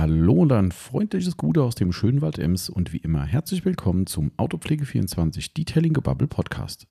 [0.00, 4.06] Hallo und ein freundliches Gute aus dem schönen Wald Ems und wie immer herzlich willkommen
[4.06, 6.86] zum Autopflege24 Detailing Gebubble Podcast.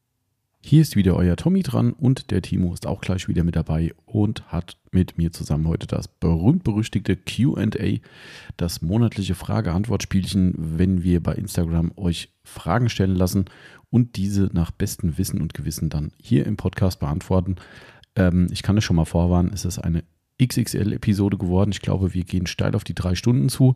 [0.62, 3.96] Hier ist wieder euer Tommy dran und der Timo ist auch gleich wieder mit dabei
[4.06, 7.98] und hat mit mir zusammen heute das berühmt-berüchtigte QA,
[8.58, 13.46] das monatliche Frage-Antwort-Spielchen, wenn wir bei Instagram euch Fragen stellen lassen
[13.90, 17.56] und diese nach bestem Wissen und Gewissen dann hier im Podcast beantworten.
[18.16, 20.04] Ähm, ich kann es schon mal vorwarnen, es ist eine
[20.42, 21.72] XXL-Episode geworden.
[21.72, 23.76] Ich glaube, wir gehen steil auf die drei Stunden zu.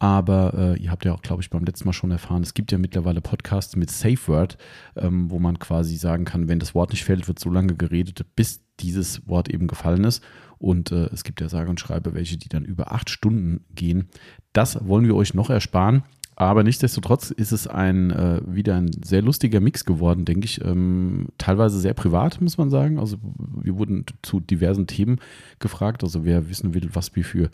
[0.00, 2.70] Aber äh, ihr habt ja auch, glaube ich, beim letzten Mal schon erfahren, es gibt
[2.70, 4.56] ja mittlerweile Podcasts mit Safe Word,
[4.94, 8.24] ähm, wo man quasi sagen kann, wenn das Wort nicht fällt, wird so lange geredet,
[8.36, 10.22] bis dieses Wort eben gefallen ist.
[10.58, 14.08] Und äh, es gibt ja sage und schreibe welche, die dann über acht Stunden gehen.
[14.52, 16.04] Das wollen wir euch noch ersparen.
[16.40, 20.64] Aber nichtsdestotrotz ist es ein äh, wieder ein sehr lustiger Mix geworden, denke ich.
[20.64, 23.00] Ähm, teilweise sehr privat, muss man sagen.
[23.00, 23.16] Also
[23.60, 25.18] wir wurden zu diversen Themen
[25.58, 26.04] gefragt.
[26.04, 27.50] Also wer wissen will, was wir für,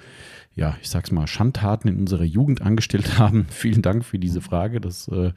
[0.55, 3.47] ja, ich sag's mal, Schandtaten in unserer Jugend angestellt haben.
[3.49, 4.83] Vielen Dank für diese Frage.
[4.83, 5.33] Das äh,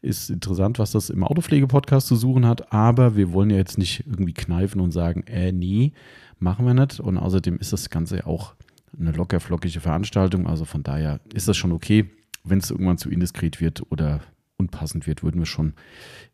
[0.00, 2.72] ist interessant, was das im Autopflege-Podcast zu suchen hat.
[2.72, 5.94] Aber wir wollen ja jetzt nicht irgendwie kneifen und sagen, äh, nee,
[6.38, 7.00] machen wir nicht.
[7.00, 8.54] Und außerdem ist das Ganze auch
[8.96, 10.46] eine lockerflockige Veranstaltung.
[10.46, 12.08] Also von daher ist das schon okay
[12.44, 14.20] wenn es irgendwann zu indiskret wird oder
[14.56, 15.74] unpassend wird, würden wir schon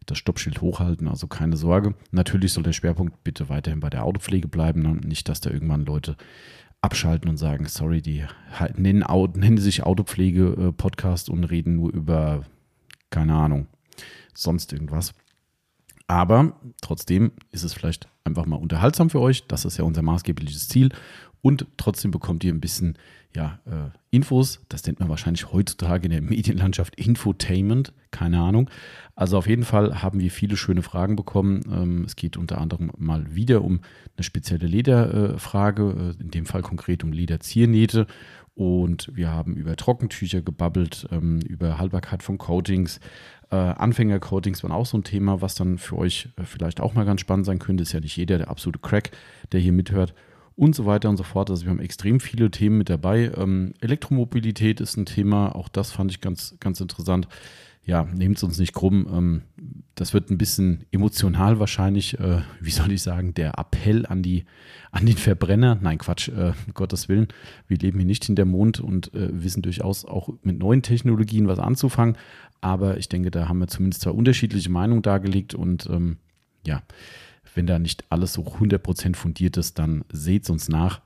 [0.07, 1.09] das Stoppschild hochhalten.
[1.09, 1.95] Also keine Sorge.
[2.11, 4.83] Natürlich soll der Schwerpunkt bitte weiterhin bei der Autopflege bleiben.
[4.83, 4.95] Ne?
[5.07, 6.17] Nicht, dass da irgendwann Leute
[6.83, 8.25] abschalten und sagen, sorry, die
[8.77, 12.45] nennen, nennen sich Autopflege-Podcast und reden nur über,
[13.11, 13.67] keine Ahnung,
[14.35, 15.15] sonst irgendwas.
[16.07, 19.47] Aber trotzdem ist es vielleicht einfach mal unterhaltsam für euch.
[19.47, 20.91] Das ist ja unser maßgebliches Ziel.
[21.43, 22.99] Und trotzdem bekommt ihr ein bisschen
[23.35, 24.61] ja, äh, Infos.
[24.69, 27.93] Das nennt man wahrscheinlich heutzutage in der Medienlandschaft Infotainment.
[28.11, 28.69] Keine Ahnung.
[29.15, 31.63] Also auf jeden Fall haben wir viele schöne Fragen bekommen.
[31.71, 33.81] Ähm, es geht unter anderem mal wieder um
[34.17, 38.07] eine spezielle Lederfrage, äh, in dem Fall konkret um Lederziernähte.
[38.55, 42.99] Und wir haben über Trockentücher gebabbelt, ähm, über Haltbarkeit von Coatings.
[43.51, 47.05] Äh, Anfänger-Coatings waren auch so ein Thema, was dann für euch äh, vielleicht auch mal
[47.05, 47.85] ganz spannend sein könnte.
[47.85, 49.13] Ist ja nicht jeder der absolute Crack,
[49.53, 50.15] der hier mithört
[50.61, 51.49] und so weiter und so fort.
[51.49, 53.33] Also wir haben extrem viele Themen mit dabei.
[53.35, 57.29] Ähm, Elektromobilität ist ein Thema, auch das fand ich ganz, ganz interessant.
[57.87, 59.07] Ja, nehmt es uns nicht krumm.
[59.11, 59.43] Ähm,
[59.95, 62.21] das wird ein bisschen emotional wahrscheinlich.
[62.21, 64.45] Äh, wie soll ich sagen, der Appell an, die,
[64.91, 65.79] an den Verbrenner.
[65.81, 67.29] Nein, Quatsch, äh, Gottes Willen.
[67.67, 71.49] Wir leben hier nicht in der Mond und äh, wissen durchaus auch mit neuen Technologien
[71.49, 72.19] was anzufangen.
[72.61, 76.19] Aber ich denke, da haben wir zumindest zwei unterschiedliche Meinungen dargelegt und ähm,
[76.67, 76.83] ja,
[77.55, 81.01] wenn da nicht alles so 100% fundiert ist, dann seht es uns nach.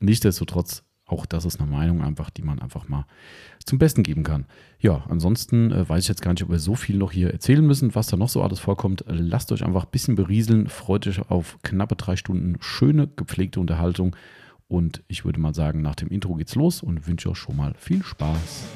[0.00, 3.06] Nichtsdestotrotz, auch das ist eine Meinung einfach, die man einfach mal
[3.64, 4.46] zum Besten geben kann.
[4.78, 7.66] Ja, ansonsten äh, weiß ich jetzt gar nicht, ob wir so viel noch hier erzählen
[7.66, 9.04] müssen, was da noch so alles vorkommt.
[9.06, 14.16] Lasst euch einfach ein bisschen berieseln, freut euch auf knappe drei Stunden schöne, gepflegte Unterhaltung.
[14.68, 17.74] Und ich würde mal sagen, nach dem Intro geht's los und wünsche euch schon mal
[17.76, 18.68] viel Spaß.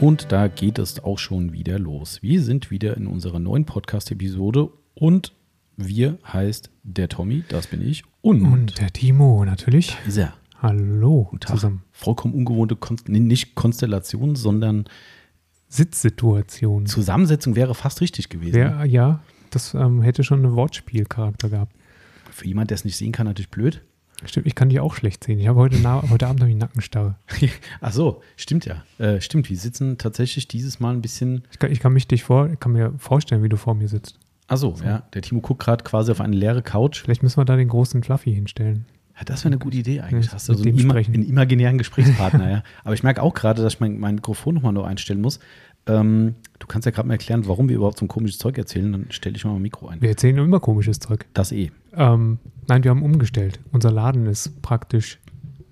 [0.00, 2.22] Und da geht es auch schon wieder los.
[2.22, 5.34] Wir sind wieder in unserer neuen Podcast-Episode und
[5.76, 8.04] wir heißt der Tommy, das bin ich.
[8.22, 9.98] Und, und der Timo, natürlich.
[10.02, 10.34] Da ist er.
[10.62, 11.56] Hallo Guten Tag.
[11.56, 11.82] zusammen.
[11.92, 14.86] Vollkommen ungewohnte, Konst nicht Konstellation, sondern
[15.68, 16.86] Sitzsituation.
[16.86, 18.56] Zusammensetzung wäre fast richtig gewesen.
[18.56, 21.76] Ja, ja das ähm, hätte schon einen Wortspielcharakter gehabt.
[22.30, 23.82] Für jemanden, der es nicht sehen kann, natürlich blöd.
[24.24, 25.38] Stimmt, ich kann die auch schlecht sehen.
[25.38, 25.76] Ich habe heute,
[26.10, 27.16] heute Abend noch die Nackenstarre.
[27.80, 28.84] Ach so, stimmt ja.
[28.98, 31.44] Äh, stimmt, wir sitzen tatsächlich dieses Mal ein bisschen.
[31.50, 34.18] Ich kann, ich kann mich dich vor, kann mir vorstellen, wie du vor mir sitzt.
[34.48, 34.84] Ach so, so.
[34.84, 35.04] ja.
[35.14, 37.00] Der Timo guckt gerade quasi auf eine leere Couch.
[37.00, 38.84] Vielleicht müssen wir da den großen Fluffy hinstellen.
[39.16, 40.26] Ja, das wäre eine gute Idee eigentlich.
[40.26, 42.62] Ja, Hast du so einen, ima einen, imaginären Gesprächspartner, ja.
[42.84, 45.40] Aber ich merke auch gerade, dass ich mein, mein Mikrofon nochmal nur einstellen muss.
[45.86, 48.90] Ähm, du kannst ja gerade mal erklären, warum wir überhaupt so ein komisches Zeug erzählen.
[48.92, 50.00] Dann stelle ich mal ein Mikro ein.
[50.00, 51.26] Wir erzählen immer komisches Zeug.
[51.34, 51.70] Das eh.
[51.94, 52.38] Ähm,
[52.70, 53.60] nein, wir haben umgestellt.
[53.72, 55.18] Unser Laden ist praktisch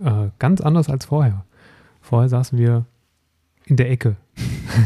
[0.01, 1.45] äh, ganz anders als vorher.
[2.01, 2.85] Vorher saßen wir
[3.65, 4.17] in der Ecke.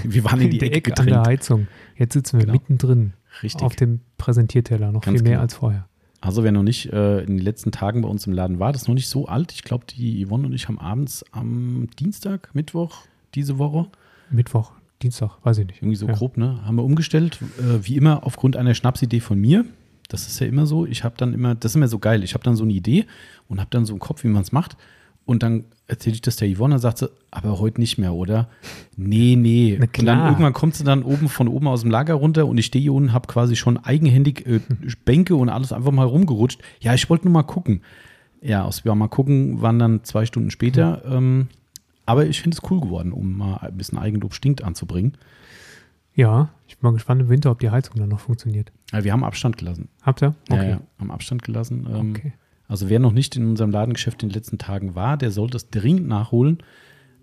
[0.04, 1.66] Wir waren in, die in der Ecke, Ecke an der Heizung.
[1.96, 2.54] Jetzt sitzen wir genau.
[2.54, 3.14] mittendrin.
[3.42, 3.62] Richtig.
[3.62, 5.42] Auf dem Präsentierteller, noch ganz viel mehr genau.
[5.42, 5.86] als vorher.
[6.20, 8.82] Also wer noch nicht äh, in den letzten Tagen bei uns im Laden war, das
[8.82, 9.52] ist noch nicht so alt.
[9.52, 13.88] Ich glaube, die Yvonne und ich haben abends am Dienstag, Mittwoch diese Woche.
[14.30, 14.72] Mittwoch,
[15.02, 15.82] Dienstag, weiß ich nicht.
[15.82, 16.12] Irgendwie so ja.
[16.12, 16.64] grob, ne?
[16.64, 17.40] Haben wir umgestellt.
[17.58, 19.64] Äh, wie immer aufgrund einer Schnapsidee von mir.
[20.12, 20.84] Das ist ja immer so.
[20.86, 22.22] Ich habe dann immer, das ist immer so geil.
[22.22, 23.06] Ich habe dann so eine Idee
[23.48, 24.76] und habe dann so einen Kopf, wie man es macht.
[25.24, 28.48] Und dann erzähle ich das der Yvonne und sagt sie, aber heute nicht mehr, oder?
[28.96, 29.78] Nee, nee.
[29.80, 32.66] Und dann irgendwann kommt sie dann oben von oben aus dem Lager runter und ich
[32.66, 34.60] stehe hier unten, habe quasi schon eigenhändig äh,
[35.04, 36.60] Bänke und alles einfach mal rumgerutscht.
[36.80, 37.82] Ja, ich wollte nur mal gucken.
[38.40, 41.02] Ja, aus ja, mal gucken, waren dann zwei Stunden später.
[41.06, 41.12] Mhm.
[41.12, 41.48] Ähm,
[42.04, 45.12] aber ich finde es cool geworden, um mal ein bisschen Eigenlob stinkt anzubringen.
[46.14, 48.72] Ja, ich bin mal gespannt im Winter, ob die Heizung dann noch funktioniert.
[48.92, 49.88] Ja, wir haben Abstand gelassen.
[50.02, 50.34] Habt ihr?
[50.50, 51.86] Ja, ja, haben Abstand gelassen.
[51.90, 52.32] Ähm, Okay.
[52.68, 55.68] Also wer noch nicht in unserem Ladengeschäft in den letzten Tagen war, der sollte es
[55.68, 56.58] dringend nachholen.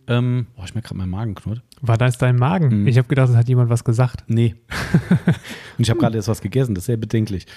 [0.08, 1.64] Ähm, boah, ich merke gerade meinen Magen knurrt.
[1.82, 2.82] War da ist dein Magen?
[2.82, 2.88] Mhm.
[2.88, 4.26] Ich habe gedacht, es hat jemand was gesagt.
[4.28, 4.56] Nee.
[5.26, 5.36] Und
[5.80, 7.48] ich habe gerade erst was gegessen, das ist sehr bedenklich.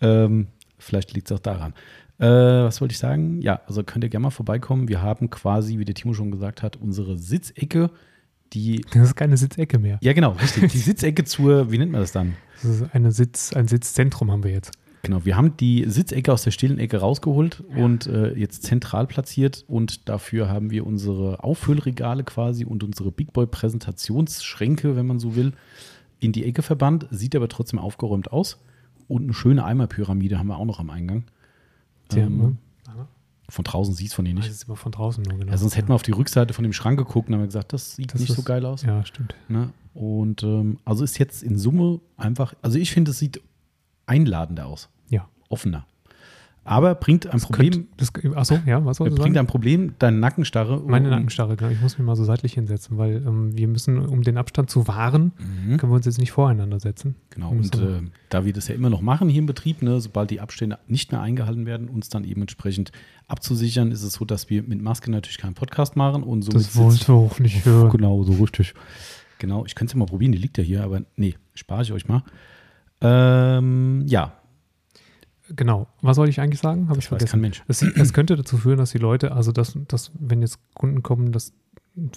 [0.00, 0.46] Ähm,
[0.78, 1.72] vielleicht liegt es auch daran.
[2.18, 3.40] Äh, was wollte ich sagen?
[3.42, 4.86] Ja, also könnt ihr gerne mal vorbeikommen.
[4.88, 7.90] Wir haben quasi, wie der Timo schon gesagt hat, unsere Sitzecke,
[8.54, 8.84] die.
[8.92, 9.98] Das ist keine Sitzecke mehr.
[10.00, 10.72] Ja, genau, richtig.
[10.72, 12.36] Die Sitzecke zur, wie nennt man das dann?
[12.62, 14.72] Das ist eine Sitz, ein Sitzzentrum haben wir jetzt.
[15.02, 19.62] Genau, wir haben die Sitzecke aus der stillen Ecke rausgeholt und äh, jetzt zentral platziert
[19.68, 25.36] und dafür haben wir unsere Auffüllregale quasi und unsere Big Boy Präsentationsschränke, wenn man so
[25.36, 25.52] will,
[26.20, 27.06] in die Ecke verbannt.
[27.10, 28.58] Sieht aber trotzdem aufgeräumt aus
[29.06, 31.24] und eine schöne Eimerpyramide haben wir auch noch am Eingang.
[32.10, 32.56] Sehr, Ähm, ne?
[33.48, 34.54] Von draußen siehst du von denen Das nicht.
[34.54, 35.50] ist immer von draußen nur, genau.
[35.52, 37.94] Ja, sonst hätten wir auf die Rückseite von dem Schrank geguckt und haben gesagt, das
[37.96, 38.82] sieht Das nicht ist- so geil aus.
[38.82, 39.34] Ja, stimmt.
[39.48, 39.70] Ne?
[39.92, 43.40] Und ähm, also ist jetzt in Summe einfach, also ich finde, es sieht
[44.06, 45.28] einladender aus, Ja.
[45.48, 45.86] offener.
[46.66, 49.36] Aber bringt ein Problem, Könnte, das, achso, ja, was bringt sagen?
[49.36, 50.82] ein Problem, deine Nackenstarre.
[50.86, 51.70] Meine Nackenstarre, genau.
[51.70, 54.88] Ich muss mich mal so seitlich hinsetzen, weil ähm, wir müssen, um den Abstand zu
[54.88, 55.76] wahren, Mhm.
[55.76, 57.16] können wir uns jetzt nicht voreinander setzen.
[57.30, 58.00] Genau, und äh,
[58.30, 61.12] da wir das ja immer noch machen hier im Betrieb, ne, sobald die Abstände nicht
[61.12, 62.92] mehr eingehalten werden, uns dann eben entsprechend
[63.28, 66.76] abzusichern, ist es so, dass wir mit Maske natürlich keinen Podcast machen und somit das
[66.76, 67.90] wollt ihr auch nicht hören.
[67.90, 68.72] Genau, so richtig.
[69.38, 71.92] Genau, ich könnte es ja mal probieren, die liegt ja hier, aber nee, spare ich
[71.92, 72.22] euch mal.
[73.00, 74.32] Ähm, ja,
[75.50, 75.86] Genau.
[76.00, 76.88] Was wollte ich eigentlich sagen?
[76.88, 77.30] Habe ich vergessen.
[77.32, 77.62] kein Mensch.
[77.68, 81.32] Das, das könnte dazu führen, dass die Leute, also dass, dass wenn jetzt Kunden kommen,
[81.32, 81.52] dass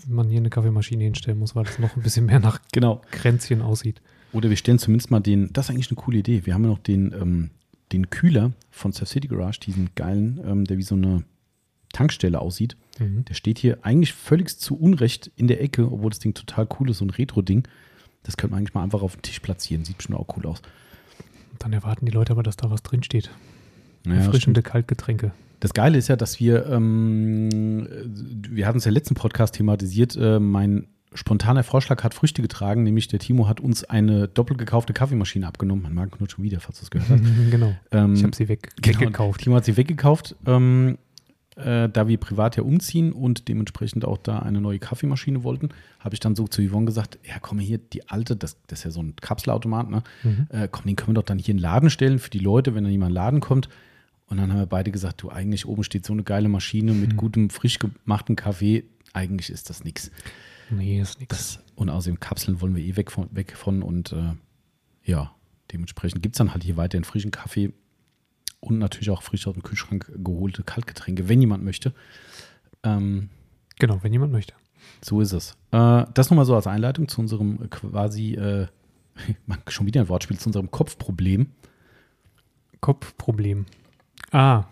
[0.08, 3.02] man hier eine Kaffeemaschine hinstellen muss, weil das noch ein bisschen mehr nach Genau.
[3.12, 4.02] Kränzchen aussieht.
[4.34, 6.46] Oder wir stellen zumindest mal den, das ist eigentlich eine coole Idee.
[6.46, 7.50] Wir haben ja noch den, ähm,
[7.92, 11.24] den Kühler von Surf City Garage, diesen geilen, ähm, der wie so eine
[11.94, 12.76] Tankstelle aussieht.
[13.00, 13.26] Mhm.
[13.26, 16.90] Der steht hier eigentlich völlig zu Unrecht in der Ecke, obwohl das Ding total cool
[16.90, 17.68] ist, so ein Retro-Ding.
[18.24, 19.86] Das könnte man eigentlich mal einfach auf den Tisch platzieren.
[19.86, 20.62] Sieht schon auch cool aus.
[21.60, 23.30] Dann erwarten die Leute aber, dass da was drinsteht.
[24.06, 25.32] Naja, Erfrischende Kaltgetränke.
[25.60, 27.88] Das Geile ist ja, dass wir, ähm,
[28.50, 33.08] wir hatten es ja letzten Podcast thematisiert, äh, mein spontaner Vorschlag hat Früchte getragen, nämlich
[33.08, 35.84] der Timo hat uns eine doppelt gekaufte Kaffeemaschine abgenommen.
[35.84, 37.24] Man mag nur schon wieder, falls du es gehört hast.
[37.52, 37.76] genau.
[37.92, 39.42] Ähm, Ich habe sie weg, genau, weggekauft.
[39.42, 40.98] Timo hat sie weggekauft, ähm,
[41.58, 45.70] äh, da wir privat ja umziehen und dementsprechend auch da eine neue Kaffeemaschine wollten,
[46.00, 48.86] habe ich dann so zu Yvonne gesagt, ja komm hier, die alte, das, das ist
[48.86, 50.04] ja so ein Kapselautomat, ne?
[50.24, 50.48] Mhm.
[50.50, 52.76] äh, komm, den können wir doch dann hier in den Laden stellen für die Leute,
[52.76, 53.70] wenn dann jemand in den Laden kommt.
[54.30, 57.14] Und dann haben wir beide gesagt, du, eigentlich oben steht so eine geile Maschine mit
[57.14, 57.18] Mhm.
[57.18, 58.84] gutem, frisch gemachten Kaffee.
[59.14, 60.12] Eigentlich ist das nichts.
[60.70, 61.30] Nee, ist nix.
[61.36, 64.34] Das, und außerdem Kapseln wollen wir eh weg von, weg von und äh,
[65.06, 65.32] ja,
[65.72, 67.72] dementsprechend gibt es dann halt hier weiterhin frischen Kaffee
[68.60, 71.94] und natürlich auch frisch aus dem Kühlschrank geholte Kaltgetränke, wenn jemand möchte.
[72.84, 73.30] Ähm,
[73.80, 74.54] Genau, wenn jemand möchte.
[75.04, 75.56] so ist es.
[75.72, 78.68] Äh, das nochmal so als Einleitung zu unserem quasi, äh,
[79.68, 81.48] schon wieder ein Wortspiel, zu unserem Kopfproblem.
[82.82, 83.66] Kopfproblem.
[84.32, 84.66] Ah,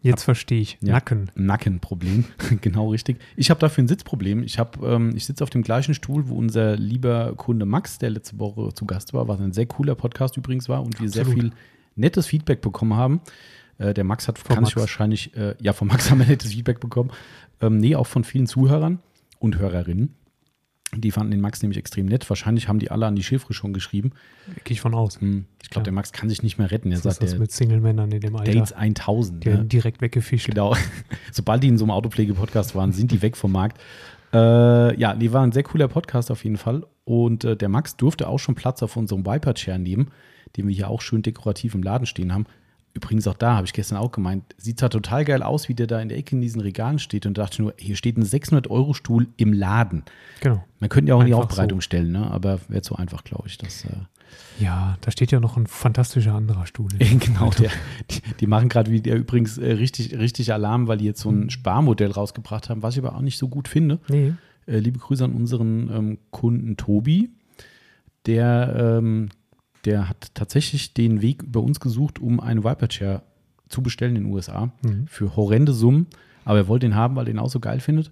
[0.00, 0.78] jetzt verstehe ich.
[0.80, 0.94] Ja.
[0.94, 1.30] Nacken.
[1.34, 2.24] Nackenproblem,
[2.60, 3.18] genau richtig.
[3.36, 4.42] Ich habe dafür ein Sitzproblem.
[4.42, 8.10] Ich, hab, ähm, ich sitze auf dem gleichen Stuhl, wo unser lieber Kunde Max, der
[8.10, 11.22] letzte Woche zu Gast war, was ein sehr cooler Podcast übrigens war und wir sehr
[11.22, 11.42] Absolut.
[11.42, 11.52] viel
[11.94, 13.20] nettes Feedback bekommen haben.
[13.78, 14.76] Äh, der Max hat, Von kann Max.
[14.76, 17.10] wahrscheinlich, äh, ja, von Max haben wir nettes Feedback bekommen.
[17.60, 18.98] Ähm, nee, auch von vielen Zuhörern
[19.38, 20.14] und Hörerinnen.
[20.94, 22.28] Die fanden den Max nämlich extrem nett.
[22.28, 24.10] Wahrscheinlich haben die alle an die Schifre schon geschrieben.
[24.64, 25.18] Gehe ich von aus.
[25.22, 25.84] Hm, ich glaube, Ja.
[25.84, 26.92] der Max kann sich nicht mehr retten.
[26.92, 28.52] Er sagt, das mit Single-Männern in dem Alter.
[28.52, 29.42] Dates 1000.
[29.42, 29.54] Die ne?
[29.54, 30.48] werden direkt weggefischt.
[30.48, 30.76] Genau.
[31.32, 33.80] Sobald die in so einem Autopflege-Podcast waren, sind die weg vom Markt.
[34.34, 36.84] Äh, ja, die war ein sehr cooler Podcast auf jeden Fall.
[37.04, 40.08] Und äh, der Max durfte auch schon Platz auf unserem Viper-Chair nehmen,
[40.56, 42.46] den wir hier auch schön dekorativ im Laden stehen haben.
[42.94, 45.86] Übrigens auch da, habe ich gestern auch gemeint, sieht zwar total geil aus, wie der
[45.86, 49.28] da in der Ecke in diesen Regalen steht und dachte nur, hier steht ein 600-Euro-Stuhl
[49.38, 50.02] im Laden.
[50.40, 50.62] Genau.
[50.78, 51.84] Man könnte ja auch in die Aufbereitung so.
[51.84, 52.30] stellen, ne?
[52.30, 53.56] aber wäre zu einfach, glaube ich.
[53.56, 53.88] Das, äh,
[54.60, 56.90] Ja, da steht ja noch ein fantastischer anderer Stuhl.
[56.98, 57.70] genau, der,
[58.10, 61.30] die, die machen gerade wie der übrigens äh, richtig, richtig Alarm, weil die jetzt so
[61.30, 61.44] Mhm.
[61.44, 64.00] ein Sparmodell rausgebracht haben, was ich aber auch nicht so gut finde.
[64.10, 64.34] Nee.
[64.66, 67.30] Äh, liebe Grüße an unseren ähm, Kunden Tobi.
[68.26, 69.30] Der, ähm,
[69.84, 73.22] der hat tatsächlich den Weg über uns gesucht, um eine Viper Chair
[73.68, 75.06] zu bestellen in den USA Mhm.
[75.06, 76.06] für horrende Summen.
[76.44, 78.10] Aber er wollte den haben, weil er den auch so geil findet.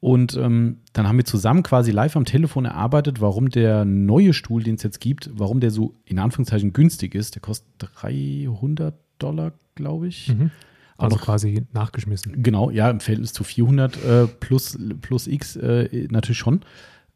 [0.00, 4.62] Und ähm, dann haben wir zusammen quasi live am Telefon erarbeitet, warum der neue Stuhl,
[4.62, 7.34] den es jetzt gibt, warum der so in Anführungszeichen günstig ist.
[7.34, 10.28] Der kostet 300 Dollar, glaube ich.
[10.28, 10.50] Mhm.
[10.96, 12.42] Also Auch- quasi nachgeschmissen.
[12.42, 16.60] Genau, ja, im Verhältnis zu 400 äh, plus, plus X äh, natürlich schon.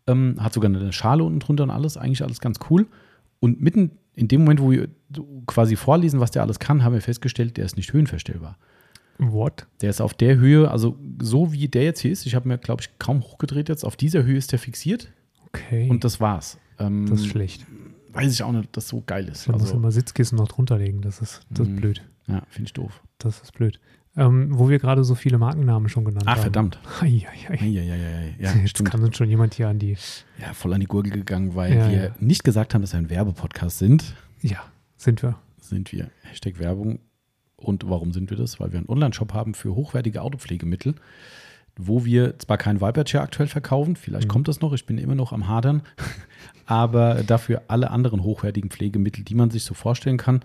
[0.07, 2.87] Ähm, hat sogar eine Schale unten drunter und alles, eigentlich alles ganz cool.
[3.43, 4.89] Und mitten in dem Moment, wo wir
[5.47, 8.57] quasi vorlesen, was der alles kann, haben wir festgestellt, der ist nicht höhenverstellbar.
[9.19, 9.67] What?
[9.81, 12.59] Der ist auf der Höhe, also so wie der jetzt hier ist, ich habe mir,
[12.59, 15.11] glaube ich, kaum hochgedreht jetzt, auf dieser Höhe ist der fixiert
[15.47, 15.89] Okay.
[15.91, 16.59] und das war's.
[16.79, 17.67] Ähm, Das ist schlecht.
[18.13, 19.49] Weiß ich auch nicht, ob das so geil ist.
[19.49, 21.01] Man muss Also, immer Sitzkissen noch drunter legen.
[21.03, 21.77] Das ist, das ist Mhm.
[21.77, 22.03] blöd.
[22.29, 23.03] ja, finde ich doof.
[23.19, 23.81] Das ist blöd.
[24.15, 26.43] Ähm, wo wir gerade so viele Markennamen schon genannt Ah, haben.
[26.43, 26.79] verdammt.
[27.01, 27.65] Ei, ei, ei.
[27.67, 28.91] Ja, ja, ja, ja, ja Jetzt stimmt.
[28.91, 29.97] kann uns schon jemand hier an die.
[30.39, 32.11] Ja, voll an die Gurgel gegangen, weil Ja, wir ja.
[32.21, 34.15] nicht gesagt haben, dass wir ein Werbepodcast sind.
[34.43, 34.59] Ja,
[34.99, 35.37] sind wir.
[35.61, 36.11] Sind wir.
[36.25, 36.99] Hashtag Werbung.
[37.57, 38.61] Und warum sind wir das?
[38.61, 40.95] Weil wir einen Online-Shop haben für hochwertige Autopflegemittel,
[41.77, 44.33] wo wir zwar kein Viperchair aktuell verkaufen, vielleicht Mhm.
[44.33, 45.81] kommt das noch, ich bin immer noch am Hadern,
[46.67, 50.41] aber dafür alle anderen hochwertigen Pflegemittel, die man sich so vorstellen kann.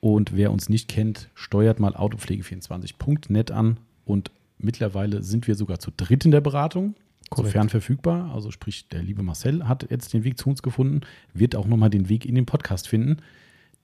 [0.00, 5.90] Und wer uns nicht kennt, steuert mal autopflege24.net an und mittlerweile sind wir sogar zu
[5.94, 6.94] dritt in der Beratung.
[7.28, 7.52] Korrekt.
[7.52, 11.02] Sofern verfügbar, also sprich, der liebe Marcel hat jetzt den Weg zu uns gefunden,
[11.32, 13.18] wird auch nochmal den Weg in den Podcast finden.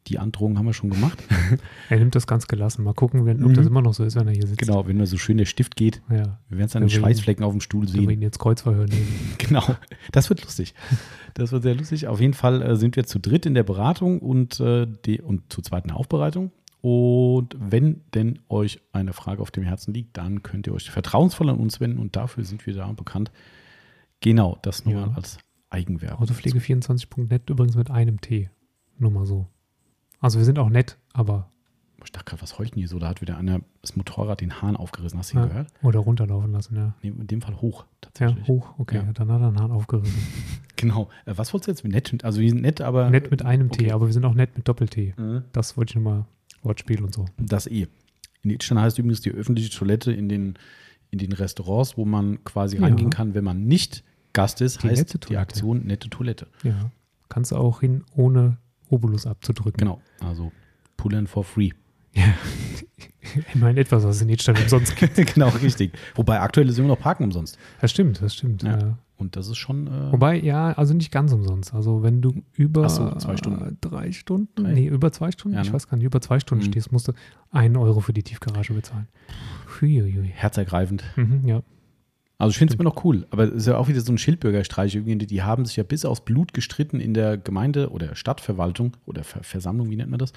[0.08, 1.22] Die Androhung haben wir schon gemacht.
[1.88, 2.84] Er nimmt das ganz gelassen.
[2.84, 3.54] Mal gucken, wenn, ob Mhm.
[3.54, 4.58] das immer noch so ist, wenn er hier sitzt.
[4.58, 6.38] Genau, wenn mir so schön der Stift geht, Ja.
[6.48, 8.10] wir werden es an den ihn- Schweißflecken auf dem Stuhl Wenn wir sehen.
[8.10, 9.08] ihn jetzt Kreuzverhör nehmen.
[9.38, 9.64] Genau,
[10.12, 10.75] das wird lustig.
[11.34, 12.06] Das wird sehr lustig.
[12.08, 15.52] Auf jeden Fall äh, sind wir zu dritt in der Beratung und, äh, die, und
[15.52, 16.50] zu zweit in der Aufbereitung.
[16.80, 21.50] Und wenn denn euch eine Frage auf dem Herzen liegt, dann könnt ihr euch vertrauensvoll
[21.50, 23.32] an uns wenden und dafür sind wir da bekannt.
[24.20, 25.12] Genau, das nur Ja.
[25.16, 26.20] als Eigenwerbung.
[26.26, 28.50] Autopflege24.net übrigens mit einem T.
[28.98, 29.48] Nur mal so.
[30.26, 31.49] Also wir sind auch nett, aber
[32.02, 32.99] Ich dachte gerade, was heult denn hier so?
[32.99, 35.21] Da hat wieder einer das Motorrad den Hahn aufgerissen.
[35.21, 35.47] Hast du ihn Ja.
[35.47, 35.68] gehört?
[35.83, 36.95] oder runterlaufen lassen, ja.
[37.00, 38.49] Nee, in dem Fall hoch, Ja, tatsächlich.
[38.49, 38.97] hoch, okay.
[38.97, 39.12] Ja.
[39.12, 40.12] Dann hat er einen Hahn aufgerissen.
[40.78, 41.09] Genau.
[41.26, 41.95] Äh, was wolltest du jetzt?
[42.12, 43.09] Nett, also wir sind nett, aber.
[43.09, 43.92] nett mit einem T, okay.
[43.92, 45.14] aber wir sind auch nett mit Doppel-T.
[45.16, 45.45] Mhm.
[45.52, 46.26] Das wollte ich nochmal
[46.64, 47.25] Wortspiel und so.
[47.38, 47.87] Das eh.
[48.42, 50.59] In Itstein heißt übrigens die öffentliche Toilette in den,
[51.11, 52.83] in den Restaurants, wo man quasi Ja.
[52.83, 54.02] reingehen kann, wenn man nicht
[54.35, 55.37] Gast ist, Die heißt nette die.
[55.38, 56.47] Aktion nette Toilette.
[56.64, 56.90] Ja.
[57.30, 58.59] Kannst du auch hin, ohne
[58.90, 59.78] Obolus abzudrücken.
[59.78, 60.00] Genau.
[60.21, 60.52] Also
[60.97, 61.71] Pullen for free.
[62.14, 62.25] Ja.
[63.55, 65.16] Immerhin etwas, was es in Edstein umsonst gibt.
[65.35, 65.93] genau, richtig.
[66.14, 67.59] Wobei aktuell ist immer noch Parken umsonst.
[67.81, 68.62] Das stimmt, das stimmt.
[68.62, 68.78] Ja.
[68.78, 68.99] Ja.
[69.19, 69.87] Und das ist schon.
[69.87, 71.75] Äh, Wobei, ja, also nicht ganz umsonst.
[71.75, 73.78] Also wenn du über so, zwei Stunden.
[73.81, 74.73] drei Stunden, Drei?
[74.73, 75.75] nee, über zwei Stunden, Ja, ich ne?
[75.75, 76.69] weiß gar nicht, über zwei Stunden Mhm.
[76.71, 77.12] stehst, musst du
[77.50, 79.09] einen Euro für die Tiefgarage bezahlen.
[79.81, 80.28] Huiuiui.
[80.35, 81.02] herzergreifend.
[81.16, 81.62] Mhm, ja.
[82.38, 84.19] Also ich finde es immer noch cool, aber es ist ja auch wieder so ein
[84.19, 85.16] Schildbürgerstreich irgendwie.
[85.26, 89.43] Die haben sich ja bis aufs Blut gestritten in der Gemeinde oder Stadtverwaltung oder Ver
[89.43, 90.33] Versammlung, wie nennt man das?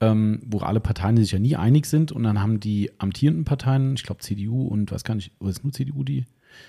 [0.00, 3.94] Ähm, wo alle Parteien sich ja nie einig sind und dann haben die amtierenden Parteien,
[3.94, 6.24] ich glaube CDU und weiß gar nicht, oder ist nur CDU die,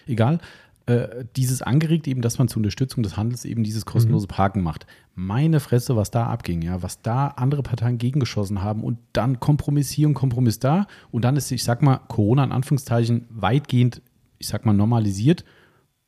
[0.06, 0.40] egal,
[0.88, 4.88] äh, dieses angeregt eben, dass man zur Unterstützung des Handels eben dieses kostenlose Parken macht.
[5.16, 9.90] Meine Fresse, was da abging, ja, was da andere Parteien gegengeschossen haben und dann Kompromiss
[9.90, 14.02] hier und Kompromiss da und dann ist, ich sag mal, Corona in Anführungszeichen weitgehend,
[14.40, 15.44] ich sag mal, normalisiert.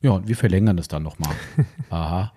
[0.02, 1.34] Ja, und wir verlängern das dann nochmal.
[1.90, 2.32] Aha.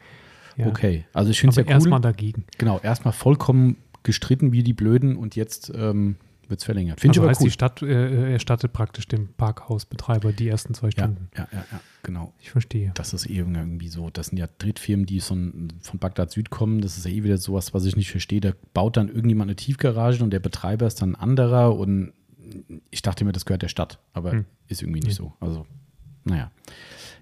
[0.58, 0.68] ja.
[0.68, 1.06] Okay.
[1.14, 1.72] Also ich finde es ja cool.
[1.72, 2.46] erstmal dagegen.
[2.58, 6.18] Genau, erstmal vollkommen gestritten wie die Blöden und jetzt ähm,
[6.50, 7.00] wird es verlängert.
[7.00, 7.48] Finde Also ich aber heißt, cool.
[7.48, 11.30] die Stadt äh, erstattet praktisch dem Parkhausbetreiber die ersten zwei Ja, Stunden.
[11.38, 12.34] ja, ja, ja, genau.
[12.42, 12.92] Ich verstehe.
[12.96, 14.10] Das ist eh irgendwie so.
[14.10, 16.82] Das sind ja Drittfirmen, die von, von Bagdad Süd kommen.
[16.82, 18.42] Das ist ja eh wieder sowas, was ich nicht verstehe.
[18.42, 21.78] Da baut dann irgendjemand eine Tiefgarage und der Betreiber ist dann ein anderer.
[21.78, 22.12] Und
[22.92, 24.00] ich dachte mir, das gehört der Stadt.
[24.12, 24.46] Aber Hm.
[24.68, 25.26] ist irgendwie nicht Nee.
[25.26, 25.34] so.
[25.40, 25.66] Also,
[26.26, 26.52] naja.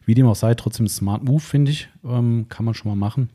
[0.05, 1.89] Wie dem auch sei, trotzdem Smart Move, finde ich.
[2.03, 3.29] Ähm, kann man schon mal machen.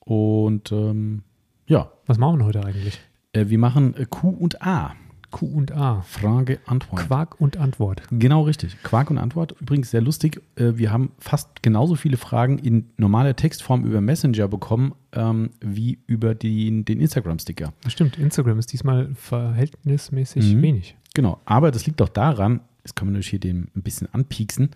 [0.00, 1.22] Und ähm,
[1.66, 3.00] ja, Was machen wir heute eigentlich?
[3.32, 4.94] äh, wir machen äh, Q und A.
[5.30, 6.02] Q und A.
[6.02, 7.00] Frage, Antwort.
[7.06, 8.02] Quark und Antwort.
[8.10, 8.76] Genau richtig.
[8.82, 9.54] Quark und Antwort.
[9.60, 10.42] Übrigens sehr lustig.
[10.56, 15.98] Äh, Wir haben fast genauso viele Fragen in normaler Textform über Messenger bekommen, ähm, wie
[16.06, 17.72] über den, den Instagram-Sticker.
[17.88, 20.62] Stimmt, Instagram ist diesmal verhältnismäßig Mhm.
[20.62, 20.96] wenig.
[21.14, 21.40] Genau.
[21.46, 24.70] Aber das liegt auch daran, jetzt kann man natürlich hier dem ein bisschen anpieksen,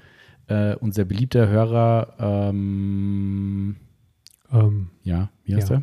[0.49, 2.15] äh, unser beliebter Hörer,
[2.51, 3.77] ähm,
[4.53, 5.83] Ähm, ja, wie heißt Ja.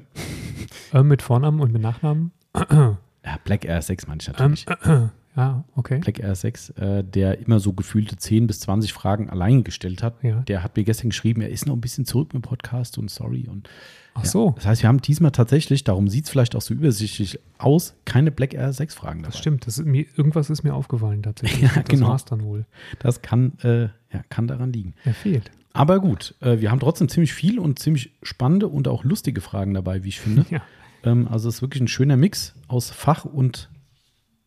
[0.91, 0.99] er?
[0.99, 2.31] äh, mit Vornamen und mit Nachnamen.
[2.55, 2.97] Ja,
[3.43, 4.65] Black Air 6 meine ich Ähm, natürlich.
[4.67, 5.99] äh, ja, okay.
[5.99, 10.15] Black Air 6, äh, der immer so gefühlte 10 bis 20 Fragen allein gestellt hat.
[10.23, 10.41] Ja.
[10.41, 13.47] Der hat mir gestern geschrieben, er ist noch ein bisschen zurück im Podcast und sorry.
[13.49, 13.67] Und
[14.15, 14.29] Ach Ja.
[14.29, 17.95] so, Das heißt, wir haben diesmal tatsächlich, darum sieht es vielleicht auch so übersichtlich aus,
[18.05, 19.31] keine Black Air 6 Fragen dabei.
[19.31, 19.65] das stimmt.
[19.65, 21.61] Das ist mir, irgendwas ist mir aufgefallen tatsächlich.
[21.75, 22.09] Ja, das genau.
[22.09, 22.65] war's dann wohl.
[22.99, 24.93] Das kann, äh, ja, kann daran liegen.
[25.03, 25.49] Er fehlt.
[25.75, 29.73] Aber gut, äh, wir haben trotzdem ziemlich viel und ziemlich spannende und auch lustige Fragen
[29.73, 30.45] dabei, wie ich finde.
[30.51, 30.61] Ja.
[31.03, 33.69] ähm, also es ist wirklich ein schöner Mix aus Fach und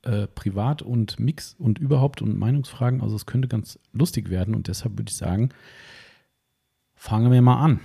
[0.06, 3.00] äh, Privat und Mix und überhaupt und Meinungsfragen.
[3.00, 5.50] Also es könnte ganz lustig werden und deshalb würde ich sagen,
[6.94, 7.80] fangen wir mal an.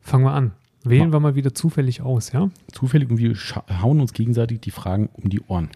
[0.00, 0.52] Fangen wir an.
[0.84, 2.50] Wählen Ma- wir mal wieder zufällig aus, ja?
[2.72, 3.34] Zufällig und wir
[3.82, 5.70] hauen uns gegenseitig die Fragen um die Ohren.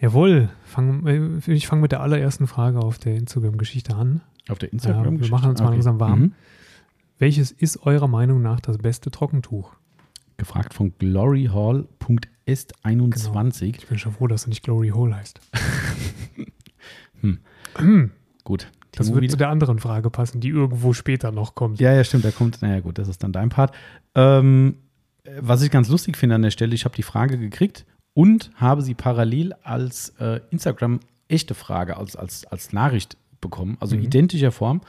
[0.00, 0.48] Jawohl.
[0.64, 4.22] Fang, äh, ich fange mit der allerersten Frage auf der Instagram-Geschichte an.
[4.48, 6.20] Auf der instagram Ja, wir machen uns mal langsam warm.
[6.20, 6.32] Mhm.
[7.18, 9.72] Welches ist eurer Meinung nach das beste Trockentuch?
[10.36, 13.76] Gefragt von gloryhall.est21.
[13.78, 15.40] Ich bin schon froh, dass du nicht Glory Hole heißt.
[18.44, 21.80] Gut, Das würde zu der anderen Frage passen, die irgendwo später noch kommt.
[21.80, 23.74] Ja, ja, stimmt, da kommt, naja gut, das ist dann dein Part.
[24.14, 24.76] Ähm,
[25.40, 28.82] was ich ganz lustig finde an der Stelle, ich habe die Frage gekriegt und habe
[28.82, 34.02] sie parallel als äh, Instagram echte Frage, als, als, als Nachricht bekommen, also Mhm.
[34.02, 34.82] identischer Form.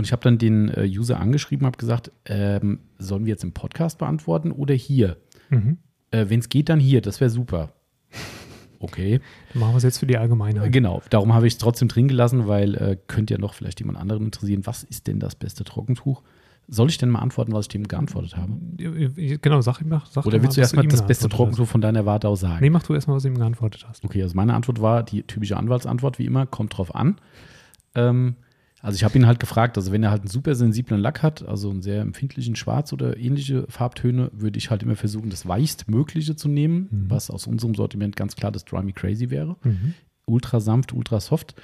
[0.00, 3.52] Und ich habe dann den äh, User angeschrieben, habe gesagt, ähm, sollen wir jetzt im
[3.52, 5.18] Podcast beantworten oder hier?
[5.50, 5.76] Mhm.
[6.10, 7.74] Äh, Wenn es geht, dann hier, das wäre super.
[8.78, 9.20] Okay.
[9.52, 10.72] Dann machen wir es jetzt für die Allgemeinheit.
[10.72, 13.98] Genau, darum habe ich es trotzdem drin gelassen, weil äh, könnte ja noch vielleicht jemand
[13.98, 14.64] anderen interessieren.
[14.64, 16.22] Was ist denn das beste Trockentuch?
[16.66, 18.54] Soll ich denn mal antworten, was ich dem geantwortet habe?
[18.78, 22.26] Genau, sag ihm sag Oder willst du was erstmal das beste Trockentuch von deiner Warte
[22.26, 22.60] aus sagen?
[22.62, 24.02] Nee, mach du erstmal, was du ihm geantwortet hast.
[24.02, 27.16] Okay, also meine Antwort war die typische Anwaltsantwort, wie immer, kommt drauf an.
[27.94, 28.36] Ähm,
[28.82, 31.46] also ich habe ihn halt gefragt, also wenn er halt einen super sensiblen Lack hat,
[31.46, 36.34] also einen sehr empfindlichen Schwarz oder ähnliche Farbtöne, würde ich halt immer versuchen, das weichstmögliche
[36.36, 37.10] zu nehmen, Mhm.
[37.10, 39.56] was aus unserem Sortiment ganz klar das Dry Me Crazy wäre.
[39.64, 39.94] Mhm.
[40.26, 41.54] ultra sanft, ultra soft.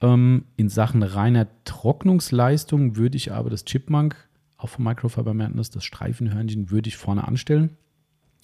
[0.00, 4.16] Ähm, in Sachen reiner Trocknungsleistung würde ich aber das Chipmunk,
[4.58, 7.70] auch von Microfiber Madness, das Streifenhörnchen, würde ich vorne anstellen,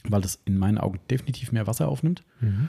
[0.09, 2.23] weil das in meinen Augen definitiv mehr Wasser aufnimmt.
[2.41, 2.69] Mhm.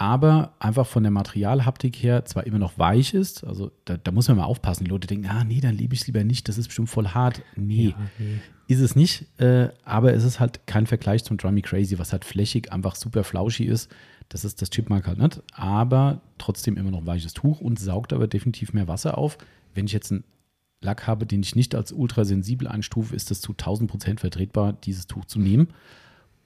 [0.00, 4.28] Aber einfach von der Materialhaptik her zwar immer noch weich ist, also da, da muss
[4.28, 4.84] man mal aufpassen.
[4.84, 7.08] Die Leute denken, ah nee, dann liebe ich es lieber nicht, das ist bestimmt voll
[7.08, 7.42] hart.
[7.56, 8.38] Nee, Ja, nee.
[8.68, 12.24] ist es nicht, äh, aber es ist halt kein Vergleich zum Drummy Crazy, was halt
[12.24, 13.90] flächig einfach super flauschig ist.
[14.28, 18.28] Das ist das Chipmark halt nicht, aber trotzdem immer noch weiches Tuch und saugt aber
[18.28, 19.36] definitiv mehr Wasser auf.
[19.74, 20.22] Wenn ich jetzt einen
[20.80, 25.08] Lack habe, den ich nicht als ultrasensibel einstufe, ist es zu 1000 Prozent vertretbar, dieses
[25.08, 25.70] Tuch zu nehmen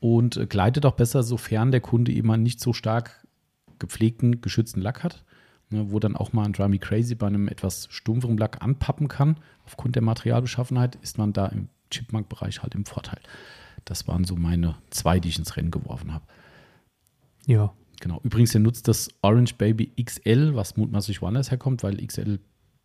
[0.01, 3.27] und äh, gleitet auch besser, sofern der Kunde eben einen nicht so stark
[3.83, 5.25] gepflegten, geschützten Lack hat,
[5.69, 9.37] ne, wo dann auch mal ein Drummy Crazy bei einem etwas stumpferen Lack anpappen kann.
[9.67, 13.21] Aufgrund der Materialbeschaffenheit ist man da im Chipmunk-Bereich halt im Vorteil.
[13.85, 16.25] Das waren so meine zwei, die ich ins Rennen geworfen habe.
[17.47, 18.19] Ja, Genau.
[18.25, 22.41] Übrigens, der nutzt das Orange Baby XL, was mutmaßlich woanders herkommt, weil XL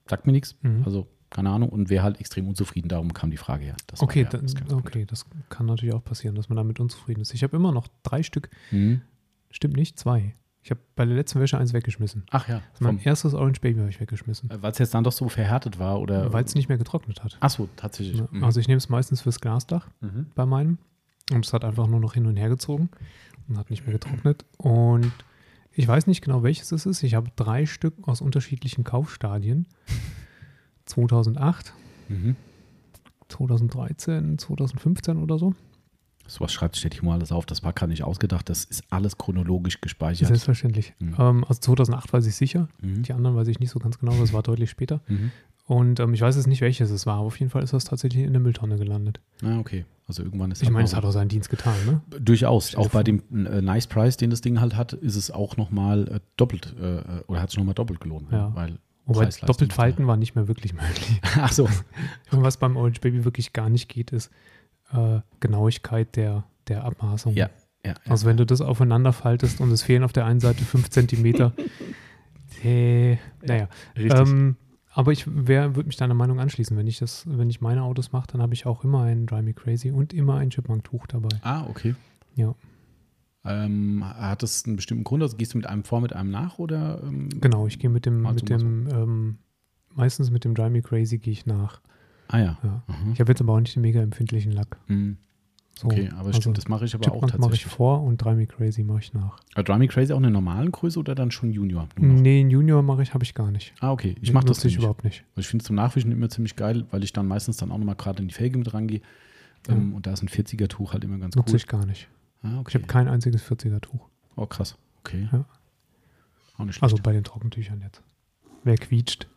[0.08, 0.56] sagt mir nichts.
[0.62, 0.84] Mhm.
[0.86, 1.70] Also, keine Ahnung.
[1.70, 2.88] Und wäre halt extrem unzufrieden.
[2.88, 3.76] Darum kam die Frage her.
[3.88, 7.34] Das okay, ja das okay, das kann natürlich auch passieren, dass man damit unzufrieden ist.
[7.34, 9.02] Ich habe immer noch drei Stück, Mhm.
[9.50, 10.36] stimmt nicht, zwei.
[10.64, 12.26] Ich habe bei der letzten Wäsche eins weggeschmissen.
[12.32, 12.62] Ach ja.
[12.80, 16.00] Mein erstes Orange Baby habe ich weggeschmissen, Weil es jetzt dann doch so verhärtet war
[16.02, 16.34] oder.
[16.34, 17.38] weil es nicht mehr getrocknet hat.
[17.40, 18.18] Ach so, tatsächlich.
[18.20, 18.44] Ja, Mhm.
[18.44, 20.28] Also ich nehme es meistens fürs Glasdach Mhm.
[20.36, 20.78] bei meinem
[21.32, 22.90] und es hat einfach nur noch hin und her gezogen
[23.48, 24.44] und hat nicht mehr getrocknet.
[24.58, 25.12] Und
[25.72, 27.04] ich weiß nicht genau, welches es ist.
[27.04, 29.68] Ich habe drei Stück aus unterschiedlichen Kaufstadien.
[30.86, 31.74] 2008,
[32.10, 32.36] Mhm.
[33.30, 35.54] 2013, 2015 oder so.
[36.28, 37.46] Sowas schreibt sich der Timo alles auf.
[37.46, 38.50] Das war gerade nicht ausgedacht.
[38.50, 40.28] Das ist alles chronologisch gespeichert.
[40.28, 40.94] Selbstverständlich.
[41.00, 41.16] Mhm.
[41.18, 42.68] Ähm, also 2008 weiß ich sicher.
[42.82, 43.04] Mhm.
[43.04, 45.02] Die anderen weiß ich nicht so ganz genau, das war deutlich später.
[45.08, 45.32] Mhm.
[45.66, 47.16] Und ähm, ich weiß jetzt nicht, welches es war.
[47.16, 49.20] aber Auf jeden Fall ist das tatsächlich in der Mülltonne gelandet.
[49.44, 49.86] Ah, okay.
[50.08, 52.02] Also irgendwann ist Ich meine, es hat auch seinen Dienst getan, ne?
[52.22, 52.76] Durchaus.
[52.76, 56.08] Auch bei dem äh, Nice Price, den das Ding halt hat, ist es auch nochmal
[56.08, 58.32] äh, doppelt äh, oder hat es nochmal doppelt gelohnt.
[58.32, 58.38] ne?
[58.38, 58.56] Ja.
[58.56, 61.22] Weil Wobei doppelt falten war nicht mehr wirklich möglich.
[61.38, 61.66] Ach so.
[61.66, 61.72] Und
[62.44, 64.30] was beim Orange Baby wirklich gar nicht geht, ist
[64.94, 67.34] äh, Genauigkeit der, der Abmaßung.
[67.34, 67.50] Ja.
[67.86, 67.94] Ja.
[68.08, 71.54] Also wenn du das aufeinander faltest und es fehlen auf der einen Seite fünf Zentimeter.
[72.64, 73.70] äh, naja.
[73.96, 74.20] richtig.
[74.20, 74.56] Ähm,
[74.92, 76.76] aber ich würde mich deiner Meinung anschließen.
[76.76, 79.44] Wenn ich das, wenn ich meine Autos mache, dann habe ich auch immer ein Dry
[79.44, 81.30] Me Crazy und immer ein Chipmunk-Tuch dabei.
[81.44, 81.94] ah, okay.
[82.36, 82.56] Ja.
[83.46, 85.24] Ähm, hat das einen bestimmten Grund?
[85.24, 87.02] Also gehst du mit einem vor, mit einem nach oder?
[87.04, 89.38] Ähm, Genau, ich gehe mit dem, mit dem, ähm,
[89.94, 91.80] meistens mit dem Dry Me Crazy gehe ich nach.
[92.30, 92.58] Ah ja.
[92.64, 92.84] Ja.
[92.88, 93.14] Mhm.
[93.14, 94.78] Ich habe jetzt aber auch nicht den mega empfindlichen Lack.
[94.88, 95.18] Mhm.
[95.80, 97.72] So, Okay, aber also stimmt, das mache ich aber auch Chipmunk mache ich tatsächlich.
[97.74, 99.40] vor und Dry Me Crazy mache ich nach.
[99.54, 101.88] Aber Dry Me Crazy auch in der normalen Größe oder dann schon Junior?
[101.98, 103.74] Nee, Junior mache ich, habe ich gar nicht.
[103.80, 104.16] Ah, okay.
[104.22, 104.80] Ich mache das Nutze ich nicht.
[104.80, 105.24] überhaupt nicht.
[105.36, 107.78] Also ich finde es zum Nachwischen immer ziemlich geil, weil ich dann meistens dann auch
[107.78, 109.02] nochmal gerade in die Felge mit rangehe.
[109.70, 111.58] Ähm, und da ist ein 40er-Tuch halt immer ganz Nutze cool.
[111.58, 112.08] ich gar nicht.
[112.42, 112.74] Ah, Ich okay.
[112.80, 114.08] habe kein einziges 40er Tuch.
[114.36, 114.78] Oh, krass.
[115.02, 115.30] Okay.
[115.32, 115.46] Ja.
[116.58, 116.84] Auch nicht schlecht.
[116.92, 118.02] Also bei den Trockentüchern jetzt.
[118.64, 119.28] Wer quietscht?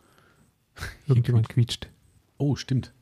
[1.07, 1.89] Irgendjemand quietscht.
[2.41, 2.93] Oh, stimmt.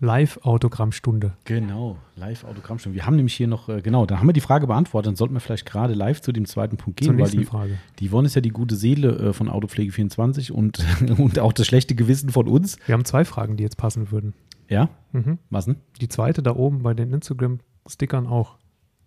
[0.00, 1.36] Live-Autogrammstunde.
[1.44, 1.98] Genau.
[2.16, 2.96] Live-Autogrammstunde.
[2.96, 5.08] Wir haben nämlich hier noch, äh, genau, dann haben wir die Frage beantwortet.
[5.08, 7.44] Dann sollten wir vielleicht gerade live zu dem zweiten Punkt Zur gehen, weil nächsten die,
[7.44, 7.78] Frage.
[7.98, 10.82] die Yvonne ist ja die gute Seele äh, von Autopflege24 und,
[11.18, 12.78] und auch das schlechte Gewissen von uns.
[12.86, 14.32] Wir haben zwei Fragen, die jetzt passen würden.
[14.68, 14.88] Ja?
[15.12, 15.38] Mhm.
[15.50, 15.76] Was denn?
[16.00, 18.56] Die zweite da oben bei den Instagram-Stickern auch.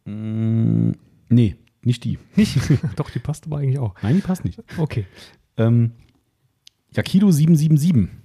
[0.05, 0.91] Mm,
[1.29, 2.19] nee, nicht die.
[2.35, 2.59] Nicht?
[2.97, 3.95] Doch, die passt aber eigentlich auch.
[4.03, 4.61] Nein, die passt nicht.
[4.77, 5.07] Okay.
[5.57, 5.93] Ähm,
[6.91, 8.22] Yakido 777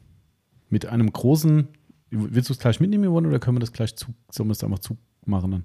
[0.70, 1.68] mit einem großen.
[2.11, 4.64] Willst du es gleich mitnehmen, Yvonne, oder können wir das gleich zu, sollen wir es
[4.64, 5.64] einfach zumachen dann?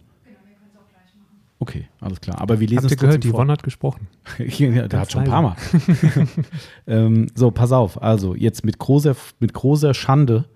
[1.59, 2.41] Okay, alles klar.
[2.41, 3.39] Aber wir lesen Habt ihr es gehört, trotzdem die vor.
[3.39, 4.07] Yvonne hat gesprochen.
[4.37, 5.55] ja, der Ganz hat schon ein paar Mal.
[6.87, 8.01] ähm, so, pass auf.
[8.01, 10.49] Also, jetzt mit großer, mit großer Schande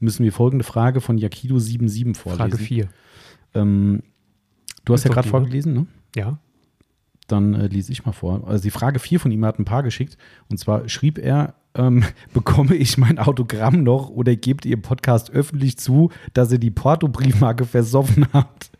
[0.00, 2.38] müssen wir folgende Frage von Yakido 77 vorlesen.
[2.38, 2.88] Frage 4.
[3.54, 4.02] Ähm,
[4.84, 5.86] du hast Ist ja gerade die, vorgelesen, ne?
[6.16, 6.40] Ja.
[7.28, 8.46] Dann äh, lese ich mal vor.
[8.46, 10.16] Also die Frage 4 von ihm hat ein paar geschickt.
[10.50, 15.30] Und zwar schrieb er, ähm, bekomme ich mein Autogramm noch oder gebt ihr im Podcast
[15.30, 18.70] öffentlich zu, dass ihr die Porto-Briefmarke versoffen habt?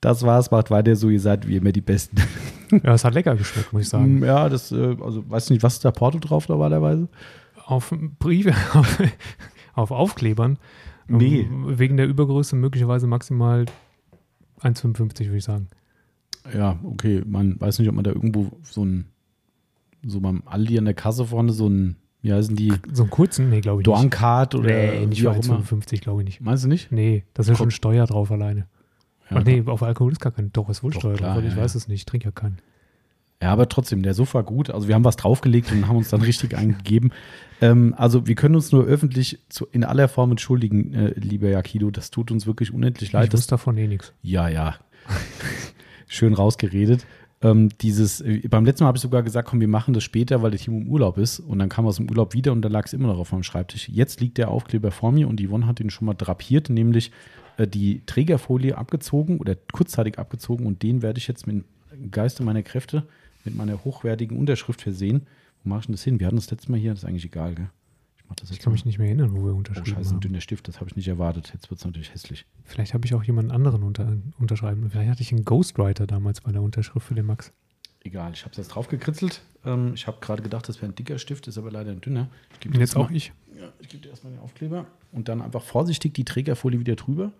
[0.00, 2.16] Das war's, macht weiter so, ihr seid wie immer die Besten.
[2.84, 4.22] Ja, es hat lecker geschmeckt, muss ich sagen.
[4.22, 7.08] Ja, das, äh, also weiß nicht, was ist da Porto drauf normalerweise?
[7.66, 9.02] Auf Briefe, auf,
[9.74, 10.56] auf Aufklebern.
[11.08, 11.40] Nee.
[11.40, 13.64] Ähm, Wegen der Übergröße möglicherweise maximal
[14.62, 15.66] 1,55 würde ich sagen.
[16.54, 19.06] Ja, okay, man weiß nicht, ob man da irgendwo so ein,
[20.06, 23.48] so beim Aldi an der Kasse vorne so ein, wie heißen die, So einen kurzen?
[23.50, 23.96] Nee, glaube ich nicht.
[23.96, 25.60] Dorncard oder Nee, nicht wie auch immer.
[25.60, 26.40] 1,55 glaube ich nicht.
[26.40, 26.90] Meinst du nicht?
[26.92, 28.66] Nee, da ist ja schon Steuer drauf alleine.
[29.30, 30.52] Ja, Ach nee, auf Alkohol ist gar kein.
[30.52, 31.78] Doch, ist wohl Doch, Steuer klar, drauf, aber ich ja, weiß ja.
[31.78, 32.00] es nicht.
[32.00, 32.58] Ich trinke ja keinen.
[33.42, 34.68] Ja, aber trotzdem, der Sofa gut.
[34.70, 37.10] Also wir haben was draufgelegt und haben uns dann richtig eingegeben.
[37.62, 41.90] Ähm, also wir können uns nur öffentlich zu, in aller Form entschuldigen, äh, lieber Yakido.
[41.90, 43.24] Das tut uns wirklich unendlich leid.
[43.24, 44.12] ich Das, wusste davon eh nichts.
[44.22, 44.74] ja, ja.
[46.12, 47.06] Schön rausgeredet.
[47.40, 50.42] Ähm, dieses, äh, beim letzten Mal habe ich sogar gesagt, komm, wir machen das später,
[50.42, 51.38] weil der Timo im Urlaub ist.
[51.38, 53.30] Und dann kam er aus dem Urlaub wieder und dann lag es immer noch auf
[53.30, 53.88] meinem Schreibtisch.
[53.88, 57.12] Jetzt liegt der Aufkleber vor mir und Yvonne hat ihn schon mal drapiert, nämlich
[57.58, 62.42] äh, die Trägerfolie abgezogen oder kurzzeitig abgezogen und den werde ich jetzt mit dem Geiste
[62.42, 63.04] meiner Kräfte
[63.44, 65.28] mit meiner hochwertigen Unterschrift versehen.
[65.62, 66.18] Wo mache ich denn das hin?
[66.18, 67.70] Wir hatten das letzte Mal hier, das ist eigentlich egal, gell?
[68.30, 68.74] Ich mache das Ich kann mal.
[68.74, 70.94] mich nicht mehr erinnern, wo wir Oh, unterschrieben scheiße, ein dünner Stift, das habe ich
[70.96, 71.50] nicht erwartet.
[71.52, 72.46] Jetzt wird es natürlich hässlich.
[72.64, 74.88] Vielleicht habe ich auch jemand anderen unter, unterschreiben.
[74.88, 77.52] Vielleicht hatte ich einen Ghostwriter damals bei der Unterschrift für den Max.
[78.02, 79.42] Egal, ich habe es jetzt drauf gekritzelt.
[79.64, 82.28] Ähm, ich habe gerade gedacht, das wäre ein dicker Stift, ist aber leider ein dünner.
[82.54, 83.32] Ich gebe jetzt auch mal- ich.
[83.60, 87.32] Ja, ich gebe dir erstmal den Aufkleber und dann einfach vorsichtig die Trägerfolie wieder drüber.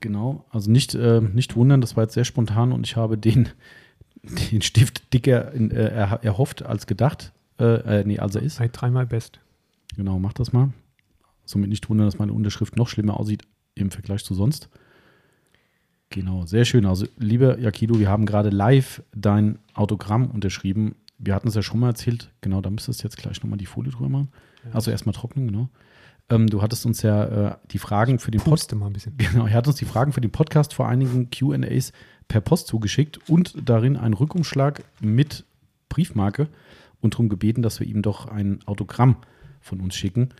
[0.00, 3.48] Genau, also nicht, äh, nicht wundern, das war jetzt sehr spontan und ich habe den,
[4.52, 7.32] den Stift dicker in, äh, er, erhofft als gedacht.
[7.62, 8.58] Äh, äh, nee, als er ist.
[8.58, 9.38] Bei dreimal best.
[9.96, 10.72] Genau, mach das mal.
[11.44, 13.42] Somit nicht wundern, dass meine Unterschrift noch schlimmer aussieht
[13.74, 14.68] im Vergleich zu sonst.
[16.10, 16.84] Genau, sehr schön.
[16.84, 20.96] Also, lieber Yakido, wir haben gerade live dein Autogramm unterschrieben.
[21.18, 22.30] Wir hatten es ja schon mal erzählt.
[22.40, 24.28] Genau, da müsstest du jetzt gleich nochmal die Folie drüber machen.
[24.72, 25.68] Also erstmal trocknen, genau.
[26.30, 28.74] Ähm, du hattest uns ja äh, die Fragen für den Podcast.
[28.74, 29.16] Mal ein bisschen.
[29.16, 31.92] Genau, er hat uns die Fragen für den Podcast vor einigen QAs
[32.28, 35.44] per Post zugeschickt und darin einen Rückumschlag mit
[35.88, 36.48] Briefmarke
[37.02, 39.16] und darum gebeten, dass wir ihm doch ein Autogramm
[39.60, 40.30] von uns schicken.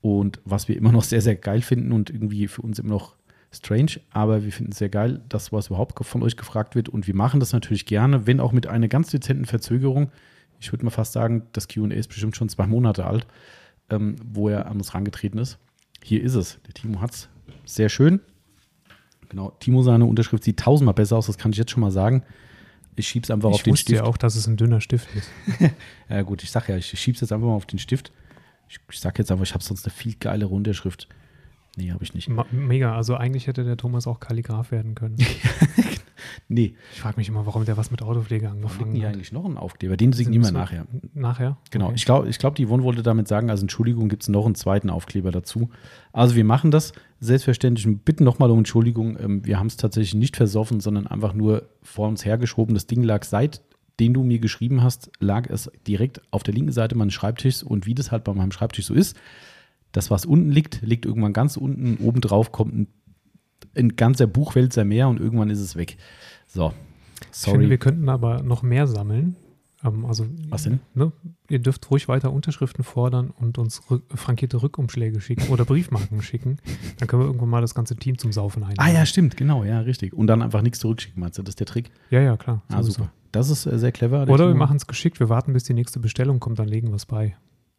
[0.00, 3.16] Und was wir immer noch sehr, sehr geil finden und irgendwie für uns immer noch
[3.52, 6.88] strange, aber wir finden es sehr geil, dass was überhaupt von euch gefragt wird.
[6.88, 10.12] Und wir machen das natürlich gerne, wenn auch mit einer ganz dezenten Verzögerung.
[10.60, 13.26] Ich würde mal fast sagen, das QA ist bestimmt schon zwei Monate alt,
[13.90, 15.58] ähm, wo er an uns rangetreten ist.
[16.02, 16.60] Hier ist es.
[16.66, 17.28] Der Timo hat es.
[17.64, 18.20] Sehr schön.
[19.28, 19.50] Genau.
[19.60, 22.24] Timo, seine Unterschrift sieht tausendmal besser aus, das kann ich jetzt schon mal sagen.
[23.00, 24.02] Ich schiebe es einfach auf Ich den wusste Stift.
[24.02, 25.28] ja auch, dass es ein dünner Stift ist.
[26.08, 28.12] Ja, gut, ich sag ja, ich schiebe es jetzt einfach mal auf den Stift.
[28.68, 31.08] Ich, ich sag jetzt einfach, ich habe sonst eine viel geilere Unterschrift.
[31.76, 32.28] Nee, habe ich nicht.
[32.52, 32.96] Mega.
[32.96, 35.16] Also eigentlich hätte der Thomas auch Kalligraph werden können.
[36.48, 39.14] Nee, Ich frage mich immer, warum der was mit Autopflege angefangen hat.
[39.14, 39.96] eigentlich noch einen Aufkleber.
[39.96, 40.86] Den signieren wir nachher.
[41.14, 41.56] Nachher?
[41.70, 41.86] Genau.
[41.86, 41.94] Okay.
[41.96, 44.54] Ich glaube, ich glaub, die Yvonne wollte damit sagen, also Entschuldigung, gibt es noch einen
[44.54, 45.70] zweiten Aufkleber dazu.
[46.12, 49.18] Also wir machen das selbstverständlich und bitten nochmal um Entschuldigung.
[49.18, 52.74] Ähm, wir haben es tatsächlich nicht versoffen, sondern einfach nur vor uns hergeschoben.
[52.74, 53.62] Das Ding lag seit
[54.00, 57.84] den du mir geschrieben hast, lag es direkt auf der linken Seite meines Schreibtischs und
[57.86, 59.14] wie das halt bei meinem Schreibtisch so ist,
[59.92, 62.86] das, was unten liegt, liegt irgendwann ganz unten, obendrauf kommt ein,
[63.76, 65.96] ein ganzer Buchwälzer mehr und irgendwann ist es weg.
[66.46, 66.72] So,
[67.32, 67.70] Ich finde, sorry.
[67.70, 69.36] wir könnten aber noch mehr sammeln.
[69.82, 70.80] Ähm, also, Was denn?
[70.94, 71.12] Ne,
[71.48, 76.58] ihr dürft ruhig weiter Unterschriften fordern und uns rück, frankierte Rückumschläge schicken oder Briefmarken schicken.
[76.98, 78.78] Dann können wir irgendwann mal das ganze Team zum Saufen einladen.
[78.78, 80.12] Ah ja, stimmt, genau, ja, richtig.
[80.12, 81.42] Und dann einfach nichts zurückschicken, meinst du?
[81.42, 81.90] Das ist der Trick.
[82.10, 82.62] Ja, ja, klar.
[82.68, 82.92] Ah, sowieso.
[82.98, 83.12] super.
[83.32, 84.26] Das ist äh, sehr clever.
[84.26, 86.88] der Oder wir machen es geschickt, wir warten, bis die nächste Bestellung kommt, dann legen
[86.88, 87.36] wir es bei.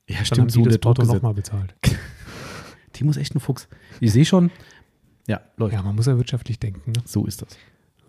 [0.08, 1.76] Ja, Dann stimmt, haben so die das der Druck Porto nochmal bezahlt.
[2.94, 3.68] Timo ist echt ein Fuchs.
[4.00, 4.50] Ich sehe schon,
[5.28, 5.74] ja, läuft.
[5.74, 6.92] Ja, man muss ja wirtschaftlich denken.
[6.92, 7.02] Ne?
[7.06, 7.58] So ist das.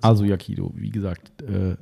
[0.01, 1.77] Also, Yakido, wie gesagt, äh,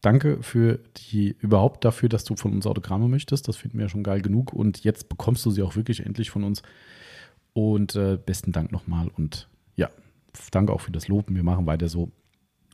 [0.00, 3.48] danke für die, überhaupt dafür, dass du von uns Autogramme möchtest.
[3.48, 4.52] Das finden wir ja schon geil genug.
[4.52, 6.62] Und jetzt bekommst du sie auch wirklich endlich von uns.
[7.52, 9.08] Und äh, besten Dank nochmal.
[9.16, 9.88] Und ja,
[10.50, 11.36] danke auch für das Loben.
[11.36, 12.10] Wir machen weiter so.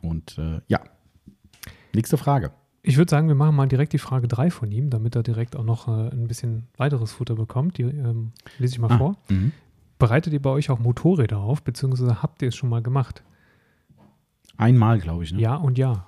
[0.03, 0.81] Und äh, ja,
[1.94, 2.53] nächste Frage.
[2.83, 5.55] Ich würde sagen, wir machen mal direkt die Frage 3 von ihm, damit er direkt
[5.55, 7.76] auch noch äh, ein bisschen weiteres Futter bekommt.
[7.76, 9.16] Die ähm, lese ich mal vor.
[9.29, 9.53] Mhm.
[10.01, 13.23] Bereitet ihr bei euch auch Motorräder auf, beziehungsweise habt ihr es schon mal gemacht?
[14.57, 15.33] Einmal, glaube ich.
[15.33, 15.41] Ne?
[15.41, 16.07] Ja und ja.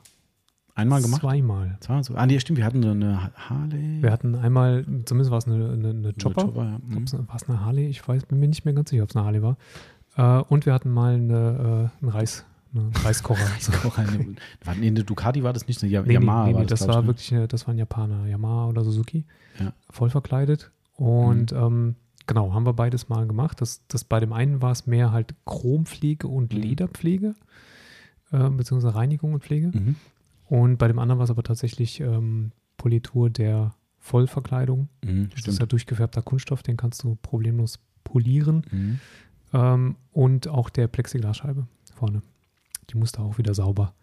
[0.74, 1.20] Einmal gemacht.
[1.20, 1.76] Zweimal.
[1.80, 2.14] Zweimal so.
[2.14, 2.56] Ah, nee, stimmt.
[2.58, 4.02] Wir hatten eine Harley.
[4.02, 6.42] Wir hatten einmal, zumindest war es eine, eine, eine Chopper.
[6.46, 6.78] Chopper ja.
[6.78, 7.06] Mhm.
[7.28, 7.86] War es eine Harley?
[7.88, 9.56] Ich weiß, bin mir nicht mehr ganz sicher, ob es eine Harley war.
[10.16, 13.44] Äh, und wir hatten mal eine, äh, einen Reis, einen Reiskocher.
[13.96, 16.64] Eine, war, nee, eine Ducati war das nicht, eine Ja- Nee, Yamaha nee, nee, war
[16.64, 17.06] das, das war ich, ne?
[17.08, 19.26] wirklich, äh, das war ein Japaner, Yamaha oder Suzuki,
[19.60, 19.74] Ja.
[19.90, 20.70] voll verkleidet.
[20.96, 23.60] Und ähm, genau, haben wir beides mal gemacht.
[23.60, 26.60] Das, das bei dem einen war es mehr halt Chrompflege und Mhm.
[26.60, 27.34] Lederpflege,
[28.30, 29.68] äh, beziehungsweise Reinigung und Pflege.
[29.68, 29.96] Mhm.
[30.46, 34.88] Und bei dem anderen war es aber tatsächlich ähm, Politur der Vollverkleidung.
[35.04, 38.66] Mhm, Das ist ja durchgefärbter Kunststoff, den kannst du problemlos polieren.
[38.70, 39.00] Mhm.
[39.54, 42.22] Ähm, und auch der Plexiglasscheibe vorne.
[42.90, 43.94] Die musste auch wieder sauber.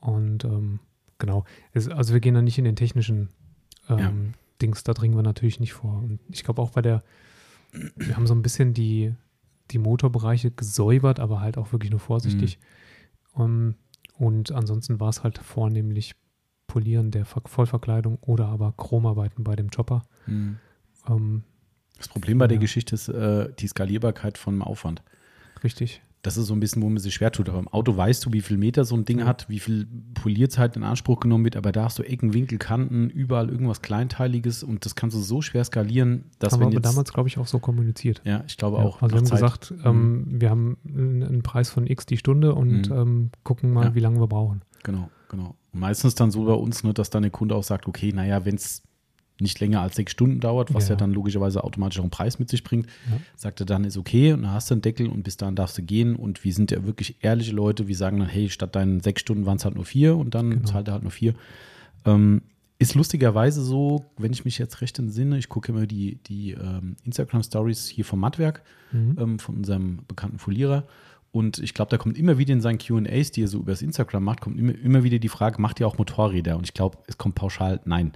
[0.00, 0.78] Und ähm,
[1.18, 3.30] genau, es, also wir gehen da nicht in den technischen
[3.88, 4.12] ähm, Ja.
[4.62, 5.98] Dings, da dringen wir natürlich nicht vor.
[5.98, 7.02] Und ich glaube auch bei der,
[7.96, 9.14] wir haben so ein bisschen die,
[9.70, 12.58] die Motorbereiche gesäubert, aber halt auch wirklich nur vorsichtig.
[13.36, 13.74] Ähm,
[14.16, 16.14] und ansonsten war es halt vornehmlich
[16.66, 20.02] Polieren der Ver Vollverkleidung oder aber Chromarbeiten bei dem Chopper.
[20.26, 20.58] Mhm.
[21.08, 21.42] Ähm,
[21.98, 22.60] Das Problem bei der Ja.
[22.60, 25.02] Geschichte ist äh, die Skalierbarkeit von Aufwand.
[25.62, 26.02] richtig.
[26.24, 27.48] Das ist so ein bisschen, wo man sich schwer tut.
[27.50, 29.26] Aber im Auto weißt du, wie viel Meter so ein Ding Ja.
[29.26, 33.10] hat, wie viel Polierzeit in Anspruch genommen wird, aber da hast du Ecken, Winkel, Kanten,
[33.10, 36.86] überall irgendwas Kleinteiliges und das kannst du so schwer skalieren, dass haben wir wenn jetzt,
[36.86, 38.22] damals, glaube ich, auch so kommuniziert.
[38.24, 39.02] ja, ich glaube Ja, auch.
[39.02, 42.54] also wir haben Zeit- gesagt, ähm, wir haben einen einen Preis von X die Stunde
[42.54, 42.96] und Mhm.
[42.96, 43.94] ähm, gucken mal, Ja.
[43.94, 44.62] wie lange wir brauchen.
[44.82, 45.54] Genau, genau.
[45.74, 48.44] Und meistens dann so bei uns, ne, dass dann der Kunde auch sagt, okay, naja,
[48.46, 48.82] wenn es
[49.40, 50.90] nicht länger als sechs Stunden dauert, was ja.
[50.94, 50.96] Ja.
[50.96, 53.18] dann logischerweise automatisch auch einen Preis mit sich bringt, Ja.
[53.36, 55.76] sagt er dann, ist okay und dann hast du einen Deckel und bis dahin darfst
[55.78, 59.00] du gehen und wir sind ja wirklich ehrliche Leute, wir sagen dann, hey, statt deinen
[59.00, 60.64] sechs Stunden waren es halt nur vier und dann Genau.
[60.70, 61.34] zahlt er halt nur vier.
[62.04, 62.42] Ähm,
[62.78, 66.96] ist lustigerweise so, wenn ich mich jetzt recht entsinne, ich gucke immer die, die ähm,
[67.04, 69.16] Instagram-Stories hier vom Mattwerk, Mhm.
[69.18, 70.84] ähm, von unserem bekannten Folierer.
[71.32, 74.22] Und ich glaube, da kommt immer wieder in seinen QAs, die er so übers Instagram
[74.22, 76.56] macht, kommt immer, immer wieder die Frage, macht ihr auch Motorräder?
[76.56, 78.12] Und ich glaube, es kommt pauschal, nein.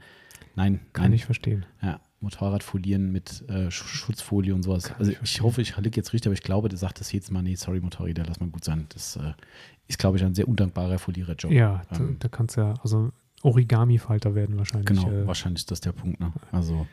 [0.59, 1.13] Nein, Kann nein.
[1.15, 1.65] ich verstehen.
[1.83, 4.85] Ja, Motorradfolieren mit äh, Sch- Schutzfolie und sowas.
[4.85, 7.13] Kann also ich ich hoffe, ich liege jetzt richtig, aber ich glaube, der sagt das
[7.13, 8.87] jetzt mal, nee, sorry, Motorräder, lass mal gut sein.
[8.91, 9.33] Das äh,
[9.87, 11.53] ist, glaube ich, ein sehr undankbarer Foliererjob.
[11.53, 13.11] Ja, da, Ähm, da kannst du ja, also
[13.43, 14.87] Origami-Falter werden wahrscheinlich.
[14.87, 16.19] Genau, äh, wahrscheinlich ist das der Punkt.
[16.21, 16.33] Ne?
[16.51, 16.87] Also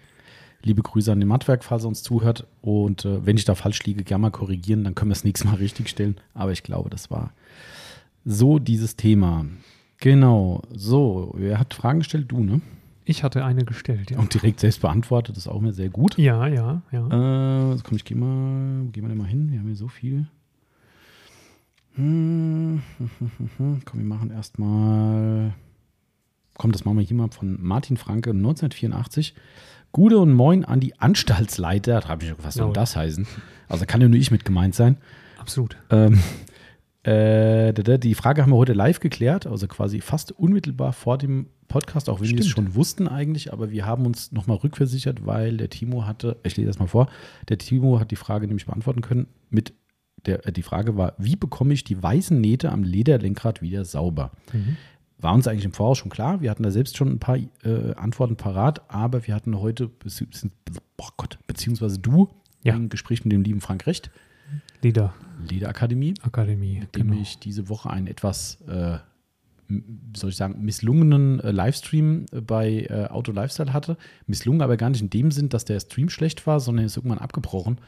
[0.61, 2.45] liebe Grüße an den Mattwerk, falls er uns zuhört.
[2.61, 5.49] Und äh, wenn ich da falsch liege, gerne mal korrigieren, dann können wir es nächstes
[5.49, 6.17] Mal richtig stellen.
[6.35, 7.33] Aber ich glaube, das war
[8.25, 9.45] so dieses Thema.
[9.99, 12.25] Genau, so, wer hat Fragen gestellt?
[12.31, 12.61] Du, ne?
[13.05, 14.17] Ich hatte eine gestellt, ja.
[14.17, 16.17] Und direkt selbst beantwortet, das ist auch mir sehr gut.
[16.17, 17.71] Ja, ja, ja.
[17.73, 19.51] Äh, komm, ich gehe mal, gehen wir da mal hin.
[19.51, 20.25] Wir haben hier so viel.
[21.95, 22.81] Hm,
[23.85, 25.53] Komm, wir machen erstmal.
[26.57, 29.35] Komm, das machen wir hier mal von Martin Franke 1984.
[29.91, 32.01] Gute und Moin an die Anstaltsleiter.
[32.01, 32.73] Da habe ich was soll Ja.
[32.73, 33.27] das heißen?
[33.69, 34.97] Also kann ja nur ich mit gemeint sein.
[35.37, 35.77] Absolut.
[35.89, 36.19] Ähm,
[37.05, 42.09] äh, die Frage haben wir heute live geklärt, also quasi fast unmittelbar vor dem Podcast,
[42.09, 42.67] auch wenn wir es Stimmt.
[42.69, 46.67] schon wussten eigentlich, aber wir haben uns nochmal rückversichert, weil der Timo hatte, ich lese
[46.67, 47.07] das mal vor,
[47.49, 49.73] der Timo hat die Frage nämlich beantworten können mit
[50.25, 54.31] der, äh, die Frage war, wie bekomme ich die weißen Nähte am Lederlenkrad wieder sauber?
[54.53, 54.77] Mhm.
[55.17, 57.93] War uns eigentlich im Voraus schon klar, wir hatten da selbst schon ein paar äh,
[57.95, 59.89] Antworten parat, aber wir hatten heute,
[60.97, 62.29] boah Gott, beziehungsweise du,
[62.63, 62.75] Ja.
[62.75, 64.11] im Gespräch mit dem lieben Frank Recht,
[64.85, 65.15] Lieder
[65.49, 67.21] Lederakademie, Akademie, mit dem genau.
[67.21, 68.99] ich diese Woche einen etwas, äh,
[70.15, 73.97] soll ich sagen, misslungenen äh, Livestream äh, bei äh, Auto Lifestyle hatte.
[74.27, 76.97] Misslungen aber gar nicht in dem Sinn, dass der Stream schlecht war, sondern er ist
[76.97, 77.79] irgendwann abgebrochen.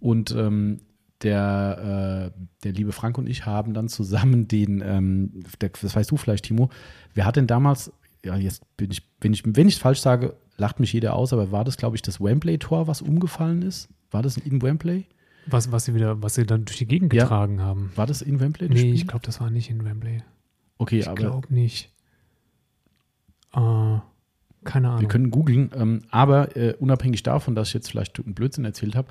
[0.00, 0.80] Und ähm,
[1.22, 6.10] der, äh, der liebe Frank und ich haben dann zusammen den, ähm, der, das weißt
[6.10, 6.70] du vielleicht, Timo,
[7.12, 7.92] wer hat denn damals,
[8.24, 11.52] ja, jetzt bin ich, wenn ich, wenn ich falsch sage, lacht mich jeder aus, aber
[11.52, 13.90] war das, glaube ich, das Wembley-Tor, was umgefallen ist?
[14.10, 15.06] War das in Wembley?
[15.48, 17.22] Was, was sie wieder, was sie dann durch die Gegend Ja.
[17.24, 17.92] getragen haben.
[17.94, 18.68] War das in Wembley?
[18.68, 18.94] Nee, Spiel?
[18.94, 20.22] ich glaube, das war nicht in Wembley.
[20.78, 21.92] Okay, Ich aber glaube nicht.
[23.54, 23.98] Äh,
[24.64, 25.00] keine Ahnung.
[25.00, 28.96] Wir können googeln, ähm, aber äh, unabhängig davon, dass ich jetzt vielleicht einen Blödsinn erzählt
[28.96, 29.08] habe,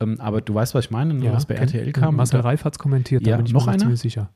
[0.00, 2.16] ähm, aber du weißt, was ich meine, ne, was bei kenn- RTL kam.
[2.16, 3.78] Marcel da- Reif hat es kommentiert, da Ja, bin ich noch mir einer?
[3.80, 4.30] ziemlich sicher.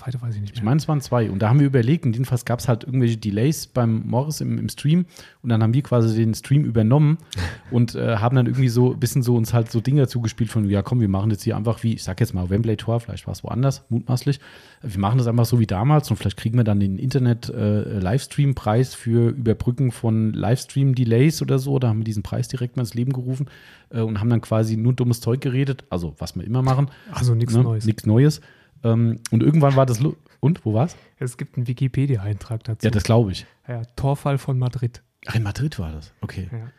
[0.00, 0.70] Zweite weiß ich nicht ich mehr.
[0.70, 1.30] meine, es waren zwei.
[1.30, 4.58] Und da haben wir überlegt, und jedenfalls gab es halt irgendwelche Delays beim Morris im,
[4.58, 5.04] im Stream.
[5.42, 7.18] Und dann haben wir quasi den Stream übernommen
[7.70, 10.68] und äh, haben dann irgendwie so ein bisschen so uns halt so Dinge zugespielt von,
[10.70, 13.26] ja komm, wir machen jetzt hier einfach wie, ich sag jetzt mal Wembley Tor, vielleicht
[13.26, 14.40] war es woanders, mutmaßlich.
[14.82, 19.28] Wir machen das einfach so wie damals und vielleicht kriegen wir dann den Internet-Livestream-Preis für
[19.30, 21.78] Überbrücken von Livestream-Delays oder so.
[21.78, 23.48] Da haben wir diesen Preis direkt mal ins Leben gerufen
[23.90, 26.90] äh, und haben dann quasi nur dummes Zeug geredet, also was wir immer machen.
[27.12, 27.62] also nichts ne?
[27.62, 27.84] Neues.
[27.84, 28.40] Nichts Neues.
[28.84, 30.00] Ähm, und irgendwann war das.
[30.00, 30.96] lu- Und, wo war's?
[31.18, 32.84] Es gibt einen Wikipedia-Eintrag dazu.
[32.86, 33.46] Ja, das glaube ich.
[33.68, 35.02] Ja, Torfall von Madrid.
[35.26, 36.12] Ach, in Madrid war das.
[36.22, 36.48] Okay.
[36.50, 36.70] Ja.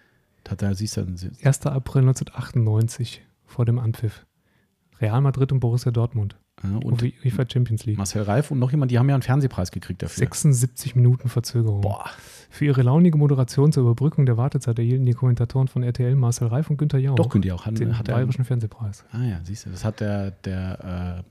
[0.44, 1.16] Da, da siehst du dann.
[1.44, 1.66] 1.
[1.68, 4.26] April 1998 vor dem Anpfiff.
[5.00, 6.36] Real Madrid und Borussia Dortmund.
[6.64, 7.98] Ja, Und und UEFA Champions League.
[7.98, 10.18] Marcel Reif und noch jemand, die haben ja einen Fernsehpreis gekriegt dafür.
[10.18, 11.82] 76 Minuten Verzögerung.
[11.82, 12.06] Boah.
[12.52, 16.70] Für ihre launige Moderation zur Überbrückung der Wartezeit erhielten die Kommentatoren von RTL Marcel Reif
[16.70, 17.66] und Günther Jauch Doch, könnt ihr auch.
[17.66, 19.06] Hat, den hat er, Bayerischen Fernsehpreis.
[19.12, 21.31] ah ja, siehst du, das hat der, der, äh,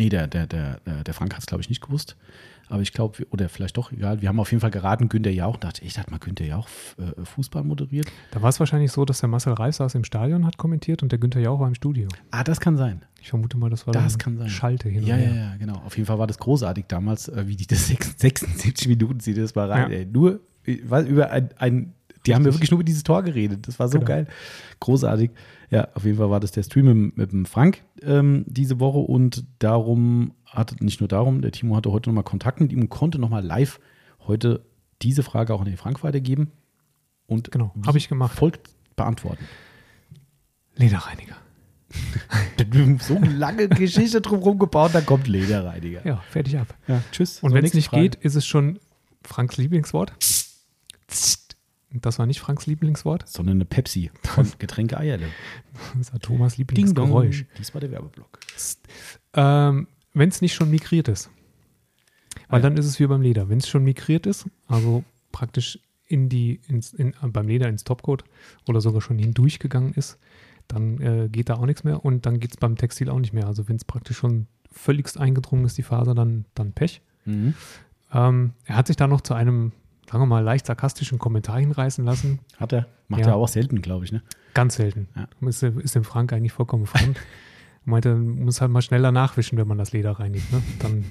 [0.00, 2.16] nee, der, der, der, der, Frank hat es, glaube ich, nicht gewusst.
[2.68, 5.56] Aber ich glaube, oder vielleicht doch, egal, wir haben auf jeden Fall geraten, Günther Jauch.
[5.56, 8.06] Dachte ich, hat mal Günther Jauch äh, Fußball moderiert?
[8.30, 11.10] Da war es wahrscheinlich so, dass der Marcel Reif saß im Stadion, hat kommentiert und
[11.10, 12.06] der Günther Jauch war im Studio.
[12.30, 13.02] Ah, das kann sein.
[13.20, 14.48] Ich vermute mal, das war Das kann sein.
[14.48, 15.34] Schalte hin Ja, und ja, her.
[15.34, 15.74] ja, genau.
[15.84, 19.54] Auf jeden Fall war das großartig damals, äh, wie die das 76 Minuten sie das
[19.56, 19.90] mal rein.
[19.90, 19.98] Ja.
[19.98, 20.06] Ey.
[20.06, 21.92] Nur äh, über ein, ein
[22.26, 23.66] die haben ja wirklich nur über dieses Tor geredet.
[23.66, 24.06] Das war so Genau.
[24.08, 24.26] geil.
[24.78, 25.30] Großartig.
[25.70, 28.98] Ja, auf jeden Fall war das der Stream mit, mit dem Frank ähm, diese Woche
[28.98, 32.88] und darum hatte, nicht nur darum, der Timo hatte heute nochmal Kontakt mit ihm und
[32.88, 33.78] konnte nochmal live
[34.26, 34.64] heute
[35.02, 36.50] diese Frage auch an den Frank weitergeben
[37.26, 38.36] und Genau, habe ich gemacht.
[38.36, 39.44] folgt beantworten.
[40.74, 41.36] Lederreiniger.
[43.00, 46.06] so eine lange Geschichte drumherum gebaut, da kommt Lederreiniger.
[46.06, 46.74] Ja, fertig ab.
[46.88, 47.40] Ja, tschüss.
[47.42, 48.02] Und wenn es nicht Frage.
[48.10, 48.78] geht, ist es schon
[49.24, 50.12] Franks Lieblingswort.
[51.92, 55.26] Das war nicht Franks Lieblingswort, sondern eine Pepsi von Getränke Eierle.
[55.98, 57.46] das war Thomas Lieblingsgeräusch.
[57.58, 58.38] Dies war der Werbeblock.
[59.34, 61.30] Ähm, wenn es nicht schon migriert ist.
[62.48, 62.70] Weil Ah, ja.
[62.70, 63.48] dann ist es wie beim Leder.
[63.48, 67.84] Wenn es schon migriert ist, also praktisch in die, ins, in, äh, beim Leder ins
[67.84, 68.24] Topcoat
[68.68, 70.18] oder sogar schon hindurchgegangen ist,
[70.68, 73.32] dann äh, geht da auch nichts mehr und dann geht es beim Textil auch nicht
[73.32, 73.46] mehr.
[73.46, 77.02] Also wenn es praktisch schon völligst eingedrungen ist, die Faser, dann, dann Pech.
[77.24, 77.54] Mhm.
[78.12, 79.72] Ähm, er hat sich da noch zu einem,
[80.10, 82.40] sagen wir mal, leicht sarkastischen Kommentar hinreißen lassen.
[82.58, 82.86] Hat er.
[83.08, 83.28] Macht Ja.
[83.28, 84.12] er auch selten, glaube ich.
[84.12, 84.22] Ne?
[84.54, 85.08] Ganz selten.
[85.16, 85.28] Ja.
[85.48, 87.18] Ist, ist dem Frank eigentlich vollkommen fremd.
[87.84, 90.52] Meinte, man muss halt mal schneller nachwischen, wenn man das Leder reinigt.
[90.52, 90.62] Ne?
[90.80, 91.04] Dann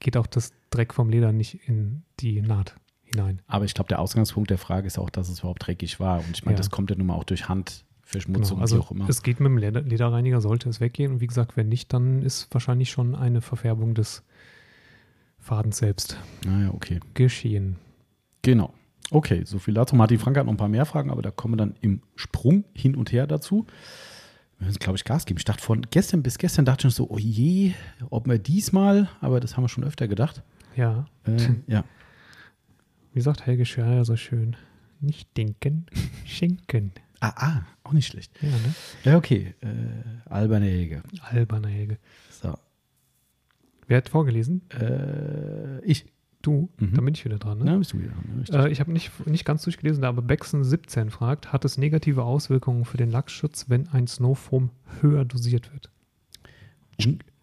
[0.00, 3.40] geht auch das Dreck vom Leder nicht in die Naht hinein.
[3.46, 6.18] Aber ich glaube, der Ausgangspunkt der Frage ist auch, dass es überhaupt dreckig war.
[6.18, 6.58] Und ich meine, Ja.
[6.58, 8.60] das kommt ja nun mal auch durch Handverschmutzung, Genau.
[8.60, 9.08] Also wie auch immer.
[9.08, 11.12] es geht mit dem Leder Lederreiniger, sollte es weggehen.
[11.12, 14.22] Und wie gesagt, wenn nicht, dann ist wahrscheinlich schon eine Verfärbung des
[15.40, 17.00] Fadens selbst Naja, okay.
[17.14, 17.76] geschehen.
[18.44, 18.72] Genau.
[19.10, 19.96] Okay, so viel dazu.
[19.96, 22.64] Martin Frank hat noch ein paar mehr Fragen, aber da kommen wir dann im Sprung
[22.74, 23.66] hin und her dazu.
[24.58, 25.38] Wir müssen, glaube ich, Gas geben.
[25.38, 27.72] Ich dachte von gestern bis gestern, dachte ich schon so, oh je,
[28.10, 30.42] ob wir diesmal, aber das haben wir schon öfter gedacht.
[30.76, 31.84] Ja, Äh, ja.
[33.12, 34.56] wie sagt Helge Schreier so schön,
[35.00, 35.86] nicht denken,
[36.24, 36.92] schenken.
[37.20, 38.32] Ah, ah, auch nicht schlecht.
[38.42, 38.74] Ja, ne?
[39.04, 39.54] Ja, okay.
[39.60, 39.68] Äh,
[40.30, 41.02] alberne Helge.
[41.22, 41.98] Alberner Helge.
[42.30, 42.54] So.
[43.86, 44.68] Wer hat vorgelesen?
[44.70, 46.06] Äh, ich.
[46.44, 46.94] Du, Mhm.
[46.94, 47.58] dann bin ich wieder dran.
[47.58, 47.64] Ne?
[47.66, 48.12] Na, bist du wieder.
[48.46, 48.66] dran.
[48.66, 52.96] Äh, ich habe nicht, nicht ganz durchgelesen, aber Bexen17 fragt, hat es negative Auswirkungen für
[52.98, 55.90] den Lachsschutz, wenn ein Snowfoam höher dosiert wird?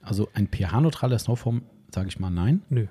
[0.01, 2.61] Also ein pH-neutraler Snowform, sage ich mal, nein.
[2.69, 2.87] Nö.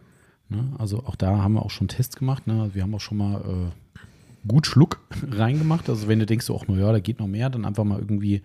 [0.48, 0.72] Ne?
[0.78, 2.46] Also auch da haben wir auch schon Tests gemacht.
[2.46, 2.70] Ne?
[2.72, 5.88] Wir haben auch schon mal äh, gut Schluck reingemacht.
[5.88, 7.98] Also wenn du denkst, so, ach, na ja, da geht noch mehr, dann einfach mal
[7.98, 8.42] irgendwie,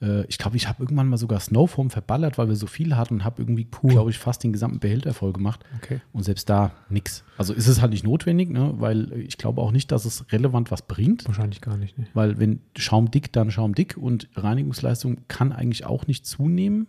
[0.00, 3.14] äh, ich glaube, ich habe irgendwann mal sogar Snowform verballert, weil wir so viel hatten
[3.14, 5.64] und habe irgendwie, glaube ich, fast den gesamten Behälter voll gemacht.
[5.76, 6.00] Okay.
[6.12, 7.24] Und selbst da nix.
[7.36, 8.74] Also ist es halt nicht notwendig, ne?
[8.78, 11.26] weil ich glaube auch nicht, dass es relevant was bringt.
[11.26, 11.98] Wahrscheinlich gar nicht.
[11.98, 12.06] Ne?
[12.14, 16.86] Weil wenn Schaum dick, dann Schaum dick und Reinigungsleistung kann eigentlich auch nicht zunehmen.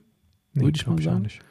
[0.53, 1.17] Nee, Würde ich mal sagen.
[1.17, 1.41] auch nicht.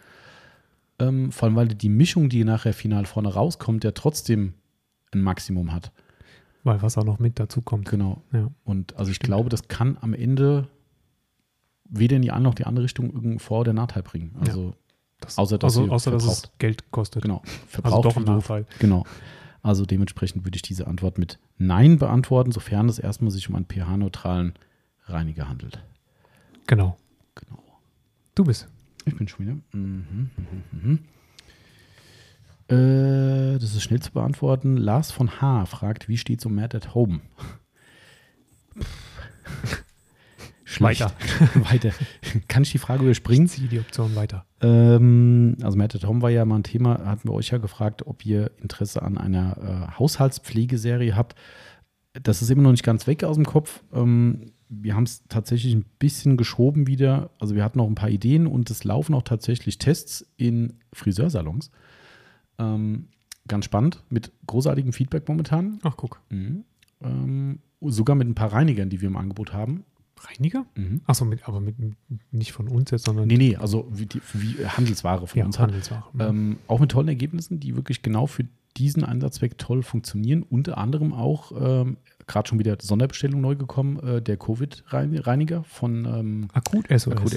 [1.00, 4.54] Ähm, vor allem, weil die Mischung, die nachher final vorne rauskommt, ja trotzdem
[5.12, 5.92] ein Maximum hat.
[6.64, 7.88] Weil was auch noch mit dazu kommt.
[7.88, 8.22] Genau.
[8.32, 8.50] Ja.
[8.64, 9.28] Und also ich Stimmt.
[9.28, 10.68] glaube, das kann am Ende
[11.88, 14.36] weder in die eine noch die andere Richtung irgendeinen Vor- oder Nachteil bringen.
[14.40, 14.74] Also
[15.20, 16.52] Das, Außer, dass also, außer dass es.
[16.58, 17.22] Geld kostet.
[17.22, 18.24] genau, Also verbraucht doch ein.
[18.24, 18.66] Nachteil.
[18.78, 19.04] Genau.
[19.62, 23.66] Also dementsprechend würde ich diese Antwort mit Nein beantworten, sofern es erstmal sich um einen
[23.66, 24.54] pH-neutralen
[25.06, 25.82] Reiniger handelt.
[26.68, 26.96] Genau.
[27.34, 27.62] Genau.
[28.36, 28.68] Du bist.
[29.06, 29.56] Ich bin schon wieder.
[29.72, 30.98] Mhm, mhm, mhm.
[32.68, 34.76] Äh, das ist schnell zu beantworten.
[34.76, 35.64] Lars von H.
[35.66, 37.20] fragt, wie steht so Mad at Home?
[40.78, 41.00] Schlecht.
[41.00, 41.12] Weiter.
[41.70, 41.90] Weiter.
[42.48, 43.48] Kann ich die Frage überspringen?
[43.48, 44.46] Zieh die Option weiter.
[44.60, 48.24] Ähm, also at Home war ja mal ein Thema, hatten wir euch ja gefragt, ob
[48.24, 51.34] ihr Interesse an einer äh, Haushaltspflegeserie habt.
[52.22, 53.82] Das ist immer noch nicht ganz weg aus dem Kopf.
[53.92, 57.30] Ähm, wir haben es tatsächlich ein bisschen geschoben wieder.
[57.38, 61.70] Also wir hatten noch ein paar Ideen und es laufen auch tatsächlich Tests in Friseursalons.
[62.58, 63.08] Ähm,
[63.46, 65.78] ganz spannend, mit großartigem Feedback momentan.
[65.82, 66.20] Ach, guck.
[66.28, 66.64] Mhm.
[67.02, 69.84] Ähm, sogar mit ein paar Reinigern, die wir im Angebot haben.
[70.26, 70.66] Reiniger?
[70.74, 71.00] Mhm.
[71.06, 71.76] Achso, mit, aber mit,
[72.30, 75.58] nicht von uns jetzt, sondern Nee, nee, also wie, die, wie Handelsware von ja, uns
[75.58, 75.68] halt.
[75.70, 76.04] Handelsware.
[76.18, 78.44] Ähm, auch mit tollen Ergebnissen, die wirklich genau für
[78.76, 80.42] diesen Einsatzzweck toll funktionieren.
[80.42, 86.48] Unter anderem auch, ähm, gerade schon wieder Sonderbestellung neu gekommen, äh, der Covid-Reiniger von ähm,
[86.52, 87.08] Akut SOS.
[87.08, 87.32] Akut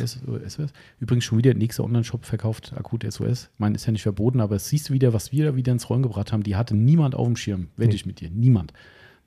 [0.51, 0.73] SOS.
[0.99, 3.49] Übrigens schon wieder nächster Online-Shop verkauft Akut SOS.
[3.53, 5.71] Ich meine, ist ja nicht verboten, aber es siehst du wieder, was wir da wieder
[5.71, 6.43] ins Rollen gebracht haben.
[6.43, 7.69] Die hatte niemand auf dem Schirm.
[7.75, 7.95] Wette Nee.
[7.95, 8.29] ich mit dir.
[8.29, 8.73] Niemand.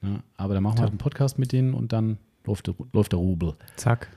[0.02, 0.22] Ne?
[0.36, 3.18] Aber dann machen wir halt einen Podcast mit denen und dann läuft der, läuft der
[3.18, 3.54] Rubel.
[3.76, 4.08] Zack.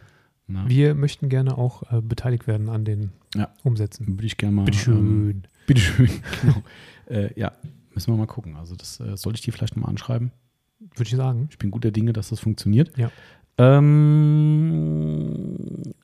[0.48, 0.64] Ne?
[0.68, 3.50] Wir möchten gerne auch äh, beteiligt werden an den Ja.
[3.64, 4.08] Umsätzen.
[4.08, 4.66] Würde ich gerne mal.
[4.66, 4.98] Bitteschön.
[4.98, 6.10] Ähm, bitteschön,
[6.42, 6.62] genau.
[7.10, 7.52] äh, ja,
[7.94, 8.56] müssen wir mal gucken.
[8.56, 10.32] Also, das äh, sollte ich dir vielleicht nochmal anschreiben.
[10.80, 11.48] Würde ich sagen.
[11.52, 12.96] Ich bin guter Dinge, dass das funktioniert.
[12.98, 13.12] Ja.
[13.58, 15.56] Ähm,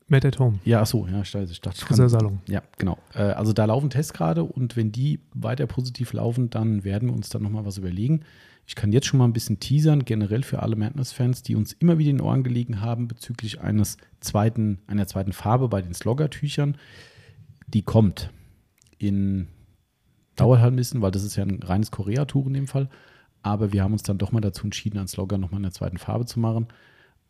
[0.08, 0.60] Made at Home.
[0.66, 2.40] ja, achso, ja, scheiße, ich dachte, ich kann, Friseursalon.
[2.48, 2.98] Ja, genau.
[3.14, 7.16] Äh, also da laufen Tests gerade und wenn die weiter positiv laufen, dann werden wir
[7.16, 8.22] uns dann nochmal was überlegen.
[8.66, 11.98] Ich kann jetzt schon mal ein bisschen teasern, generell für alle Madness-Fans, die uns immer
[11.98, 16.78] wieder in den Ohren gelegen haben bezüglich eines zweiten, einer zweiten Farbe bei den Slogger-Tüchern.
[17.68, 18.32] Die kommt
[18.98, 19.48] in,
[20.36, 22.90] dauert halt ein bisschen, weil das ist ja ein reines Korea-Tuch in dem Fall.
[23.42, 25.98] Aber wir haben uns dann doch mal dazu entschieden, an Slogger nochmal in der zweiten
[25.98, 26.68] Farbe zu machen.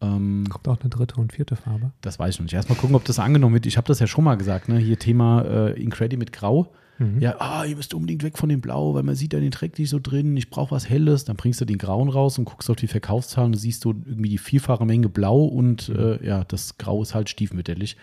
[0.02, 1.92] Ähm, Kommt auch eine dritte und vierte Farbe.
[2.02, 2.54] das weiß ich noch nicht.
[2.54, 3.66] Erstmal gucken, ob das angenommen wird.
[3.66, 4.78] Ich habe das ja schon mal gesagt, ne?
[4.78, 6.74] Hier Thema äh, Incredi mit Grau.
[7.00, 7.20] Mhm.
[7.20, 9.78] Ja, ah, ihr müsst unbedingt weg von dem Blau, weil man sieht da den Dreck
[9.80, 10.38] nicht so drin.
[10.38, 11.26] Ich brauche was Helles.
[11.26, 14.30] Dann bringst du den Grauen raus und guckst auf die Verkaufszahlen und siehst du irgendwie
[14.30, 17.98] die vierfache Menge Blau und äh, ja, das Grau ist halt stiefmütterlich.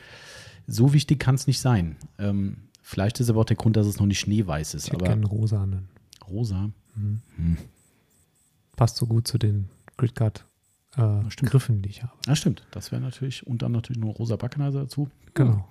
[0.66, 1.97] So wichtig kann es nicht sein.
[2.18, 4.86] Ähm, vielleicht ist aber auch der Grund, dass es noch nicht schneeweiß ist.
[4.86, 5.88] Ich hätte gerne rosanen.
[6.28, 6.70] rosa.
[8.76, 10.45] Passt so gut zu den Gridguard
[10.97, 11.51] äh, stimmt.
[11.51, 12.12] Griffen, die ich habe.
[12.26, 12.66] Ja, stimmt.
[12.70, 13.47] Das wäre natürlich.
[13.47, 15.09] Und dann natürlich nur rosa Backenizer dazu.
[15.34, 15.68] Genau.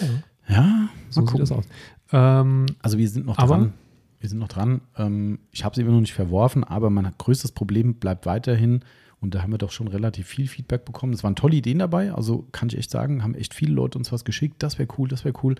[0.00, 0.06] Ja,
[0.48, 1.64] Ja, so sieht das aus.
[2.12, 3.72] Ähm, Also wir sind noch Aber- dran.
[4.20, 4.80] Wir sind noch dran.
[4.96, 8.80] Ähm, ich habe sie immer noch nicht verworfen, aber mein größtes Problem bleibt weiterhin,
[9.20, 11.12] und da haben wir doch schon relativ viel Feedback bekommen.
[11.12, 14.10] Es waren tolle Ideen dabei, also kann ich echt sagen, haben echt viele Leute uns
[14.12, 14.62] was geschickt.
[14.62, 15.54] Das wäre cool, das wäre cool.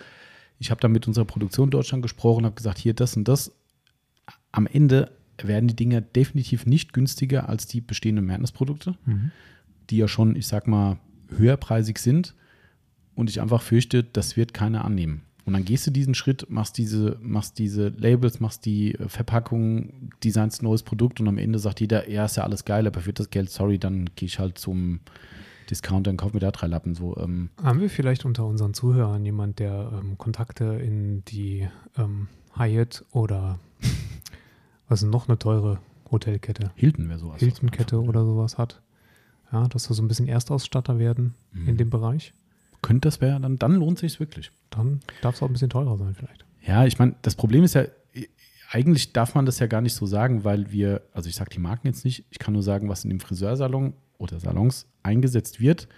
[0.59, 3.53] Ich habe dann mit unserer Produktion in Deutschland gesprochen, habe gesagt, hier das und das.
[4.53, 5.11] Am Ende
[5.43, 9.31] werden die Dinger definitiv nicht günstiger als die bestehenden Madness-Produkte, mhm.
[9.91, 10.99] die ja schon, ich sag mal,
[11.37, 12.35] höherpreisig sind.
[13.19, 15.23] Und ich einfach fürchte, das wird keiner annehmen.
[15.45, 20.11] Und dann gehst du diesen Schritt, machst diese, machst diese Labels, machst die äh, Verpackung,
[20.23, 23.01] designst ein neues Produkt und am Ende sagt jeder, ja, ist ja alles geil, aber
[23.01, 25.01] für das Geld, sorry, dann gehe ich halt zum
[25.71, 26.95] Discounter und kaufe mir da drei Lappen.
[26.95, 31.67] So, ähm, Haben wir vielleicht unter unseren Zuhörern jemand, der ähm, Kontakte in die
[31.97, 33.59] ähm, Hyatt oder
[34.89, 35.79] was ist noch eine teure
[36.11, 36.71] Hotelkette?
[36.77, 37.41] Hilton wäre sowas.
[37.41, 38.81] Hilton-Kette oder sowas hat.
[39.51, 41.69] Ja, dass wir so ein bisschen Erstausstatter werden Mhm.
[41.69, 42.35] in dem Bereich.
[42.83, 44.51] Könnte das wäre, dann, dann lohnt sich wirklich.
[44.71, 46.45] Dann darf es auch ein bisschen teurer sein vielleicht.
[46.65, 47.85] Ja, ich meine, das Problem ist ja,
[48.71, 51.59] eigentlich darf man das ja gar nicht so sagen, weil wir, also ich sage die
[51.59, 55.89] Marken jetzt nicht, ich kann nur sagen, was in dem Friseursalon oder Salons eingesetzt wird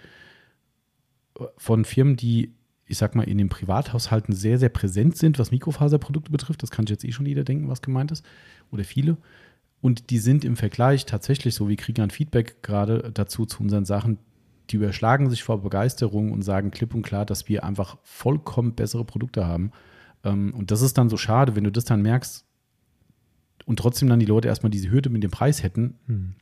[1.57, 2.53] von Firmen, die,
[2.85, 6.63] ich sag mal, in den Privathaushalten sehr, sehr präsent sind, was Mikrofaserprodukte betrifft.
[6.63, 8.25] Das kann sich jetzt eh schon jeder denken, was gemeint ist.
[8.71, 9.17] Oder viele.
[9.81, 13.85] Und die sind im Vergleich tatsächlich so, wir kriegen ein Feedback gerade dazu zu unseren
[13.85, 14.19] Sachen,
[14.71, 19.05] die überschlagen sich vor Begeisterung und sagen klipp und klar, dass wir einfach vollkommen bessere
[19.05, 19.71] Produkte haben.
[20.23, 22.45] Ähm, Und das ist dann so schade, wenn du das dann merkst
[23.65, 26.33] und trotzdem dann die Leute erstmal diese Hürde mit dem Preis hätten, Hm.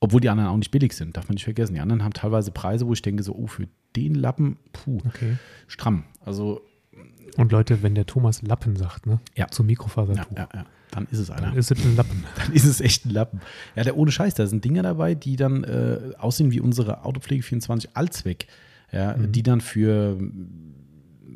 [0.00, 1.74] obwohl die anderen auch nicht billig sind, darf man nicht vergessen.
[1.74, 5.36] Die anderen haben teilweise Preise, wo ich denke, so, oh, für den Lappen, puh, Okay.
[5.66, 6.04] stramm.
[6.20, 6.60] Also,
[7.36, 9.20] Und Leute, wenn der Thomas Lappen sagt, ne?
[9.34, 9.48] Ja.
[9.48, 11.48] Zum ja, Mikrofasertuch, ja, ja, dann ist es einer.
[11.48, 12.24] dann ist es ein Lappen.
[12.36, 13.40] dann ist es echt ein Lappen.
[13.74, 17.42] Ja, der ohne Scheiß, da sind Dinge dabei, die dann äh, aussehen wie unsere Autopflege
[17.42, 18.46] 24 Allzweck,
[18.92, 19.32] ja, Mhm.
[19.32, 20.18] die dann für,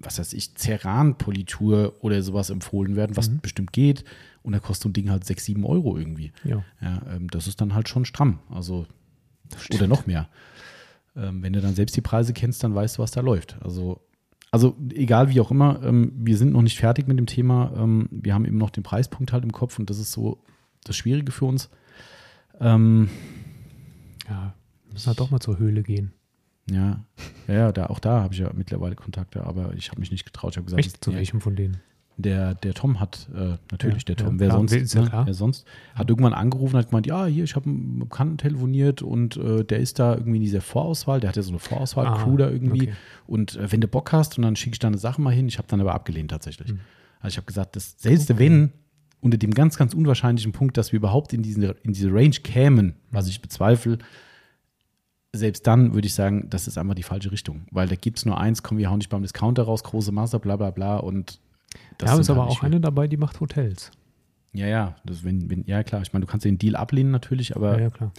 [0.02, 3.40] was weiß ich, Ceran-Politur oder sowas empfohlen werden, was Mhm.
[3.40, 4.04] bestimmt geht.
[4.42, 6.32] Und da kostet so ein Ding halt 6, 7 Euro irgendwie.
[6.44, 6.64] Ja.
[6.80, 8.38] Ja, ähm, das ist dann halt schon stramm.
[8.48, 8.86] Also,
[9.74, 10.28] oder noch mehr.
[11.16, 13.56] Ähm, wenn du dann selbst die Preise kennst, dann weißt du, was da läuft.
[13.60, 14.00] Also,
[14.50, 17.72] also egal wie auch immer, ähm, wir sind noch nicht fertig mit dem Thema.
[17.76, 20.42] Ähm, wir haben eben noch den Preispunkt halt im Kopf und das ist so
[20.84, 21.70] das Schwierige für uns.
[22.60, 23.08] Ähm,
[24.28, 24.54] Ja,
[24.92, 26.12] müssen halt doch mal zur Höhle gehen.
[26.70, 27.04] ja,
[27.48, 30.52] ja, da, auch da habe ich ja mittlerweile Kontakte, aber ich habe mich nicht getraut.
[30.52, 31.02] Ich habe gesagt, Echt?
[31.02, 31.80] Zu welchem von denen?
[32.22, 35.08] Der, der Tom hat, äh, natürlich Ja, der Tom, ja, wer klar, sonst, ja ne?
[35.08, 35.26] klar.
[35.26, 39.36] wer sonst, hat irgendwann angerufen, hat gemeint, ja, hier, ich habe einen Bekannten telefoniert und
[39.36, 42.36] äh, der ist da irgendwie in dieser Vorauswahl, der hat ja so eine Vorauswahl-Crew Ah,
[42.38, 42.94] da irgendwie okay.
[43.26, 45.58] und äh, wenn du Bock hast und dann schicke ich deine Sachen mal hin, ich
[45.58, 46.68] habe dann aber abgelehnt tatsächlich.
[46.70, 46.80] Hm.
[47.20, 48.38] Also ich habe gesagt, das selbst Okay.
[48.40, 48.72] wenn,
[49.20, 52.94] unter dem ganz, ganz unwahrscheinlichen Punkt, dass wir überhaupt in, diesen, in diese Range kämen,
[53.10, 53.30] was Hm.
[53.30, 53.98] ich bezweifle,
[55.32, 57.62] selbst dann würde ich sagen, das ist einfach die falsche Richtung.
[57.70, 60.40] Weil da gibt es nur eins, komm, wir hauen nicht beim Discounter raus, große Masse,
[60.40, 60.96] bla bla bla.
[60.96, 61.38] Und
[61.98, 63.90] das ja, ist aber auch eine dabei, die macht Hotels.
[64.52, 66.02] ja, ja, das, wenn, wenn, ja klar.
[66.02, 68.12] Ich meine, du kannst den Deal ablehnen natürlich, aber ja, ja, klar.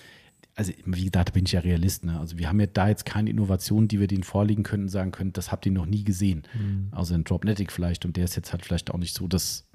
[0.56, 2.06] also wie gesagt, da bin ich ja Realist.
[2.06, 2.20] Ne?
[2.20, 5.12] Also wir haben ja da jetzt keine Innovation, die wir denen vorlegen können und sagen
[5.12, 6.44] können, das habt ihr noch nie gesehen.
[6.54, 6.90] Mhm.
[6.92, 9.68] Außer ein Dropnetic vielleicht und der ist jetzt halt vielleicht auch nicht so das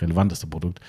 [0.00, 0.80] relevanteste Produkt.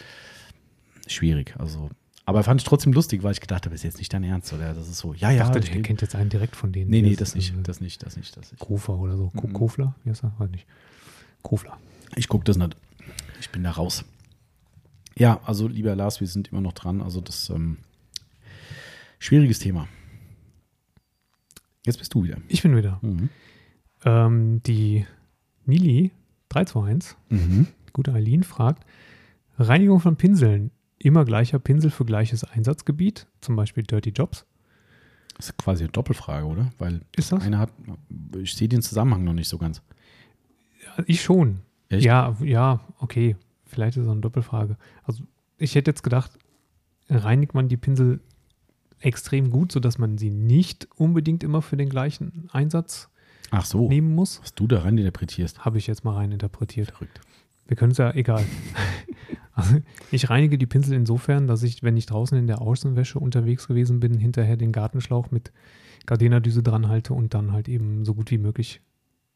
[1.07, 1.89] Schwierig, also.
[2.25, 4.73] Aber fand ich trotzdem lustig, weil ich gedacht habe, ist jetzt nicht dein Ernst, oder?
[4.73, 5.43] Das ist so, ja, Ich ja.
[5.49, 6.89] dachte, ich kennt jetzt einen direkt von denen.
[6.89, 8.59] nee, nee, das nicht, äh, das nicht, das nicht, das nicht.
[8.59, 9.31] Kofer oder so.
[9.33, 9.53] Mhm.
[9.53, 9.95] Kofler?
[10.03, 10.33] Wie heißt er?
[10.37, 10.65] Weiß nicht.
[11.41, 11.77] Kofler.
[12.15, 12.75] Ich gucke das nicht.
[13.39, 14.05] Ich bin da raus.
[15.17, 17.01] Ja, also lieber Lars, wir sind immer noch dran.
[17.01, 17.77] Also das ähm,
[19.19, 19.87] schwieriges Thema.
[21.85, 22.37] Jetzt bist du wieder.
[22.47, 22.99] Ich bin wieder.
[23.01, 23.29] Mhm.
[24.05, 25.05] Ähm, die
[25.65, 26.11] Nili
[26.49, 27.67] 321, Mhm.
[27.93, 28.85] gute Eileen, fragt:
[29.57, 30.71] Reinigung von Pinseln.
[30.97, 34.45] Immer gleicher Pinsel für gleiches Einsatzgebiet, zum Beispiel Dirty Jobs.
[35.35, 36.71] Das ist quasi eine Doppelfrage, oder?
[36.77, 37.41] Weil Ist das?
[37.41, 37.71] eine hat,
[38.37, 39.81] ich sehe den Zusammenhang noch nicht so ganz.
[41.07, 41.61] Ich schon.
[41.91, 42.03] Echt?
[42.03, 43.35] Ja, ja, okay.
[43.65, 44.77] Vielleicht ist es eine Doppelfrage.
[45.03, 45.23] Also
[45.57, 46.31] ich hätte jetzt gedacht,
[47.09, 48.19] reinigt man die Pinsel
[48.99, 53.09] extrem gut, sodass man sie nicht unbedingt immer für den gleichen Einsatz
[53.49, 54.41] Ach so, nehmen muss.
[54.41, 55.65] was du da rein interpretierst.
[55.65, 56.91] Habe ich jetzt mal rein interpretiert.
[56.91, 57.21] Verrückt.
[57.67, 58.43] Wir können es ja, egal.
[59.53, 59.77] also
[60.11, 63.99] ich reinige die Pinsel insofern, dass ich, wenn ich draußen in der Außenwäsche unterwegs gewesen
[63.99, 65.51] bin, hinterher den Gartenschlauch mit
[66.05, 68.81] Gardena-Düse dran halte und dann halt eben so gut wie möglich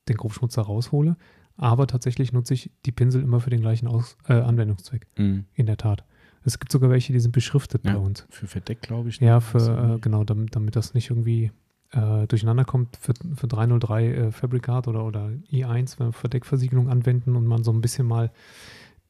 [0.07, 1.17] den Grobschmutz da raushole.
[1.57, 5.45] Aber tatsächlich nutze ich die Pinsel immer für den gleichen Aus äh, Anwendungszweck, Mhm.
[5.53, 6.03] in der Tat.
[6.43, 7.93] Es gibt sogar welche, die sind beschriftet Ja.
[7.93, 8.25] bei uns.
[8.29, 9.19] Für Verdeck, glaube ich.
[9.19, 9.41] Ja, ne?
[9.41, 11.51] für, äh, genau, damit, damit das nicht irgendwie
[11.91, 12.97] äh, durcheinander kommt.
[12.97, 17.71] Für, für 303 äh, Fabricat oder, oder i1, wenn wir Verdeckversiegelung anwenden und man so
[17.71, 18.31] ein bisschen mal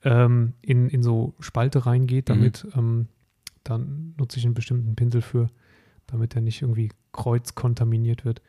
[0.03, 3.07] ähm, in, in so Spalte reingeht, damit, ähm,
[3.63, 5.47] dann nutze ich einen bestimmten Pinsel für,
[6.05, 8.41] damit er nicht irgendwie kreuzkontaminiert wird.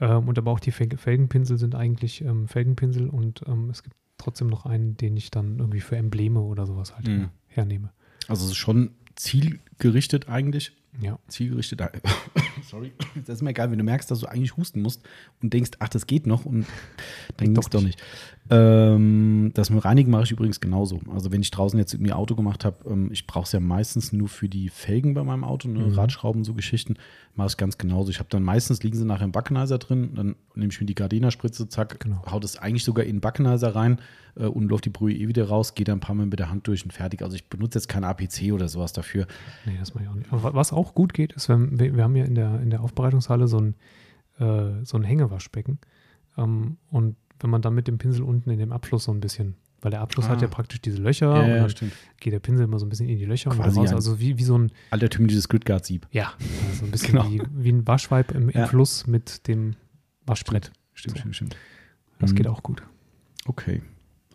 [0.00, 3.96] Ähm, und aber auch die Fel- Felgenpinsel sind eigentlich ähm, Felgenpinsel und ähm, es gibt
[4.18, 7.30] trotzdem noch einen, den ich dann irgendwie für Embleme oder sowas halt Mhm.
[7.46, 7.92] hernehme.
[8.28, 10.72] Also es ist schon zielgerichtet eigentlich.
[11.00, 11.18] Ja.
[11.28, 11.80] Zielgerichtet.
[12.68, 12.92] Sorry.
[13.26, 15.02] Das ist mir egal, wenn du merkst, dass du eigentlich husten musst
[15.42, 16.66] und denkst, ach, das geht noch und
[17.36, 18.02] dann Geht geht's doch nicht.
[18.50, 21.00] Ähm, das mit Reinigen mache ich übrigens genauso.
[21.12, 24.12] Also wenn ich draußen jetzt irgendwie Auto gemacht habe, ähm, ich brauche es ja meistens
[24.12, 25.80] nur für die Felgen bei meinem Auto, ne?
[25.80, 25.92] Mhm.
[25.94, 26.96] Radschrauben, so Geschichten,
[27.34, 28.10] mache ich ganz genauso.
[28.10, 30.94] Ich habe dann meistens liegen sie nachher im Backenizer drin, dann nehme ich mir die
[30.94, 32.22] Gardena-Spritze, zack, Genau.
[32.30, 33.98] haut es eigentlich sogar in den Backenizer rein
[34.36, 36.50] äh, und läuft die Brühe eh wieder raus, geht dann ein paar Mal mit der
[36.50, 37.22] Hand durch und fertig.
[37.22, 39.26] Also ich benutze jetzt kein APC oder sowas dafür.
[39.66, 40.32] Nee, das mache ich auch nicht.
[40.32, 42.70] Aber wa- was auch gut geht, ist, wenn wir, wir haben ja in der, in
[42.70, 43.74] der Aufbereitungshalle so ein,
[44.38, 45.78] äh, so ein Hängewaschbecken.
[46.36, 49.54] Ähm, und wenn man dann mit dem Pinsel unten in dem Abfluss so ein bisschen,
[49.82, 50.30] weil der Abfluss Ah.
[50.30, 51.92] hat ja praktisch diese Löcher und dann stimmt.
[52.18, 53.88] geht der Pinsel immer so ein bisschen in die Löcher und Quasi raus.
[53.90, 56.06] ein- Also wie, wie so ein, Altertümliches Gridguard-Sieb.
[56.10, 56.32] ja,
[56.72, 57.30] so ein bisschen Genau.
[57.30, 58.66] wie, wie ein Waschweib im, im Ja.
[58.66, 59.76] Fluss mit dem
[60.26, 60.72] Waschbrett.
[60.94, 61.20] Stimmt, So.
[61.20, 61.56] stimmt, stimmt.
[62.18, 62.36] Das Mhm.
[62.36, 62.82] geht auch gut.
[63.46, 63.82] Okay.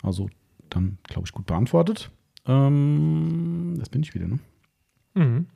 [0.04, 0.30] Also
[0.70, 2.12] dann, glaube ich, gut beantwortet.
[2.46, 4.40] Ähm, das bin ich wieder, ne?
[5.16, 5.48] Mhm.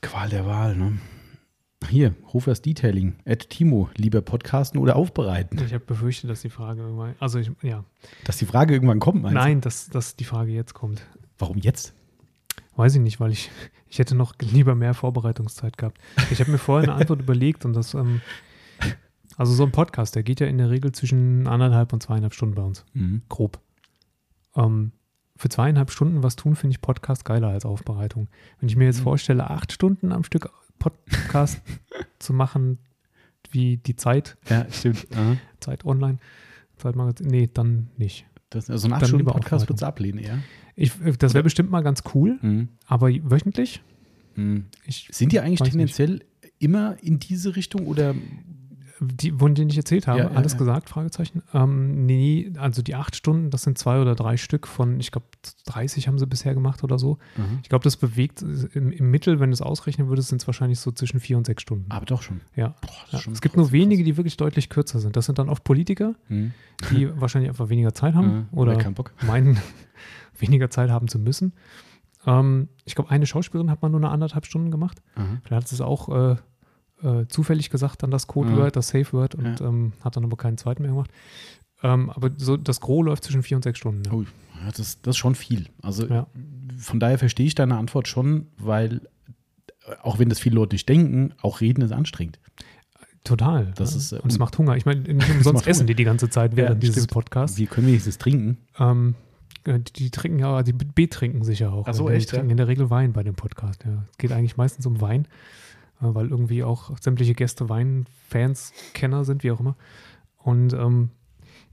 [0.00, 0.98] Qual der Wahl, ne?
[1.88, 5.58] Hier, Hofers Detailing, at Timo, lieber podcasten oder aufbereiten.
[5.64, 7.84] Ich habe befürchtet, dass die Frage irgendwann, also ich, ja,
[8.24, 9.40] Dass die Frage irgendwann kommt, meinst du?
[9.40, 11.06] nein, dass, dass die Frage jetzt kommt.
[11.38, 11.94] Warum jetzt?
[12.76, 13.50] Weiß ich nicht, weil ich,
[13.88, 15.98] ich hätte noch lieber mehr Vorbereitungszeit gehabt.
[16.30, 18.20] Ich habe mir vorher eine Antwort überlegt und das, ähm,
[19.40, 22.54] also so ein Podcast, der geht ja in der Regel zwischen anderthalb und zweieinhalb Stunden
[22.54, 23.22] bei uns, Mhm.
[23.28, 23.58] grob.
[24.54, 24.92] Ähm,
[25.36, 28.28] für zweieinhalb Stunden was tun, finde ich Podcast geiler als Aufbereitung.
[28.58, 29.04] Wenn ich mir jetzt Mhm.
[29.04, 31.62] vorstelle, acht Stunden am Stück Podcast
[32.18, 32.78] zu machen,
[33.50, 35.06] wie die Zeit, Ja, stimmt.
[35.14, 35.36] Aha.
[35.60, 36.18] Zeit online,
[36.76, 38.26] Zeitmagazin, nee, dann nicht.
[38.50, 39.68] Das, also ein Dann 8 Stunden lieber Podcast aufbereiten.
[39.70, 40.38] würdest du ablehnen, eher?
[40.76, 42.68] Ich, das wäre bestimmt mal ganz cool, Mhm.
[42.86, 43.82] aber wöchentlich?
[44.36, 44.66] Mhm.
[44.84, 45.94] Ich Sind die eigentlich Weiß nicht.
[45.96, 46.24] tendenziell
[46.58, 48.14] immer in diese Richtung oder
[49.02, 50.58] Die, von denen ich erzählt habe, Ja, ja, alles ja.
[50.58, 51.42] gesagt, Fragezeichen.
[51.54, 55.26] Ähm, nee, also die acht Stunden, das sind zwei oder drei Stück von, ich glaube,
[55.66, 57.18] 30 haben sie bisher gemacht oder so.
[57.62, 60.78] Ich glaube, das bewegt im, im Mittel, wenn du es ausrechnen würdest, sind es wahrscheinlich
[60.80, 61.86] so zwischen vier und sechs Stunden.
[61.90, 62.42] Aber doch schon.
[62.56, 62.74] ja.
[62.82, 65.16] Boah, schon Es gibt krass, nur wenige, die wirklich deutlich kürzer sind.
[65.16, 66.52] Das sind dann oft Politiker, Mhm.
[66.90, 68.58] die wahrscheinlich einfach weniger Zeit haben Mhm.
[68.58, 69.12] oder keinen Bock.
[69.26, 69.58] meinen,
[70.38, 71.54] weniger Zeit haben zu müssen.
[72.26, 75.00] Ähm, ich glaube, eine Schauspielerin hat man nur eine anderthalb Stunden gemacht.
[75.42, 76.36] Vielleicht hat es auch äh,
[77.02, 80.58] äh, zufällig gesagt, dann das Codeword, das Safe Word und ähm, hat dann aber keinen
[80.58, 81.10] zweiten mehr gemacht.
[81.82, 84.02] Ähm, aber so das Gros läuft zwischen vier und sechs Stunden.
[84.04, 84.12] Ja.
[84.12, 84.24] Oh,
[84.76, 85.66] das, das ist schon viel.
[85.82, 86.26] Also Ja.
[86.76, 89.00] von daher verstehe ich deine Antwort schon, weil
[89.86, 92.38] äh, auch wenn das viele Leute nicht denken, auch reden ist anstrengend.
[93.24, 93.72] Total.
[93.76, 93.96] Das ja.
[93.98, 94.76] ist, und es un- macht Hunger.
[94.76, 95.86] Ich meine, nicht umsonst macht essen Hunger.
[95.88, 97.12] die die ganze Zeit während Ja, dieses stimmt.
[97.12, 97.58] Podcasts.
[97.58, 98.58] Wir können wenigstens trinken.
[98.78, 99.14] Ähm,
[99.64, 101.86] äh, die, die trinken ja, die betrinken sich ja auch.
[101.86, 102.36] Ach so, die echt, ja?
[102.36, 103.84] trinken in der Regel Wein bei dem Podcast.
[103.84, 104.04] Ja.
[104.10, 105.26] Es geht eigentlich meistens um Wein,
[106.00, 109.76] weil irgendwie auch sämtliche Gäste Weinfans, Kenner sind, wie auch immer.
[110.38, 111.10] Und ähm,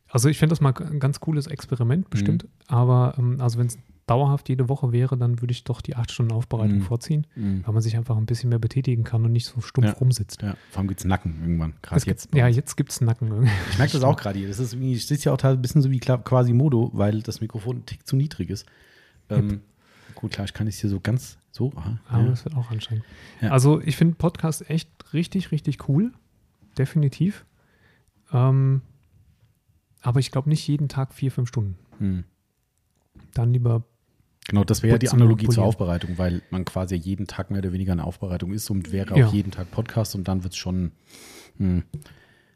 [0.10, 2.44] also ich fände das mal ein ganz cooles Experiment bestimmt.
[2.44, 2.50] Mhm.
[2.68, 6.12] Aber ähm, also wenn es dauerhaft jede Woche wäre, dann würde ich doch die acht
[6.14, 6.82] Stunden Aufbereitung Mhm.
[6.84, 9.94] vorziehen, weil man sich einfach ein bisschen mehr betätigen kann und nicht so stumpf Ja.
[9.96, 10.42] rumsitzt.
[10.42, 11.74] Ja, vor allem gibt es Nacken irgendwann.
[11.82, 12.34] Gerade gibt- jetzt.
[12.34, 13.28] ja, jetzt gibt es Nacken.
[13.28, 13.52] irgendwie.
[13.72, 14.48] Ich merke das auch gerade hier.
[14.48, 17.42] Das ist irgendwie, ich sitze ja auch ein bisschen so wie quasi Modo, weil das
[17.42, 18.66] Mikrofon ein Tick zu niedrig ist.
[19.30, 19.60] Ähm,
[20.16, 21.74] gut, klar, ich kann es hier so ganz so.
[21.76, 22.30] Aha, Aber ja.
[22.30, 23.04] das wird auch anstrengend.
[23.42, 23.52] Ja.
[23.52, 26.14] Also ich finde Podcast echt richtig, richtig cool.
[26.78, 27.46] Definitiv.
[28.32, 28.82] Ähm,
[30.02, 31.78] aber ich glaube nicht jeden Tag vier, fünf Stunden.
[32.00, 32.24] Hm.
[33.34, 33.84] Dann lieber,
[34.48, 35.66] Genau, das wäre ja die Analogie zur.
[35.66, 39.28] Aufbereitung, weil man quasi jeden Tag mehr oder weniger eine Aufbereitung ist und wäre Ja.
[39.28, 40.92] auch jeden Tag Podcast und dann wird es schon.
[41.58, 41.84] Hm.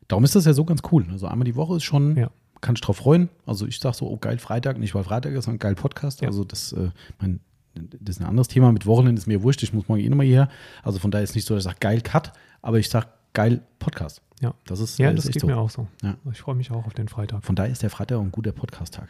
[0.08, 1.06] Darum ist das ja so ganz cool.
[1.12, 2.32] Also einmal die Woche ist schon, Ja.
[2.62, 3.30] kann ich drauf freuen.
[3.46, 6.22] Also ich sage so, oh geil, Freitag, nicht weil Freitag ist, sondern geil Podcast.
[6.22, 6.28] Ja.
[6.30, 7.40] Also das, äh, mein,
[7.74, 8.72] das ist ein anderes Thema.
[8.72, 10.50] Mit Wochenende ist mir wurscht, ich muss morgen eh nochmal hierher.
[10.84, 13.62] Also von daher ist nicht so, dass ich sage, geil Cut, aber ich sage, geil
[13.80, 14.22] Podcast.
[14.42, 14.54] Ja.
[14.66, 15.48] Das ist, Ja, äh, das ist geht so.
[15.48, 15.88] mir auch so.
[16.02, 16.16] Ja.
[16.32, 17.46] Ich freue mich auch auf den Freitag.
[17.46, 19.08] Von daher ist der Freitag auch ein guter Podcast-Tag.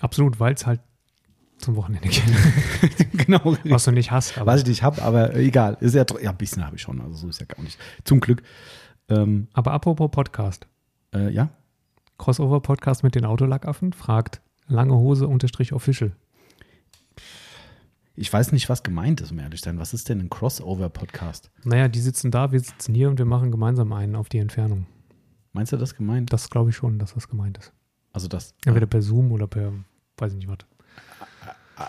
[0.00, 0.80] Absolut, weil es halt
[1.58, 2.22] zum Wochenende geht.
[3.26, 3.56] genau.
[3.64, 4.36] Was du nicht hast.
[4.36, 5.76] Aber, Was ich nicht habe, aber egal.
[5.80, 7.78] Ist ja, ja, ein bisschen habe ich schon, also so ist ja gar nicht.
[8.04, 8.42] Zum Glück.
[9.08, 10.66] Ähm, aber apropos Podcast.
[11.14, 11.50] äh, ja,
[12.18, 16.12] Crossover-Podcast mit den Autolackaffen fragt lange Hose unterstrich official.
[18.14, 19.78] Ich weiß nicht, was gemeint ist, um ehrlich zu sein.
[19.78, 21.50] Was ist denn ein Crossover-Podcast?
[21.64, 24.86] Naja, die sitzen da, wir sitzen hier und wir machen gemeinsam einen auf die Entfernung.
[25.52, 26.32] Meinst du das gemeint?
[26.32, 27.72] Das glaube ich schon, dass das gemeint ist.
[28.12, 28.54] Also das.
[28.64, 29.72] Entweder per Zoom oder per,
[30.18, 30.58] weiß ich nicht was.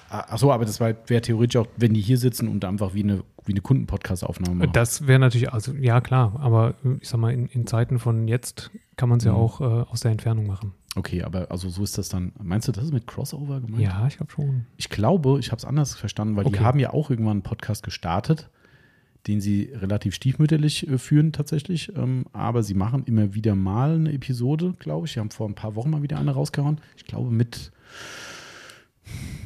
[0.09, 3.51] Achso, aber das wäre theoretisch auch, wenn die hier sitzen und einfach wie eine, wie
[3.51, 4.71] eine Kunden-Podcast-Aufnahme machen.
[4.74, 8.28] Das wäre natürlich, also ja klar, aber äh, ich sag mal, in, in Zeiten von
[8.28, 9.38] jetzt kann man es ja Mhm.
[9.38, 10.74] auch äh, aus der Entfernung machen.
[10.95, 12.33] Okay, aber also so ist das dann.
[12.41, 13.81] Meinst du, das ist mit Crossover gemeint?
[13.81, 14.65] Ja, ich glaube schon.
[14.77, 16.63] Ich glaube, ich habe es anders verstanden, weil die Okay.
[16.63, 18.49] haben ja auch irgendwann einen Podcast gestartet,
[19.25, 21.95] den sie relativ stiefmütterlich äh, führen tatsächlich.
[21.95, 25.13] Ähm, aber sie machen immer wieder mal eine Episode, glaube ich.
[25.13, 26.79] Sie haben vor ein paar Wochen mal wieder eine rausgehauen.
[26.95, 27.71] Ich glaube mit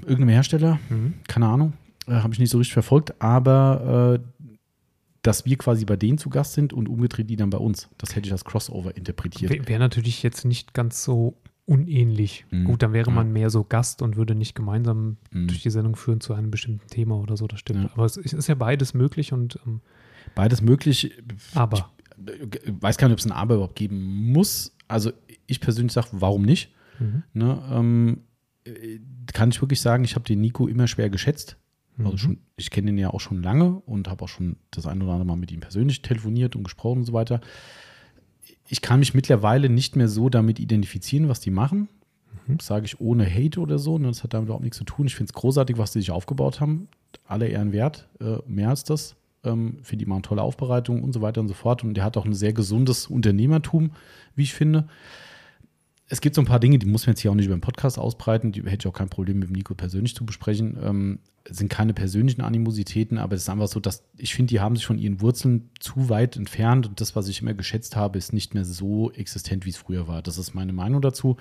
[0.02, 1.14] irgendeinem Hersteller, Mhm.
[1.28, 1.74] keine Ahnung,
[2.08, 3.22] äh, habe ich nicht so richtig verfolgt.
[3.22, 4.37] Aber äh,
[5.28, 7.90] dass wir quasi bei denen zu Gast sind und umgedreht die dann bei uns.
[7.98, 9.52] Das hätte ich als Crossover interpretiert.
[9.52, 12.46] Wäre wär natürlich jetzt nicht ganz so unähnlich.
[12.50, 12.64] Mhm.
[12.64, 15.48] Gut, dann wäre man mehr so Gast und würde nicht gemeinsam Mhm.
[15.48, 17.84] durch die Sendung führen zu einem bestimmten Thema oder so, das stimmt.
[17.84, 17.90] Ja.
[17.94, 19.82] Aber es ist ist ja beides möglich und ähm,
[20.34, 21.12] Beides möglich.
[21.54, 21.90] aber.
[22.18, 24.76] Ich weiß gar nicht, ob es ein Aber überhaupt geben muss.
[24.88, 25.12] Also
[25.46, 26.72] ich persönlich sage, warum nicht?
[27.00, 27.24] Mhm.
[27.34, 28.22] Ne, ähm,
[28.66, 29.00] äh,
[29.34, 31.58] kann ich wirklich sagen, ich habe den Nico immer schwer geschätzt.
[32.00, 32.18] Also Mhm.
[32.18, 35.14] schon, ich kenne ihn ja auch schon lange und habe auch schon das ein oder
[35.14, 37.42] andere Mal mit ihm persönlich telefoniert und gesprochen und so weiter.
[38.68, 41.88] Ich kann mich mittlerweile nicht mehr so damit identifizieren, was die machen.
[42.48, 42.60] Mhm.
[42.60, 43.98] Sage ich ohne Hate oder so.
[43.98, 45.08] Ne, das hat damit überhaupt nichts zu tun.
[45.08, 46.88] Ich finde es großartig, was sie sich aufgebaut haben.
[47.26, 49.16] Alle Ehren wert, äh, mehr als das.
[49.44, 51.84] Ähm, finde die machen tolle Aufbereitung und so weiter und so fort.
[51.84, 53.92] Und der hat auch ein sehr gesundes Unternehmertum,
[54.36, 54.88] wie ich finde
[56.10, 57.62] es gibt so ein paar Dinge, die muss man jetzt hier auch nicht über den
[57.62, 60.78] Podcast ausbreiten, die hätte ich auch kein Problem mit Nico persönlich zu besprechen.
[60.82, 64.60] Ähm, es sind keine persönlichen Animositäten, aber es ist einfach so, dass ich finde, die
[64.60, 68.18] haben sich von ihren Wurzeln zu weit entfernt und das, was ich immer geschätzt habe,
[68.18, 70.22] ist nicht mehr so existent, wie es früher war.
[70.22, 71.38] Das ist meine Meinung dazu.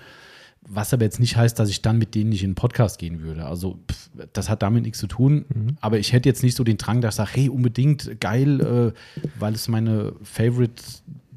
[0.61, 3.21] Was aber jetzt nicht heißt, dass ich dann mit denen nicht in den Podcast gehen
[3.21, 3.45] würde.
[3.45, 5.45] Also, pff, das hat damit nichts zu tun.
[5.79, 9.21] Aber ich hätte jetzt nicht so den Drang, dass ich sage, hey, unbedingt geil, äh,
[9.39, 10.81] weil es meine Favorite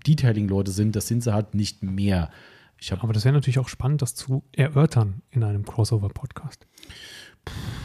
[0.06, 0.96] Detailing-Leute sind.
[0.96, 2.30] Das sind sie halt nicht mehr.
[2.90, 6.66] Habe Aber das wäre natürlich auch spannend, das zu erörtern in einem Crossover-Podcast.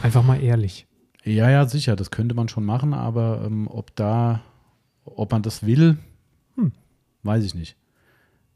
[0.02, 0.86] Einfach mal ehrlich.
[1.24, 4.42] Ja, ja, sicher, das könnte man schon machen, aber ähm, ob da,
[5.04, 5.98] ob man das will,
[6.56, 6.72] Hm.
[7.24, 7.76] weiß ich nicht.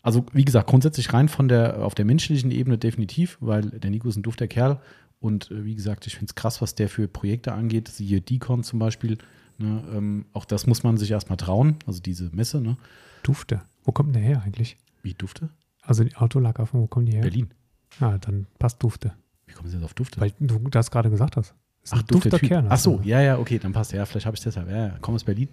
[0.02, 4.08] Also, wie gesagt, grundsätzlich rein von der, auf der menschlichen Ebene definitiv, weil der Nico
[4.08, 4.80] ist ein dufter Kerl
[5.20, 8.62] und äh, wie gesagt, ich finde es krass, was der für Projekte angeht, siehe Decon
[8.62, 9.18] zum Beispiel.
[9.58, 12.78] Ne, ähm, auch das muss man sich erstmal trauen, also diese Messe, ne?
[13.22, 13.60] Dufte.
[13.84, 14.78] Wo kommt denn der her eigentlich?
[15.02, 15.50] Wie Dufte?
[15.90, 17.22] Also die Autolackaffen, wo kommen die her?
[17.22, 17.48] Berlin.
[18.00, 19.12] Ja, dann passt Dufte.
[19.48, 20.20] Wie kommen Sie jetzt auf Dufte?
[20.20, 21.52] Weil du das gerade gesagt hast.
[21.82, 22.30] Ist Ach, Typ.
[22.42, 22.66] Kern.
[22.68, 23.92] Ach so, ja, ja, okay, dann passt.
[23.92, 24.70] Ja, vielleicht habe ich es deshalb.
[24.70, 25.48] Ja, ja, komm aus Berlin.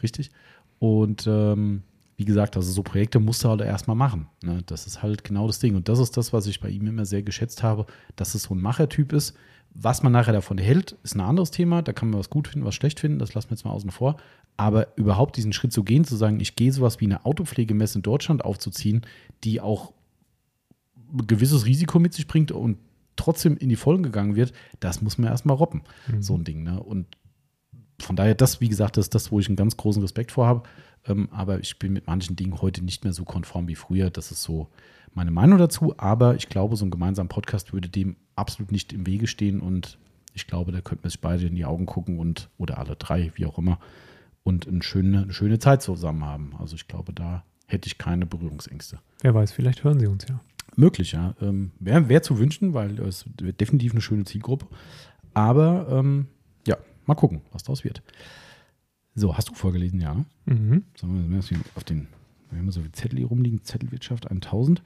[0.00, 0.30] Richtig.
[0.78, 1.82] Und ähm,
[2.16, 4.28] wie gesagt, also so Projekte musst du halt erstmal machen.
[4.44, 4.62] Ne?
[4.64, 5.74] Das ist halt genau das Ding.
[5.74, 8.54] Und das ist das, was ich bei ihm immer sehr geschätzt habe, dass es so
[8.54, 9.34] ein Machertyp ist.
[9.74, 11.82] Was man nachher davon hält, ist ein anderes Thema.
[11.82, 13.18] Da kann man was gut finden, was schlecht finden.
[13.18, 14.18] Das lassen wir jetzt mal außen vor.
[14.60, 18.02] Aber überhaupt diesen Schritt zu gehen, zu sagen, ich gehe sowas wie eine Autopflegemesse in
[18.02, 19.06] Deutschland aufzuziehen,
[19.42, 19.94] die auch
[21.14, 22.76] ein gewisses Risiko mit sich bringt und
[23.16, 26.22] trotzdem in die Vollen gegangen wird, das muss man erstmal robben, Mhm.
[26.22, 26.62] so ein Ding.
[26.62, 26.78] Ne?
[26.82, 27.06] Und
[28.00, 30.46] von daher, das, wie gesagt, das ist das, wo ich einen ganz großen Respekt vor
[30.46, 30.62] habe.
[31.06, 34.10] Ähm, aber ich bin mit manchen Dingen heute nicht mehr so konform wie früher.
[34.10, 34.68] Das ist so
[35.14, 35.94] meine Meinung dazu.
[35.96, 39.60] Aber ich glaube, so ein gemeinsamer Podcast würde dem absolut nicht im Wege stehen.
[39.60, 39.96] Und
[40.34, 43.32] ich glaube, da könnten wir sich beide in die Augen gucken und, oder alle drei,
[43.36, 43.78] wie auch immer,
[44.42, 46.54] und eine schöne, eine schöne Zeit zusammen haben.
[46.58, 48.98] Also ich glaube, da hätte ich keine Berührungsängste.
[49.20, 50.40] Wer weiß, vielleicht hören sie uns ja.
[50.76, 51.34] Möglich, ja.
[51.40, 54.66] Ähm, Wäre wär zu wünschen, weil es wird definitiv eine schöne Zielgruppe.
[55.34, 56.26] Aber ähm,
[56.66, 56.76] ja,
[57.06, 58.02] mal gucken, was daraus wird.
[59.14, 60.14] So, hast du vorgelesen, ja?
[60.14, 60.24] ne?
[60.46, 60.84] Mhm.
[60.96, 61.38] Sagen wir
[61.74, 62.06] auf den,
[62.50, 64.82] wir haben so viele Zettel hier rumliegen, Zettelwirtschaft 1000.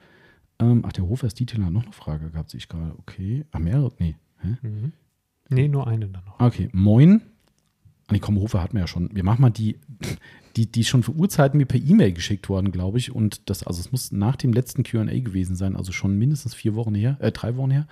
[0.59, 2.93] Ähm, ach, der Hofers Detailer hat noch eine Frage gehabt, sehe ich gerade.
[2.99, 3.45] Okay.
[3.51, 3.91] Ah, mehrere?
[3.99, 4.15] Nee.
[4.39, 4.57] Hä?
[4.61, 4.93] Mhm.
[5.49, 6.39] Nee, nur einen dann noch.
[6.39, 7.21] Okay, moin.
[8.07, 9.09] Ah, nee, komm, Hofer hatten wir ja schon.
[9.13, 9.79] Wir machen mal die,
[10.55, 13.13] die, die schon für Urzeiten mir per E-Mail geschickt worden, glaube ich.
[13.13, 16.75] Und das, also es muss nach dem letzten QA gewesen sein, also schon mindestens vier
[16.75, 17.87] Wochen her, äh, drei Wochen her.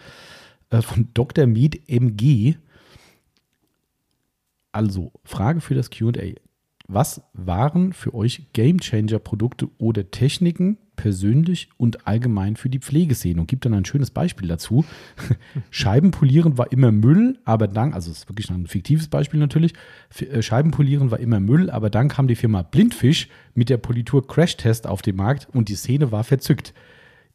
[0.70, 1.48] Äh, von Dr.
[1.48, 2.56] Med MG.
[4.72, 6.34] Also, Frage für das QA.
[6.88, 13.66] Was waren für euch Gamechanger-Produkte oder Techniken, persönlich und allgemein für die Pflegeszene und gibt
[13.66, 14.86] dann ein schönes Beispiel dazu.
[15.72, 19.74] Scheibenpolieren war immer Müll, aber dann, also es ist wirklich ein fiktives Beispiel natürlich,
[20.20, 24.58] äh, Scheibenpolieren war immer Müll, aber dann kam die Firma Blindfisch mit der Politur Crash
[24.58, 26.74] Test auf den Markt und die Szene war verzückt.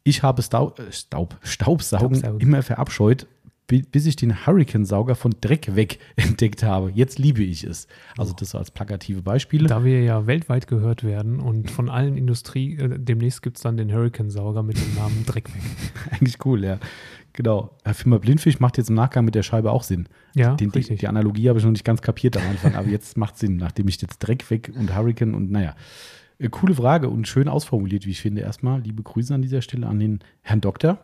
[0.03, 2.39] Ich habe Stau äh, Staub, Staubsaugen, Staubsaugen.
[2.39, 3.27] immer verabscheut,
[3.69, 6.91] bis ich den Hurricane-Sauger von Dreck weg entdeckt habe.
[6.91, 7.87] Jetzt liebe ich es.
[8.17, 9.67] Also das so als plakative Beispiele.
[9.67, 13.77] Da wir ja weltweit gehört werden und von allen Industrie, äh, demnächst gibt es dann
[13.77, 15.61] den Hurricane-Sauger mit dem Namen Dreck weg.
[16.11, 16.79] Eigentlich cool, ja.
[17.33, 17.77] Genau.
[17.83, 20.09] Herr Firma Blindfisch macht jetzt im Nachgang mit der Scheibe auch Sinn.
[20.35, 20.99] Ja, Den, die, richtig.
[20.99, 23.87] die Analogie habe ich noch nicht ganz kapiert am Anfang, aber jetzt macht Sinn, nachdem
[23.87, 25.75] ich jetzt Dreck weg und Hurricane und naja.
[26.39, 28.41] Äh, Coole Frage und schön ausformuliert, wie ich finde.
[28.41, 30.99] Erstmal liebe Grüße an dieser Stelle an den Herrn Doktor.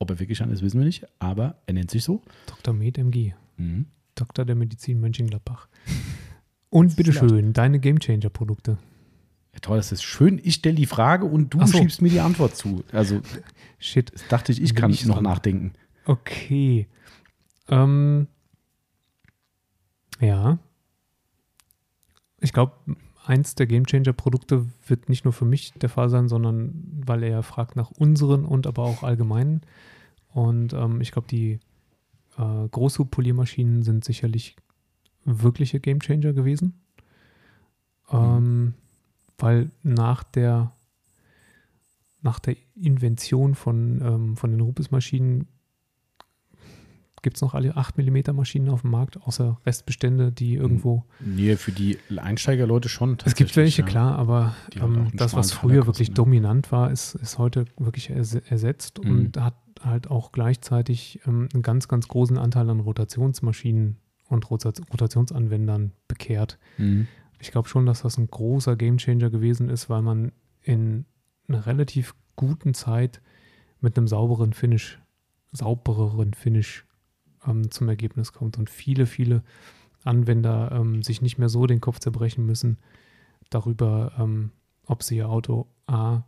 [0.00, 2.22] Ob er wirklich an ist, wissen wir nicht, aber er nennt sich so.
[2.46, 2.74] Dr.
[2.74, 3.86] Med MG, Mhm.
[4.16, 5.68] Doktor der Medizin Mönchengladbach.
[6.70, 8.78] Und bitteschön, deine Gamechanger-Produkte.
[9.52, 10.40] Ja, toll, das ist schön.
[10.42, 11.78] Ich stelle die Frage und du so.
[11.78, 12.84] schiebst mir die Antwort zu.
[12.92, 13.20] Also
[13.80, 14.12] Shit.
[14.14, 15.24] das dachte ich, ich kann ich noch dran.
[15.24, 15.72] nachdenken.
[16.06, 16.86] Okay.
[17.68, 18.28] Ähm,
[20.20, 20.58] ja.
[22.40, 22.72] Ich glaube,
[23.26, 26.72] eins der Gamechanger-Produkte wird nicht nur für mich der Fall sein, sondern
[27.04, 29.62] weil er fragt nach unseren und aber auch allgemeinen.
[30.32, 31.60] Und ähm, ich glaube, die
[32.38, 34.56] äh, Großhub-Poliermaschinen sind sicherlich
[35.24, 36.80] wirkliche Gamechanger gewesen.
[38.10, 38.74] Ähm,
[39.38, 40.72] weil nach der
[42.22, 45.48] nach der Invention von, ähm, von den Rupes-Maschinen
[47.22, 51.04] gibt es noch alle 8 mm Maschinen auf dem Markt, außer Restbestände, die irgendwo.
[51.20, 53.18] Nee, für die Einsteigerleute schon.
[53.24, 53.88] Es gibt welche, ja.
[53.88, 56.14] klar, aber ähm, das, was früher wirklich ne?
[56.14, 59.10] dominant war, ist, ist heute wirklich erse- ersetzt Mhm.
[59.10, 63.96] und hat halt auch gleichzeitig ähm, einen ganz, ganz großen Anteil an Rotationsmaschinen
[64.28, 66.58] und Rota Rotationsanwendern bekehrt.
[66.78, 67.06] Mhm.
[67.40, 71.06] Ich glaube schon, dass das ein großer Gamechanger gewesen ist, weil man in
[71.48, 73.22] einer relativ guten Zeit
[73.80, 74.98] mit einem sauberen Finish,
[75.52, 76.84] saubereren Finish
[77.46, 79.42] ähm, zum Ergebnis kommt und viele, viele
[80.04, 82.78] Anwender ähm, sich nicht mehr so den Kopf zerbrechen müssen
[83.50, 84.50] darüber, ähm,
[84.86, 86.22] ob sie ihr Auto A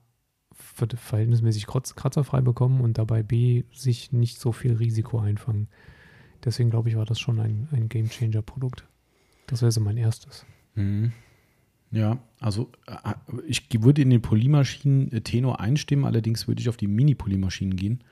[0.52, 5.68] ver verhältnismäßig kratzerfrei bekommen und dabei B sich nicht so viel Risiko einfangen.
[6.44, 8.86] Deswegen glaube ich, war das schon ein, ein Gamechanger-Produkt.
[9.46, 10.44] Das wäre so mein erstes.
[10.74, 11.12] Mhm.
[11.90, 13.14] Ja, also äh,
[13.46, 18.02] ich würde in den Polymaschinen äh, Tenor einstimmen, allerdings würde ich auf die Mini-Polymaschinen gehen,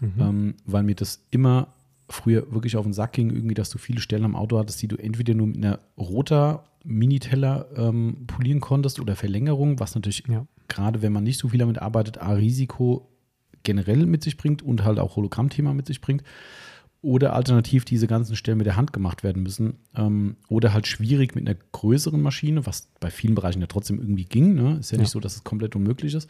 [0.00, 0.20] Mhm.
[0.20, 1.74] ähm, weil mir das immer
[2.08, 4.88] früher wirklich auf den Sack ging, irgendwie, dass du viele Stellen am Auto hattest, die
[4.88, 10.46] du entweder nur mit einer roter Miniteller ähm, polieren konntest oder Verlängerung, was natürlich Ja.
[10.68, 13.08] gerade wenn man nicht so viel damit arbeitet, A, Risiko
[13.62, 16.22] generell mit sich bringt und halt auch Hologrammthema mit sich bringt.
[17.00, 19.74] Oder alternativ diese ganzen Stellen mit der Hand gemacht werden müssen.
[19.94, 24.24] Ähm, oder halt schwierig mit einer größeren Maschine, was bei vielen Bereichen ja trotzdem irgendwie
[24.24, 24.54] ging.
[24.54, 24.78] Ne?
[24.80, 25.12] Ist ja, nicht Ja.
[25.12, 26.28] so, dass es komplett unmöglich ist.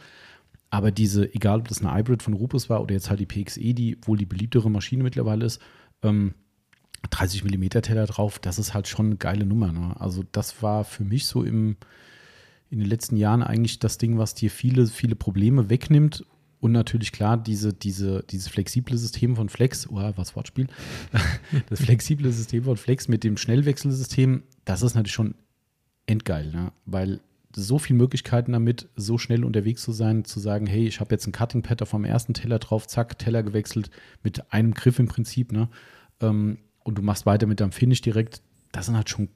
[0.69, 3.73] Aber diese, egal ob das eine Hybrid von Rupus war oder jetzt halt die PXE,
[3.73, 5.59] die wohl die beliebtere Maschine mittlerweile ist,
[6.03, 6.33] ähm,
[7.09, 9.71] 30 mm Teller drauf, das ist halt schon eine geile Nummer.
[9.71, 9.95] Ne?
[9.99, 11.77] Also das war für mich so im,
[12.69, 16.25] in den letzten Jahren eigentlich das Ding, was dir viele, viele Probleme wegnimmt.
[16.59, 20.67] Und natürlich klar, diese, diese, dieses flexible System von Flex, oh, was Wortspiel,
[21.69, 25.35] das flexible System von Flex mit dem Schnellwechselsystem, das ist natürlich schon
[26.05, 26.73] endgeil, ne?
[26.85, 27.21] weil
[27.55, 31.25] so viele Möglichkeiten damit, so schnell unterwegs zu sein, zu sagen, hey, ich habe jetzt
[31.27, 33.89] ein Cutting Pad auf meinem ersten Teller drauf, zack, Teller gewechselt,
[34.23, 35.69] mit einem Griff im Prinzip, ne?
[36.21, 38.41] Ähm, und du machst weiter mit deinem Finish direkt,
[38.71, 39.29] das sind halt schon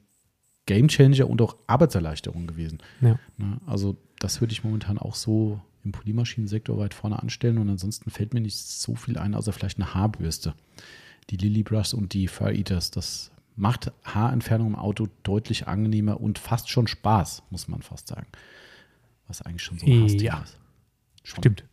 [0.66, 2.78] Game Changer und auch Arbeitserleichterung gewesen.
[3.00, 3.18] Ja.
[3.36, 3.60] Ne?
[3.66, 8.32] Also das würde ich momentan auch so im Polymaschinensektor weit vorne anstellen und ansonsten fällt
[8.32, 10.54] mir nicht so viel ein, außer vielleicht eine Haarbürste.
[11.30, 16.38] Die Lily Brush und die Fur Eaters, das macht Haarentfernung im Auto deutlich angenehmer und
[16.38, 18.26] fast schon Spaß, muss man fast sagen.
[19.26, 20.40] Was eigentlich schon so ein Ja.
[20.40, 20.58] Ist.
[21.22, 21.42] Schon.
[21.42, 21.64] Stimmt.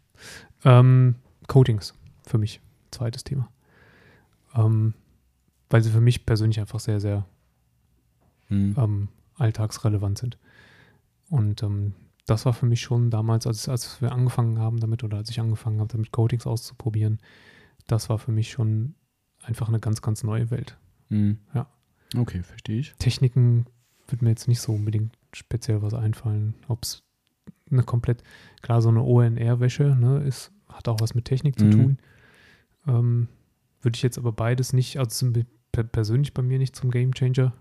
[0.63, 1.15] Ähm,
[1.47, 1.93] Coatings
[2.25, 2.61] für mich,
[2.91, 3.49] zweites Thema.
[4.55, 4.93] Ähm,
[5.69, 7.25] weil sie für mich persönlich einfach sehr, sehr
[8.47, 8.75] Hm.
[8.77, 9.07] ähm,
[9.37, 10.37] alltagsrelevant sind.
[11.29, 11.93] Und ähm,
[12.25, 15.39] das war für mich schon damals, als, als wir angefangen haben damit oder als ich
[15.39, 17.19] angefangen habe, damit Coatings auszuprobieren,
[17.87, 18.95] das war für mich schon
[19.41, 20.77] einfach eine ganz, ganz neue Welt.
[21.11, 21.37] Hm.
[21.53, 21.67] Ja.
[22.17, 22.93] Okay, verstehe ich.
[22.97, 23.65] Techniken
[24.07, 26.55] wird mir jetzt nicht so unbedingt speziell was einfallen.
[26.67, 27.03] Ob es
[27.69, 28.23] eine komplett,
[28.61, 31.71] klar, so eine ONR-Wäsche ne, ist, hat auch was mit Technik zu Mhm.
[31.71, 31.97] tun.
[32.87, 33.27] Ähm,
[33.81, 35.31] würde ich jetzt aber beides nicht, also
[35.91, 37.53] persönlich bei mir nicht zum Gamechanger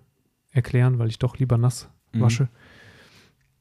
[0.51, 2.20] erklären, weil ich doch lieber nass Mhm.
[2.20, 2.48] wasche.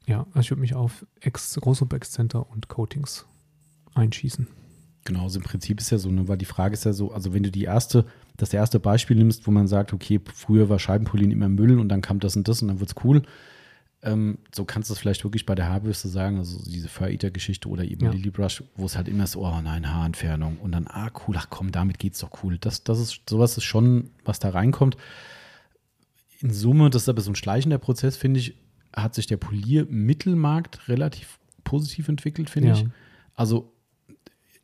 [0.08, 3.28] Ja, also ich würde mich auf Ex Großhub Excenter und Coatings
[3.94, 4.48] einschießen.
[5.06, 7.34] Genau, also im Prinzip ist ja so, ne, weil die Frage ist ja so, also
[7.34, 8.06] wenn du die erste,
[8.38, 12.02] das erste Beispiel nimmst, wo man sagt, okay, früher war Scheibenpolieren immer Müll und dann
[12.02, 13.22] kam das und das und dann wird's cool.
[14.02, 17.84] Ähm, so kannst du es vielleicht wirklich bei der Haarbürste sagen, also diese Fur-Eater-Geschichte oder
[17.84, 18.12] eben Ja.
[18.12, 21.48] Lily Brush, wo es halt immer ist, oh nein, Haarentfernung und dann, ah cool, ach
[21.50, 22.58] komm, damit geht's doch cool.
[22.60, 24.96] Das, das ist, sowas ist schon, was da reinkommt.
[26.40, 28.56] In Summe, das ist aber so ein schleichender Prozess, finde ich,
[28.96, 32.76] hat sich der Poliermittelmarkt relativ positiv entwickelt, finde Ja.
[32.76, 32.86] ich.
[33.36, 33.74] Also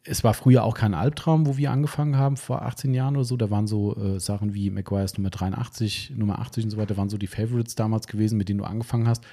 [0.07, 3.37] es war früher auch kein Albtraum, wo wir angefangen haben, vor 18 Jahren oder so.
[3.37, 7.09] Da waren so äh, Sachen wie McGuire's Nummer 83, Nummer 80 und so weiter, waren
[7.09, 9.23] so die Favorites damals gewesen, mit denen du angefangen hast.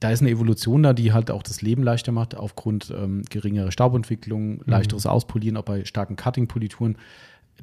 [0.00, 3.70] Da ist eine Evolution da, die halt auch das Leben leichter macht, aufgrund ähm, geringerer
[3.70, 6.98] Staubentwicklung, leichteres Auspolieren, auch bei starken Cutting-Polituren.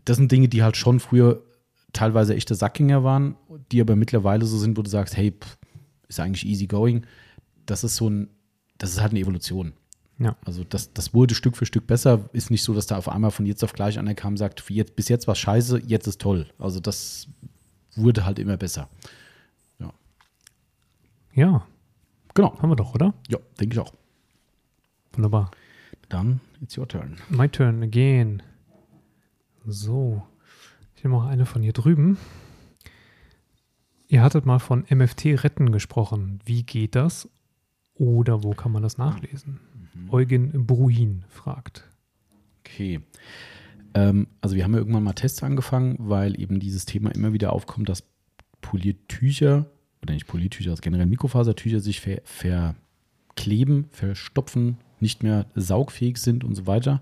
[0.05, 1.43] Das sind Dinge, die halt schon früher
[1.91, 3.35] teilweise echte Sackgänger waren,
[3.73, 5.57] die aber mittlerweile so sind, wo du sagst, hey, pff,
[6.07, 7.05] ist eigentlich easy going.
[7.65, 8.29] Das ist so ein,
[8.77, 9.73] das ist halt eine Evolution.
[10.21, 10.35] Ja.
[10.45, 12.29] Also das, das wurde Stück für Stück besser.
[12.31, 14.63] Ist nicht so, dass da auf einmal von jetzt auf gleich einer kam und sagt,
[14.69, 16.47] jetzt, bis jetzt war scheiße, jetzt ist toll.
[16.59, 17.27] Also das
[17.95, 18.87] wurde halt immer besser.
[21.33, 21.65] Ja,
[22.33, 22.57] Genau.
[22.61, 23.13] haben wir doch, oder?
[23.29, 23.93] Ja, denke ich auch.
[25.13, 25.49] Wunderbar.
[26.09, 27.17] Dann, it's your turn.
[27.29, 28.43] My turn again.
[29.65, 30.21] So.
[30.95, 32.17] Ich nehme auch eine von hier drüben.
[34.07, 36.39] Ihr hattet mal von MFT retten gesprochen.
[36.45, 37.29] Wie geht das?
[37.95, 39.59] Oder wo kann man das nachlesen?
[40.09, 41.83] Eugen Bruhin fragt.
[42.59, 43.01] Okay.
[43.93, 47.53] Ähm, also wir haben ja irgendwann mal Tests angefangen, weil eben dieses Thema immer wieder
[47.53, 48.03] aufkommt, dass
[48.61, 49.65] Poliertücher,
[50.01, 56.55] oder nicht Poliertücher, also generell Mikrofasertücher sich ver verkleben, verstopfen, nicht mehr saugfähig sind und
[56.55, 57.01] so weiter,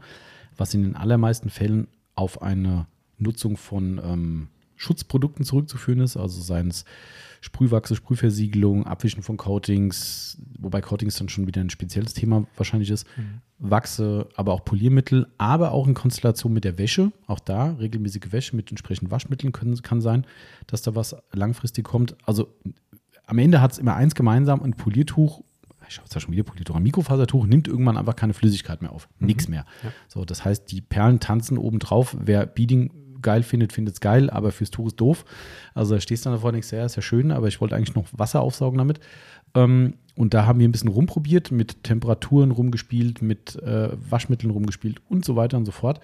[0.58, 2.88] was in den allermeisten Fällen auf eine
[3.18, 6.86] Nutzung von ähm, Schutzprodukten zurückzuführen ist, also seien es
[7.42, 13.08] Sprühwachse, Sprühversiegelung, Abwischen von Coatings, wobei Coatings dann schon wieder ein spezielles Thema wahrscheinlich ist,
[13.60, 18.56] Wachse, aber auch Poliermittel, aber auch in Konstellation mit der Wäsche, auch da regelmäßige Wäsche
[18.56, 20.26] mit entsprechenden Waschmitteln können, kann sein,
[20.68, 22.16] dass da was langfristig kommt.
[22.26, 22.54] Also
[23.26, 25.44] am Ende hat es immer eins gemeinsam, ein Poliertuch,
[25.88, 29.10] ich habe zwar schon wieder Poliertuch, ein Mikrofasertuch nimmt irgendwann einfach keine Flüssigkeit mehr auf,
[29.20, 29.66] nix mehr.
[29.84, 29.92] Ja.
[30.08, 32.92] So, das heißt, die Perlen tanzen oben drauf, wer Beading
[33.22, 35.26] geil findet, findet es geil, aber fürs Tuch ist doof.
[35.74, 37.76] Also da stehst du dann davor und denkst, ja, ist ja schön, aber ich wollte
[37.76, 39.00] eigentlich noch Wasser aufsaugen damit.
[39.56, 45.02] Ähm, und da haben wir ein bisschen rumprobiert, mit Temperaturen rumgespielt, mit äh, Waschmitteln rumgespielt
[45.10, 46.02] und so weiter und so fort.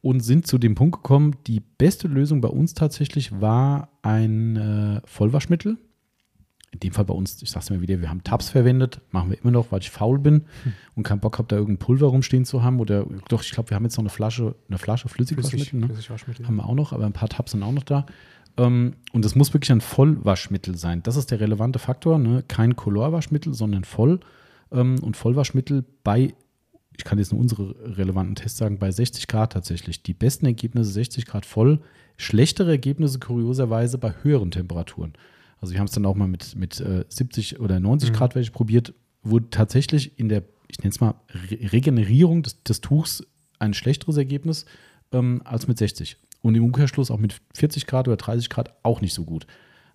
[0.00, 5.00] Und sind zu dem Punkt gekommen, die beste Lösung bei uns tatsächlich war ein äh,
[5.04, 5.78] Vollwaschmittel.
[6.72, 9.38] In dem Fall bei uns, ich sag's mir wieder, wir haben Tabs verwendet, machen wir
[9.38, 10.46] immer noch, weil ich faul bin
[10.96, 12.80] und keinen Bock habe, da irgendein Pulver rumstehen zu haben.
[12.80, 15.80] Oder doch, ich glaube, wir haben jetzt noch eine Flasche, eine Flasche Flüssigwaschmittel.
[15.80, 15.86] Ne?
[15.86, 16.46] Flüssigwaschmittel.
[16.46, 18.06] Haben wir auch noch, aber ein paar Tabs sind auch noch da.
[18.56, 21.02] Ähm, und es muss wirklich ein Vollwaschmittel sein.
[21.02, 22.18] Das ist der relevante Faktor.
[22.18, 22.44] Ne?
[22.46, 24.20] Kein Colorwaschmittel, sondern voll.
[24.70, 26.34] Ähm, und Vollwaschmittel bei,
[26.96, 30.02] ich kann jetzt nur unsere relevanten Tests sagen, bei 60 Grad tatsächlich.
[30.02, 31.80] Die besten Ergebnisse 60 Grad voll.
[32.16, 35.14] Schlechtere Ergebnisse kurioserweise bei höheren Temperaturen.
[35.62, 38.14] Also wir haben es dann auch mal mit, mit äh, 70 oder 90 Mhm.
[38.14, 38.92] Grad Wäsche probiert,
[39.22, 41.14] wurde tatsächlich in der, ich nenne es mal,
[41.50, 43.24] Re Regenerierung des, des Tuchs
[43.60, 44.66] ein schlechteres Ergebnis
[45.12, 46.18] ähm, als mit 60.
[46.42, 49.46] Und im Umkehrschluss auch mit 40 Grad oder 30 Grad auch nicht so gut.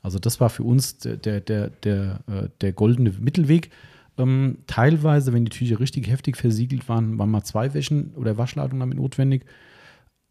[0.01, 3.71] Also das war für uns der, der, der, der, äh, der goldene Mittelweg.
[4.17, 8.79] Ähm, teilweise, wenn die Tücher richtig heftig versiegelt waren, waren mal zwei Wäschen oder Waschladungen
[8.79, 9.43] damit notwendig.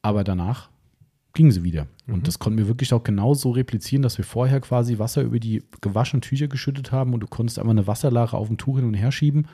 [0.01, 0.71] Aber danach
[1.37, 1.87] gingen sie wieder.
[2.07, 2.15] Mhm.
[2.15, 5.63] Und das konnten wir wirklich auch genauso replizieren, dass wir vorher quasi Wasser über die
[5.81, 8.95] gewaschenen Tücher geschüttet haben und du konntest einfach eine Wasserlache auf dem Tuch hin und
[8.95, 9.47] her schieben.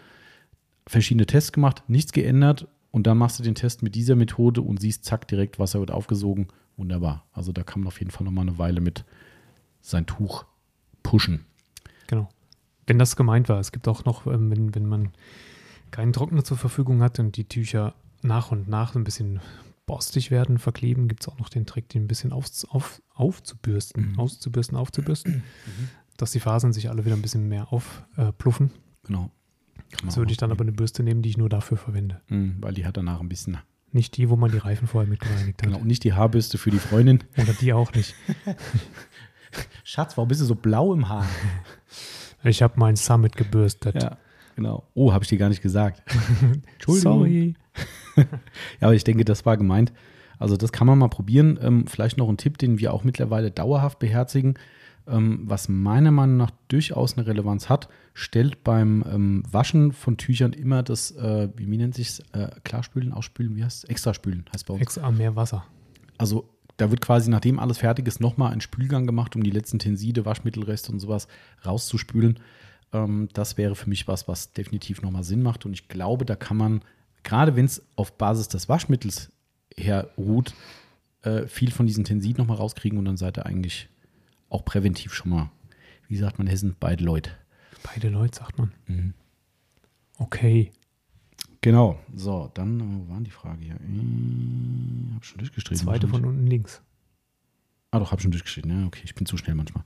[0.87, 4.80] Verschiedene Tests gemacht, nichts geändert und dann machst du den Test mit dieser Methode und
[4.80, 6.49] siehst, zack, direkt Wasser wird aufgesogen.
[6.76, 7.26] Wunderbar.
[7.33, 9.05] Also da kann man auf jeden Fall nochmal eine Weile mit
[9.80, 10.45] sein Tuch
[11.03, 11.45] pushen.
[12.07, 12.28] Genau.
[12.87, 13.59] Wenn das gemeint war.
[13.59, 15.11] Es gibt auch noch, ähm, wenn, wenn man
[15.91, 19.41] keinen Trockner zur Verfügung hat und die Tücher nach und nach ein bisschen
[19.87, 24.12] borstig werden, verkleben, gibt es auch noch den Trick, die ein bisschen auf, auf, aufzubürsten,
[24.12, 24.18] Mhm.
[24.18, 25.43] auszubürsten, aufzubürsten,
[26.16, 28.70] dass die Fasern sich alle wieder ein bisschen mehr aufpluffen.
[29.05, 29.30] Genau.
[29.91, 32.20] Kann Das würde ich dann aber eine Bürste nehmen, die ich nur dafür verwende.
[32.28, 33.59] Mhm, weil die hat danach ein bisschen.
[33.91, 35.68] Nicht die, wo man die Reifen vorher mit gereinigt hat.
[35.68, 35.78] Genau.
[35.78, 37.22] Und nicht die Haarbürste für die Freundin.
[37.37, 38.14] Oder die auch nicht.
[39.85, 41.26] Schatz, warum bist du so blau im Haar?
[42.45, 44.03] Ich habe meinen Summit gebürstet.
[44.03, 44.16] Ja,
[44.57, 44.89] genau.
[44.95, 46.03] Oh, habe ich dir gar nicht gesagt.
[46.72, 47.18] Entschuldigung.
[47.20, 47.55] Sorry.
[48.81, 49.93] Ja, aber ich denke, das war gemeint.
[50.39, 51.59] Also das kann man mal probieren.
[51.63, 54.55] Ähm, vielleicht noch ein Tipp, den wir auch mittlerweile dauerhaft beherzigen,
[55.07, 60.53] ähm, was meiner Meinung nach durchaus eine Relevanz hat, stellt beim ähm, Waschen von Tüchern
[60.53, 63.91] immer das, äh, wie, nennt sich äh, Klarspülen, Ausspülen, wie heißt es?
[63.91, 64.83] Extraspülen heißt bei uns.
[64.83, 65.65] Extra mehr Wasser.
[66.19, 69.79] Also da wird quasi, nachdem alles fertig ist, nochmal ein Spülgang gemacht, um die letzten
[69.79, 71.29] Tenside, Waschmittelreste und sowas
[71.65, 72.39] rauszuspülen.
[72.93, 75.67] Ähm, das wäre für mich was, was definitiv nochmal Sinn macht.
[75.67, 76.81] Und ich glaube, da kann man,
[77.23, 79.31] gerade wenn es auf Basis des Waschmittels
[79.77, 80.55] her ruht,
[81.23, 83.89] äh, viel von diesen Tensid nochmal rauskriegen und dann seid ihr eigentlich
[84.49, 85.51] auch präventiv schon mal,
[86.09, 87.31] wie sagt man in Hessen, beide Leute.
[87.83, 88.73] Beide Leute, sagt man.
[88.87, 89.14] Mhm.
[90.18, 90.70] Okay.
[91.61, 91.99] Genau.
[92.14, 93.75] So, dann, äh, wo waren die Frage hier?
[93.75, 95.85] Äh, hab schon durchgestrichen.
[95.85, 96.83] Zweite von unten links.
[97.91, 98.70] Ah, doch, hab schon durchgeschrieben.
[98.70, 99.85] Ja, okay, ich bin zu schnell manchmal.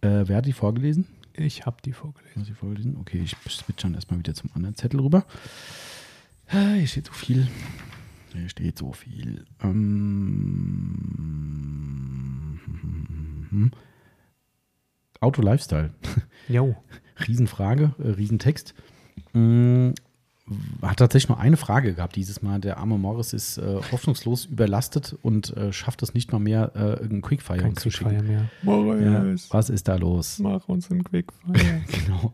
[0.00, 1.06] Äh, wer hat die vorgelesen?
[1.34, 2.40] Ich habe die vorgelesen.
[2.40, 2.96] Hast du die vorgelesen?
[2.96, 5.26] Okay, ich switche dann erstmal wieder zum anderen Zettel rüber.
[6.48, 7.48] Hier steht so viel.
[8.32, 9.44] Hier steht so viel.
[12.52, 13.70] Ähm,
[15.20, 15.90] Auto Lifestyle.
[16.48, 16.76] Jo.
[17.26, 18.74] Riesenfrage, äh, Riesentext.
[19.32, 19.90] Mm,
[20.82, 22.60] Hat tatsächlich nur eine Frage gehabt dieses Mal.
[22.60, 26.80] Der arme Morris ist äh, hoffnungslos überlastet und äh, schafft es nicht mal mehr, äh,
[26.90, 28.26] irgendeinen Quickfire Kein zu Quickfire schicken.
[28.26, 28.40] mehr.
[28.42, 30.38] Ja, Morris, was ist da los?
[30.38, 31.82] mach uns einen Quickfire.
[32.06, 32.32] Genau.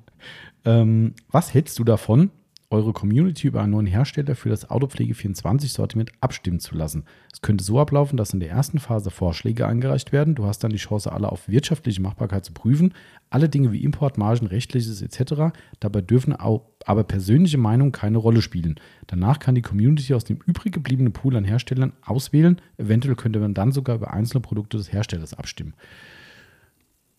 [0.64, 2.30] Ähm, was hältst du davon,
[2.72, 7.04] eure Community über einen neuen Hersteller für das Autopflege24-Sortiment abstimmen zu lassen?
[7.32, 10.34] Es könnte so ablaufen, dass in der ersten Phase Vorschläge eingereicht werden.
[10.34, 12.94] Du hast dann die Chance, alle auf wirtschaftliche Machbarkeit zu prüfen.
[13.30, 15.54] Alle Dinge wie Import, Margen, Rechtliches etc.
[15.80, 18.80] Dabei dürfen aber persönliche Meinungen keine Rolle spielen.
[19.06, 22.60] Danach kann die Community aus dem übrig gebliebenen Pool an Herstellern auswählen.
[22.78, 25.74] Eventuell könnte man dann sogar über einzelne Produkte des Herstellers abstimmen.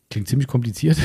[0.10, 0.97] Klingt ziemlich kompliziert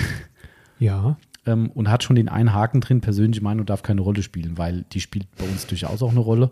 [0.78, 1.16] ja,
[1.47, 4.84] ähm, und hat schon den einen Haken drin, persönliche Meinung darf keine Rolle spielen, weil
[4.93, 6.51] die spielt bei uns durchaus auch eine Rolle.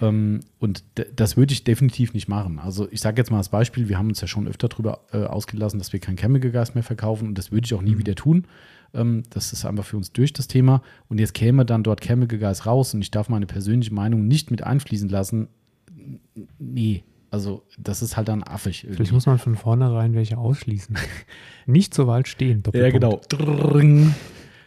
[0.00, 0.84] Ähm, und
[1.14, 2.58] das würde ich definitiv nicht machen.
[2.58, 5.24] Also ich sage jetzt mal als Beispiel, wir haben uns ja schon öfter darüber äh,
[5.24, 8.14] ausgelassen, dass wir kein Chemical Gas mehr verkaufen und das würde ich auch nie wieder
[8.14, 8.46] tun.
[8.94, 10.82] Ähm, das ist einfach für uns durch das Thema.
[11.08, 14.50] Und jetzt käme dann dort Chemical Gas raus und ich darf meine persönliche Meinung nicht
[14.50, 15.48] mit einfließen lassen.
[16.58, 17.04] Nee,
[17.36, 18.80] also das ist halt dann affig.
[18.80, 19.12] vielleicht irgendwie.
[19.12, 20.96] muss man von vornherein welche ausschließen.
[21.66, 22.62] Nicht so weit stehen.
[22.72, 23.28] Ja, Doppelpunkt.
[23.28, 23.44] genau.
[23.44, 24.14] Drrrring.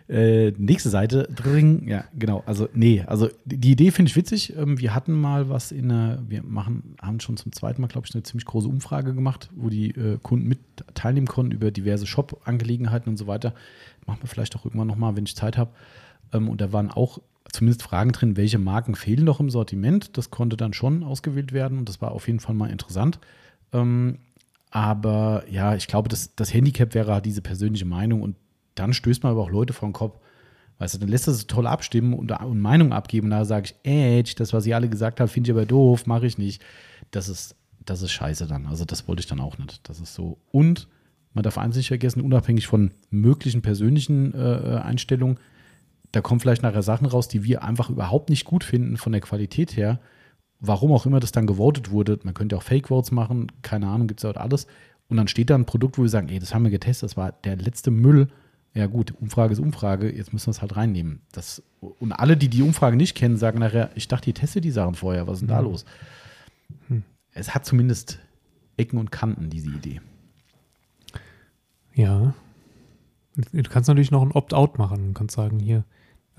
[0.07, 1.27] Äh, nächste Seite.
[1.35, 1.87] Drrrring.
[1.87, 2.43] Ja, genau.
[2.45, 4.55] Also, nee, also die Idee finde ich witzig.
[4.55, 8.05] Ähm, wir hatten mal was in einer, wir machen, haben schon zum zweiten Mal, glaube
[8.07, 10.59] ich, eine ziemlich große Umfrage gemacht, wo die äh, Kunden mit
[10.93, 13.55] teilnehmen konnten über diverse Shop-Angelegenheiten und so weiter.
[14.05, 15.71] Machen wir vielleicht auch irgendwann nochmal, wenn ich Zeit habe.
[16.33, 17.19] Ähm, und da waren auch
[17.51, 20.17] zumindest Fragen drin, welche Marken fehlen noch im Sortiment.
[20.17, 23.19] Das konnte dann schon ausgewählt werden und das war auf jeden Fall mal interessant.
[23.73, 24.19] Ähm,
[24.71, 28.35] aber ja, ich glaube, das, das Handicap wäre halt diese persönliche Meinung und
[28.75, 30.19] dann stößt man aber auch Leute vor den Kopf.
[30.77, 33.29] Weißt du, dann lässt er es toll abstimmen und, und Meinung abgeben.
[33.29, 36.25] Da sage ich, Edge, das, was ihr alle gesagt habt, finde ich aber doof, mache
[36.25, 36.61] ich nicht.
[37.11, 38.65] Das ist, das ist scheiße dann.
[38.65, 39.87] Also das wollte ich dann auch nicht.
[39.89, 40.37] Das ist so.
[40.51, 40.87] Und
[41.33, 45.37] man darf eins nicht vergessen, unabhängig von möglichen persönlichen äh, Einstellungen,
[46.11, 49.21] da kommen vielleicht nachher Sachen raus, die wir einfach überhaupt nicht gut finden von der
[49.21, 49.99] Qualität her.
[50.59, 52.19] Warum auch immer das dann gewotet wurde.
[52.23, 54.67] Man könnte auch Fake-Votes machen, keine Ahnung, gibt es auch alles.
[55.07, 57.17] Und dann steht da ein Produkt, wo wir sagen, ey, das haben wir getestet, das
[57.17, 58.27] war der letzte Müll.
[58.73, 61.21] Ja gut, Umfrage ist Umfrage, jetzt müssen wir es halt reinnehmen.
[61.31, 64.71] Das, und alle, die die Umfrage nicht kennen, sagen nachher, ich dachte, ihr testet die
[64.71, 65.85] Sachen vorher, was ist denn da los?
[67.31, 68.19] Es hat zumindest
[68.77, 70.01] Ecken und Kanten, diese Idee.
[71.93, 72.33] Ja.
[73.35, 75.83] Du kannst natürlich noch ein Opt-out machen und kannst sagen, hier,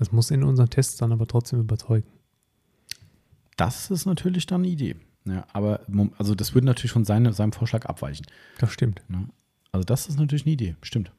[0.01, 2.07] das muss in unseren Tests dann aber trotzdem überzeugen.
[3.55, 4.95] Das ist natürlich dann eine Idee.
[5.25, 5.81] Ja, aber
[6.17, 8.25] also das würde natürlich von seine, seinem Vorschlag abweichen.
[8.57, 9.03] Das stimmt.
[9.09, 9.27] Ne?
[9.71, 11.11] Also das ist natürlich eine Idee, stimmt.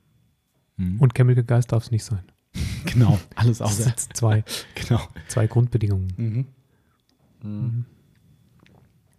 [0.79, 1.01] Mhm.
[1.01, 2.25] Und Chemical Geist darf es nicht sein.
[2.85, 3.83] Genau, alles Das außer.
[3.85, 4.43] sind zwei,
[4.75, 5.01] Genau.
[5.29, 6.13] zwei Grundbedingungen.
[6.17, 6.47] Mhm.
[7.49, 7.85] Mhm.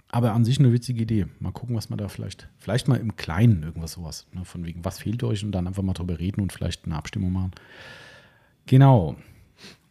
[0.09, 1.28] Aber an sich eine witzige Idee.
[1.39, 4.28] Mal gucken, was man da vielleicht, vielleicht mal im Kleinen irgendwas sowas.
[4.34, 4.43] Ne?
[4.43, 7.32] Von wegen, was fehlt euch und dann einfach mal drüber reden und vielleicht eine Abstimmung
[7.32, 7.51] machen.
[8.66, 9.16] Genau.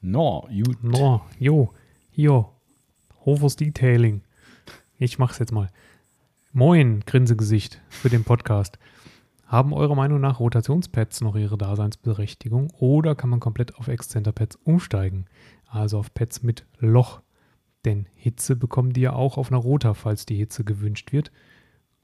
[0.03, 0.83] No, gut.
[0.83, 1.73] No, jo,
[2.13, 2.53] jo,
[3.25, 4.23] Hofus Detailing.
[4.99, 5.69] Ich mach's jetzt mal.
[6.53, 8.79] Moin, Grinsegesicht für den Podcast.
[9.47, 15.27] Haben eurer Meinung nach Rotationspads noch ihre Daseinsberechtigung oder kann man komplett auf Excenter-Pads umsteigen?
[15.69, 17.21] Also auf Pads mit Loch.
[17.85, 21.31] Denn Hitze bekommen die ja auch auf einer Rota, falls die Hitze gewünscht wird.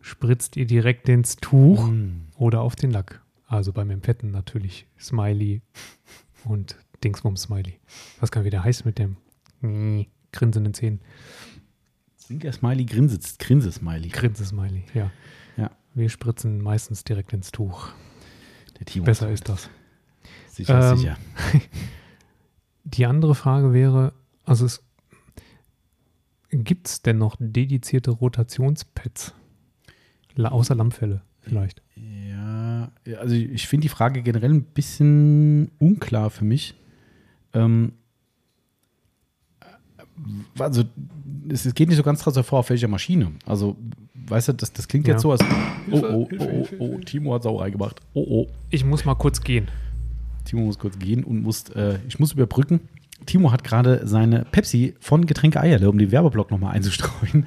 [0.01, 2.27] Spritzt ihr direkt ins Tuch Mm.
[2.37, 3.23] oder auf den Lack.
[3.47, 5.63] Also beim Empetten natürlich Smiley
[6.45, 7.75] und Dingsbums-Smiley.
[8.21, 9.17] Was kann wieder heißt mit dem
[10.33, 11.01] grinsenden Zähnen?
[12.17, 14.09] Zwinker Smiley, Grinse, Grinse Smiley.
[14.09, 15.11] Grinse-Smiley, ja.
[15.57, 15.71] Ja.
[15.95, 17.91] Wir spritzen meistens direkt ins Tuch.
[19.03, 19.71] Besser ist das.
[20.49, 21.17] Sicher, Ähm, sicher.
[22.85, 24.13] Die andere Frage wäre,
[24.45, 24.83] also es
[26.51, 29.35] gibt es denn noch dedizierte Rotationspads?
[30.37, 31.83] Außer Lammfälle vielleicht.
[31.97, 36.75] Ja, also ich finde die Frage generell ein bisschen unklar für mich.
[37.55, 37.93] Ähm,
[40.59, 40.85] also
[41.49, 43.33] es, geht nicht so ganz draus hervor, auf welcher Maschine.
[43.47, 43.77] Also,
[44.15, 45.15] weißt du, das, das klingt Ja.
[45.15, 45.41] jetzt so, als
[45.91, 48.01] oh, oh, oh, oh, oh, Timo hat Sauerei gemacht.
[48.15, 48.47] Oh, oh.
[48.71, 49.69] Ich muss mal kurz gehen.
[50.45, 52.81] Timo muss kurz gehen und muss, äh, ich muss überbrücken.
[53.27, 57.47] Timo hat gerade seine Pepsi von Getränke Eierle, um den Werbeblock nochmal einzustreuen,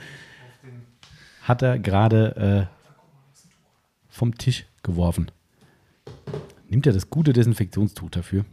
[1.44, 2.76] hat er gerade äh,
[4.10, 5.32] vom Tisch geworfen.
[6.70, 8.46] Nimmt er das gute Desinfektionstuch dafür?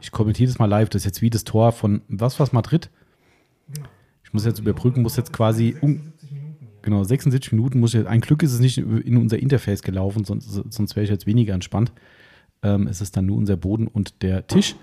[0.00, 0.88] Ich kommentiere das mal live.
[0.88, 2.90] Das ist jetzt wie das Tor von, was war's, Madrid?
[4.24, 6.12] Ich muss jetzt überbrücken, muss jetzt quasi, um,
[6.82, 10.48] genau, 76 Minuten muss ich, ein Glück ist es nicht in unser Interface gelaufen, sonst,
[10.70, 11.92] sonst wäre ich jetzt weniger entspannt.
[12.62, 14.76] Ähm, es ist dann nur unser Boden und der Tisch.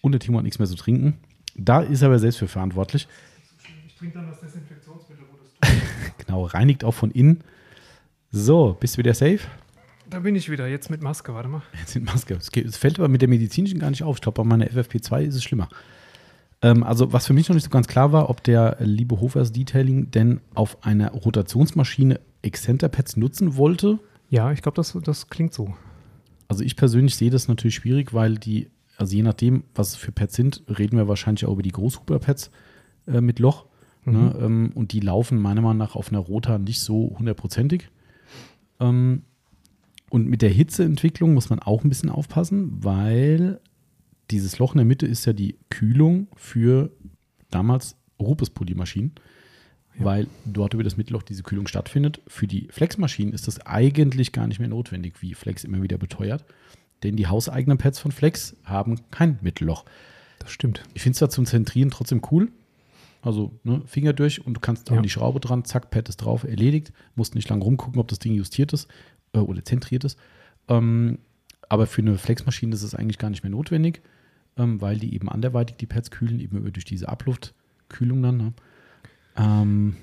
[0.00, 1.18] Und der Timo hat nichts mehr zu trinken.
[1.56, 3.06] Da ist er aber selbst für verantwortlich.
[3.86, 5.70] Ich trinke dann das Desinfektionsmittel, wo das.
[6.26, 7.42] Genau, reinigt auch von innen.
[8.30, 9.40] So, bist du wieder safe?
[10.10, 11.62] Da bin ich wieder, jetzt mit Maske, warte mal.
[11.78, 12.34] Jetzt sind Maske.
[12.34, 14.16] Es, fällt aber mit der medizinischen gar nicht auf.
[14.16, 15.68] Ich glaube, bei meiner FFP2 ist es schlimmer.
[16.62, 19.52] Ähm, also, was für mich noch nicht so ganz klar war, ob der liebe Hofers
[19.52, 24.00] Detailing denn auf einer Rotationsmaschine Excenter-Pads nutzen wollte.
[24.28, 25.74] Ja, ich glaube, das, das klingt so.
[26.48, 30.10] Also, ich persönlich sehe das natürlich schwierig, weil die, also je nachdem, was es für
[30.10, 32.50] Pads sind, reden wir wahrscheinlich auch über die Großhuber-Pads
[33.06, 33.66] äh, mit Loch.
[34.04, 34.34] Ne?
[34.40, 37.90] Ähm, und die laufen meiner Meinung nach auf einer Rota nicht so hundertprozentig.
[38.80, 39.22] Ähm,
[40.10, 43.60] und mit der Hitzeentwicklung muss man auch ein bisschen aufpassen, weil
[44.30, 46.90] dieses Loch in der Mitte ist ja die Kühlung für
[47.50, 49.12] damals Rupes-Polymaschinen,
[49.98, 50.04] Ja.
[50.04, 52.20] weil dort über das Mittelloch diese Kühlung stattfindet.
[52.28, 56.44] Für die Flex-Maschinen ist das eigentlich gar nicht mehr notwendig, wie Flex immer wieder beteuert.
[57.02, 59.84] Denn die hauseigenen Pads von Flex haben kein Mittelloch.
[60.38, 60.82] Das stimmt.
[60.94, 62.50] Ich finde es zwar zum Zentrieren trotzdem cool.
[63.22, 65.02] Also ne, Finger durch und du kannst auch Ja.
[65.02, 66.92] die Schraube dran, zack, Pad ist drauf, erledigt.
[67.14, 68.88] Musst nicht lang rumgucken, ob das Ding justiert ist
[69.32, 70.18] äh, oder zentriert ist.
[70.68, 71.18] Ähm,
[71.68, 74.02] aber für eine Flexmaschine ist es eigentlich gar nicht mehr notwendig,
[74.56, 78.36] ähm, weil die eben anderweitig die Pads kühlen, eben über durch diese Abluftkühlung dann.
[78.36, 78.52] Ne?
[79.36, 79.96] Ähm,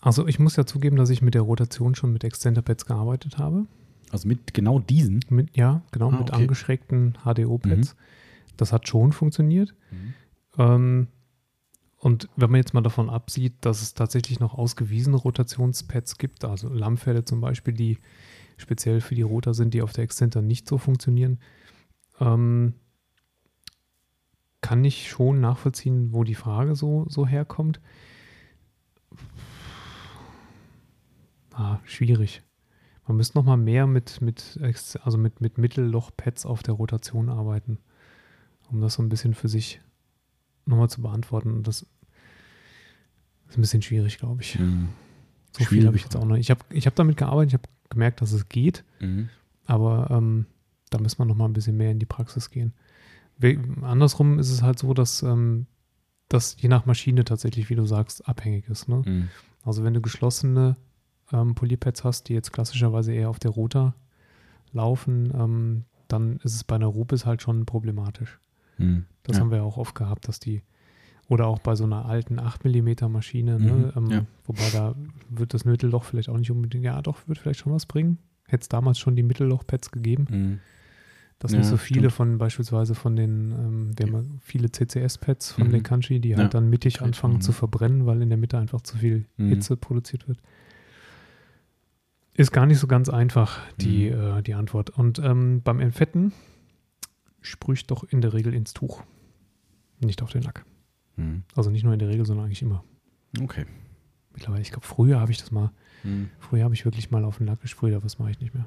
[0.00, 3.66] Also ich muss ja zugeben, dass ich mit der Rotation schon mit Extender-Pads gearbeitet habe.
[4.10, 5.20] also mit genau diesen.
[5.30, 6.42] Mit, ja, genau, Ah, mit okay.
[6.42, 7.94] angeschrägten HDO-Pads.
[8.56, 9.74] Das hat schon funktioniert.
[10.58, 11.08] Ähm,
[11.98, 16.68] und wenn man jetzt mal davon absieht, dass es tatsächlich noch ausgewiesene Rotationspads gibt, also
[16.68, 17.98] Lammfälle zum Beispiel, die
[18.56, 21.38] speziell für die Rotor sind, die auf der Exzenter nicht so funktionieren,
[22.20, 22.74] ähm,
[24.60, 27.80] kann ich schon nachvollziehen, wo die Frage so, so herkommt.
[31.52, 32.42] Ah, schwierig.
[33.06, 34.58] Man müsste noch mal mehr mit, mit,
[35.02, 37.78] also mit, mit Mittelloch-Pads auf der Rotation arbeiten,
[38.70, 39.80] um das so ein bisschen für sich
[40.64, 41.64] nochmal zu beantworten.
[41.64, 41.82] Das
[43.48, 44.58] ist ein bisschen schwierig, glaube ich.
[44.58, 44.88] Mhm.
[45.50, 46.36] So viel Schwierige habe ich jetzt auch noch.
[46.36, 49.28] Ich habe ich hab damit gearbeitet, ich habe gemerkt, dass es geht, Mhm.
[49.66, 50.46] aber ähm,
[50.90, 52.72] da müssen wir noch mal ein bisschen mehr in die Praxis gehen.
[53.38, 55.66] We andersrum ist es halt so, dass ähm,
[56.28, 58.88] das je nach Maschine tatsächlich, wie du sagst, abhängig ist.
[58.88, 59.02] Ne?
[59.04, 59.28] Mhm.
[59.64, 60.76] Also wenn du geschlossene
[61.32, 63.94] ähm, Polypads hast, die jetzt klassischerweise eher auf der Rota
[64.72, 68.38] laufen, ähm, dann ist es bei einer Rupes halt schon problematisch.
[68.78, 69.06] Mhm.
[69.22, 69.42] Das ja.
[69.42, 70.62] haben wir ja auch oft gehabt, dass die,
[71.28, 74.26] oder auch bei so einer alten 8 mm Maschine, ne, Mhm, ähm, ja.
[74.44, 74.94] wobei da
[75.30, 78.18] wird das Mittelloch vielleicht auch nicht unbedingt, ja doch, wird vielleicht schon was bringen.
[78.46, 80.58] Hätte es damals schon die Mittelloch-Pads gegeben, Mhm.
[81.38, 82.12] dass Ja, nicht so viele stimmt.
[82.12, 85.72] von beispielsweise von den, ähm, wir haben ja viele CCS-Pads von Mhm.
[85.72, 87.54] Lekanchi, die Ja, halt dann mittig ich anfangen zu ne?
[87.56, 89.48] verbrennen, weil in der Mitte einfach zu viel Mhm.
[89.48, 90.38] Hitze produziert wird.
[92.34, 94.20] Ist gar nicht so ganz einfach, die, Mhm.
[94.38, 94.90] äh, die Antwort.
[94.90, 96.32] Und ähm, beim Entfetten
[97.40, 99.02] sprühe ich doch in der Regel ins Tuch,
[100.00, 100.64] nicht auf den Lack.
[101.16, 101.42] Mhm.
[101.54, 102.82] Also nicht nur in der Regel, sondern eigentlich immer.
[103.40, 103.64] Okay.
[104.34, 105.70] Mittlerweile, ich glaube, früher habe ich das mal,
[106.04, 106.30] Mhm.
[106.38, 108.66] früher habe ich wirklich mal auf den Lack gesprüht, aber das mache ich nicht mehr.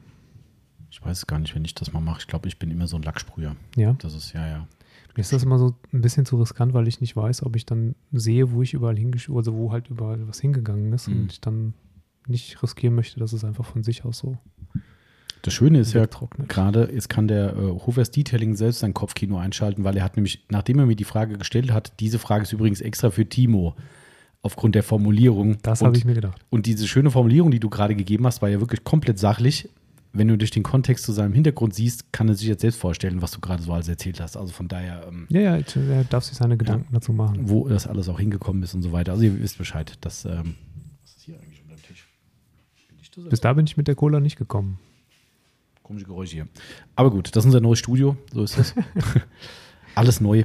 [0.92, 2.20] Ich weiß es gar nicht, wenn ich das mal mache.
[2.22, 3.56] Ich glaube, ich bin immer so ein Lacksprüher.
[3.76, 4.68] Ja, Das ist, ja, ja.
[5.16, 7.66] mir ist das immer so ein bisschen zu riskant, weil ich nicht weiß, ob ich
[7.66, 11.22] dann sehe, wo ich überall hingeschrieben, also wo halt überall was hingegangen ist Mhm.
[11.22, 11.74] und ich dann
[12.28, 14.38] nicht riskieren möchte, dass es einfach von sich aus so
[15.46, 16.08] Das Schöne ist ja
[16.48, 20.44] gerade, jetzt kann der äh, Hofers Detailing selbst sein Kopfkino einschalten, weil er hat nämlich,
[20.50, 23.76] nachdem er mir die Frage gestellt hat, diese Frage ist übrigens extra für Timo,
[24.42, 25.58] aufgrund der Formulierung.
[25.62, 26.44] Das habe ich mir gedacht.
[26.50, 29.70] Und diese schöne Formulierung, die du gerade gegeben hast, war ja wirklich komplett sachlich.
[30.14, 33.22] Wenn du durch den Kontext zu seinem Hintergrund siehst, kann er sich jetzt selbst vorstellen,
[33.22, 34.38] was du gerade so alles erzählt hast.
[34.38, 37.50] Also von daher, ähm, Ja, ja, ich- er darf sich seine Gedanken dazu machen.
[37.50, 39.12] wo das alles auch hingekommen ist und so weiter.
[39.12, 39.94] Also ihr wisst Bescheid.
[40.02, 40.56] Das, ähm,
[41.04, 42.08] was ist hier eigentlich unter dem Tisch?
[42.88, 44.80] Bin ich das Bis da bin ich mit der Cola nicht gekommen.
[45.86, 46.48] Komische Geräusche hier.
[46.96, 48.18] Aber gut, das ist unser neues Studio.
[48.34, 48.74] So ist es.
[49.96, 50.44] Alles neu.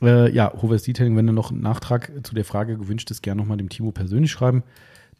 [0.00, 3.40] Äh, ja, Hovers Detailing, wenn du noch einen Nachtrag zu der Frage gewünscht ist, gerne
[3.40, 4.62] nochmal dem Timo persönlich schreiben.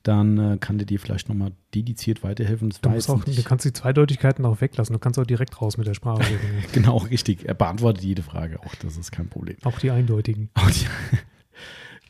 [0.05, 2.69] Dann äh, kann der dir vielleicht nochmal dediziert weiterhelfen.
[2.71, 4.93] Das Du, musst auch, du nicht- kannst die Zweideutigkeiten auch weglassen.
[4.93, 6.21] Du kannst auch direkt raus mit der Sprache.
[6.23, 6.39] reden.
[6.73, 7.45] genau, richtig.
[7.49, 8.75] Er beantwortet jede Frage auch.
[8.77, 9.57] Das ist kein Problem.
[9.65, 10.49] auch die eindeutigen.
[10.65, 10.89] Und ja,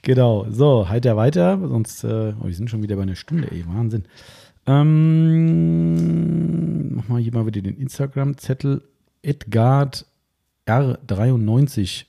[0.03, 0.47] genau.
[0.51, 1.59] So, heiter weiter.
[1.66, 3.65] Sonst, äh, oh, wir sind schon wieder bei einer Stunde, ey.
[3.66, 4.05] Wahnsinn.
[4.67, 6.17] Ähm,
[6.95, 8.83] mach mal hier mal wieder den Instagram-Zettel.
[9.23, 10.07] Edgard
[10.67, 12.05] R93.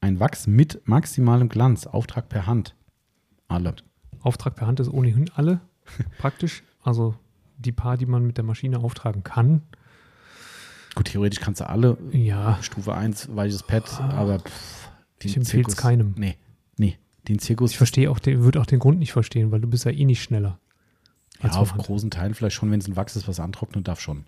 [0.00, 1.86] Ein Wachs mit maximalem Glanz.
[1.86, 2.74] Auftrag per Hand.
[3.48, 3.74] Alle.
[4.20, 5.60] Auftrag per Hand ist ohnehin alle
[6.18, 6.62] praktisch.
[6.82, 7.14] Also
[7.58, 9.62] die paar, die man mit der Maschine auftragen kann.
[10.94, 14.88] Gut, theoretisch kannst du alle Ja, Stufe 1 weiches Pad, aber pff,
[15.22, 16.14] ich empfehle es keinem.
[16.16, 16.36] Nee,
[16.76, 16.96] nee,
[17.26, 17.72] den Zirkus.
[17.72, 20.04] Ich verstehe auch den, würde auch den Grund nicht verstehen, weil du bist ja eh
[20.04, 20.60] nicht schneller.
[21.42, 21.86] Ja, auf Vorhand.
[21.86, 24.24] großen Teilen vielleicht schon, wenn es ein Wachs ist, was antrocknet, darf schon.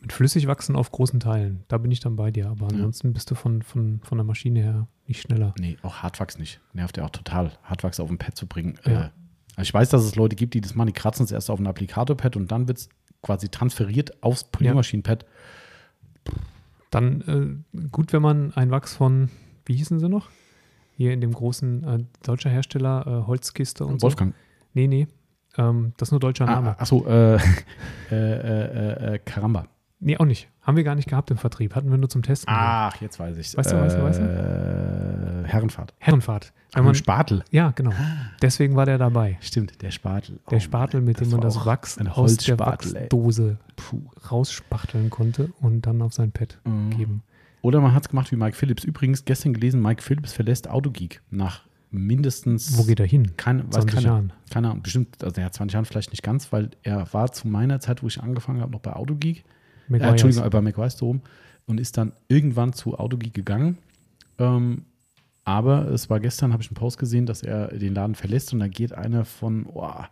[0.00, 2.48] Mit flüssig wachsen auf großen Teilen, da bin ich dann bei dir.
[2.48, 5.54] Aber ansonsten bist du von, von, von der Maschine her nicht schneller.
[5.58, 6.60] Nee, auch Hartwachs nicht.
[6.72, 8.78] Nervt ja auch total, Hartwachs auf dem Pad zu bringen.
[8.84, 8.92] Ja.
[8.92, 9.10] Äh,
[9.56, 11.58] also ich weiß, dass es Leute gibt, die das machen, die kratzen es erst auf
[11.58, 12.88] ein Applikator-Pad und dann wird es
[13.22, 15.24] quasi transferiert aufs Poliermaschinen-Pad.
[16.90, 19.30] Dann äh, gut, wenn man ein Wachs von,
[19.66, 20.28] wie hießen sie noch?
[20.96, 24.32] Hier in dem großen äh, deutscher Hersteller äh, Holzkiste und Wolfgang.
[24.32, 24.40] so.
[24.74, 25.08] Nee, nee.
[25.58, 26.80] Ähm, das ist nur deutscher Ah, Name.
[26.80, 27.34] achso, äh,
[28.10, 29.66] äh, äh, äh, Karamba.
[30.00, 30.48] Nee, auch nicht.
[30.62, 31.74] Haben wir gar nicht gehabt im Vertrieb.
[31.74, 32.54] Hatten wir nur zum Testen.
[32.56, 35.44] Ach, jetzt weiß ich Weißt du, weißt du, weißt du?
[35.48, 35.92] Herrenfahrt.
[35.98, 36.52] Herrenfahrt.
[36.72, 37.42] Wenn Ach, man, Spatel.
[37.50, 37.90] ja, genau.
[38.42, 39.38] Deswegen war der dabei.
[39.40, 40.38] Stimmt, der Spatel.
[40.50, 42.58] Der Oh Spatel, mit dem man das Wachs aus der.
[42.60, 43.56] Wachsdose
[44.30, 46.90] rausspachteln konnte und dann auf sein Pad Mhm.
[46.90, 47.22] geben.
[47.62, 48.84] Oder man hat es gemacht wie Mike Phillips.
[48.84, 53.36] Übrigens, gestern gelesen, Mike Phillips verlässt Autogeek nach mindestens Wo geht er hin?
[53.36, 54.32] Keine, weiß 20 keine, Jahren.
[54.50, 57.80] keine Ahnung, bestimmt, also ja, 20 Jahren vielleicht nicht ganz, weil er war zu meiner
[57.80, 59.44] Zeit, wo ich angefangen habe, noch bei Autogeek.
[59.90, 59.98] Äh.
[59.98, 61.22] Entschuldigung, äh, bei McWise rum
[61.66, 63.78] und ist dann irgendwann zu Autogeek gegangen.
[64.38, 64.84] Ähm,
[65.44, 68.58] aber es war gestern, habe ich einen Post gesehen, dass er den Laden verlässt und
[68.58, 70.04] da geht einer von, oh,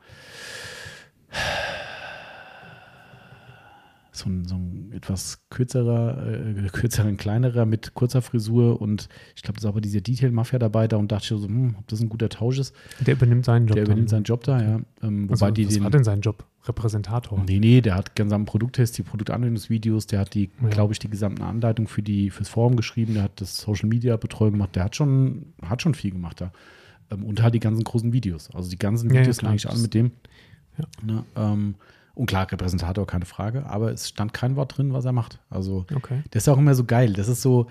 [4.16, 9.60] so ein, so ein etwas kürzerer, äh, kürzeren, kleinerer mit kurzer Frisur und ich glaube,
[9.60, 12.08] da ist aber diese Detail-Mafia dabei, da und dachte ich so, hm, ob das ein
[12.08, 12.74] guter Tausch ist.
[13.00, 13.74] Der übernimmt seinen Job.
[13.76, 13.92] Der dann.
[13.92, 14.80] übernimmt seinen Job da, ja.
[15.02, 15.82] Ähm, wobei also, die was den.
[15.84, 16.44] war denn sein Job?
[16.66, 17.42] Repräsentator.
[17.46, 20.68] Nee, nee, der hat gesamten Produkttest, die Produktanwendungsvideos, der hat die, Ja.
[20.68, 24.16] glaube ich, die gesamten Anleitungen für die, fürs Forum geschrieben, der hat das Social Media
[24.16, 26.50] Betreuung gemacht, der hat schon, hat schon viel gemacht da.
[27.10, 28.50] Ähm, und halt die ganzen großen Videos.
[28.52, 29.50] Also die ganzen Ja, ja, Videos sind klar.
[29.52, 30.10] eigentlich alle mit dem.
[30.78, 30.84] Ja.
[31.04, 31.74] Ne, ähm,
[32.16, 35.38] und klar, Repräsentator, keine Frage, aber es stand kein Wort drin, was er macht.
[35.50, 36.22] Also Okay.
[36.30, 37.12] das ist auch immer so geil.
[37.12, 37.66] Das ist so,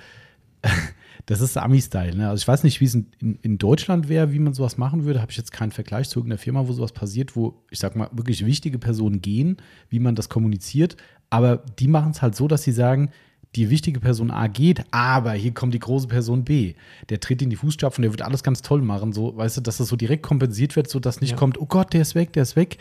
[1.26, 2.16] das ist Ami-Style.
[2.16, 2.30] Ne?
[2.30, 3.08] Also ich weiß nicht, wie es in,
[3.42, 5.22] in, Deutschland wäre, wie man sowas machen würde.
[5.22, 8.10] Habe ich jetzt keinen Vergleich zu irgendeiner Firma, wo sowas passiert, wo, ich sag mal,
[8.14, 9.58] wirklich wichtige Personen gehen,
[9.90, 10.96] wie man das kommuniziert.
[11.30, 13.10] Aber die machen es halt so, dass sie sagen,
[13.56, 16.74] die wichtige Person A geht, aber hier kommt die große Person B.
[17.10, 19.78] Der tritt in die Fußstapfen, der wird alles ganz toll machen, so, weißt du, dass
[19.78, 21.38] das so direkt kompensiert wird, so dass nicht Ja.
[21.38, 22.78] kommt, oh Gott, der ist weg, der ist weg.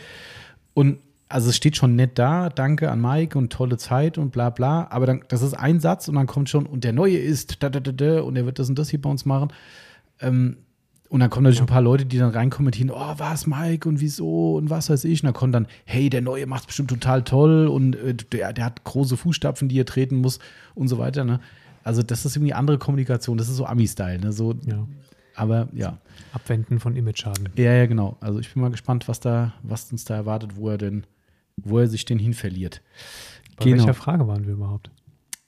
[0.75, 0.99] Und
[1.35, 4.87] also es steht schon nett da, danke an Mike und tolle Zeit und bla bla,
[4.91, 7.71] aber dann, das ist ein Satz und dann kommt schon, und der neue ist, da,
[7.71, 9.49] da, da, da, und der wird das und das hier bei uns machen.
[10.21, 10.59] Ähm,
[11.09, 14.55] und dann kommen natürlich ein paar Leute, die dann reinkommentieren, oh, was, Mike, und wieso,
[14.55, 15.25] und was weiß ich.
[15.25, 18.65] Und dann kommt dann, hey, der Neue macht bestimmt total toll und äh, der, der
[18.65, 20.39] hat große Fußstapfen, die er treten muss
[20.77, 21.25] und so weiter.
[21.25, 21.41] Ne?
[21.83, 24.21] Also das ist irgendwie andere Kommunikation, das ist so Ami-Style.
[24.21, 24.33] Ne?
[24.33, 24.87] So, Ja.
[25.35, 25.99] aber ja.
[26.33, 27.49] Abwenden von Image-Schaden.
[27.57, 28.19] Ja, ja, genau.
[28.21, 31.05] Also ich bin mal gespannt, was da, was uns da erwartet, wo er denn,
[31.63, 32.83] wo er sich denn hin verliert.
[33.57, 34.91] Bei welcher Frage waren wir überhaupt?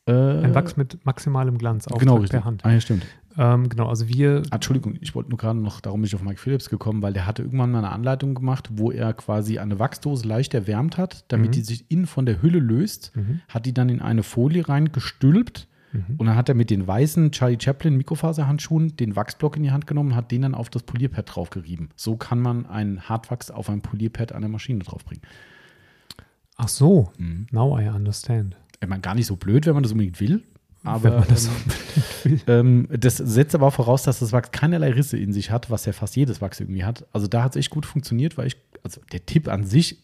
[0.09, 2.31] Äh, Ein Wachs mit maximalem Glanz, Auftrag genau, richtig.
[2.39, 2.65] per Hand.
[2.65, 3.05] Ah, ja, stimmt.
[3.37, 6.23] Ähm, genau, also wir, Ah, Entschuldigung, ich wollte nur gerade noch, darum bin ich auf
[6.23, 9.79] Mike Phillips gekommen, weil der hatte irgendwann mal eine Anleitung gemacht, wo er quasi eine
[9.81, 11.53] Wachsdose leicht erwärmt hat, damit Mhm.
[11.53, 13.41] die sich innen von der Hülle löst, Mhm.
[13.49, 16.05] hat die dann in eine Folie reingestülpt Mhm.
[16.19, 19.87] und dann hat er mit den weißen Charlie Chaplin Mikrofaserhandschuhen den Wachsblock in die Hand
[19.89, 21.91] genommen und hat den dann auf das Polierpad draufgerieben.
[21.97, 25.23] So kann man einen Hartwachs auf ein Polierpad an der Maschine draufbringen.
[26.57, 27.47] Ach so, Mhm.
[27.51, 28.57] now I understand.
[28.81, 30.43] Ich meine, gar nicht so blöd, wenn man das unbedingt will.
[30.85, 31.49] Aber Wenn man das
[32.27, 35.69] ähm, ähm, das setzt aber auch voraus, dass das Wachs keinerlei Risse in sich hat,
[35.71, 37.05] was ja fast jedes Wachs irgendwie hat.
[37.13, 39.99] Also da hat es echt gut funktioniert, weil ich, also der Tipp an sich,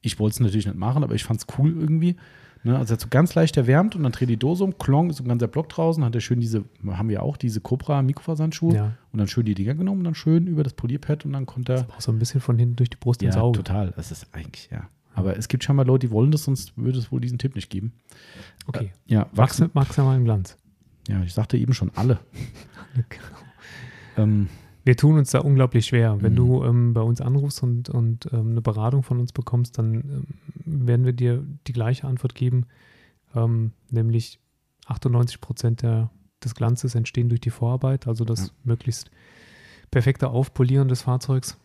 [0.00, 2.14] ich wollte es natürlich nicht machen, aber ich fand es cool irgendwie.
[2.62, 2.76] Ne?
[2.78, 5.16] Also er hat so ganz leicht erwärmt und dann dreht die Dose um, klong, ist
[5.16, 8.74] so ein ganzer Block draußen, hat er schön diese, haben wir auch, diese Cobra Mikrofaserhandschuhe
[8.76, 8.92] Ja.
[9.12, 11.68] und dann schön die Dinger genommen und dann schön über das Polierpad und dann kommt
[11.68, 11.86] er.
[11.96, 13.58] Auch so ein bisschen von hinten durch die Brust ins Ja, Auge.
[13.58, 13.92] total.
[13.96, 14.88] Das ist eigentlich, ja.
[15.18, 17.70] Aber es gibt scheinbar Leute, die wollen das, sonst würde es wohl diesen Tipp nicht
[17.70, 17.92] geben.
[18.66, 18.92] Okay.
[19.06, 20.56] Ja, Wachs mit maximalem Glanz.
[21.08, 22.18] Ja, ich sagte eben schon alle.
[24.16, 24.48] Ähm,
[24.84, 26.20] Wir tun uns da unglaublich schwer.
[26.22, 26.36] Wenn Mhm.
[26.36, 29.94] du ähm, bei uns anrufst und, und ähm, eine Beratung von uns bekommst, dann
[30.64, 32.66] ähm, werden wir dir die gleiche Antwort geben,
[33.34, 34.40] ähm, nämlich
[34.86, 36.10] 98 Prozent der,
[36.42, 38.52] des Glanzes entstehen durch die Vorarbeit, also das Ja.
[38.64, 39.10] möglichst
[39.90, 41.58] perfekte Aufpolieren des Fahrzeugs.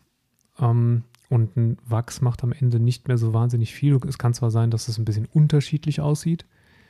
[0.60, 1.04] Ähm,
[1.34, 3.98] und ein Wachs macht am Ende nicht mehr so wahnsinnig viel.
[4.06, 6.46] Es kann zwar sein, dass es ein bisschen unterschiedlich aussieht,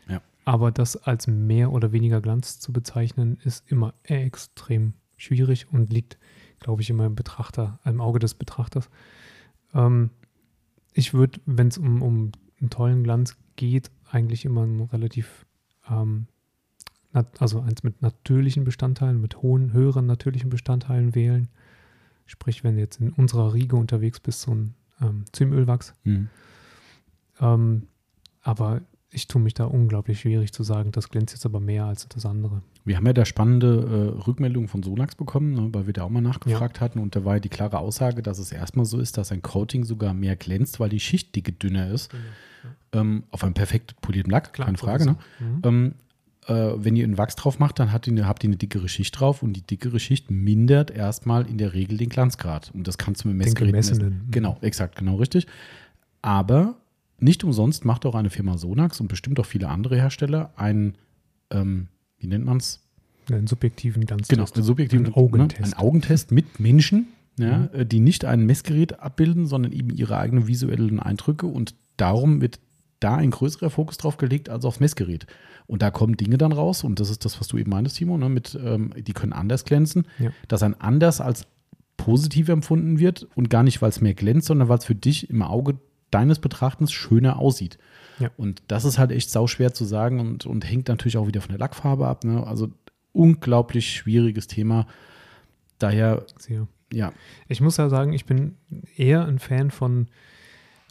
[0.06, 0.20] Ja.
[0.44, 6.18] aber das als mehr oder weniger Glanz zu bezeichnen, ist immer extrem schwierig und liegt,
[6.60, 8.90] glaube ich, immer im Betrachter, im Auge des Betrachters.
[9.72, 10.10] Ähm,
[10.92, 15.46] ich würde, wenn es um, um einen tollen Glanz geht, eigentlich immer ein relativ,
[15.90, 16.26] ähm,
[17.38, 21.48] also eins mit natürlichen Bestandteilen, mit hohen, höheren natürlichen Bestandteilen wählen.
[22.26, 25.94] Sprich, wenn du jetzt in unserer Riege unterwegs bist, so ein ähm, Zymölwachs.
[26.05, 26.28] mhm.
[27.40, 27.88] Ähm,
[28.42, 28.82] aber
[29.14, 32.26] ich tue mich da unglaublich schwierig zu sagen, das glänzt jetzt aber mehr als das
[32.26, 32.62] andere.
[32.84, 36.10] Wir haben ja da spannende äh, Rückmeldungen von Sonax bekommen, ne, weil wir da auch
[36.10, 39.16] mal nachgefragt hatten und da war ja die klare Aussage, dass es erstmal so ist,
[39.16, 42.12] dass ein Coating sogar mehr glänzt, weil die Schichtdicke dünner ist.
[42.92, 45.06] Ähm, auf einem perfekt polierten Lack, Klar, keine Frage.
[45.06, 45.16] Ne?
[45.40, 45.60] Mhm.
[45.64, 46.03] Ähm, äh,
[46.52, 49.18] wenn ihr einen Wachs drauf macht, dann habt ihr, eine, habt ihr eine dickere Schicht
[49.18, 52.70] drauf und die dickere Schicht mindert erstmal in der Regel den Glanzgrad.
[52.74, 53.98] Und das kannst du mit Den Messgeräten messen.
[53.98, 54.28] gemessenen.
[54.30, 55.46] Genau, exakt, genau richtig.
[56.22, 56.76] Aber
[57.18, 60.96] nicht umsonst macht auch eine Firma Sonax und bestimmt auch viele andere Hersteller einen,
[61.50, 61.88] ähm,
[62.18, 62.80] wie nennt man es?
[63.30, 65.60] Einen subjektiven ganz Genau, einen subjektiven Ein Augentest.
[65.60, 67.06] Ne, einen Augentest mit Menschen,
[67.38, 72.40] ja, äh, die nicht ein Messgerät abbilden, sondern eben ihre eigenen visuellen Eindrücke und darum
[72.40, 72.60] wird
[73.00, 75.26] da ein größerer Fokus drauf gelegt als aufs Messgerät.
[75.66, 78.16] Und da kommen Dinge dann raus und das ist das, was du eben meintest, Timo,
[78.18, 80.30] ne, mit, ähm, die können anders glänzen, Ja.
[80.48, 81.46] dass ein anders als
[81.96, 85.30] positiv empfunden wird und gar nicht, weil es mehr glänzt, sondern weil es für dich
[85.30, 85.78] im Auge
[86.10, 87.78] deines Betrachtens schöner aussieht.
[88.18, 88.30] Ja.
[88.36, 91.50] Und das ist halt echt sauschwer zu sagen und, und hängt natürlich auch wieder von
[91.50, 92.24] der Lackfarbe ab.
[92.24, 92.46] Ne?
[92.46, 92.68] Also
[93.12, 94.86] unglaublich schwieriges Thema.
[95.78, 96.66] Daher, Sehr.
[96.92, 97.12] ja,
[97.48, 98.56] Ich muss ja sagen, ich bin
[98.96, 100.06] eher ein Fan von,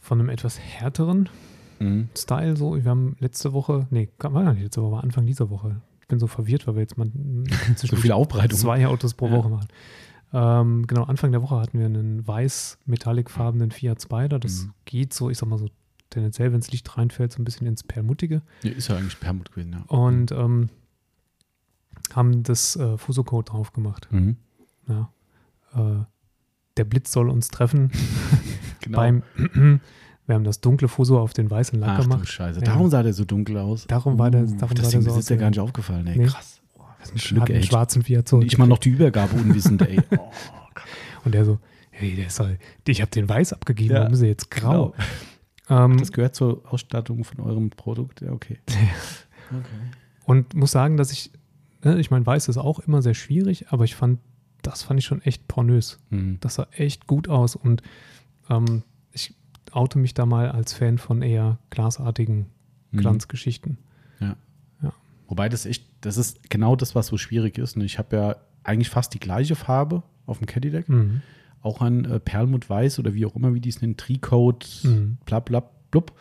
[0.02, 1.30] von einem etwas härteren
[1.80, 2.10] mhm.
[2.18, 2.56] Style.
[2.58, 5.82] So, wir haben letzte Woche, nee, war gar nicht letzte Woche, war Anfang dieser Woche.
[6.02, 7.10] Ich bin so verwirrt, weil wir jetzt mal
[7.76, 8.58] so viel Aufbereitung.
[8.60, 9.34] zwei Autos pro Ja.
[9.34, 9.68] Woche machen.
[10.36, 14.40] Ähm, genau, Anfang der Woche hatten wir einen weiß-metallicfarbenen Fiat Spider.
[14.40, 14.72] Das Mhm.
[14.86, 15.68] geht so, ich sag mal so,
[16.10, 18.42] tendenziell, wenn das Licht reinfällt, so ein bisschen ins Perlmuttige.
[18.64, 19.84] Ja, ist ja eigentlich Permut gewesen, ja.
[19.96, 20.70] Und ähm,
[22.14, 24.08] haben das äh, Fuso-Code drauf gemacht.
[24.12, 24.38] Mhm.
[24.88, 25.10] Ja.
[25.76, 26.04] Äh,
[26.78, 27.92] der Blitz soll uns treffen.
[28.82, 28.98] Genau.
[28.98, 29.24] Beim,
[30.26, 32.28] wir haben das dunkle Fuso auf den weißen Lack Ach du gemacht.
[32.28, 32.66] Scheiße, Ja.
[32.66, 33.86] darum sah der so dunkel aus.
[33.88, 36.18] Darum war der- Uh, darum das sah der so ist aus, gar nicht aufgefallen, ey.
[36.18, 36.26] Nee.
[36.28, 36.62] Krass.
[36.78, 37.64] Oh, was ein Glück, ey.
[37.64, 40.00] schwarzen Fiat Und ich mal noch die Übergabe unwissend, ey.
[40.18, 40.32] Oh,
[41.26, 41.60] Und der so,
[41.92, 44.94] hey, der soll, ich habe den weiß abgegeben, Ja, warum ist er jetzt grau?
[45.68, 45.84] genau.
[45.86, 48.60] Ähm, Das gehört zur Ausstattung von eurem Produkt, ja, okay.
[48.68, 49.64] okay.
[50.26, 51.32] und muss sagen, dass ich,
[51.84, 54.20] ne, ich meine, weiß ist auch immer sehr schwierig, aber ich fand,
[54.62, 56.00] das fand ich schon echt pornös.
[56.10, 56.38] Mhm.
[56.42, 57.82] Das sah echt gut aus und
[58.50, 58.84] ähm,
[59.76, 62.48] oute mich da mal als Fan von eher glasartigen
[62.92, 62.98] Mhm.
[63.00, 63.78] Glanzgeschichten.
[65.28, 67.76] Wobei das echt, das ist genau das, was so schwierig ist.
[67.78, 67.86] ne?
[67.86, 70.88] Ich habe ja eigentlich fast die gleiche Farbe auf dem Cadillac.
[70.90, 71.22] Mhm.
[71.62, 75.18] Auch ein äh, Perlmutt Weiß oder wie auch immer, wie die es nennen, Tricode, Mhm.
[75.26, 76.12] bla bla blub.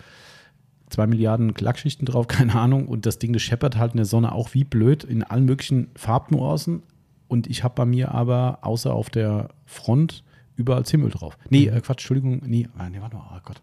[0.88, 2.86] Zwei Milliarden Lackschichten drauf, keine Ahnung.
[2.88, 5.88] Und das Ding, das scheppert halt in der Sonne auch wie blöd in allen möglichen
[5.96, 6.82] Farbnuancen.
[7.28, 10.22] Und ich habe bei mir aber außer auf der Front
[10.56, 11.36] überall Zimmel drauf.
[11.50, 11.76] Nee, Mhm.
[11.76, 12.40] äh, Quatsch, Entschuldigung.
[12.44, 13.62] Nee, ah, nee, warte mal, oh Gott.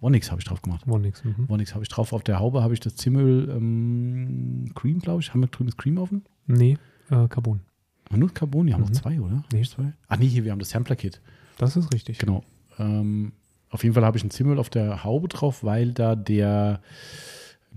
[0.00, 0.86] Wonix habe ich drauf gemacht.
[0.88, 1.22] War nix.
[1.24, 1.46] Mhm.
[1.48, 2.12] Wonix habe ich drauf.
[2.14, 5.30] Auf der Haube habe ich das Zimmel ähm, Cream, glaube ich.
[5.34, 6.24] Haben wir drüben das Cream offen?
[6.46, 6.78] Nee,
[7.10, 7.60] äh, Carbon.
[8.06, 8.66] Haben wir nur Carbon?
[8.66, 8.86] Die haben Mhm.
[8.86, 9.44] noch zwei, oder?
[9.52, 9.62] Nee.
[9.62, 9.92] Zwei?
[10.08, 11.20] Ach nee, hier, wir haben das Sampler-Kit.
[11.58, 12.18] Das ist richtig.
[12.18, 12.42] Genau.
[12.78, 13.32] Ähm,
[13.68, 16.80] auf jeden Fall habe ich ein Zimmel auf der Haube drauf, weil da der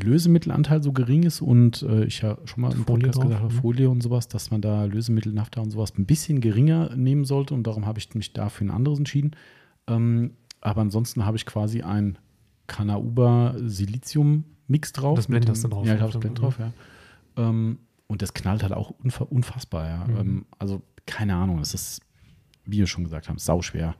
[0.01, 3.41] Lösemittelanteil so gering ist und äh, ich ja schon mal im Folie Podcast drauf, gesagt
[3.43, 3.57] habe, mhm.
[3.57, 7.53] Folie und sowas, dass man da Lösemittel, Nafta und sowas ein bisschen geringer nehmen sollte
[7.53, 9.31] und darum habe ich mich da für ein anderes entschieden.
[9.87, 12.17] Ähm, aber ansonsten habe ich quasi ein
[12.67, 15.17] Kanauba Silizium Mix drauf.
[15.17, 16.71] Das Blend hast du dem- drauf, Ja, ich habe das Blend drauf, ja.
[17.37, 20.07] Ähm, und das knallt halt auch unfa unfassbar, ja.
[20.07, 20.17] Mhm.
[20.19, 22.01] Ähm, also keine Ahnung, es ist,
[22.65, 23.95] wie wir schon gesagt haben, sauschwer.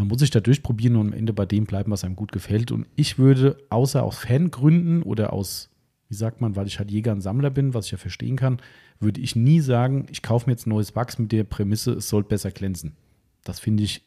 [0.00, 2.72] Man muss sich da durchprobieren und am Ende bei dem bleiben, was einem gut gefällt.
[2.72, 5.68] Und ich würde, außer aus Fangründen oder aus,
[6.08, 8.62] wie sagt man, weil ich halt Jäger und Sammler bin, was ich ja verstehen kann,
[8.98, 12.08] würde ich nie sagen, ich kaufe mir jetzt ein neues Wachs mit der Prämisse, es
[12.08, 12.96] soll besser glänzen.
[13.44, 14.06] Das finde ich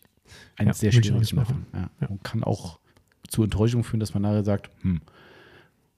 [0.58, 1.68] ein Ja, sehr schwieriges machen.
[1.74, 1.92] Ja.
[2.02, 2.08] Ja.
[2.08, 2.80] Und kann auch
[3.28, 5.00] zu Enttäuschung führen, dass man nachher sagt, hm,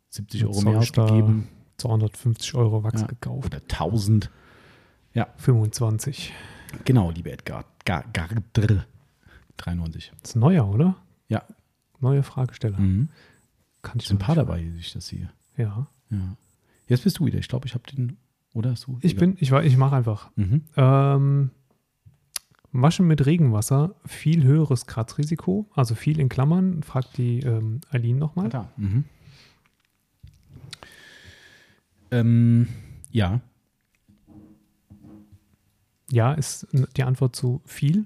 [0.10, 1.48] 70 Jetzt Euro mehr ausgegeben
[1.78, 3.08] 250 Euro Wachs Ja.
[3.08, 3.46] gekauft.
[3.46, 4.30] oder 1000.
[5.38, 6.34] 25.
[6.84, 7.64] Genau, liebe Edgar.
[7.86, 8.86] Gar, gar, drr.
[9.58, 10.12] 93.
[10.22, 10.96] Das ist neuer, oder?
[11.28, 11.44] Ja.
[12.00, 12.80] Neue Fragesteller.
[12.80, 13.10] Mhm.
[13.82, 15.30] Kann ich Sind ein paar dabei, wie ich das sehe.
[15.58, 15.88] Ja.
[16.10, 16.38] Ja.
[16.88, 17.40] Jetzt bist du wieder.
[17.40, 18.18] Ich glaube, ich habe den.
[18.54, 18.98] Oder hast du?
[19.02, 20.30] Ich bin, ich, war- ich mache einfach.
[20.36, 20.62] Mhm.
[20.78, 21.52] Ähm,
[22.72, 28.50] Waschen mit Regenwasser, viel höheres Kratzrisiko, also viel in Klammern, fragt die ähm, Aline nochmal.
[28.76, 29.06] Mhm.
[32.12, 32.68] Ähm,
[33.12, 33.42] ja.
[36.12, 36.68] Ja, ist
[36.98, 38.06] die Antwort zu viel,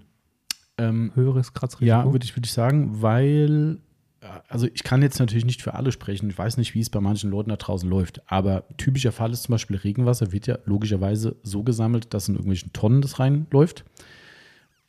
[0.80, 1.86] Ähm, höheres Kratzrisiko.
[1.86, 3.78] ja, würde ich, würd ich sagen, weil.
[4.22, 6.30] äh, Also ich kann jetzt natürlich nicht für alle sprechen.
[6.30, 8.22] Ich weiß nicht, wie es bei manchen Leuten da draußen läuft.
[8.32, 12.74] Aber typischer Fall ist zum Beispiel Regenwasser wird ja logischerweise so gesammelt, dass in irgendwelchen
[12.74, 13.86] Tonnen das reinläuft.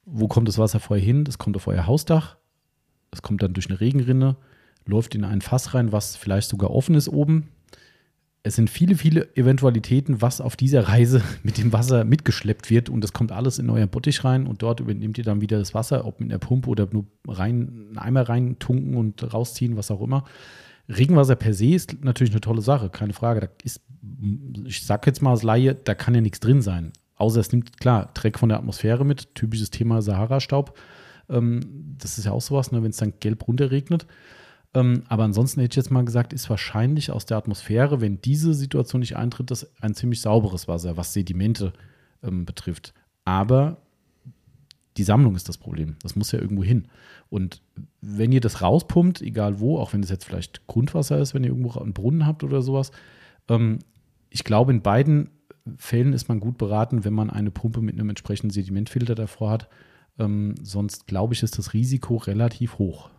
[0.05, 1.25] Wo kommt das Wasser vorher hin?
[1.25, 2.37] Das kommt auf euer Hausdach.
[3.11, 4.37] Das kommt dann durch eine Regenrinne,
[4.87, 7.49] läuft in ein Fass rein, was vielleicht sogar offen ist oben.
[8.43, 13.03] Es sind viele, viele Eventualitäten, was auf dieser Reise mit dem Wasser mitgeschleppt wird und
[13.03, 16.07] das kommt alles in euren Bottich rein und dort übernehmt ihr dann wieder das Wasser,
[16.07, 20.25] ob mit einer Pumpe oder nur rein, einen Eimer reintunken und rausziehen, was auch immer.
[20.89, 23.41] Regenwasser per se ist natürlich eine tolle Sache, keine Frage.
[23.41, 23.81] Da ist,
[24.65, 26.93] ich sag jetzt mal als Laie, da kann ja nichts drin sein.
[27.17, 30.77] Außer es nimmt, klar, Dreck von der Atmosphäre mit, typisches Thema Sahara-Staub.
[31.29, 34.07] Ähm, das ist ja auch sowas, ne, wenn es dann gelb runterregnet.
[34.73, 38.55] Ähm, aber ansonsten hätte ich jetzt mal gesagt, ist wahrscheinlich aus der Atmosphäre, wenn diese
[38.55, 41.73] Situation nicht eintritt, das ein ziemlich sauberes Wasser, was Sedimente
[42.23, 42.95] ähm, betrifft.
[43.25, 43.79] Aber
[44.97, 45.97] die Sammlung ist das Problem.
[46.03, 46.89] Das muss ja irgendwo hin.
[47.29, 47.63] Und
[48.01, 51.51] wenn ihr das rauspumpt, egal wo, auch wenn es jetzt vielleicht Grundwasser ist, wenn ihr
[51.51, 52.91] irgendwo einen Brunnen habt oder sowas,
[53.49, 53.79] ähm,
[54.31, 55.31] ich glaube, in beiden
[55.77, 59.69] Fällen ist man gut beraten, wenn man eine Pumpe mit einem entsprechenden Sedimentfilter davor hat.
[60.19, 63.11] Ähm, sonst glaube ich, ist das Risiko relativ hoch,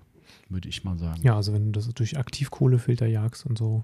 [0.51, 1.21] würde ich mal sagen.
[1.23, 3.83] Ja, also wenn du das durch Aktivkohlefilter jagst und so,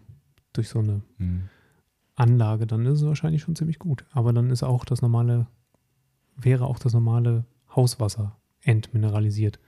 [0.54, 1.44] durch so eine mhm.
[2.16, 4.06] Anlage, dann ist es wahrscheinlich schon ziemlich gut.
[4.12, 5.48] Aber dann ist auch das normale,
[6.36, 7.46] wäre auch das normale
[7.76, 9.60] Hauswasser entmineralisiert.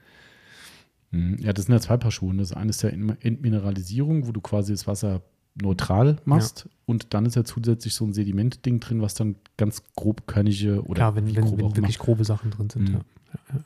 [1.10, 1.38] Mhm.
[1.38, 2.34] Ja, das sind ja zwei Paar Schuhe.
[2.36, 5.22] Das eine ist ja Entmineralisierung, wo du quasi das Wasser
[5.60, 6.70] neutral machst ja.
[6.86, 11.16] und dann ist ja zusätzlich so ein Sedimentding drin, was dann ganz grobkörnige oder Klar,
[11.16, 12.06] wenn, wenn, wenn wirklich macht.
[12.06, 12.88] grobe Sachen drin sind.
[12.88, 12.94] Mhm.
[12.94, 13.00] Ja.
[13.54, 13.60] Ja,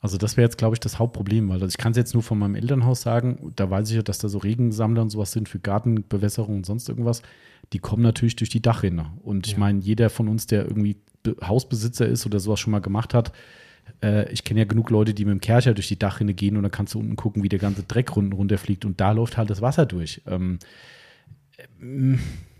[0.00, 2.22] also das wäre jetzt, glaube ich, das Hauptproblem, weil also ich kann es jetzt nur
[2.22, 5.48] von meinem Elternhaus sagen, da weiß ich ja, dass da so Regensammler und sowas sind
[5.48, 7.22] für Gartenbewässerung und sonst irgendwas.
[7.72, 9.10] Die kommen natürlich durch die Dachrinne.
[9.22, 10.96] Und ich meine, jeder von uns, der irgendwie
[11.42, 13.32] Hausbesitzer ist oder sowas schon mal gemacht hat,
[14.02, 16.62] äh, ich kenne ja genug Leute, die mit dem Kercher durch die Dachrinne gehen und
[16.62, 19.50] dann kannst du unten gucken, wie der ganze Dreck runter runterfliegt und da läuft halt
[19.50, 20.22] das Wasser durch.
[20.26, 20.58] Ähm,
[21.80, 22.16] äh,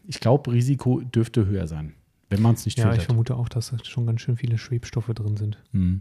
[0.07, 1.95] ich glaube, Risiko dürfte höher sein,
[2.31, 3.03] wenn man es nicht Ja, filtert.
[3.03, 5.59] ich vermute auch, dass da schon ganz schön viele Schwebstoffe drin sind.
[5.73, 6.01] Mhm.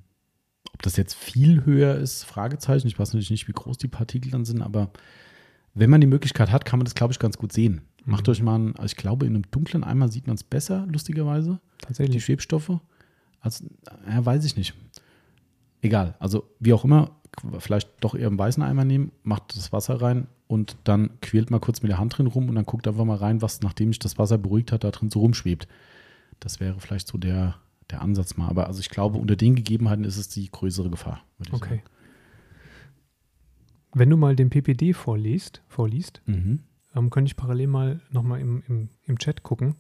[0.74, 2.88] Ob das jetzt viel höher ist, Fragezeichen.
[2.88, 4.92] Ich weiß natürlich nicht, wie groß die Partikel dann sind, aber
[5.74, 7.82] wenn man die Möglichkeit hat, kann man das, glaube ich, ganz gut sehen.
[8.06, 8.12] Mhm.
[8.12, 11.60] Macht euch mal, einen, ich glaube, in einem dunklen Eimer sieht man es besser, lustigerweise.
[11.82, 12.18] Tatsächlich.
[12.18, 12.72] Die Schwebstoffe.
[13.42, 13.66] Also,
[14.10, 14.74] ja, weiß ich nicht
[15.82, 16.16] egal.
[16.20, 17.12] Also wie auch immer,
[17.60, 21.60] vielleicht doch eher einen weißen Eimer nehmen, macht das Wasser rein und dann quält mal
[21.60, 24.00] kurz mit der Hand drin rum und dann guckt einfach mal rein, was, nachdem sich
[24.00, 25.68] das Wasser beruhigt hat, da drin so rumschwebt.
[26.40, 27.56] Das wäre vielleicht so der,
[27.92, 28.50] der Ansatz mal.
[28.50, 31.24] Aber also ich glaube, unter den Gegebenheiten ist es die größere Gefahr.
[31.52, 31.76] okay.
[31.76, 31.82] Sagen.
[33.94, 36.60] Wenn du mal den PPD vorliest, vorliest mhm.
[36.96, 39.76] ähm, könnte ich parallel mal nochmal im, im, im Chat gucken.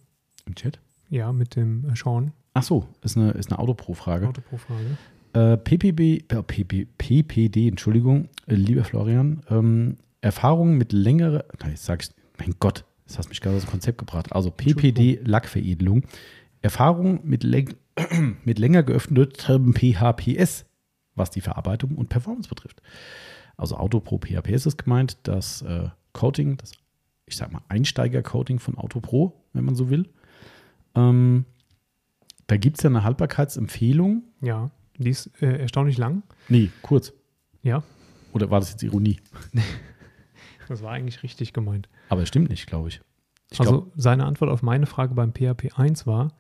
[0.45, 0.79] Im Chat?
[1.09, 2.34] Ja, mit dem äh, Sean.
[2.53, 4.27] Ach so, ist eine, ist eine Autopro-Frage.
[4.27, 4.97] Autopro-Frage.
[5.34, 11.85] Äh, PPB, äh, PP, PPD, Entschuldigung, äh, lieber Florian, ähm, Erfahrungen mit längerer, nein, jetzt
[11.85, 12.09] sag ich,
[12.39, 14.31] mein Gott, das hast mich gerade aus dem Konzept gebracht.
[14.34, 16.03] Also PPD Lackveredelung.
[16.61, 17.43] Erfahrung mit,
[18.44, 20.65] mit länger geöffnetem PHPS,
[21.15, 22.82] was die Verarbeitung und Performance betrifft.
[23.56, 26.74] Also Autopro PHPS ist gemeint, das äh, Coating, das,
[27.26, 30.07] ich sag mal, Einsteiger-Coating von Autopro, wenn man so will.
[30.95, 31.45] Ähm,
[32.45, 34.24] da gibt es ja eine Haltbarkeitsempfehlung.
[34.41, 34.69] Ja.
[34.98, 36.24] Die ist äh, erstaunlich lang.
[36.49, 37.14] Nee, kurz.
[37.61, 37.84] Ja.
[38.34, 39.18] Oder war das jetzt Ironie?
[40.68, 41.90] das war eigentlich richtig gemeint.
[42.10, 43.02] Aber es stimmt nicht, glaube ich.
[43.52, 43.60] ich.
[43.60, 46.34] also glaub, seine Antwort auf meine Frage beim PHP 1 war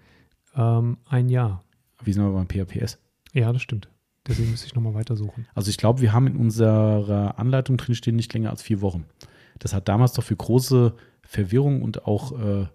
[0.55, 1.63] ähm, ein Jahr.
[2.03, 2.99] Wie sind wir beim PHPS?
[3.33, 3.89] Ja, das stimmt.
[4.27, 5.47] Deswegen müsste ich nochmal weitersuchen.
[5.55, 9.05] Also ich glaube, wir haben in unserer Anleitung drinstehen nicht länger als vier Wochen.
[9.59, 10.93] Das hat damals doch für große
[11.23, 12.67] Verwirrung und auch äh,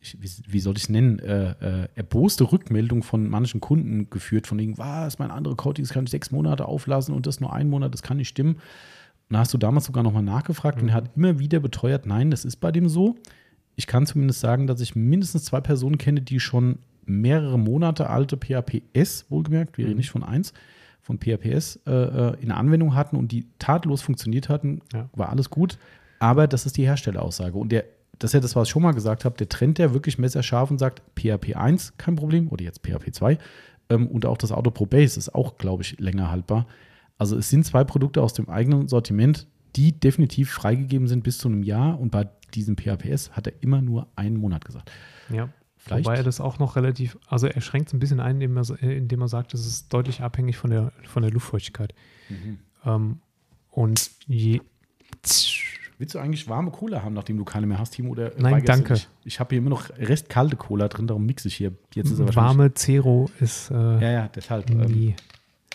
[0.00, 4.46] ich, wie, wie, soll ich es nennen, äh, äh, erboste Rückmeldung von manchen Kunden geführt,
[4.46, 7.68] von wegen, was, mein andere Coatings kann ich sechs Monate auflassen und das nur ein
[7.68, 8.54] Monat, das kann nicht stimmen.
[8.54, 10.84] Und da hast du damals sogar nochmal nachgefragt mhm.
[10.84, 13.16] und er hat immer wieder beteuert, nein, das ist bei dem so.
[13.76, 16.78] Ich kann zumindest sagen, dass ich mindestens zwei Personen kenne, die schon
[17.08, 19.98] mehrere Monate alte PHPS, wohlgemerkt, wir reden mhm.
[19.98, 20.52] nicht von eins,
[21.00, 25.08] von PHPS äh, äh, in Anwendung hatten und die tadellos funktioniert hatten, ja.
[25.14, 25.78] war alles gut.
[26.18, 27.56] Aber das ist die Herstelleraussage.
[27.56, 27.84] Und der
[28.18, 30.70] das ist ja das, was ich schon mal gesagt habe, der Trend, der wirklich messerscharf
[30.70, 33.38] und sagt, PHP 1 kein Problem oder jetzt PHP 2
[33.90, 36.66] ähm, und auch das Auto Pro Base ist auch, glaube ich, länger haltbar.
[37.16, 41.48] Also es sind zwei Produkte aus dem eigenen Sortiment, die definitiv freigegeben sind bis zu
[41.48, 44.90] einem Jahr und bei diesem PHPS hat er immer nur einen Monat gesagt.
[45.30, 45.48] Ja.
[45.78, 46.04] Vielleicht.
[46.04, 48.82] Wobei er das auch noch relativ, also er schränkt es ein bisschen ein, indem er,
[48.82, 51.94] indem er sagt, es ist deutlich abhängig von der, von der Luftfeuchtigkeit.
[52.28, 52.58] Mhm.
[52.84, 53.20] Ähm,
[53.70, 54.60] und je
[55.98, 58.10] Willst du eigentlich warme Cola haben, nachdem du keine mehr hast, Timo?
[58.10, 58.94] Oder Nein, danke.
[58.94, 61.72] Ich, ich habe hier immer noch restkalte Cola drin, darum mixe ich hier.
[61.92, 63.72] Jetzt ist Warme Zero ist.
[63.72, 64.70] Äh, ja, ja, deshalb.
[64.70, 65.14] Ähm,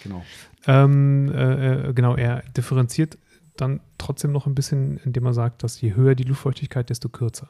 [0.02, 0.24] genau.
[0.66, 3.18] Ähm, äh, äh, genau, er differenziert
[3.58, 7.50] dann trotzdem noch ein bisschen, indem er sagt, dass je höher die Luftfeuchtigkeit, desto kürzer.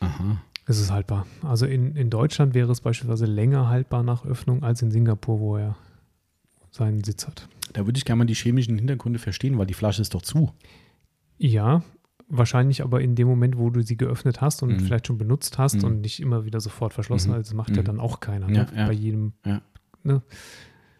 [0.00, 0.42] Aha.
[0.66, 1.26] Es ist haltbar.
[1.42, 5.56] Also in, in Deutschland wäre es beispielsweise länger haltbar nach Öffnung als in Singapur, wo
[5.56, 5.76] er
[6.72, 7.48] seinen Sitz hat.
[7.72, 10.52] Da würde ich gerne mal die chemischen Hintergründe verstehen, weil die Flasche ist doch zu.
[11.38, 11.82] Ja,
[12.28, 14.80] wahrscheinlich aber in dem Moment, wo du sie geöffnet hast und mhm.
[14.80, 15.84] vielleicht schon benutzt hast mhm.
[15.84, 17.36] und nicht immer wieder sofort verschlossen, mhm.
[17.36, 17.86] also macht ja mhm.
[17.86, 18.48] dann auch keiner.
[18.48, 18.66] Ne?
[18.74, 19.34] Ja, Bei jedem.
[19.44, 19.62] Ja.
[20.02, 20.22] Ne?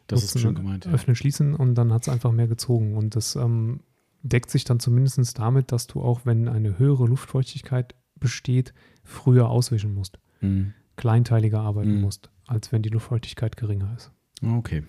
[0.07, 0.87] Das ist schon gemeint.
[0.87, 2.97] Öffnen, schließen und dann hat es einfach mehr gezogen.
[2.97, 3.81] Und das, ähm,
[4.29, 8.73] deckt sich dann zumindest damit, dass du auch, wenn eine höhere Luftfeuchtigkeit besteht,
[9.05, 10.19] früher auswischen musst.
[10.41, 10.75] Mhm.
[10.97, 12.01] Kleinteiliger arbeiten Mhm.
[12.01, 14.11] musst, als wenn die Luftfeuchtigkeit geringer ist.
[14.43, 14.83] Okay.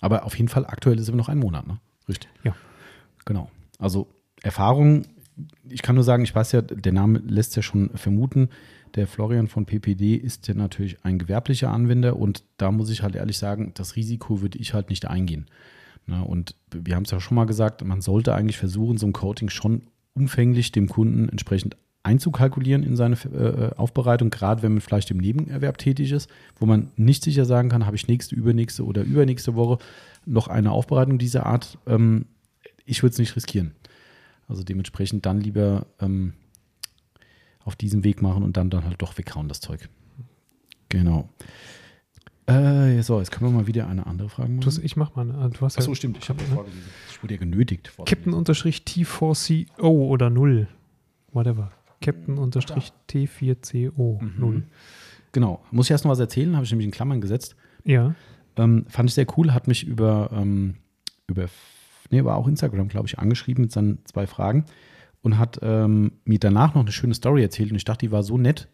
[0.00, 1.80] Aber auf jeden Fall aktuell ist immer noch ein Monat, ne?
[2.08, 2.28] Richtig.
[2.42, 2.54] Ja.
[3.24, 3.50] Genau.
[3.78, 4.08] Also
[4.42, 5.04] Erfahrung,
[5.68, 8.48] ich kann nur sagen, ich weiß ja, der Name lässt ja schon vermuten,
[8.94, 13.16] der Florian von PPD ist ja natürlich ein gewerblicher Anwender und da muss ich halt
[13.16, 15.46] ehrlich sagen, das Risiko würde ich halt nicht eingehen.
[16.06, 16.22] Ne?
[16.22, 19.48] Und wir haben es ja schon mal gesagt, man sollte eigentlich versuchen, so ein Coating
[19.48, 19.82] schon
[20.12, 25.78] umfänglich dem Kunden entsprechend einzukalkulieren in seine äh, Aufbereitung, gerade wenn man vielleicht im Nebenerwerb
[25.78, 29.78] tätig ist, wo man nicht sicher sagen kann, habe ich nächste, übernächste oder übernächste Woche
[30.26, 31.78] noch eine Aufbereitung dieser Art.
[31.86, 32.26] Ähm,
[32.84, 33.72] ich würde es nicht riskieren.
[34.48, 36.34] Also dementsprechend dann lieber ähm,
[37.64, 39.88] auf diesem Weg machen und dann, dann halt doch weghauen, das Zeug.
[40.90, 41.28] Genau.
[42.46, 44.84] Äh, so, jetzt können wir mal wieder eine andere Frage Du, hast- machen.
[44.84, 45.22] ich mach mal.
[45.30, 46.54] eine- Du hast Achso, ja stimmt, ich habe ja ne?
[46.54, 46.82] vorgelesen.
[47.10, 47.90] Ich wurde ja genötigt.
[48.04, 50.68] Captain unterstrich T4CO oder 0.
[51.32, 51.72] Whatever.
[52.04, 54.34] Captain unterstrich T4CO Mhm.
[54.38, 54.62] 0.
[55.32, 55.62] Genau.
[55.70, 56.54] Muss ich erst noch was erzählen?
[56.54, 57.56] Habe ich nämlich in Klammern gesetzt.
[57.84, 58.14] Ja.
[58.56, 60.76] Ähm, fand ich sehr cool, hat mich über, ähm,
[61.26, 61.46] über
[62.10, 64.64] nee, war auch Instagram, glaube ich, angeschrieben mit seinen zwei Fragen
[65.22, 68.22] und hat ähm, mir danach noch eine schöne Story erzählt und ich dachte, die war
[68.22, 68.68] so nett,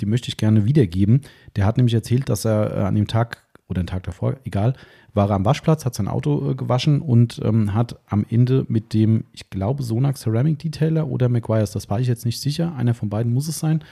[0.00, 1.20] die möchte ich gerne wiedergeben.
[1.56, 4.74] Der hat nämlich erzählt, dass er äh, an dem Tag oder den Tag davor, egal,
[5.14, 8.92] war er am Waschplatz, hat sein Auto äh, gewaschen und ähm, hat am Ende mit
[8.92, 12.94] dem, ich glaube, Sonax Ceramic Detailer oder McGuire's, das war ich jetzt nicht sicher, einer
[12.94, 13.82] von beiden muss es sein,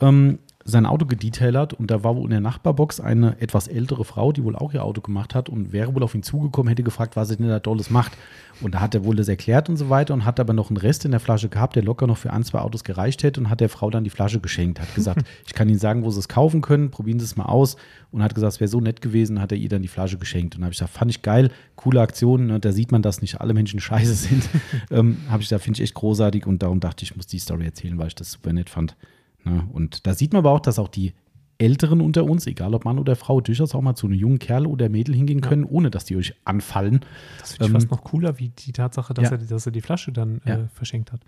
[0.00, 0.38] ähm,
[0.70, 4.44] sein Auto gedetailert und da war wohl in der Nachbarbox eine etwas ältere Frau, die
[4.44, 7.30] wohl auch ihr Auto gemacht hat und wäre wohl auf ihn zugekommen, hätte gefragt, was
[7.30, 8.12] er denn da Dolles macht.
[8.60, 10.76] Und da hat er wohl das erklärt und so weiter und hat aber noch einen
[10.76, 13.48] Rest in der Flasche gehabt, der locker noch für ein, zwei Autos gereicht hätte und
[13.48, 14.80] hat der Frau dann die Flasche geschenkt.
[14.80, 17.46] Hat gesagt, ich kann Ihnen sagen, wo Sie es kaufen können, probieren Sie es mal
[17.46, 17.76] aus.
[18.12, 20.56] Und hat gesagt, es wäre so nett gewesen, hat er ihr dann die Flasche geschenkt.
[20.56, 22.60] Und habe ich gesagt, fand ich geil, coole Aktion, ne?
[22.60, 24.48] da sieht man, dass nicht alle Menschen scheiße sind.
[24.90, 27.38] ähm, habe ich gesagt, finde ich echt großartig und darum dachte ich, ich muss die
[27.38, 28.96] Story erzählen, weil ich das super nett fand.
[29.44, 29.66] Ne?
[29.72, 31.12] Und da sieht man aber auch, dass auch die
[31.58, 34.66] Älteren unter uns, egal ob Mann oder Frau, durchaus auch mal zu einem jungen Kerl
[34.66, 37.00] oder Mädel hingehen können, ohne dass die euch anfallen.
[37.38, 39.32] Das finde ich Ähm, fast noch cooler, wie die Tatsache, dass, ja.
[39.32, 40.60] er, dass er die Flasche dann Ja.
[40.60, 41.20] äh, verschenkt hat.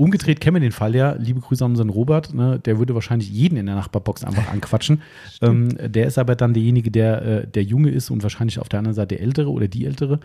[0.00, 1.12] Umgedreht kennen wir den Fall ja.
[1.18, 2.32] Liebe Grüße an unseren Robert.
[2.32, 2.58] Ne?
[2.58, 5.02] Der würde wahrscheinlich jeden in der Nachbarbox einfach anquatschen.
[5.42, 8.78] ähm, der ist aber dann derjenige, der äh, der Junge ist und wahrscheinlich auf der
[8.78, 10.20] anderen Seite der Ältere oder die Ältere.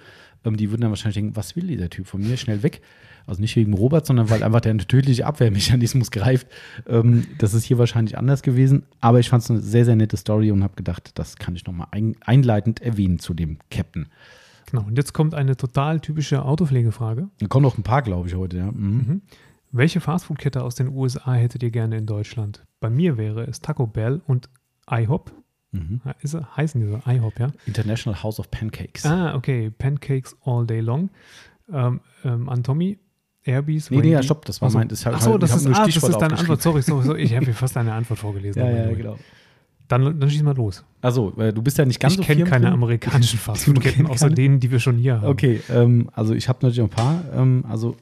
[0.45, 2.37] Ähm, die würden dann wahrscheinlich denken, was will dieser Typ von mir?
[2.37, 2.81] Schnell weg.
[3.27, 6.47] Also nicht wegen Robert, sondern weil einfach der tödliche Abwehrmechanismus greift.
[6.87, 8.83] Ähm, das ist hier wahrscheinlich anders gewesen.
[9.01, 11.65] Aber ich fand es eine sehr, sehr nette Story und habe gedacht, das kann ich
[11.65, 14.07] nochmal ein, einleitend erwähnen zu dem Captain.
[14.71, 14.85] Genau.
[14.87, 17.27] Und jetzt kommt eine total typische Autopflegefrage.
[17.39, 18.55] Da kommen noch ein paar, glaube ich, heute.
[18.55, 18.71] Ja.
[18.71, 19.05] Mhm.
[19.05, 19.21] Mhm.
[19.71, 22.63] Welche Fastfood-Kette aus den USA hättet ihr gerne in Deutschland?
[22.79, 24.49] Bei mir wäre es Taco Bell und
[24.89, 25.31] IHOP.
[25.71, 26.01] Mhm.
[26.05, 27.01] Ja, Ist, heißen die so?
[27.05, 27.51] IHOP, ja?
[27.65, 29.05] International House of Pancakes.
[29.05, 29.69] Ah, okay.
[29.69, 31.09] Pancakes all day long.
[31.71, 32.99] Ähm, ähm, an Tommy,
[33.43, 34.77] Airbees, Nee, nee, ja, stopp, das war Ach so.
[34.77, 34.87] mein.
[34.87, 36.37] Das Ach so, das ich ist, ah, das ist deine.
[36.37, 36.61] Antwort.
[36.61, 37.21] Sorry, sorry, sorry.
[37.21, 38.61] Ich habe hier fast deine Antwort vorgelesen.
[38.61, 39.17] Ja, ja, genau.
[39.87, 40.83] Dann, dann schieß mal los.
[41.01, 44.37] Also, äh, du bist ja nicht ganz ich so kenne keine amerikanischen Fastfood-Ketten, außer kennst
[44.39, 45.27] denen, die wir schon hier haben.
[45.27, 47.23] Okay, ähm, also ich habe natürlich ein paar.
[47.35, 47.95] Ähm, also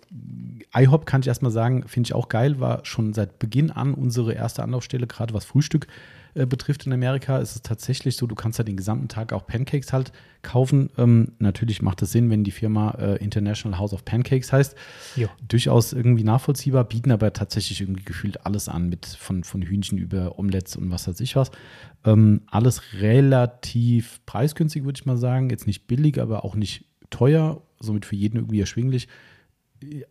[0.75, 4.33] IHOP kann ich erstmal sagen, finde ich auch geil, war schon seit Beginn an unsere
[4.33, 5.87] erste Anlaufstelle, gerade was Frühstück
[6.35, 7.37] äh, betrifft in Amerika.
[7.37, 10.11] Ist es tatsächlich so, du kannst ja den gesamten Tag auch Pancakes halt
[10.41, 10.89] kaufen.
[10.97, 14.75] Ähm, natürlich macht es Sinn, wenn die Firma äh, International House of Pancakes heißt.
[15.15, 15.27] Ja.
[15.47, 20.39] Durchaus irgendwie nachvollziehbar, bieten aber tatsächlich irgendwie gefühlt alles an, mit von, von Hühnchen über
[20.39, 21.51] Omelettes und was weiß ich was.
[22.03, 25.51] Ähm, alles relativ preisgünstig, würde ich mal sagen.
[25.51, 29.07] Jetzt nicht billig, aber auch nicht teuer, somit für jeden irgendwie erschwinglich.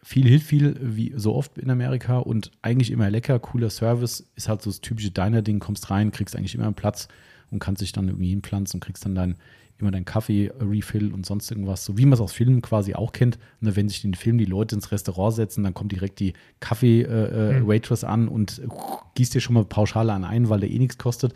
[0.03, 4.27] Viel hilft viel, wie so oft in Amerika und eigentlich immer lecker, cooler Service.
[4.35, 7.09] Ist halt so das typische Diner-Ding, kommst rein, kriegst eigentlich immer einen Platz
[7.51, 9.37] und kannst dich dann irgendwie hinpflanzen und kriegst dann dein,
[9.79, 13.39] immer deinen Kaffee-Refill und sonst irgendwas, so wie man es aus Filmen quasi auch kennt.
[13.61, 16.33] Und wenn sich in den Filmen die Leute ins Restaurant setzen, dann kommt direkt die
[16.61, 18.69] Kaffee-Waitress an und äh,
[19.15, 21.35] gießt dir schon mal Pauschale an ein, weil der eh nichts kostet.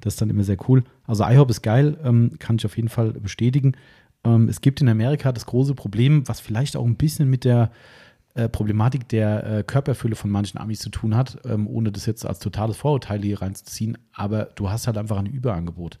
[0.00, 0.84] Das ist dann immer sehr cool.
[1.06, 3.72] Also IHOP ist geil, ähm, kann ich auf jeden Fall bestätigen.
[4.24, 7.70] Ähm, es gibt in Amerika das große Problem, was vielleicht auch ein bisschen mit der
[8.34, 12.26] äh, Problematik der äh, Körperfülle von manchen Amis zu tun hat, ähm, ohne das jetzt
[12.26, 13.96] als totales Vorurteil hier reinzuziehen.
[14.12, 15.98] Aber du hast halt einfach ein Überangebot.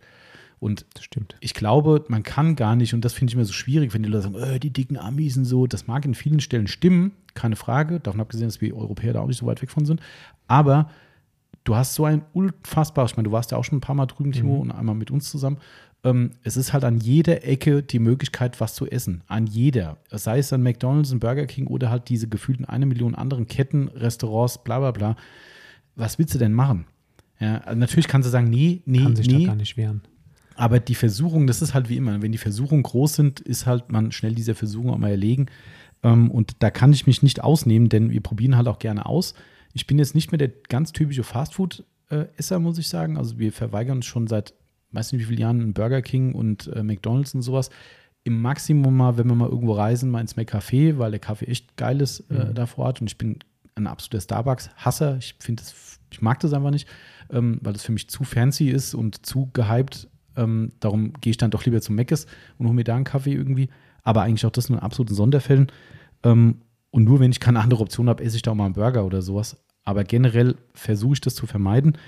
[0.58, 1.36] Und Das stimmt.
[1.40, 4.08] ich glaube, man kann gar nicht, und das finde ich immer so schwierig, wenn die
[4.08, 7.56] Leute sagen, äh, die dicken Amis und so, das mag in vielen Stellen stimmen, keine
[7.56, 10.00] Frage, davon abgesehen, dass wir Europäer da auch nicht so weit weg von sind,
[10.48, 10.88] aber
[11.64, 14.06] du hast so ein unfassbar, ich meine, du warst ja auch schon ein paar Mal
[14.06, 15.58] drüben, Timo, und einmal mit uns zusammen,
[16.04, 20.38] ähm, es ist halt an jeder Ecke die Möglichkeit, was zu essen, an jeder, sei
[20.38, 24.62] es dann McDonald's, ein Burger King oder halt diese gefühlten eine Million anderen Ketten, Restaurants,
[24.62, 25.16] bla bla bla,
[25.96, 26.86] was willst du denn machen?
[27.40, 29.44] Ja, also natürlich kannst du sagen, nee, nee, Kann sich nee.
[29.44, 30.02] gar nicht wehren.
[30.56, 33.90] Aber die Versuchung, das ist halt wie immer, wenn die Versuchungen groß sind, ist halt
[33.90, 35.46] man schnell dieser Versuchung auch mal erlegen.
[36.02, 39.34] Ähm, und da kann ich mich nicht ausnehmen, denn wir probieren halt auch gerne aus.
[39.72, 43.16] Ich bin jetzt nicht mehr der ganz typische Fastfood-Esser, muss ich sagen.
[43.16, 44.54] Also wir verweigern uns schon seit,
[44.94, 47.70] weiß nicht wie vielen Jahren, Burger King und äh, McDonalds und sowas.
[48.22, 51.76] Im Maximum mal, wenn wir mal irgendwo reisen, mal ins McCafé, weil der Kaffee echt
[51.76, 52.54] geil ist äh, Mhm.
[52.54, 53.00] da vor Ort.
[53.00, 53.38] Und ich bin
[53.74, 55.16] ein absoluter Starbucks-Hasser.
[55.18, 56.88] Ich finde das, ich mag das einfach nicht,
[57.30, 60.08] ähm, weil das für mich zu fancy ist und zu gehypt.
[60.36, 62.26] Ähm, darum gehe ich dann doch lieber zum Meckes
[62.58, 63.68] und hole mir da einen Kaffee irgendwie.
[64.02, 65.70] Aber eigentlich auch das nur in absoluten Sonderfällen.
[66.22, 68.74] Ähm, und nur wenn ich keine andere Option habe, esse ich da auch mal einen
[68.74, 69.56] Burger oder sowas.
[69.84, 71.98] Aber generell versuche ich das zu vermeiden.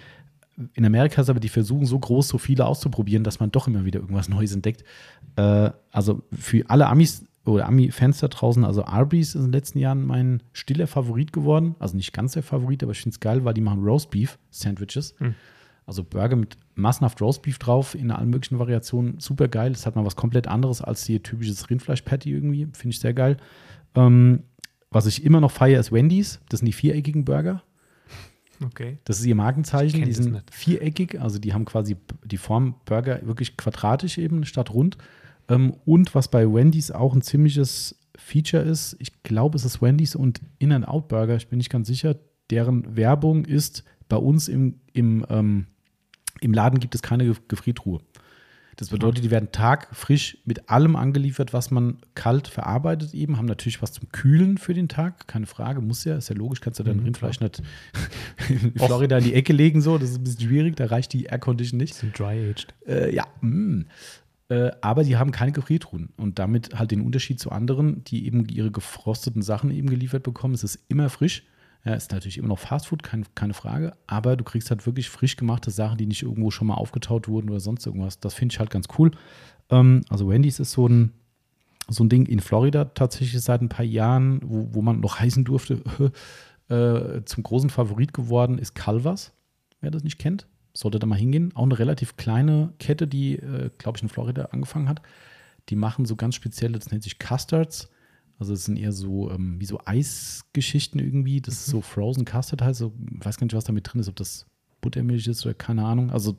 [0.75, 3.85] In Amerika ist aber die Versuchung so groß, so viele auszuprobieren, dass man doch immer
[3.85, 4.85] wieder irgendwas Neues entdeckt.
[5.37, 9.79] Äh, also für alle Amis oder Ami-Fans da draußen, also Arby's ist in den letzten
[9.79, 11.77] Jahren mein stiller Favorit geworden.
[11.79, 15.15] Also nicht ganz der Favorit, aber ich finde es geil, weil die machen Roastbeef-Sandwiches.
[15.19, 15.35] Hm.
[15.87, 19.21] Also Burger mit massenhaft Roastbeef drauf in allen möglichen Variationen.
[19.21, 19.71] Super geil.
[19.71, 22.67] Das hat mal was komplett anderes als die typisches Rindfleisch-Patty irgendwie.
[22.73, 23.37] Finde ich sehr geil.
[23.95, 24.43] Ähm,
[24.91, 26.41] was ich immer noch feiere, ist Wendy's.
[26.49, 27.63] Das sind die viereckigen Burger.
[28.65, 28.99] Okay.
[29.05, 30.05] Das ist ihr Ich Markenzeichen.
[30.05, 34.97] Die sind viereckig, also die haben quasi die Form Burger wirklich quadratisch eben statt rund.
[35.49, 40.15] Ähm, und was bei Wendy's auch ein ziemliches Feature ist, ich glaube, es ist Wendy's
[40.15, 42.17] und In-N-Out Burger, ich bin nicht ganz sicher,
[42.51, 45.67] deren Werbung ist, bei uns im, im, ähm,
[46.41, 48.01] im Laden gibt es keine Ge- Gefriertruhe.
[48.77, 53.81] Das bedeutet, die werden tagfrisch mit allem angeliefert, was man kalt verarbeitet eben, haben natürlich
[53.81, 56.85] was zum Kühlen für den Tag, keine Frage, muss ja, ist ja logisch, kannst du
[56.85, 57.63] dein Mhm, Rindfleisch nicht
[58.51, 61.25] in Florida in die Ecke legen, so, das ist ein bisschen schwierig, da reicht die
[61.25, 61.95] Air Condition nicht.
[61.95, 62.67] Sind dry-aged.
[62.87, 63.87] Äh, ja, mm.
[64.51, 68.47] äh, aber die haben keine Gefriertruhen und damit halt den Unterschied zu anderen, die eben
[68.47, 70.53] ihre gefrosteten Sachen eben geliefert bekommen.
[70.53, 71.45] Es ist immer frisch.
[71.87, 75.37] Ja, ist natürlich immer noch Fastfood, kein, keine Frage, aber du kriegst halt wirklich frisch
[75.37, 78.19] gemachte Sachen, die nicht irgendwo schon mal aufgetaut wurden oder sonst irgendwas.
[78.19, 79.13] Das finde ich halt ganz cool.
[79.71, 81.13] Ähm, also Wendy's ist so ein,
[81.87, 85.45] so ein Ding in Florida tatsächlich seit ein paar Jahren, wo, wo man noch heißen
[85.45, 85.81] durfte,
[86.69, 89.33] äh, zum großen Favorit geworden ist Calvas.
[89.81, 91.53] Wer das nicht kennt, sollte da mal hingehen.
[91.55, 95.03] Auch eine relativ kleine Kette, die, äh, glaube ich, in Florida angefangen hat.
[95.69, 97.91] Die machen so ganz spezielle, das nennt sich Custards.
[98.39, 101.41] Also es sind eher so ähm, wie so Eisgeschichten irgendwie.
[101.41, 102.79] Das ist so Frozen Custard heißt.
[102.79, 104.47] So, ich weiß gar nicht, was damit drin ist, ob das
[104.81, 106.11] Buttermilch ist oder keine Ahnung.
[106.11, 106.37] Also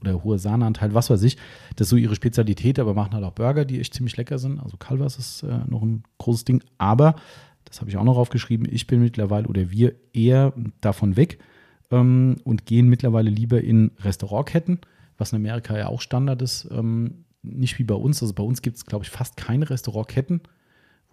[0.00, 1.36] oder hoher Sahneanteil, was weiß ich.
[1.76, 4.60] Das ist so ihre Spezialität, aber machen halt auch Burger, die echt ziemlich lecker sind.
[4.60, 6.62] Also Calvas ist äh, noch ein großes Ding.
[6.78, 7.16] Aber,
[7.64, 11.38] das habe ich auch noch aufgeschrieben, ich bin mittlerweile oder wir eher davon weg
[11.90, 14.80] ähm, und gehen mittlerweile lieber in Restaurantketten,
[15.16, 16.68] was in Amerika ja auch Standard ist.
[16.70, 18.22] Ähm, nicht wie bei uns.
[18.22, 20.42] Also bei uns gibt es, glaube ich, fast keine Restaurantketten,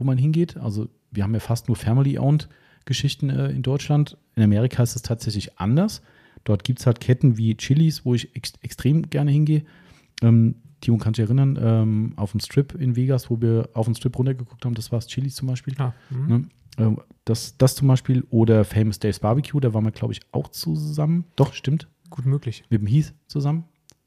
[0.01, 0.57] wo man hingeht.
[0.57, 2.49] Also wir haben ja fast nur Family-Owned
[2.85, 4.17] Geschichten äh, in Deutschland.
[4.35, 6.01] In Amerika ist es tatsächlich anders.
[6.43, 9.63] Dort gibt es halt Ketten wie Chili's, wo ich ex extrem gerne hingehe.
[10.23, 13.85] Ähm, Timo, kannst du dich erinnern, ähm, auf dem Strip in Vegas, wo wir auf
[13.85, 15.75] den Strip runtergeguckt haben, das war es Chili's zum Beispiel.
[15.77, 16.27] Ah, mhm.
[16.27, 16.45] Ne?
[16.79, 20.47] Ähm, Das, das zum Beispiel oder Famous Dave's Barbecue, da waren wir, glaube ich, auch
[20.47, 21.25] zusammen.
[21.35, 21.87] Doch, stimmt.
[22.09, 22.63] Gut möglich.
[22.71, 23.65] Mit dem Heath zusammen.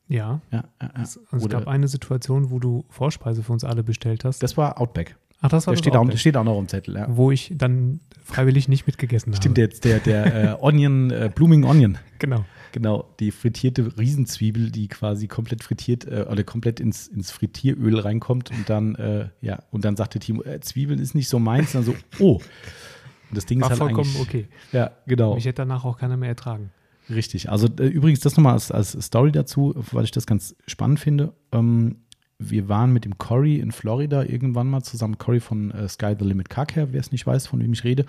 [0.09, 0.41] Ja.
[0.51, 1.03] Ja, ja, ja.
[1.03, 4.43] Es, also es gab eine Situation, wo du Vorspeise für uns alle bestellt hast.
[4.43, 5.17] Das war Outback.
[5.45, 6.97] Ach, das war Der das steht auch, Outback, steht auch noch im Zettel.
[6.97, 7.07] Ja.
[7.11, 9.67] wo ich dann freiwillig nicht mitgegessen Stimmt, habe.
[9.67, 11.99] jetzt der, der äh, Onion, äh, Blooming Onion.
[12.19, 12.47] Genau.
[12.73, 18.53] Genau, die frittierte Riesenzwiebel, die quasi komplett frittiert äh, oder komplett ins, ins Frittieröl reinkommt
[18.53, 21.75] und dann, äh, ja, und dann sagte Timo, äh, Zwiebeln ist nicht so meins.
[21.75, 21.95] Und dann so,
[22.25, 22.37] oh.
[22.37, 24.49] Und das Ding War ist halt vollkommen okay.
[24.73, 25.35] Ja, genau.
[25.35, 26.71] Mich hätte danach auch keiner mehr ertragen.
[27.11, 27.51] Richtig.
[27.51, 31.35] Also äh, übrigens das nochmal als, als Story dazu, weil ich das ganz spannend finde.
[31.53, 31.97] Ähm,
[32.39, 36.25] wir waren mit dem Cory in Florida irgendwann mal zusammen, Cory von äh, Sky the
[36.25, 38.07] Limit Car Care, wer es nicht weiß, von wem ich rede,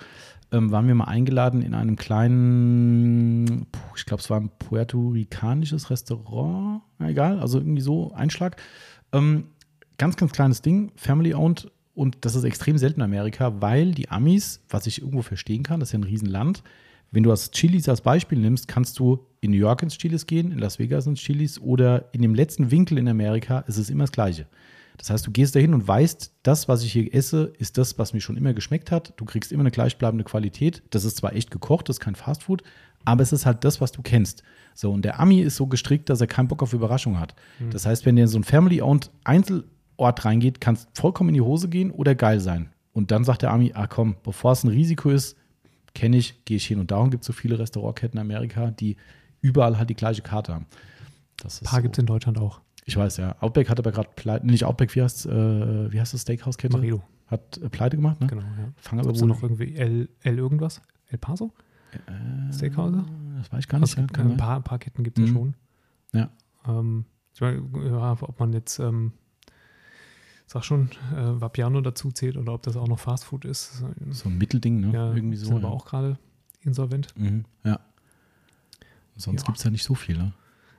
[0.52, 6.82] ähm, waren wir mal eingeladen in einem kleinen, ich glaube, es war ein puerto-ricanisches Restaurant,
[7.00, 8.62] egal, also irgendwie so Einschlag.
[9.12, 9.46] Ähm,
[9.98, 14.64] ganz, ganz kleines Ding, family-owned und das ist extrem selten in Amerika, weil die Amis,
[14.70, 16.64] was ich irgendwo verstehen kann, das ist ja ein Riesenland,
[17.12, 20.52] wenn du das Chilis als Beispiel nimmst, kannst du in New York ins Chilis gehen,
[20.52, 24.04] in Las Vegas ins Chilis oder in dem letzten Winkel in Amerika ist es immer
[24.04, 24.48] das Gleiche.
[24.98, 28.14] Das heißt, du gehst dahin und weißt, das, was ich hier esse, ist das, was
[28.14, 29.14] mir schon immer geschmeckt hat.
[29.18, 30.84] Du kriegst immer eine gleichbleibende Qualität.
[30.90, 32.64] Das ist zwar echt gekocht, das ist kein Fastfood,
[33.04, 34.44] aber es ist halt das, was du kennst.
[34.74, 37.36] So, und der Ami ist so gestrickt, dass er keinen Bock auf Überraschung hat.
[37.72, 41.42] Das heißt, wenn der in so ein Family-owned Einzelort reingeht, kann es vollkommen in die
[41.42, 42.70] Hose gehen oder geil sein.
[42.94, 45.38] Und dann sagt der Ami, ah komm, bevor es ein Risiko ist,
[45.94, 46.80] kenne ich, gehe ich hin.
[46.80, 48.98] Und darum gibt es so viele Restaurantketten in Amerika, die
[49.42, 50.66] überall halt die gleiche Karte haben.
[51.38, 51.84] Das paar so.
[51.84, 52.62] gibt es in Deutschland auch.
[52.86, 53.36] Ich weiß, ja.
[53.42, 56.78] Outback hat aber gerade pleite, nicht Outback, wie heißt, äh, wie heißt das Steakhouse-Kette?
[56.78, 57.02] Marido.
[57.28, 58.28] Hat äh, pleite gemacht, ne?
[58.28, 58.72] Genau, ja.
[58.78, 60.82] Fangen aber wohl noch irgendwie El, El irgendwas?
[61.08, 61.52] El Paso?
[62.52, 62.94] Steakhouse?
[63.38, 64.08] Das weiß ich gar Also nicht.
[64.14, 65.28] gibt, ja, ein, paar, ein paar Ketten gibt es Mhm.
[65.28, 65.56] ja schon.
[66.14, 66.30] Ja.
[66.68, 67.62] Ähm, ich meine,
[68.22, 69.14] ob man jetzt ähm,
[70.46, 73.84] sag schon, äh, Vapiano dazu zählt oder ob das auch noch Fastfood ist.
[74.12, 74.92] So ein Mittelding, ne?
[74.94, 75.46] Ja, Irgendwie so.
[75.48, 75.74] sind aber ja.
[75.74, 76.18] auch gerade
[76.62, 77.08] insolvent.
[77.18, 77.80] Mhm, ja.
[79.16, 79.46] Sonst Ja.
[79.48, 80.34] gibt es ja nicht so viel, ne?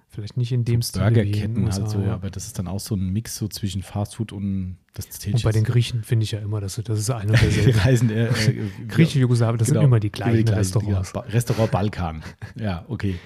[0.08, 2.14] Vielleicht nicht in dem Stil in den Burgerketten halt so, ja.
[2.14, 5.42] aber das ist dann auch so ein Mix so zwischen Fastfood und das zählt Und
[5.42, 7.70] bei den Griechen finde ich ja immer, dass das ist eine und die.
[7.70, 11.12] Reisen äh, äh, Grieche, Jugoslawien, das genau, sind immer die gleichen Restaurants.
[11.12, 12.22] Ba Restaurant Balkan.
[12.54, 13.18] Ja, okay.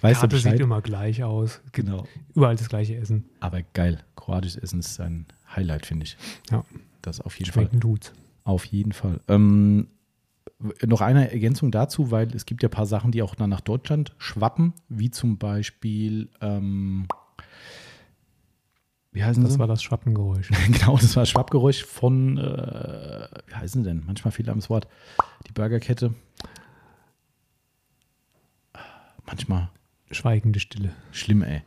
[0.00, 0.60] Weißt Karte du sieht Bescheid?
[0.60, 1.60] immer gleich aus.
[1.72, 2.06] Genau.
[2.34, 3.24] Überall das gleiche Essen.
[3.40, 4.02] Aber geil.
[4.14, 6.16] Kroatisches Essen ist ein Highlight, finde ich.
[6.50, 6.64] Ja.
[7.02, 7.64] Das auf jeden Fall.
[7.64, 8.12] Schmecken tut's.
[8.44, 9.20] Auf jeden Fall.
[9.28, 9.88] Ähm,
[10.86, 13.60] noch eine Ergänzung dazu, weil es gibt ja ein paar Sachen, die auch dann nach
[13.60, 17.06] Deutschland schwappen, wie zum Beispiel, ähm,
[19.12, 19.58] wie heißen Das sie?
[19.58, 20.48] war das Schwappengeräusch.
[20.72, 24.04] genau, das war das Schwappgeräusch von, äh, wie heißen sie denn?
[24.06, 24.86] Manchmal fehlt einem das Wort.
[25.48, 26.14] Die Burgerkette.
[29.26, 29.70] Manchmal
[30.10, 30.92] Schweigende Stille.
[31.12, 31.62] schlimm, ey.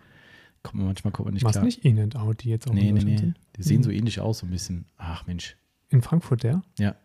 [0.63, 1.65] Kommt man, manchmal kommt man nicht Was klar.
[1.65, 3.17] nicht In and Out, die jetzt auch Nee, nee, nee.
[3.17, 3.39] sind?
[3.57, 4.85] Die sehen so ähnlich aus, so ein bisschen.
[4.97, 5.57] Ach Mensch.
[5.89, 6.61] In Frankfurt der?
[6.79, 6.95] Ja.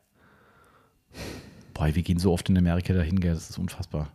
[1.76, 4.08] Boah, wir gehen so oft in Amerika dahin, gell, das ist unfassbar.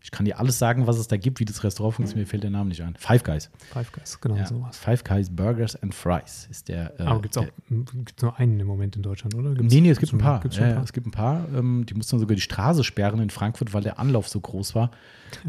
[0.00, 2.42] Ich kann dir alles sagen, was es da gibt, wie das Restaurant funktioniert, mir fällt
[2.44, 2.94] der Name nicht ein.
[2.96, 3.50] Five Guys.
[3.72, 4.46] Five Guys, genau Ja.
[4.46, 4.78] sowas.
[4.78, 6.98] Five Guys Burgers and Fries ist der.
[7.00, 9.54] Äh, Aber gibt es auch gibt's nur einen im Moment in Deutschland, oder?
[9.54, 10.40] Gibt's, nee, nee, es gibt ein paar.
[10.40, 10.84] Gibt's ja, ein ja, paar?
[10.84, 11.48] es gibt ein paar.
[11.54, 14.92] Ähm, die mussten sogar die Straße sperren in Frankfurt, weil der Anlauf so groß war.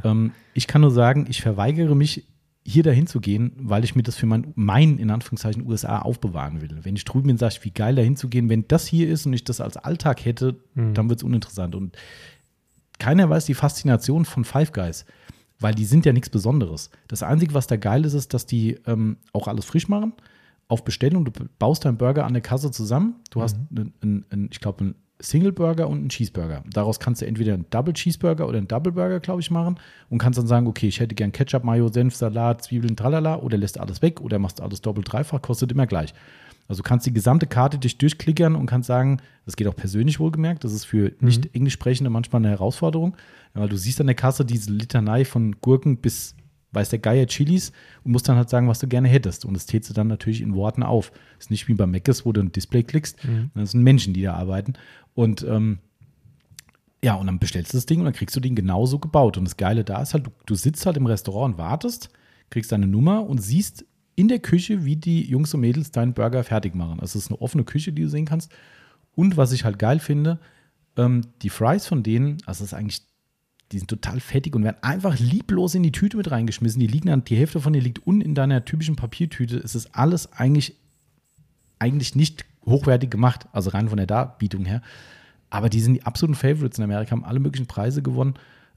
[0.03, 2.25] ähm, ich kann nur sagen, ich verweigere mich,
[2.65, 6.61] hier dahin zu gehen, weil ich mir das für mein, mein in Anführungszeichen, USA aufbewahren
[6.61, 6.79] will.
[6.83, 8.49] Wenn ich drüben bin, sage ich, wie geil dahin zu gehen.
[8.49, 10.93] Wenn das hier ist und ich das als Alltag hätte, Hm.
[10.93, 11.73] dann wird es uninteressant.
[11.75, 11.97] Und
[12.99, 15.05] keiner weiß die Faszination von Five Guys,
[15.59, 16.89] weil die sind ja nichts Besonderes.
[17.07, 20.13] Das Einzige, was da geil ist, ist, dass die ähm, auch alles frisch machen.
[20.67, 23.15] Auf Bestellung, du baust deinen Burger an der Kasse zusammen.
[23.31, 26.63] Du hast, einen, einen, einen, ich glaube, einen Single Burger und einen Cheeseburger.
[26.71, 29.79] Daraus kannst du entweder einen Double Cheeseburger oder einen Double Burger, glaube ich, machen
[30.09, 33.57] und kannst dann sagen, okay, ich hätte gern Ketchup, Mayo, Senf, Salat, Zwiebeln, tralala oder
[33.57, 36.13] lässt alles weg oder machst alles doppelt, dreifach, kostet immer gleich.
[36.69, 40.19] Also du kannst die gesamte Karte dich durchklickern und kannst sagen, das geht auch persönlich
[40.19, 43.17] wohlgemerkt, das ist für nicht englisch sprechende manchmal eine Herausforderung,
[43.55, 46.35] weil du siehst an der Kasse diese Litanei von Gurken bis
[46.71, 47.71] weiß der Geier Chilis
[48.03, 49.45] und musst dann halt sagen, was du gerne hättest.
[49.45, 51.11] Und das tätst du dann natürlich in Worten auf.
[51.39, 53.17] ist nicht wie bei Mc's, wo du ein Display klickst.
[53.55, 54.73] Das sind Menschen, die da arbeiten.
[55.15, 55.79] Und ähm,
[57.03, 59.37] ja, und dann bestellst du das Ding und dann kriegst du den genauso gebaut.
[59.37, 62.09] Und das Geile da ist halt, du, du sitzt halt im Restaurant und wartest,
[62.49, 63.85] kriegst deine Nummer und siehst
[64.15, 66.99] in der Küche, wie die Jungs und Mädels deinen Burger fertig machen.
[66.99, 68.51] Also es ist eine offene Küche, die du sehen kannst.
[69.15, 70.39] Und was ich halt geil finde,
[70.97, 73.03] ähm, die Fries von denen, also das ist eigentlich,
[73.71, 76.79] die sind total fettig und werden einfach lieblos in die Tüte mit reingeschmissen.
[76.79, 79.57] Die liegen dann, die Hälfte von denen liegt unten in deiner typischen Papiertüte.
[79.57, 80.75] Es ist alles eigentlich,
[81.77, 84.81] eigentlich nicht hochwertig gemacht, also rein von der Darbietung her.
[85.49, 88.35] Aber die sind die absoluten Favorites in Amerika, haben alle möglichen Preise gewonnen.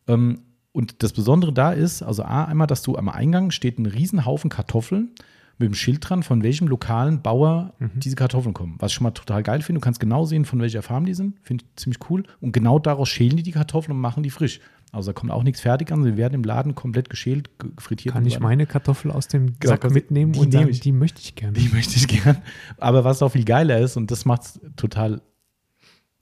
[0.08, 0.40] Ähm,
[0.72, 4.48] und das Besondere da ist, also A, einmal, dass du am Eingang steht ein Riesenhaufen
[4.48, 5.10] Kartoffeln
[5.58, 8.76] mit dem Schild dran, von welchem lokalen Bauer diese Kartoffeln kommen.
[8.78, 9.80] Was ich schon mal total geil finde.
[9.80, 11.36] Du kannst genau sehen, von welcher Farm die sind.
[11.42, 12.24] Finde ich ziemlich cool.
[12.40, 14.60] Und genau daraus schälen die die Kartoffeln und machen die frisch.
[14.94, 16.04] Also da kommt auch nichts fertig an.
[16.04, 18.12] Sie werden im Laden komplett geschält, ge- frittiert.
[18.14, 20.80] Kann und ich meine Kartoffel aus dem Genau, Sack mitnehmen die und sagen, ich.
[20.80, 21.54] die möchte ich gerne.
[21.54, 22.42] Die möchte ich gern.
[22.76, 25.22] Aber was auch viel geiler ist, und das macht es total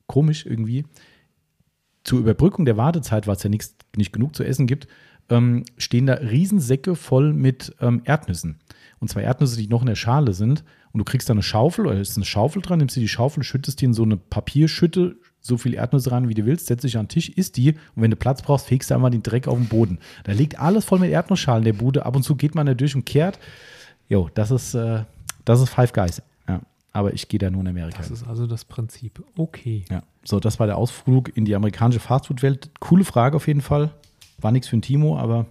[0.06, 0.84] komisch irgendwie,
[2.04, 4.86] zur Überbrückung der Wartezeit, weil es ja nichts, nicht genug zu essen gibt,
[5.28, 8.60] ähm, stehen da Riesensäcke voll mit ähm, Erdnüssen.
[9.00, 10.64] Und zwar Erdnüsse, die noch in der Schale sind.
[10.92, 13.08] Und du kriegst da eine Schaufel, oder es ist eine Schaufel dran, nimmst du die
[13.08, 16.84] Schaufel, schüttest die in so eine Papierschütte, so viel Erdnüsse rein, wie du willst, setzt
[16.84, 19.22] dich an den Tisch, isst die und wenn du Platz brauchst, fegst du einmal den
[19.22, 19.98] Dreck auf den Boden.
[20.24, 22.04] Da liegt alles voll mit Erdnussschalen in der Bude.
[22.04, 23.38] Ab und zu geht man da durch und kehrt.
[24.08, 25.04] Jo, das ist, äh,
[25.44, 26.22] das ist Five Guys.
[26.48, 26.60] Ja.
[26.92, 27.98] Aber ich gehe da nur in Amerika.
[27.98, 29.22] Das ist also das Prinzip.
[29.36, 29.84] Okay.
[29.90, 32.70] Ja, so, das war der Ausflug in die amerikanische Fastfood-Welt.
[32.80, 33.94] Coole Frage auf jeden Fall.
[34.38, 35.46] War nichts für ein Timo, aber,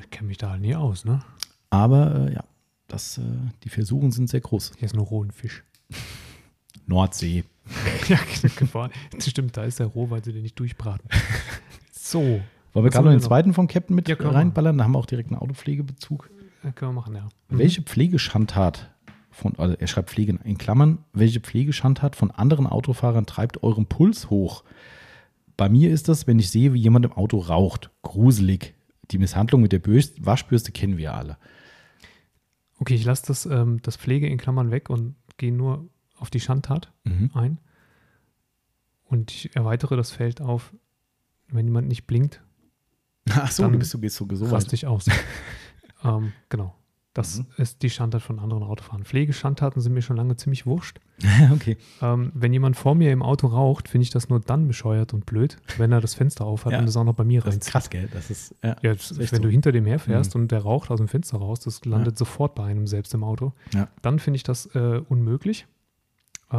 [0.00, 1.22] Ich kenne mich da halt nie aus, ne?
[1.70, 2.44] aber äh, ja,
[2.88, 3.22] das, äh,
[3.64, 4.72] die Versuchen sind sehr groß.
[4.78, 5.64] Hier ist nur rohen Fisch.
[6.86, 7.44] Nordsee.
[8.08, 8.18] ja,
[8.56, 8.90] Gefahr.
[9.18, 11.08] Stimmt, da ist der roh, weil sie den nicht durchbraten.
[11.92, 12.40] So.
[12.72, 13.26] Wollen wir gerade noch den noch?
[13.26, 14.76] zweiten vom Captain mit Ja, reinballern?
[14.76, 16.30] Da haben wir auch direkt einen Autopflegebezug.
[16.62, 17.28] Ja, können wir machen, ja.
[17.48, 18.90] Welche Pflegeschandtat
[19.30, 24.30] von, also er schreibt Pflege in Klammern, welche Pflegeschandtat von anderen Autofahrern treibt euren Puls
[24.30, 24.64] hoch?
[25.56, 27.90] Bei mir ist das, wenn ich sehe, wie jemand im Auto raucht.
[28.02, 28.74] Gruselig.
[29.10, 31.36] Die Misshandlung mit der Waschbürste kennen wir alle.
[32.78, 35.88] Okay, ich lasse das, ähm, das Pflege in Klammern weg und gehe nur
[36.24, 37.30] auf die Schandtat Mhm.
[37.34, 37.58] ein.
[39.04, 40.72] Und ich erweitere das Feld auf,
[41.48, 42.40] wenn jemand nicht blinkt,
[43.30, 44.52] Ach so, Dann du bist so, gehst so, weit.
[44.52, 45.06] raste ich aus.
[46.04, 46.74] ähm, genau.
[47.14, 47.46] Das Mhm.
[47.56, 49.04] ist die Standard von anderen Autofahrern.
[49.04, 50.98] Pflegeschandtaten sind mir schon lange ziemlich wurscht.
[51.52, 51.78] okay.
[52.02, 55.24] Ähm, wenn jemand vor mir im Auto raucht, finde ich das nur dann bescheuert und
[55.24, 56.80] blöd, wenn er das Fenster aufhat Ja.
[56.80, 57.72] und es auch noch bei mir Das ist reinzieht.
[57.72, 58.08] krass, gell?
[58.12, 58.76] Das ist, ja.
[58.82, 59.42] Ja, das, ist wenn so.
[59.44, 62.18] du hinter dem herfährst und der raucht aus dem Fenster raus, das landet Ja.
[62.18, 63.54] sofort bei einem selbst im Auto.
[64.02, 65.66] Dann finde ich das äh, unmöglich.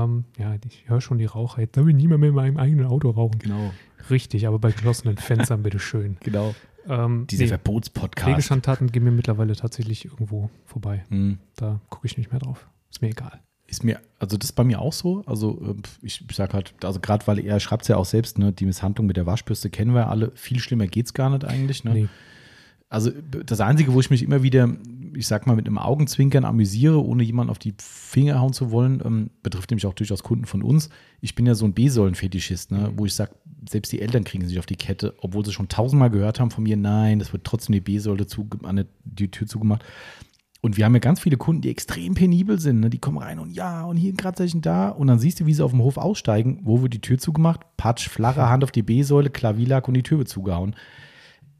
[0.03, 1.61] Ähm, ja, ich höre schon die Raucher.
[1.61, 3.39] Jetzt darf ich nie mehr in meinem eigenen Auto rauchen.
[3.39, 3.71] Genau,
[4.09, 6.17] Richtig, aber bei geschlossenen Fenstern bitte schön.
[6.21, 6.53] genau.
[6.87, 8.25] Ähm, Dieser nee, Verbotspodcast.
[8.25, 11.03] Pflegeschandtaten gehen mir mittlerweile tatsächlich irgendwo vorbei.
[11.09, 11.39] Mhm.
[11.55, 12.67] Da gucke ich nicht mehr drauf.
[12.91, 13.39] Ist mir egal.
[13.67, 15.23] Ist mir, also das ist bei mir auch so.
[15.25, 18.53] Also äh, ich sag halt, also gerade weil er schreibt es ja auch selbst, ne,
[18.53, 20.31] die Misshandlung mit der Waschbürste kennen wir alle.
[20.35, 21.83] Viel schlimmer geht's gar nicht eigentlich.
[21.83, 21.93] Ne?
[21.93, 22.07] Nee.
[22.87, 24.69] Also das Einzige, wo ich mich immer wieder,
[25.15, 29.01] ich sag mal, mit einem Augenzwinkern amüsiere, ohne jemanden auf die Finger hauen zu wollen,
[29.03, 30.89] ähm, betrifft nämlich auch durchaus Kunden von uns.
[31.21, 33.31] Ich bin ja so ein B-Säulen-Fetischist, ne, wo ich sage,
[33.69, 36.63] selbst die Eltern kriegen sich auf die Kette, obwohl sie schon tausendmal gehört haben von
[36.63, 38.25] mir, nein, das wird trotzdem die B-Säule
[38.63, 39.83] an die Tür zugemacht.
[40.65, 42.79] Und wir haben ja ganz viele Kunden, die extrem penibel sind.
[42.79, 42.89] Ne?
[42.89, 44.89] Die kommen rein und ja, und hier ein Kratzerchen da.
[44.89, 46.61] Und dann siehst du, wie sie auf dem Hof aussteigen.
[46.63, 47.61] Wo wird die Tür zugemacht?
[47.77, 50.75] Patsch, flache Hand auf die B-Säule, Klavierlack und die Tür wird zugehauen.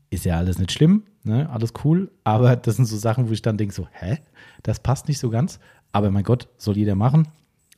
[0.10, 1.50] Ist ja alles nicht schlimm, ne?
[1.50, 2.12] alles cool.
[2.24, 4.20] Aber das sind so Sachen, wo ich dann denke so, hä?
[4.64, 5.60] Das passt nicht so ganz.
[5.92, 7.28] Aber mein Gott, soll jeder machen.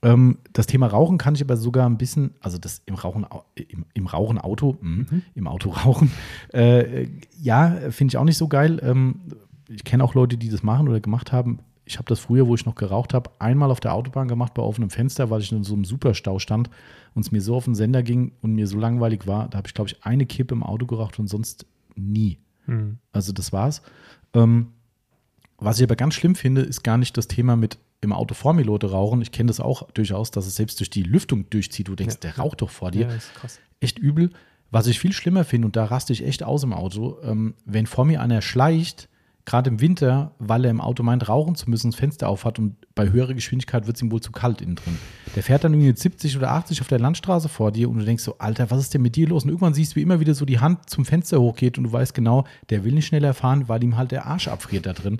[0.04, 3.46] Ähm, das Thema Rauchen kann ich aber sogar ein bisschen, also das im Rauchen, au-
[3.56, 6.12] im, im Rauchen Auto, mh, im Auto rauchen,
[6.54, 7.08] äh,
[7.42, 8.80] ja, finde ich auch nicht so geil.
[8.84, 9.22] Ähm,
[9.70, 11.60] ich kenne auch Leute, die das machen oder gemacht haben.
[11.84, 14.62] Ich habe das früher, wo ich noch geraucht habe, einmal auf der Autobahn gemacht bei
[14.62, 16.70] offenem Fenster, weil ich in so einem Superstau stand
[17.16, 19.48] und es mir so auf den Sender ging und mir so langweilig war.
[19.50, 21.66] Da habe ich, glaube ich, eine Kippe im Auto geraucht und sonst
[21.96, 22.38] nie.
[22.68, 23.00] Hm.
[23.12, 23.82] Also das war's.
[24.34, 24.68] Ähm,
[25.58, 28.54] was ich aber ganz schlimm finde, ist gar nicht das Thema mit im Auto vor
[28.54, 29.22] mir Leute rauchen.
[29.22, 31.88] Ich kenne das auch durchaus, dass es selbst durch die Lüftung durchzieht.
[31.88, 33.60] Du denkst, Ja, der raucht doch vor dir Ja, ist krass.
[33.80, 34.30] echt übel.
[34.70, 37.88] Was ich viel schlimmer finde, und da raste ich echt aus im Auto, ähm, wenn
[37.88, 39.10] vor mir einer schleicht,
[39.48, 42.60] gerade im Winter, weil er im Auto meint, rauchen zu müssen, das Fenster auf hat
[42.60, 45.00] und bei höherer Geschwindigkeit wird es ihm wohl zu kalt innen drin.
[45.36, 48.06] Der fährt dann irgendwie mit 70 oder 80 auf der Landstraße vor dir und du
[48.06, 49.46] denkst so, Alter, was ist denn mit dir los?
[49.46, 51.94] Und irgendwann siehst du, wie immer wieder so die Hand zum Fenster hochgeht und du
[51.94, 55.20] weißt genau, der will nicht schneller fahren, weil ihm halt der Arsch abfriert da drin.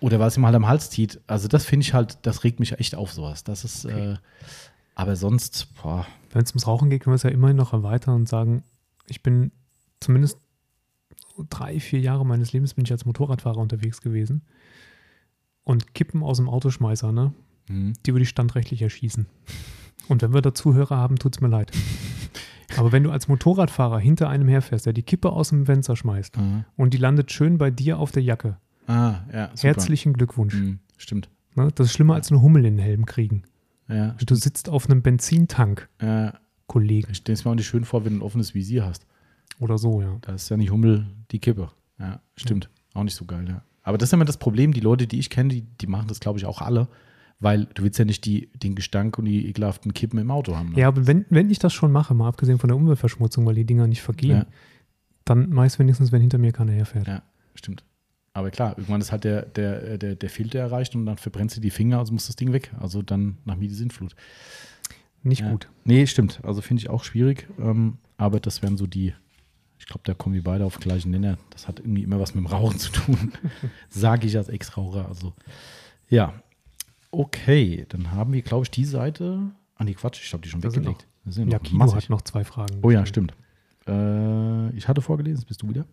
[0.00, 1.20] Oder weil es ihm halt am Hals zieht.
[1.26, 3.44] Also das finde ich halt, das regt mich echt auf sowas.
[3.44, 4.16] Das ist, äh,
[4.94, 8.14] aber sonst, boah, Wenn es ums Rauchen geht, können wir es ja immerhin noch erweitern
[8.14, 8.62] und sagen,
[9.06, 9.52] ich bin
[10.00, 10.38] zumindest
[11.48, 14.42] drei, vier Jahre meines Lebens bin ich als Motorradfahrer unterwegs gewesen.
[15.64, 17.32] Und Kippen aus dem Autoschmeißer, ne?
[17.68, 17.92] hm.
[18.06, 19.26] Die würde ich standrechtlich erschießen.
[20.08, 21.70] Und wenn wir da Zuhörer haben, tut es mir leid.
[22.76, 26.36] Aber wenn du als Motorradfahrer hinter einem herfährst, der die Kippe aus dem Fenster schmeißt
[26.38, 26.64] Mhm.
[26.76, 28.56] und die landet schön bei dir auf der Jacke,
[28.86, 29.68] Ah, ja, super.
[29.68, 30.54] herzlichen Glückwunsch.
[30.54, 31.28] Mhm, stimmt.
[31.54, 31.70] Ne?
[31.74, 33.42] Das ist schlimmer als eine Hummel in den Helm kriegen.
[33.88, 36.34] Ja, Du sitzt auf einem Benzintank, ja.
[36.66, 37.10] Kollegen.
[37.10, 39.06] Ich stelle es mir auch nicht schön vor, wenn du ein offenes Visier hast.
[39.58, 40.16] Oder so, ja.
[40.22, 41.70] Da ist ja nicht Hummel die Kippe.
[41.98, 42.68] Ja, stimmt.
[42.94, 43.62] Auch nicht so geil, ja.
[43.82, 46.20] Aber das ist immer das Problem, die Leute, die ich kenne, die, die machen das,
[46.20, 46.88] glaube ich, auch alle,
[47.40, 50.70] weil du willst ja nicht die, den Gestank und die ekelhaften Kippen im Auto haben.
[50.72, 50.80] Ne?
[50.80, 53.64] Ja, aber wenn, wenn ich das schon mache, mal abgesehen von der Umweltverschmutzung, weil die
[53.64, 54.46] Dinger nicht vergehen, Ja.
[55.24, 57.06] dann meist wenigstens, wenn hinter mir keiner herfährt.
[57.06, 57.22] Ja,
[57.54, 57.84] stimmt.
[58.34, 61.60] Aber klar, irgendwann ist halt der, der, der, der Filter erreicht und dann verbrennst du
[61.60, 62.72] die Finger, also muss das Ding weg.
[62.78, 64.14] Also dann nach mir die Sintflut.
[65.22, 65.50] Nicht Ja.
[65.50, 65.68] gut.
[65.84, 66.40] Nee, stimmt.
[66.44, 67.48] Also finde ich auch schwierig.
[67.58, 69.14] Ähm, aber das wären so die,
[69.78, 71.38] ich glaube, da kommen wir beide auf den gleichen Nenner.
[71.50, 73.32] Das hat irgendwie immer was mit dem Rauchen zu tun.
[73.88, 75.06] Sage ich als Ex-Raucher.
[75.08, 75.32] Also,
[76.08, 76.34] ja.
[77.10, 79.50] Okay, dann haben wir, glaube ich, die Seite.
[79.76, 81.06] Ah, nee, Quatsch, ich habe die schon Da sind weggelegt.
[81.24, 81.96] Das sind Ja, noch Kino massig.
[81.96, 82.78] hat noch zwei Fragen.
[82.82, 83.32] Oh ja, stimmt.
[83.86, 85.86] Äh, ich hatte vorgelesen, bist du wieder.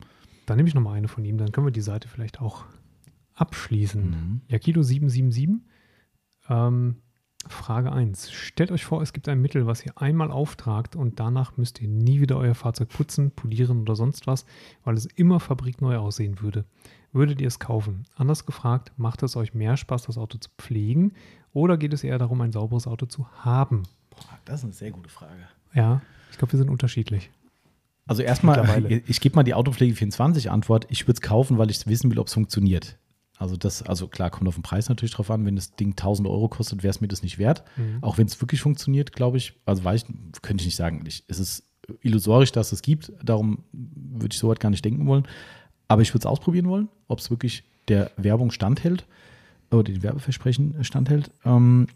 [0.46, 2.66] Dann nehme ich noch mal eine von ihm, dann können wir die Seite vielleicht auch
[3.36, 4.10] abschließen.
[4.10, 4.42] Mhm.
[4.48, 5.62] Yakido 777.
[6.50, 6.98] Ähm,
[7.48, 8.32] Frage 1.
[8.32, 11.88] Stellt euch vor, es gibt ein Mittel, was ihr einmal auftragt und danach müsst ihr
[11.88, 14.46] nie wieder euer Fahrzeug putzen, polieren oder sonst was,
[14.84, 16.66] weil es immer fabrikneu aussehen würde.
[17.12, 18.06] Würdet ihr es kaufen?
[18.16, 21.14] Anders gefragt, macht es euch mehr Spaß, das Auto zu pflegen
[21.54, 23.84] oder geht es eher darum, ein sauberes Auto zu haben?
[24.10, 25.48] Boah, das ist eine sehr gute Frage.
[25.74, 26.02] Ja,
[26.32, 27.32] ich glaube, wir sind unterschiedlich.
[28.08, 30.86] Also erstmal, ich, ich gebe mal die Autopflege 24 Antwort.
[30.90, 32.98] Ich würde es kaufen, weil ich wissen will, ob es funktioniert.
[33.38, 35.46] Also das, also klar, kommt auf den Preis natürlich drauf an.
[35.46, 37.64] Wenn das Ding 1000 Euro kostet, wäre es mir das nicht wert.
[37.76, 37.98] Mhm.
[38.02, 39.54] Auch wenn es wirklich funktioniert, glaube ich.
[39.66, 41.04] Also weiß ich, könnte ich nicht sagen.
[41.06, 41.64] Ich, es ist
[42.02, 43.12] illusorisch, dass es gibt.
[43.24, 45.28] Darum würde ich so weit gar nicht denken wollen.
[45.88, 49.06] Aber ich würde es ausprobieren wollen, ob es wirklich der Werbung standhält
[49.70, 51.30] oder den Werbeversprechen standhält.
[51.44, 51.88] Ähm,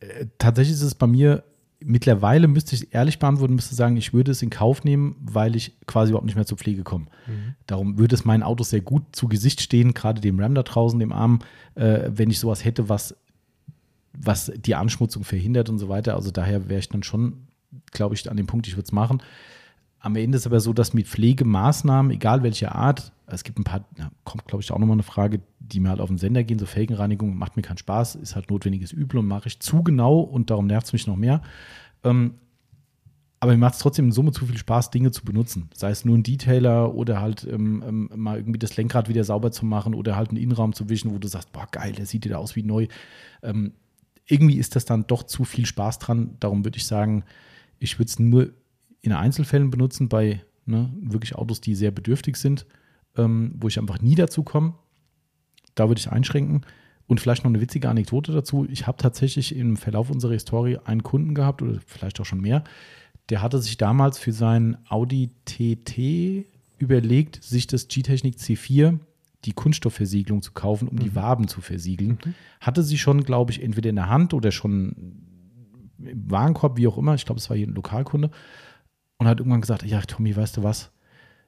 [0.00, 1.42] äh, tatsächlich ist es bei mir
[1.82, 5.74] mittlerweile, müsste ich ehrlich beantworten, müsste sagen, ich würde es in Kauf nehmen, weil ich
[5.86, 7.06] quasi überhaupt nicht mehr zur Pflege komme.
[7.26, 7.54] Mhm.
[7.66, 10.98] Darum würde es meinen Autos sehr gut zu Gesicht stehen, gerade dem Ram da draußen,
[10.98, 11.40] dem Arm,
[11.74, 13.16] äh, wenn ich sowas hätte, was,
[14.12, 16.14] was die Anschmutzung verhindert und so weiter.
[16.14, 17.46] Also daher wäre ich dann schon,
[17.92, 19.22] glaube ich, an dem Punkt, ich würde es machen.
[20.00, 23.84] am Ende ist aber so, dass mit Pflegemaßnahmen, egal welche Art, es gibt ein paar,
[23.98, 26.58] ja, kommt glaube ich auch nochmal eine Frage, die mir halt auf den Sender gehen,
[26.58, 30.20] so Felgenreinigung macht mir keinen Spaß, ist halt notwendiges Übel und mache ich zu genau
[30.20, 31.42] und darum nervt es mich noch mehr.
[32.04, 32.34] Ähm,
[33.42, 35.70] aber mir macht es trotzdem in Summe zu viel Spaß, Dinge zu benutzen.
[35.74, 39.50] Sei es nur ein Detailer oder halt ähm, ähm, mal irgendwie das Lenkrad wieder sauber
[39.50, 42.26] zu machen oder halt einen Innenraum zu wischen, wo du sagst, boah, geil, der sieht
[42.26, 42.86] wieder aus wie neu.
[43.42, 43.72] Ähm,
[44.26, 46.36] irgendwie ist das dann doch zu viel Spaß dran.
[46.38, 47.24] Darum würde ich sagen,
[47.78, 48.50] ich würde es nur
[49.00, 52.66] in Einzelfällen benutzen, bei ne, wirklich Autos, die sehr bedürftig sind,
[53.16, 54.74] ähm, wo ich einfach nie dazu komme.
[55.74, 56.62] Da würde ich einschränken.
[57.06, 58.66] Und vielleicht noch eine witzige Anekdote dazu.
[58.70, 62.62] Ich habe tatsächlich im Verlauf unserer Historie einen Kunden gehabt, oder vielleicht auch schon mehr,
[63.30, 66.46] der hatte sich damals für sein Audi TT
[66.78, 68.98] überlegt, sich das G-Technik C4
[69.44, 71.00] die Kunststoffversiegelung zu kaufen, um mhm.
[71.00, 72.18] die Waben zu versiegeln.
[72.24, 72.34] Mhm.
[72.60, 74.94] Hatte sie schon, glaube ich, entweder in der Hand oder schon
[75.98, 77.14] im Warenkorb, wie auch immer.
[77.14, 78.30] Ich glaube, es war hier ein Lokalkunde
[79.18, 80.92] und hat irgendwann gesagt, ja, Tommy, weißt du was?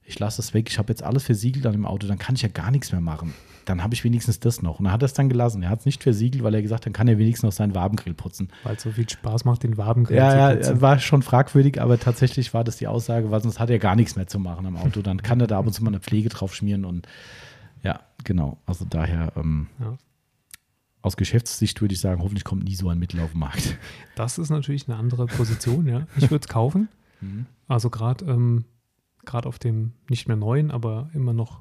[0.05, 2.43] Ich lasse das weg, ich habe jetzt alles versiegelt an dem Auto, dann kann ich
[2.43, 3.35] ja gar nichts mehr machen.
[3.65, 4.81] Dann habe ich wenigstens das noch.
[4.81, 5.63] Und dann hat er es dann gelassen.
[5.63, 7.75] Er hat es nicht versiegelt, weil er gesagt hat, dann kann er wenigstens noch seinen
[7.77, 8.49] Wabengrill putzen.
[8.65, 10.75] Weil es so viel Spaß macht, den Wabengrill ja, zu putzen.
[10.75, 13.95] Ja, war schon fragwürdig, aber tatsächlich war das die Aussage, weil sonst hat er gar
[13.95, 15.03] nichts mehr zu machen am Auto.
[15.03, 17.07] Dann kann er da ab und zu mal eine Pflege drauf schmieren und
[17.83, 18.59] ja, genau.
[18.67, 19.97] Also daher ähm, ja.
[21.03, 23.77] aus Geschäftssicht würde ich sagen, hoffentlich kommt nie so ein Mittel auf den Markt.
[24.17, 26.07] Das ist natürlich eine andere Position, ja.
[26.17, 26.89] Ich würde es kaufen.
[27.23, 27.47] Mhm.
[27.69, 28.65] Also gerade ähm,
[29.31, 31.61] auf dem nicht mehr neuen, aber immer noch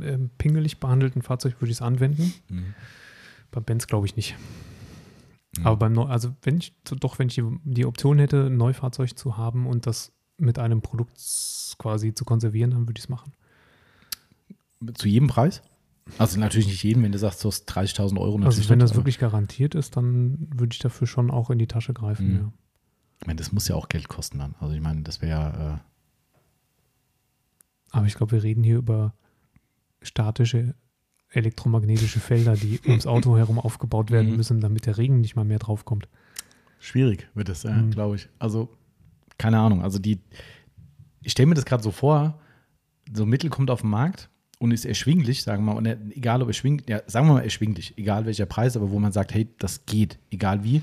[0.00, 2.32] ähm, pingelig behandelten Fahrzeug würde ich es anwenden.
[2.48, 2.74] Mhm.
[3.50, 4.36] Bei Benz glaube ich nicht.
[5.58, 5.66] Mhm.
[5.66, 9.16] Aber beim Neu also wenn ich doch, wenn ich die, die Option hätte, ein Neufahrzeug
[9.16, 11.18] zu haben und das mit einem Produkt
[11.78, 13.32] quasi zu konservieren, dann würde ich es machen.
[14.94, 15.62] Zu jedem Preis?
[16.18, 18.42] Also natürlich nicht jedem, wenn du sagst, du hast 30.000 Euro.
[18.42, 21.94] Also wenn das wirklich garantiert ist, dann würde ich dafür schon auch in die Tasche
[21.94, 22.36] greifen, mhm.
[22.36, 22.52] ja.
[23.20, 24.56] Ich meine, das muss ja auch Geld kosten dann.
[24.58, 25.84] Also ich meine, das wäre ja.
[27.92, 29.14] Aber ich glaube, wir reden hier über
[30.00, 30.74] statische
[31.30, 34.36] elektromagnetische Felder, die ums Auto herum aufgebaut werden mhm.
[34.36, 36.08] müssen, damit der Regen nicht mal mehr draufkommt.
[36.78, 37.90] Schwierig wird es, ja, mhm.
[37.90, 38.28] glaube ich.
[38.38, 38.68] Also,
[39.38, 39.82] keine Ahnung.
[39.82, 40.18] Also die,
[41.22, 42.40] ich stelle mir das gerade so vor,
[43.14, 44.28] so ein Mittel kommt auf den Markt
[44.58, 45.86] und ist erschwinglich, sagen wir mal, und
[46.16, 49.32] egal ob erschwinglich, ja, sagen wir mal erschwinglich, egal welcher Preis, aber wo man sagt,
[49.34, 50.82] hey, das geht, egal wie.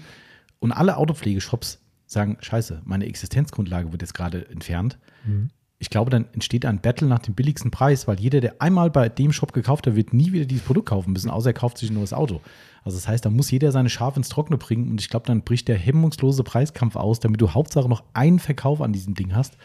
[0.60, 4.98] Und alle Autopflegeshops sagen, scheiße, meine Existenzgrundlage wird jetzt gerade entfernt.
[5.26, 5.50] Mhm.
[5.82, 9.08] Ich glaube, dann entsteht ein Battle nach dem billigsten Preis, weil jeder, der einmal bei
[9.08, 11.90] dem Shop gekauft hat, wird nie wieder dieses Produkt kaufen müssen, außer er kauft sich
[11.90, 12.42] ein neues Auto.
[12.84, 15.42] Also das heißt, da muss jeder seine Schafe ins Trockene bringen und ich glaube, dann
[15.44, 19.58] bricht der hemmungslose Preiskampf aus, damit du Hauptsache noch einen Verkauf an diesem Ding hast.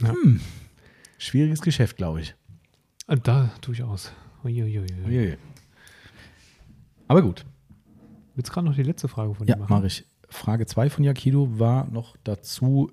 [0.00, 0.10] Ja.
[0.10, 0.40] Hm.
[1.16, 2.34] Schwieriges Geschäft, glaube ich.
[3.06, 4.12] Äh, da durchaus.
[4.44, 4.86] Uiuiui.
[5.06, 5.38] Uiui.
[7.08, 7.46] Aber gut.
[8.34, 9.70] Willst du gerade noch die letzte Frage von dir ja, machen?
[9.70, 10.04] Ja, mache ich.
[10.28, 12.90] Frage 2 von Yakido war noch dazu,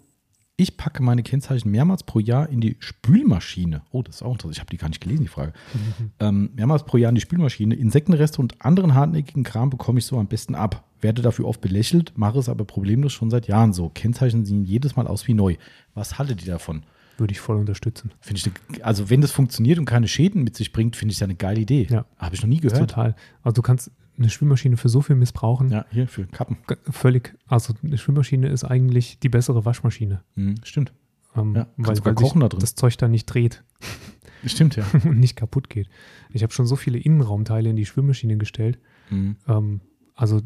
[0.60, 3.81] ich packe meine Kennzeichen mehrmals pro Jahr in die Spülmaschine.
[3.91, 4.56] Oh, das ist auch interessant.
[4.56, 5.53] Ich habe die gar nicht gelesen, die Frage.
[5.73, 6.11] Mhm.
[6.22, 7.76] Ähm, mehrmals pro Jahr in die Spülmaschine.
[7.76, 10.84] Insektenreste und anderen hartnäckigen Kram bekomme ich so am besten ab.
[10.99, 13.88] Werde dafür oft belächelt, mache es aber problemlos schon seit Jahren so.
[13.88, 15.56] Kennzeichen sehen jedes Mal aus wie neu.
[15.94, 16.84] Was haltet ihr davon?
[17.18, 18.11] Würde ich voll unterstützen.
[18.19, 21.27] Finde ich, also wenn das funktioniert und keine Schäden mit sich bringt, finde ich das
[21.27, 21.88] eine geile Idee.
[21.90, 22.06] Ja.
[22.18, 22.90] Habe ich noch nie gehört.
[22.90, 23.15] Total.
[23.44, 25.69] Also du kannst eine Schwimmmaschine für so viel missbrauchen.
[25.69, 26.57] Ja, hier für Kappen.
[26.89, 27.35] Völlig.
[27.47, 30.23] Also eine Schwimmmaschine ist eigentlich die bessere Waschmaschine.
[30.35, 30.93] Mhm, stimmt.
[31.35, 32.59] Ähm, ja, weil, weil kochen da drin.
[32.59, 33.63] das Zeug da nicht dreht.
[34.45, 34.85] Stimmt, ja.
[35.03, 35.89] und nicht kaputt geht.
[36.29, 38.79] Ich habe schon so viele Innenraumteile in die Schwimmmaschine gestellt.
[39.09, 39.35] Mhm.
[39.47, 39.81] Ähm,
[40.15, 40.41] also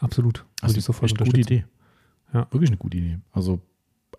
[0.00, 0.44] absolut.
[0.60, 1.64] Also ich sofort echt gute Idee.
[2.32, 2.48] Ja.
[2.50, 3.20] Wirklich eine gute Idee.
[3.30, 3.60] Also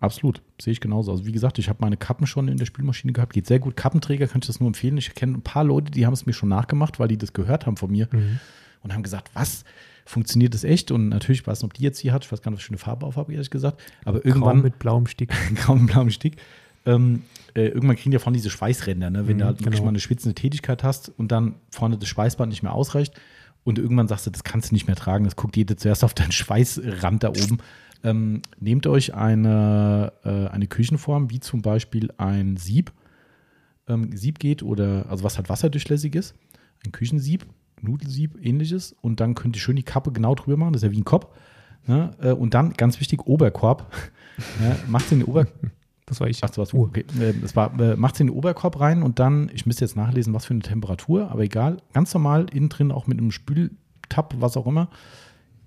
[0.00, 0.42] absolut.
[0.60, 1.10] Sehe ich genauso.
[1.10, 3.32] Also wie gesagt, ich habe meine Kappen schon in der Spülmaschine gehabt.
[3.32, 3.76] Geht sehr gut.
[3.76, 4.96] Kappenträger kann ich das nur empfehlen.
[4.96, 7.66] Ich kenne ein paar Leute, die haben es mir schon nachgemacht, weil die das gehört
[7.66, 8.40] haben von mir mhm.
[8.82, 9.64] und haben gesagt, was?
[10.08, 10.92] Funktioniert das echt?
[10.92, 12.24] Und natürlich, ich weiß nicht, ob die jetzt hier hat.
[12.24, 13.82] Ich weiß gar nicht, was für eine Farbe auf habe, ehrlich gesagt.
[14.04, 14.58] Aber irgendwann.
[14.58, 15.30] Grau mit blauem Stick.
[15.56, 16.36] Grau mit blauem Stick.
[16.84, 17.24] Ähm,
[17.56, 19.26] äh, irgendwann kriegen die von diese Schweißränder, ne?
[19.26, 19.66] wenn mhm, du halt genau.
[19.66, 23.14] wirklich mal eine schwitzende Tätigkeit hast und dann vorne das Schweißband nicht mehr ausreicht.
[23.64, 25.24] Und irgendwann sagst du, das kannst du nicht mehr tragen.
[25.24, 27.58] Das guckt jeder zuerst auf deinen Schweißrand da oben.
[28.06, 32.92] Ähm, nehmt euch eine, äh, eine Küchenform, wie zum Beispiel ein Sieb.
[33.88, 36.36] Ähm, Sieb geht oder, also was halt wasserdurchlässig ist.
[36.84, 37.46] Ein Küchensieb,
[37.80, 38.94] Nudelsieb, ähnliches.
[39.00, 40.72] Und dann könnt ihr schön die Kappe genau drüber machen.
[40.72, 41.26] Das ist ja wie ein Kopf.
[41.88, 42.12] Ne?
[42.20, 43.92] Äh, und dann, ganz wichtig, Oberkorb.
[44.62, 45.48] ja, macht den Ober.
[46.06, 46.44] Das war ich.
[46.44, 46.82] Ach, das warst du.
[46.82, 47.04] Okay.
[47.20, 50.32] Äh, das war, äh, macht in den Oberkorb rein und dann, ich müsste jetzt nachlesen,
[50.32, 54.56] was für eine Temperatur, aber egal, ganz normal, innen drin auch mit einem Spültab, was
[54.56, 54.90] auch immer.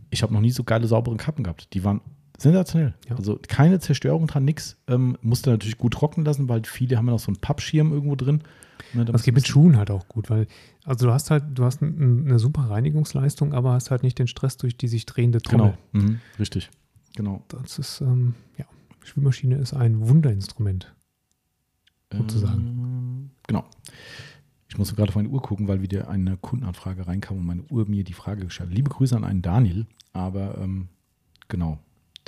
[0.10, 1.74] Ich habe noch nie so geile, saubere Kappen gehabt.
[1.74, 2.00] Die waren
[2.40, 2.94] Sensationell.
[3.10, 3.18] Ja.
[3.18, 4.78] Also keine Zerstörung dran, nix.
[4.88, 8.16] Ähm, musste natürlich gut trocknen lassen, weil viele haben ja noch so einen Pappschirm irgendwo
[8.16, 8.42] drin.
[8.94, 10.48] Ne, das geht mit Schuhen halt auch gut, weil,
[10.84, 14.58] also du hast halt, du hast eine super Reinigungsleistung, aber hast halt nicht den Stress
[14.58, 15.78] durch die sich drehende Trommel.
[15.92, 16.20] Genau, mhm.
[16.40, 16.70] richtig.
[17.16, 17.44] Genau.
[17.50, 18.66] Das ist, ähm, ja.
[19.04, 20.94] Spülmaschine ist ein Wunderinstrument.
[22.12, 22.62] Sozusagen.
[22.62, 23.66] Ähm, genau.
[24.68, 27.88] Ich muss gerade auf meine Uhr gucken, weil wieder eine Kundenanfrage reinkam und meine Uhr
[27.88, 28.76] mir die Frage gestellt hat.
[28.76, 30.90] Liebe Grüße an einen Daniel, aber ähm,
[31.48, 31.80] genau.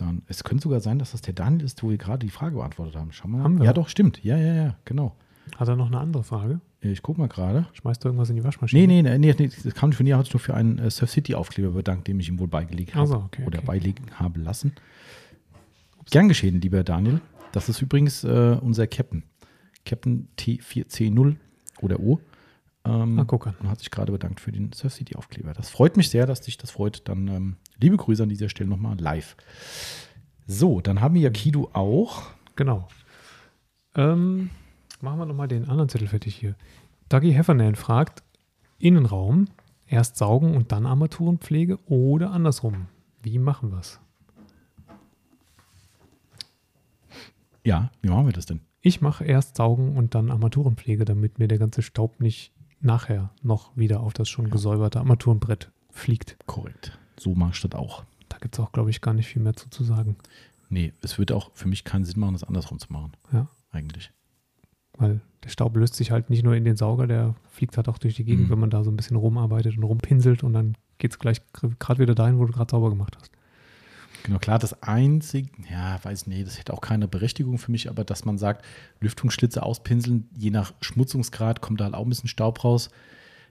[0.02, 2.56] Dann, es könnte sogar sein, dass das der Daniel ist, wo wir gerade die Frage
[2.56, 3.12] beantwortet haben.
[3.12, 3.44] Schau mal.
[3.44, 3.66] Haben wir.
[3.66, 4.24] Ja, doch, stimmt.
[4.24, 5.16] Ja, ja, ja, genau.
[5.58, 6.60] Hat er noch eine andere Frage?
[6.82, 7.68] Ich gucke mal gerade.
[7.74, 8.88] Schmeißt du irgendwas in die Waschmaschine?
[8.88, 10.90] Nee, nee, nee, nee, das kam nicht von dir, hat sich nur für einen äh,
[10.90, 13.68] Surf City Aufkleber bedankt, dem ich ihm wohl beigelegt habe Ach so, okay, oder okay.
[13.68, 14.74] beilegen habe lassen.
[16.10, 17.22] Gern geschehen, lieber Daniel.
[17.52, 19.24] Das ist übrigens äh, unser Captain.
[19.86, 21.36] Captain T4C0
[21.82, 22.20] oder O.
[22.84, 23.56] Ähm, Ah, guck an.
[23.60, 25.54] und hat sich gerade bedankt für den Surf City Aufkleber.
[25.54, 27.08] Das freut mich sehr, dass dich das freut.
[27.08, 29.36] Dann ähm, liebe Grüße an dieser Stelle nochmal live.
[30.48, 32.24] So, dann haben wir ja Kido auch.
[32.56, 32.88] Genau.
[33.96, 34.50] Ähm,
[35.00, 36.56] machen wir nochmal den anderen Zettel fertig hier.
[37.10, 38.24] Dougie Heffernan fragt:
[38.80, 39.46] Innenraum,
[39.88, 42.88] erst saugen und dann Armaturenpflege oder andersrum?
[43.22, 44.00] Wie machen wir es?
[47.64, 48.62] Ja, wie machen wir das denn?
[48.82, 52.52] Ich mache erst saugen und dann Armaturenpflege, damit mir der ganze Staub nicht
[52.82, 56.38] nachher noch wieder auf das schon gesäuberte Armaturenbrett fliegt.
[56.48, 56.98] Korrekt.
[57.18, 58.04] So mache ich das auch.
[58.30, 60.16] Da gibt es auch, glaube ich, gar nicht viel mehr zu, zu sagen.
[60.70, 63.12] Nee, es würde auch für mich keinen Sinn machen, das andersrum zu machen.
[63.34, 63.48] Ja.
[63.72, 64.12] Eigentlich.
[64.98, 67.98] Weil der Staub löst sich halt nicht nur in den Sauger, der fliegt halt auch
[67.98, 68.52] durch die Gegend, Mhm.
[68.52, 71.42] wenn man da so ein bisschen rumarbeitet und rumpinselt und dann geht es gleich
[71.80, 73.32] gerade wieder dahin, wo du gerade sauber gemacht hast.
[74.24, 78.04] Genau, klar, das einzige, ja, weiß nee, das hätte auch keine Berechtigung für mich, aber
[78.04, 78.66] dass man sagt,
[79.00, 82.90] Lüftungsschlitze auspinseln, je nach Schmutzungsgrad kommt da halt auch ein bisschen Staub raus.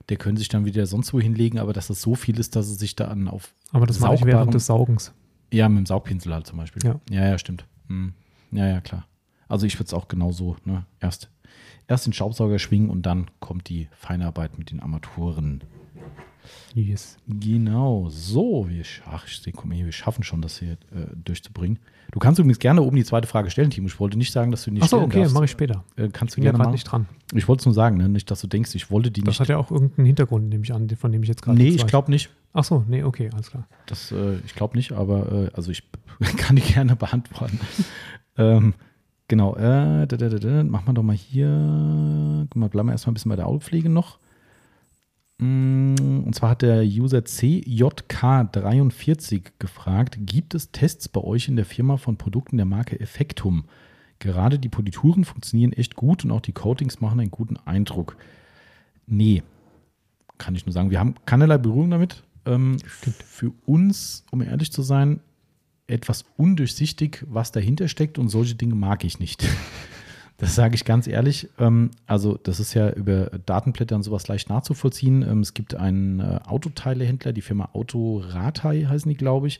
[0.09, 2.67] Der können sich dann wieder sonst wo hinlegen, aber dass das so viel ist, dass
[2.67, 5.13] es sich da an auf, Aber das mache ich während des Saugens.
[5.51, 6.83] ja, mit dem Saugpinsel halt zum Beispiel.
[6.83, 6.99] Ja.
[7.09, 7.65] ja, ja stimmt.
[7.87, 8.13] Hm.
[8.51, 9.05] Ja, ja, klar.
[9.47, 11.29] Also ich würde es auch genauso, ne, erst,
[11.87, 15.63] erst den Staubsauger schwingen und dann kommt die Feinarbeit mit den Armaturen.
[16.73, 17.17] Yes.
[17.27, 18.67] Genau, so.
[18.69, 21.79] Wir, ach, ich guck mal hier, wir schaffen schon, das hier äh, durchzubringen.
[22.11, 23.87] Du kannst übrigens gerne oben die zweite Frage stellen, Timo.
[23.87, 25.83] Ich wollte nicht sagen, dass du die nicht Achso, okay, mache ich später.
[25.95, 26.71] Äh, kannst Ich du bin ja gerne gerade machen.
[26.71, 27.05] nicht dran.
[27.33, 28.09] Ich wollte es nur sagen, ne?
[28.09, 29.39] nicht, dass du denkst, ich wollte die Das nicht.
[29.41, 31.87] hat ja auch irgendeinen Hintergrund, nehme ich an, von dem ich jetzt gerade nee, ich
[31.87, 32.29] glaube nicht.
[32.53, 33.65] Achso, nee, okay, alles klar.
[33.85, 35.83] Das, äh, ich glaube nicht, aber äh, also ich
[36.37, 37.59] kann die gerne beantworten.
[38.37, 38.73] ähm,
[39.31, 42.45] genau, äh, da, da, da, da, machen wir doch mal hier.
[42.49, 44.19] Guck mal, bleiben wir erstmal ein bisschen bei der Autopflege noch.
[45.37, 45.95] Mm,
[46.25, 51.95] Und zwar hat der User CJK43 gefragt: Gibt es Tests bei euch in der Firma
[51.95, 53.63] von Produkten der Marke Effektum?
[54.19, 58.17] Gerade die Polituren funktionieren echt gut und auch die Coatings machen einen guten Eindruck.
[59.07, 59.43] Nee,
[60.37, 60.91] kann ich nur sagen.
[60.91, 62.23] Wir haben keinerlei Berührung damit.
[62.45, 65.21] Ähm, für uns, um ehrlich zu sein,
[65.91, 69.47] etwas undurchsichtig, was dahinter steckt und solche Dinge mag ich nicht.
[70.37, 71.49] Das sage ich ganz ehrlich.
[71.59, 75.21] Ähm, also, das ist ja über Datenblätter und sowas leicht nachzuvollziehen.
[75.21, 79.59] Ähm, es gibt einen äh, Autoteilehändler, die Firma Autoratei heißen die, glaube ich.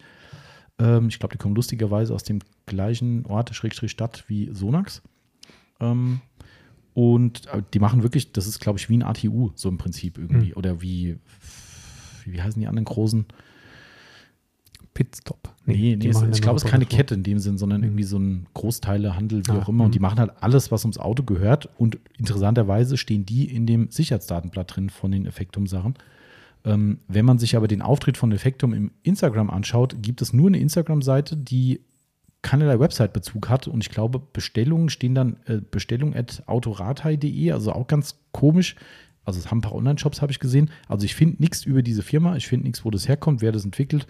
[0.80, 5.04] Ähm, ich glaube, die kommen lustigerweise aus dem gleichen Ort, Schrägstrich Stadt wie Sonax.
[6.94, 10.18] Und äh, die machen wirklich, das ist, glaube ich, wie ein ATU, so im Prinzip
[10.18, 10.50] irgendwie.
[10.50, 10.58] Hm.
[10.58, 11.20] Oder wie,
[12.26, 13.26] wie heißen die anderen großen?
[14.94, 15.54] Pitstop.
[15.66, 16.86] Nee, nee, die es, ich glaube, es ist keine.
[16.86, 19.86] Kette in dem Sinn, sondern irgendwie so ein Großteilehandel, wie Ah, auch immer.
[19.86, 20.04] Und die mhm.
[20.04, 21.70] machen halt alles, was ums Auto gehört.
[21.78, 25.96] Und interessanterweise stehen die in dem Sicherheitsdatenblatt drin von den Effektum-Sachen.
[26.66, 30.48] Ähm, wenn man sich aber den Auftritt von Effektum im Instagram anschaut, gibt es nur
[30.48, 31.82] eine Instagram-Seite, die
[32.42, 33.68] keinerlei Website-Bezug hat.
[33.68, 38.76] Und ich glaube, Bestellungen stehen dann äh, bestellung at autoratei.de, also auch ganz komisch.
[39.24, 40.70] Also es haben ein paar Online-Shops, habe ich gesehen.
[40.88, 43.64] Also ich finde nichts über diese Firma, ich finde nichts, wo das herkommt, wer das
[43.64, 44.08] entwickelt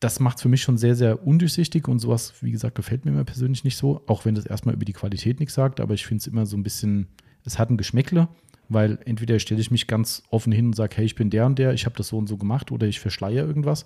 [0.00, 3.24] das macht es für mich schon sehr, sehr undurchsichtig und sowas, wie gesagt, gefällt mir
[3.24, 6.22] persönlich nicht so, auch wenn das erstmal über die Qualität nichts sagt, aber ich finde
[6.22, 7.06] es immer so ein bisschen,
[7.44, 8.28] es hat ein Geschmäckle,
[8.70, 11.58] weil entweder stelle ich mich ganz offen hin und sage, hey, ich bin der und
[11.58, 13.84] der, ich habe das so und so gemacht oder ich verschleiere irgendwas.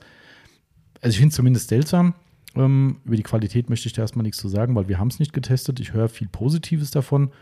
[1.00, 2.14] Also ich finde es zumindest seltsam.
[2.54, 5.18] Ähm, über die Qualität möchte ich da erstmal nichts zu sagen, weil wir haben es
[5.18, 5.80] nicht getestet.
[5.80, 7.32] Ich höre viel Positives davon.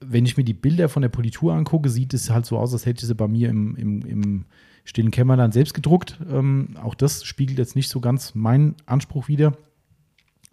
[0.00, 2.86] Wenn ich mir die Bilder von der Politur angucke, sieht es halt so aus, als
[2.86, 4.44] hätte ich sie bei mir im, im, im
[4.84, 6.18] stillen Kämmerlein selbst gedruckt.
[6.30, 9.56] Ähm, auch das spiegelt jetzt nicht so ganz meinen Anspruch wider.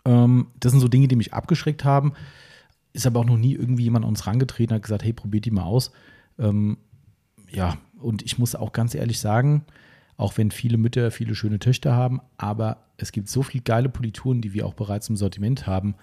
[0.06, 2.14] Ähm, das sind so Dinge, die mich abgeschreckt haben.
[2.93, 5.51] Ist aber auch noch nie irgendwie jemand an uns rangetreten hat gesagt, hey, probiert die
[5.51, 5.91] mal aus.
[6.38, 6.77] Ähm,
[7.51, 9.65] ja, und ich muss auch ganz ehrlich sagen,
[10.18, 14.41] auch wenn viele Mütter viele schöne Töchter haben, aber es gibt so viele geile Polituren,
[14.41, 15.95] die wir auch bereits im Sortiment haben.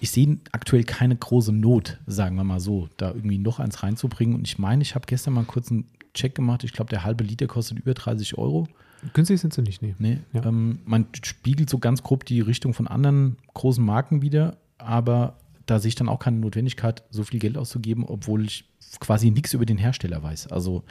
[0.00, 4.34] Ich sehe aktuell keine große Not, sagen wir mal so, da irgendwie noch eins reinzubringen.
[4.36, 6.62] Und ich meine, ich habe gestern mal kurz einen Check gemacht.
[6.64, 8.66] Ich glaube, der halbe Liter kostet über 30 Euro.
[9.12, 9.94] Günstig sind sie nicht, nee.
[9.98, 10.44] Nee, Ja.
[10.44, 15.78] ähm, man spiegelt so ganz grob die Richtung von anderen großen Marken wieder, aber da
[15.78, 18.64] sehe ich dann auch keine Notwendigkeit, so viel Geld auszugeben, obwohl ich
[19.00, 20.48] quasi nichts über den Hersteller weiß.
[20.48, 20.82] Also,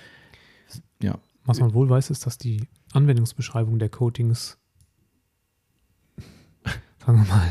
[1.02, 2.62] ja, Was man wohl weiß, ist, dass die
[2.94, 4.58] Anwendungsbeschreibung der Coatings
[7.06, 7.48] sagen wir mal,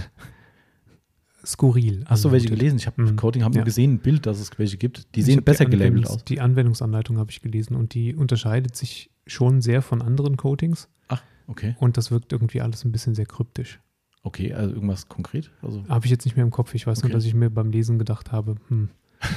[1.47, 2.05] skurril.
[2.07, 2.77] Hast du welche gelesen?
[2.79, 3.17] Ich habe Mhm.
[3.17, 3.61] Coding, habe Ja.
[3.61, 5.15] nur gesehen, ein Bild, dass es welche gibt.
[5.15, 6.25] Die sehen besser die gelabelt aus.
[6.25, 11.23] Die Anwendungsanleitung habe ich gelesen und die unterscheidet sich schon sehr von anderen Coatings Ach,
[11.47, 11.77] okay.
[11.79, 13.81] und das wirkt irgendwie alles ein bisschen sehr kryptisch.
[14.23, 15.51] Okay, also irgendwas konkret?
[15.63, 16.75] Also, Habe ich jetzt nicht mehr im Kopf.
[16.75, 17.09] Ich weiß Okay.
[17.09, 18.89] nur, dass ich mir beim Lesen gedacht habe, hm.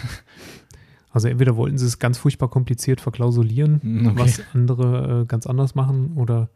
[1.12, 4.20] Also entweder wollten sie es ganz furchtbar kompliziert verklausulieren, Hm, okay.
[4.20, 6.50] was andere äh, ganz anders machen, oder,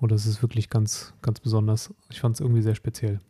[0.00, 1.94] oder es ist wirklich ganz, ganz besonders.
[2.10, 3.20] Ich fand es irgendwie sehr speziell.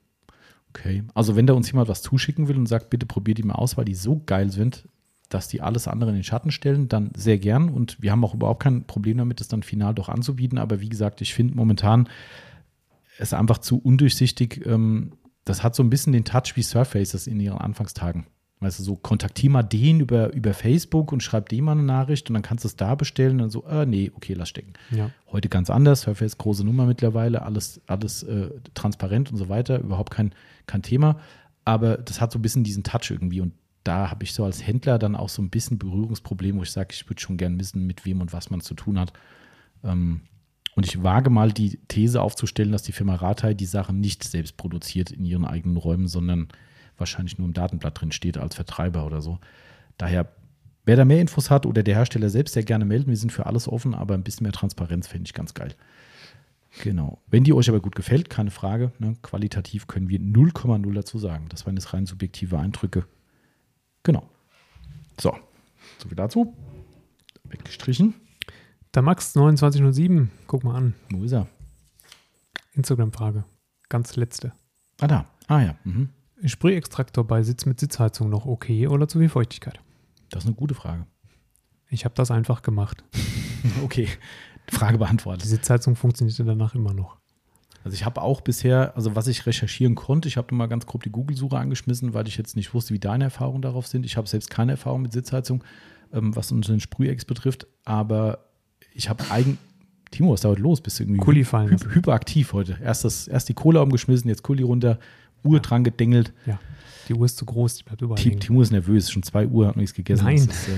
[0.76, 1.02] Okay.
[1.14, 3.76] Also wenn da uns jemand was zuschicken will und sagt, bitte probiert die mal aus,
[3.76, 4.88] weil die so geil sind,
[5.28, 7.68] dass die alles andere in den Schatten stellen, dann sehr gern.
[7.68, 10.58] Und wir haben auch überhaupt kein Problem damit, das dann final doch anzubieten.
[10.58, 12.08] Aber wie gesagt, ich finde momentan
[13.18, 14.64] es einfach zu undurchsichtig.
[14.66, 15.12] Ähm,
[15.44, 18.26] das hat so ein bisschen den Touch wie Surfaces in ihren Anfangstagen.
[18.66, 22.28] Weißt du, so kontaktier mal den über, über Facebook und schreib dem mal eine Nachricht
[22.28, 24.72] und dann kannst du es da bestellen und dann so, äh, nee, okay, lass stecken.
[24.90, 25.12] Ja.
[25.30, 30.10] Heute ganz anders, Surface große Nummer mittlerweile, alles, alles äh, transparent und so weiter, überhaupt
[30.10, 30.32] kein,
[30.66, 31.20] kein Thema.
[31.64, 33.52] Aber das hat so ein bisschen diesen Touch irgendwie und
[33.84, 36.88] da habe ich so als Händler dann auch so ein bisschen Berührungsproblem, wo ich sage,
[36.90, 39.12] ich würde schon gern wissen, mit wem und was man zu tun hat.
[39.84, 40.22] Ähm,
[40.74, 44.56] und ich wage mal die These aufzustellen, dass die Firma Ratei die Sachen nicht selbst
[44.56, 46.48] produziert in ihren eigenen Räumen, sondern
[46.98, 49.38] wahrscheinlich nur im Datenblatt drin steht als Vertreiber oder so.
[49.98, 50.28] Daher,
[50.84, 53.46] wer da mehr Infos hat oder der Hersteller selbst, der gerne melden, wir sind für
[53.46, 55.74] alles offen, aber ein bisschen mehr Transparenz fände ich ganz geil.
[56.82, 57.22] Genau.
[57.28, 61.46] Wenn die euch aber gut gefällt, keine Frage, ne, qualitativ können wir 0,0 dazu sagen.
[61.48, 63.06] Das waren jetzt rein subjektive Eindrücke.
[64.02, 64.28] Genau.
[65.18, 65.34] So,
[65.98, 66.54] soviel dazu.
[67.44, 68.14] Weggestrichen.
[68.94, 70.94] Der Max 2907, guck mal an.
[71.10, 71.48] Wo ist er?
[72.74, 73.44] Instagram-Frage.
[73.88, 74.52] Ganz letzte.
[75.00, 75.26] Ah, da.
[75.46, 75.76] Ah ja.
[75.84, 76.10] Mhm.
[76.44, 79.80] Sprühextraktor bei Sitz mit Sitzheizung noch okay oder zu viel Feuchtigkeit?
[80.30, 81.06] Das ist eine gute Frage.
[81.88, 83.04] Ich habe das einfach gemacht.
[83.82, 84.08] Okay.
[84.68, 85.44] Frage Die beantwortet.
[85.44, 87.16] Sitzheizung funktionierte danach immer noch.
[87.82, 91.02] Also ich habe auch bisher, also was ich recherchieren konnte, ich habe mal ganz grob
[91.02, 94.06] die Google-Suche angeschmissen, weil ich jetzt nicht wusste, wie deine Erfahrungen darauf sind.
[94.06, 95.64] Ich habe selbst keine Erfahrung mit Sitzheizung,
[96.12, 98.38] ähm, was unseren Sprühex betrifft, aber
[98.92, 99.58] ich habe eigen...
[100.12, 100.80] Timo, was dauert los?
[100.80, 102.78] Bist du irgendwie Kuli fallen hy hyperaktiv heute?
[102.80, 105.00] Erst, das, erst die Cola umgeschmissen, jetzt Kuli runter,
[105.46, 106.32] Uhr dran gedengelt.
[106.46, 106.58] Ja.
[107.08, 108.40] Die Uhr ist zu groß, die bleibt überall Ti- hängen.
[108.40, 110.24] Timo ist nervös, schon zwei Uhr, hat nichts gegessen.
[110.24, 110.36] Nein.
[110.36, 110.72] Ist, äh,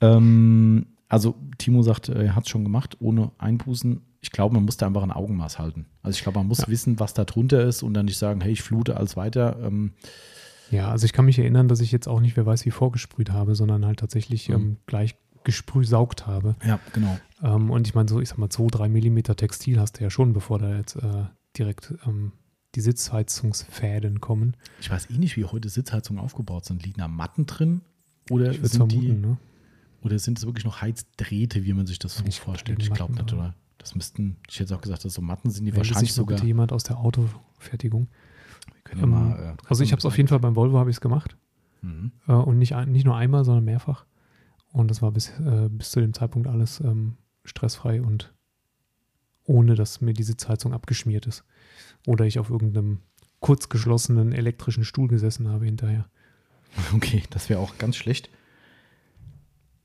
[0.00, 4.00] ähm, also Timo sagt, äh, er hat es schon gemacht, ohne Einbußen.
[4.20, 5.86] Ich glaube, man muss da einfach ein Augenmaß halten.
[6.02, 6.68] Also ich glaube, man muss Ja.
[6.68, 9.58] wissen, was da drunter ist und dann nicht sagen, hey, ich flute alles weiter.
[9.62, 9.92] Ähm,
[10.70, 13.30] Ja, also ich kann mich erinnern, dass ich jetzt auch nicht, wer weiß, wie vorgesprüht
[13.32, 14.54] habe, sondern halt tatsächlich Mhm.
[14.54, 16.54] ähm, gleich gesprühsaugt habe.
[16.64, 17.18] ja, genau.
[17.42, 20.10] Ähm, und ich meine, so, ich sag mal, 2, 3 Millimeter Textil hast du ja
[20.10, 21.24] schon, bevor da jetzt äh,
[21.58, 22.32] direkt ähm,
[22.74, 24.56] die Sitzheizungsfäden kommen.
[24.80, 26.84] Ich weiß eh nicht, wie heute Sitzheizungen aufgebaut sind.
[26.84, 27.82] Liegen da Matten drin?
[28.30, 29.38] Oder sind, die, vermuten, ne?
[30.02, 32.80] oder sind es wirklich noch Heizdrähte, wie man sich das so Ich vorstellt?
[32.80, 33.54] Ich glaube nicht, oder?
[33.78, 36.36] Das müssten, ich hätte auch gesagt, dass so Matten sind, die Meldet wahrscheinlich sogar.
[36.36, 38.08] bitte jemand aus der Autofertigung.
[38.72, 40.78] Wir können ja Ähm, mal, äh, also ich habe es auf jeden Fall beim Volvo
[40.78, 41.36] habe ich es gemacht.
[41.82, 42.12] Mhm.
[42.28, 44.04] Äh, und nicht, nicht nur einmal, sondern mehrfach.
[44.72, 48.32] Und das war bis, äh, bis zu dem Zeitpunkt alles ähm, stressfrei und
[49.44, 51.44] ohne, dass mir die Sitzheizung abgeschmiert ist.
[52.06, 52.98] Oder ich auf irgendeinem
[53.40, 56.06] kurz geschlossenen elektrischen Stuhl gesessen habe hinterher.
[56.94, 58.30] Okay, das wäre auch ganz schlecht.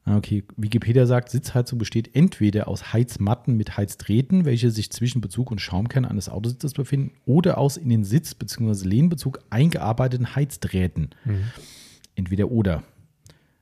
[0.03, 5.49] Ah, Okay, Wikipedia sagt, Sitzheizung besteht entweder aus Heizmatten mit Heizdrähten, welche sich zwischen Bezug
[5.49, 8.87] und Schaumkern eines Autositzes befinden, oder aus in den Sitz- bzw.
[8.87, 11.09] Lehnbezug eingearbeiteten Heizdrähten.
[12.13, 12.83] Entweder oder.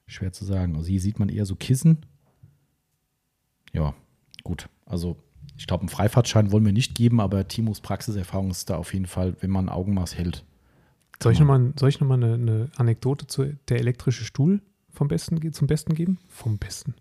[0.06, 0.76] Schwer zu sagen.
[0.76, 2.06] Also hier sieht man eher so Kissen.
[3.72, 3.96] Ja,
[4.44, 4.68] gut.
[4.86, 5.16] Also
[5.58, 9.06] ich glaube, einen Freifahrtschein wollen wir nicht geben, aber Timos Praxiserfahrung ist da auf jeden
[9.06, 10.44] Fall, wenn man Augenmaß hält.
[11.22, 14.62] Soll ich nochmal noch mal eine, eine Anekdote zu der elektrische Stuhl
[14.92, 16.18] vom besten, zum Besten geben?
[16.28, 16.96] Vom Besten.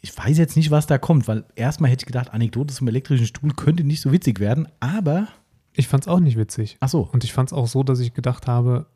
[0.00, 3.26] Ich weiß jetzt nicht, was da kommt, weil erstmal hätte ich gedacht, Anekdote zum elektrischen
[3.26, 5.28] Stuhl könnte nicht so witzig werden, aber.
[5.74, 6.78] Ich fand es auch nicht witzig.
[6.80, 7.08] Ach so.
[7.12, 8.86] Und ich fand es auch so, dass ich gedacht habe,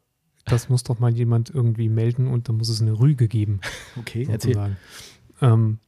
[0.47, 3.61] das muss doch mal jemand irgendwie melden und dann muss es eine Rüge geben.
[3.97, 4.55] Okay, erzähl.
[4.55, 4.77] sozusagen.
[5.41, 5.79] Ähm,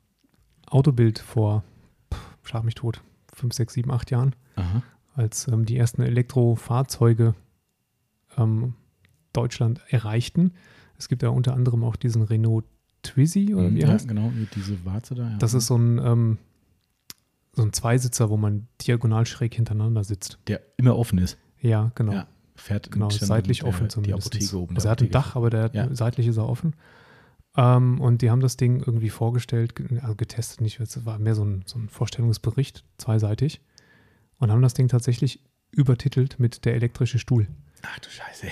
[0.68, 1.64] Autobild vor,
[2.46, 3.02] schlag mich tot,
[3.32, 4.82] fünf, sechs, sieben, acht Jahren, Aha.
[5.14, 7.34] als ähm, die ersten Elektrofahrzeuge
[8.36, 8.74] ähm,
[9.32, 10.52] Deutschland erreichten.
[10.98, 12.64] Es gibt ja unter anderem auch diesen Renault
[13.02, 15.30] Twizy oder wie ja, heißt genau, diese Warze da.
[15.30, 15.36] Ja.
[15.38, 16.38] Das ist so ein, ähm,
[17.52, 20.38] so ein Zweisitzer, wo man diagonal schräg hintereinander sitzt.
[20.48, 21.38] der immer offen ist.
[21.60, 22.12] Ja, genau.
[22.12, 24.26] Ja, fährt Genau, seitlich offen Die zumindest.
[24.28, 24.74] Apotheke oben.
[24.76, 25.10] Also der er hat ein.
[25.10, 25.94] Dach, aber der Ja.
[25.94, 26.74] seitlich ist er offen.
[27.56, 31.34] Ähm, und die haben das Ding irgendwie vorgestellt, ge- also getestet nicht, es war mehr
[31.34, 33.60] so ein, so ein Vorstellungsbericht, zweiseitig.
[34.38, 37.46] Und haben das Ding tatsächlich übertitelt mit der elektrische Stuhl.
[37.82, 38.48] Ach du Scheiße.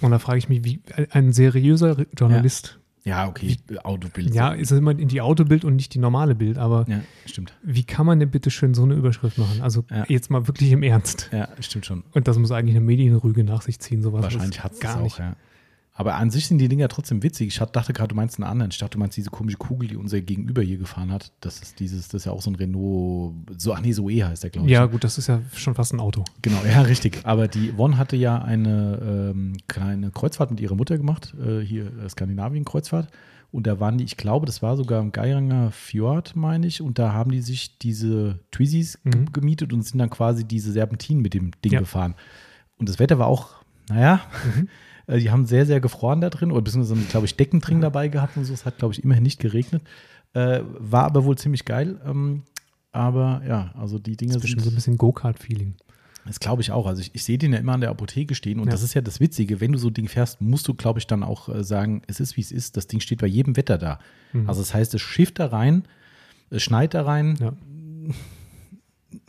[0.00, 0.80] Und da frage ich mich, wie
[1.10, 4.34] ein seriöser Journalist Ja, okay, Autobild.
[4.34, 7.52] Ja, ist immer in die Autobild und nicht die normale Bild, aber ja, stimmt.
[7.62, 9.60] wie kann man denn bitte schön so eine Überschrift machen?
[9.60, 10.04] Also Ja.
[10.08, 11.28] jetzt mal wirklich im Ernst.
[11.32, 12.04] Ja, stimmt schon.
[12.12, 14.22] Und das muss eigentlich eine Medienrüge nach sich ziehen, sowas.
[14.22, 15.18] Wahrscheinlich hat es gar auch, nicht.
[15.18, 15.36] ja.
[16.00, 17.48] Aber an sich sind die Dinger trotzdem witzig.
[17.48, 18.70] Ich dachte gerade, du meinst einen anderen.
[18.70, 21.32] Ich dachte, du meinst diese komische Kugel, die unser Gegenüber hier gefahren hat.
[21.40, 24.44] Das ist dieses, das ist ja auch so ein Renault, so, ach nee, Zoe heißt
[24.44, 24.72] der, glaube ich.
[24.72, 26.22] Ja, gut, das ist ja schon fast ein Auto.
[26.40, 27.22] Genau, ja, richtig.
[27.24, 31.86] Aber die Yvonne hatte ja eine ähm, kleine Kreuzfahrt mit ihrer Mutter gemacht, äh, hier
[31.98, 33.08] äh, Skandinavien-Kreuzfahrt.
[33.50, 36.80] Und da waren die, ich glaube, das war sogar im Geiranger Fjord, meine ich.
[36.80, 39.32] Und da haben die sich diese Twizzys ge- Mhm.
[39.32, 41.80] gemietet und sind dann quasi diese Serpentinen mit dem Ding Ja.
[41.80, 42.14] gefahren.
[42.78, 43.48] Und das Wetter war auch,
[43.88, 44.20] naja,
[44.54, 44.68] Mhm.
[45.08, 46.52] Äh, die haben sehr, sehr gefroren da drin.
[46.52, 48.54] Oder beziehungsweise, glaube ich, Decken drin dabei gehabt und so.
[48.54, 49.82] Es hat, glaube ich, immerhin nicht geregnet.
[50.34, 52.00] Äh, war aber wohl ziemlich geil.
[52.06, 52.44] Ähm,
[52.92, 55.74] aber ja, also die Dinge Das ist bestimmt so ein bisschen Go-Kart-Feeling.
[56.26, 56.86] Das glaube ich auch.
[56.86, 58.72] Also ich, ich sehe den ja immer an der Apotheke stehen und Ja.
[58.72, 59.60] das ist ja das Witzige.
[59.62, 62.20] Wenn du so ein Ding fährst, musst du, glaube ich, dann auch äh, sagen, es
[62.20, 62.76] ist wie es ist.
[62.76, 63.98] Das Ding steht bei jedem Wetter da.
[64.34, 64.46] Mhm.
[64.48, 65.84] Also das heißt, es schifft da rein,
[66.50, 67.52] es schneit da rein, Ja.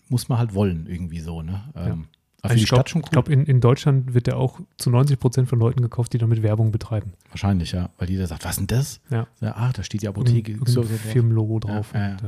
[0.09, 1.41] muss man halt wollen irgendwie so.
[1.41, 1.61] Ne?
[1.75, 2.05] Ähm,
[2.41, 3.01] Also ich glaube, cool.
[3.11, 6.41] glaub, in, in Deutschland wird der auch zu 90 Prozent von Leuten gekauft, die damit
[6.41, 7.13] Werbung betreiben.
[7.29, 7.89] Wahrscheinlich, ja.
[7.97, 9.01] Weil jeder sagt, was denn das?
[9.09, 9.27] Ja.
[9.41, 10.51] Ja, ach, da steht die Apotheke.
[10.53, 10.95] Irgendein So, so.
[10.95, 11.91] Firmenlogo drauf.
[11.93, 12.27] Ja, ja, und, äh,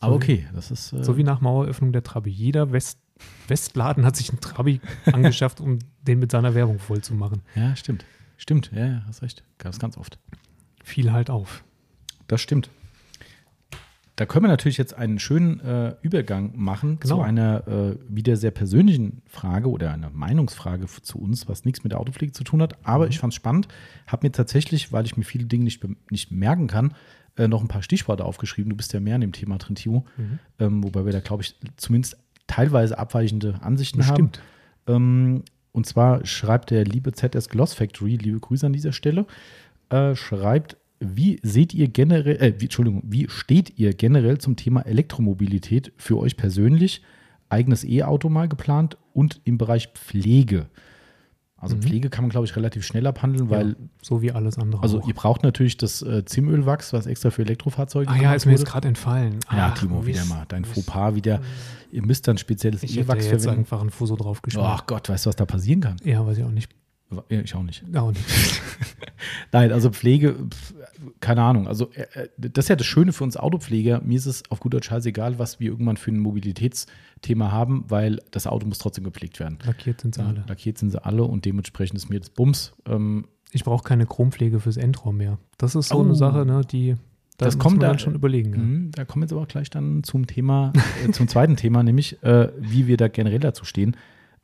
[0.00, 0.92] aber okay, das ist.
[0.92, 2.30] Äh, So wie nach Maueröffnung der Trabi.
[2.30, 2.98] Jeder West
[3.48, 7.42] Westladen hat sich einen Trabi angeschafft, um den mit seiner Werbung voll zu machen.
[7.56, 8.04] ja, stimmt.
[8.36, 9.42] Stimmt, ja, ja, hast recht.
[9.58, 10.16] Gab es ganz oft.
[10.84, 11.64] Fiel halt auf.
[12.28, 12.70] Das stimmt.
[14.18, 17.22] Da können wir natürlich jetzt einen schönen äh, Übergang machen zu Genau.
[17.22, 22.00] einer äh, wieder sehr persönlichen Frage oder einer Meinungsfrage zu uns, was nichts mit der
[22.00, 22.76] Autopflege zu tun hat.
[22.82, 23.10] Aber Mhm.
[23.10, 23.68] ich fand es spannend,
[24.08, 26.94] habe mir tatsächlich, weil ich mir viele Dinge nicht, nicht merken kann,
[27.36, 28.70] äh, noch ein paar Stichworte aufgeschrieben.
[28.70, 30.04] Du bist ja mehr an dem Thema drin, Timo.
[30.16, 30.38] Mhm.
[30.58, 32.16] Ähm, wobei wir da, glaube ich, zumindest
[32.48, 34.08] teilweise abweichende Ansichten haben.
[34.30, 34.42] Bestimmt.
[34.88, 39.26] Ähm, und zwar schreibt der liebe ZS Gloss Factory, liebe Grüße an dieser Stelle,
[39.90, 44.80] äh, schreibt, wie seht ihr generell, äh, wie, Entschuldigung, wie steht ihr generell zum Thema
[44.82, 47.02] Elektromobilität für euch persönlich?
[47.48, 50.66] Eigenes E-Auto mal geplant und im Bereich Pflege.
[51.56, 51.82] Also Mhm.
[51.82, 54.82] Pflege kann man, glaube ich, relativ schnell abhandeln, weil, ja, so wie alles andere.
[54.82, 55.08] also auch.
[55.08, 58.66] ihr braucht natürlich das äh, Zimölwachs, was extra für Elektrofahrzeuge ah ja, ist mir jetzt
[58.66, 59.40] gerade entfallen.
[59.50, 60.64] Ja, Ach, Timo, wieder mal, dein.
[60.64, 61.40] Fauxpas wieder.
[61.90, 63.60] Ihr müsst dann spezielles Ich E-Wachs jetzt verwenden.
[63.62, 64.70] einfach einen Fuso draufgeschmissen.
[64.70, 65.96] Ach Gott, weißt du, was da passieren kann?
[66.04, 66.70] Ja, weiß ich auch nicht.
[67.30, 67.82] Ja, Ich auch nicht.
[67.96, 68.22] Auch nicht.
[69.52, 70.74] Nein, also Pflege, pf,
[71.20, 71.66] keine Ahnung.
[71.68, 74.00] Also äh, äh, das ist ja das Schöne für uns Autopfleger.
[74.04, 78.20] Mir ist es auf gut Deutsch scheißegal, was wir irgendwann für ein Mobilitätsthema haben, weil
[78.30, 79.58] das Auto muss trotzdem gepflegt werden.
[79.64, 80.44] Lackiert sind sie alle.
[80.48, 82.72] Lackiert sind sie alle und dementsprechend ist mir das Bums.
[82.86, 85.38] Ähm, Ich brauche keine Chrompflege fürs Endrohr mehr.
[85.56, 86.02] Das ist so Oh.
[86.04, 86.96] eine Sache, ne, die
[87.38, 88.52] da Das muss kommt man da- dann schon überlegen.
[88.52, 88.58] Ja.
[88.58, 90.72] mh, da kommen wir jetzt aber auch gleich dann zum Thema,
[91.06, 93.96] äh, zum zweiten Thema, nämlich äh, wie wir da generell dazu stehen.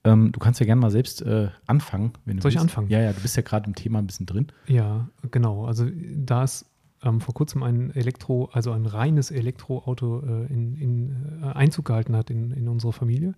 [0.05, 2.65] Ähm, du kannst ja gerne mal selbst äh, anfangen, wenn du Soll ich willst.
[2.65, 2.89] anfangen?
[2.89, 4.49] Ja, ja, du bist ja gerade im Thema ein bisschen drin.
[4.67, 5.65] Ja, genau.
[5.65, 5.87] Also
[6.17, 6.67] da ist
[7.03, 12.17] ähm, vor kurzem ein Elektro, also ein reines Elektroauto äh, in, in, äh, Einzug gehalten
[12.17, 13.35] hat in, in unsere Familie,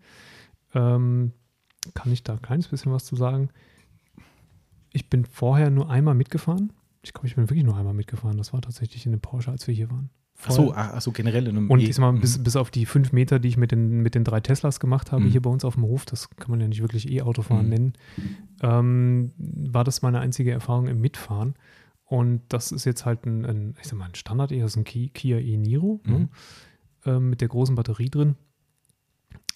[0.75, 1.33] ähm,
[1.95, 3.51] kann ich da ein kleines bisschen was zu sagen.
[4.93, 6.73] Ich bin vorher nur einmal mitgefahren.
[7.03, 8.39] Ich glaube, ich bin wirklich nur einmal mitgefahren.
[8.39, 10.11] Das war tatsächlich in dem Porsche, als wir hier waren.
[10.45, 12.21] Ach so, Vorher- ach, so generell in einem Und E- ich sag mal, Mhm.
[12.21, 15.11] bis, bis auf die fünf Meter, die ich mit den, mit den drei Teslas gemacht
[15.13, 15.29] habe, Mhm.
[15.31, 17.71] hier bei uns auf dem Hof, das kann man ja nicht wirklich E-Autofahren Mhm.
[17.71, 17.93] nennen,
[18.63, 21.55] ähm, war das meine einzige Erfahrung im Mitfahren.
[22.05, 24.85] Und das ist jetzt halt ein, ein ich sag mal, ein Standard, eher so ein
[24.85, 26.13] Ki- Kia e-Niro Mhm.
[26.13, 26.29] ne?
[27.07, 28.37] ähm, mit der großen Batterie drin.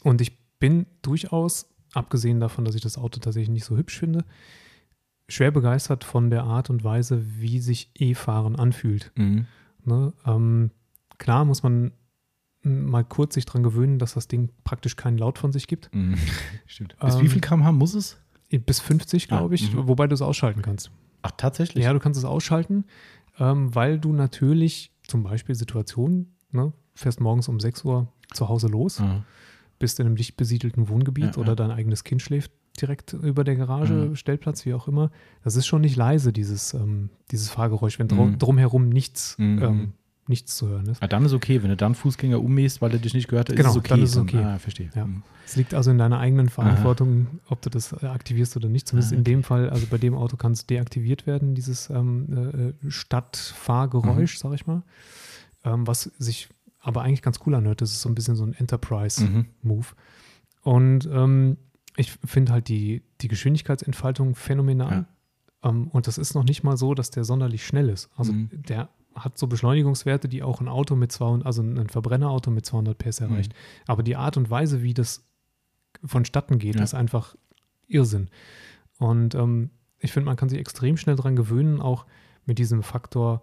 [0.03, 4.25] Und ich bin durchaus, abgesehen davon, dass ich das Auto tatsächlich nicht so hübsch finde,
[5.29, 9.13] schwer begeistert von der Art und Weise, wie sich E-Fahren anfühlt.
[9.17, 9.47] Mhm.
[9.87, 10.13] Ne?
[10.27, 10.71] Ähm,
[11.19, 11.93] klar muss man
[12.63, 15.95] mal kurz sich dran gewöhnen, dass das Ding praktisch keinen Laut von sich gibt.
[15.95, 16.17] Mhm.
[16.67, 16.97] Stimmt.
[17.01, 18.19] Bis Ähm, wie viel kmh muss es?
[18.51, 19.87] Bis 50, Ah, glaube ich, mhm.
[19.89, 20.91] wobei du es ausschalten kannst.
[21.23, 21.85] Ach, tatsächlich?
[21.85, 22.85] Ja, du kannst es ausschalten,
[23.39, 28.67] ähm, weil du natürlich zum Beispiel Situationen, ne, fährst morgens um 6 Uhr zu Hause
[28.69, 29.25] los, Ah.
[29.79, 31.55] bist in einem dicht besiedelten Wohngebiet Ja, oder ja.
[31.57, 32.51] dein eigenes Kind schläft
[32.81, 34.17] direkt über der Garage, Mhm.
[34.17, 35.11] Stellplatz, wie auch immer.
[35.45, 38.39] Das ist schon nicht leise, dieses, ähm, dieses Fahrgeräusch, wenn drum, Mhm.
[38.39, 39.63] drumherum nichts, Mhm.
[39.63, 39.93] ähm,
[40.29, 41.03] nichts zu hören ist.
[41.03, 41.63] Ah, dann ist okay.
[41.63, 43.89] Wenn du dann Fußgänger ummähst, weil er dich nicht gehört hat, Genau, ist es okay.
[43.89, 44.39] dann ist es okay.
[44.45, 44.91] Ah, verstehe.
[44.95, 45.05] Ja.
[45.07, 45.23] Mhm.
[45.45, 48.87] Es liegt also in deiner eigenen Verantwortung, ob du das äh, aktivierst oder nicht.
[48.87, 52.29] Zumindest Ah, in dem Fall, also bei dem Auto kann es deaktiviert werden, dieses ähm,
[52.83, 54.39] äh, äh, Stadtfahrgeräusch, Mhm.
[54.39, 54.83] sag ich mal.
[55.65, 56.49] Ähm, was sich
[56.81, 57.83] aber eigentlich ganz cool anhört.
[57.83, 59.45] Das ist so ein bisschen so ein Enterprise-Move.
[59.63, 59.85] Mhm.
[60.63, 61.57] Und ähm,
[62.01, 65.07] ich finde halt die, die Geschwindigkeitsentfaltung phänomenal.
[65.63, 68.09] Ähm, und das ist noch nicht mal so, dass der sonderlich schnell ist.
[68.17, 68.49] Also Mhm.
[68.53, 72.97] der hat so Beschleunigungswerte, die auch ein Auto mit 200, also ein Verbrennerauto mit 200
[72.97, 73.27] PS Mhm.
[73.31, 73.55] erreicht.
[73.87, 75.27] Aber die Art und Weise, wie das
[76.05, 76.83] vonstatten geht, Ja.
[76.83, 77.37] ist einfach
[77.87, 78.29] Irrsinn.
[78.99, 82.07] Und ähm, ich finde, man kann sich extrem schnell daran gewöhnen, auch
[82.47, 83.43] mit diesem Faktor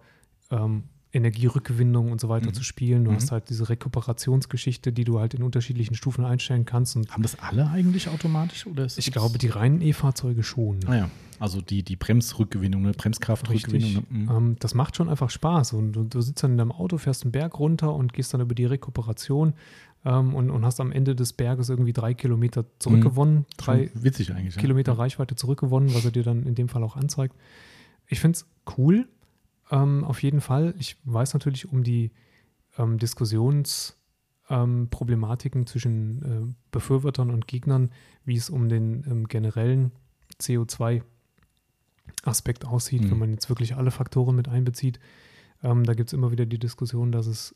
[0.49, 0.83] ähm,
[1.17, 2.53] Energierückgewinnung und so weiter Mhm.
[2.53, 3.03] zu spielen.
[3.05, 3.15] Du Mhm.
[3.15, 6.95] hast halt diese Rekuperationsgeschichte, die du halt in unterschiedlichen Stufen einstellen kannst.
[6.95, 8.65] Und Haben das alle eigentlich automatisch?
[8.67, 10.79] Oder ich das- glaube, die reinen E-Fahrzeuge schon.
[10.79, 12.91] Naja, also die, die Bremsrückgewinnung, ne?
[12.93, 13.93] Bremskraftrückgewinnung.
[13.93, 14.03] Ne?
[14.09, 14.29] Mhm.
[14.29, 15.73] Ähm, das macht schon einfach Spaß.
[15.73, 18.41] Und du, du sitzt dann in deinem Auto, fährst einen Berg runter und gehst dann
[18.41, 19.53] über die Rekuperation
[20.05, 24.31] ähm, und, und hast am Ende des Berges irgendwie drei Kilometer zurückgewonnen, drei Schon witzig
[24.33, 24.55] eigentlich.
[24.57, 24.97] Kilometer Ja.
[24.99, 27.35] Reichweite zurückgewonnen, was er dir dann in dem Fall auch anzeigt.
[28.07, 28.45] Ich finde es
[28.77, 29.07] cool,
[29.71, 30.73] ähm, auf jeden Fall.
[30.77, 32.11] Ich weiß natürlich um die
[32.77, 36.41] ähm, Diskussionsproblematiken ähm, zwischen äh,
[36.71, 37.91] Befürwortern und Gegnern,
[38.25, 39.91] wie es um den ähm, generellen
[40.41, 43.11] CO2-Aspekt aussieht, Mhm.
[43.11, 44.99] wenn man jetzt wirklich alle Faktoren mit einbezieht.
[45.63, 47.55] Ähm, da gibt es immer wieder die Diskussion, dass es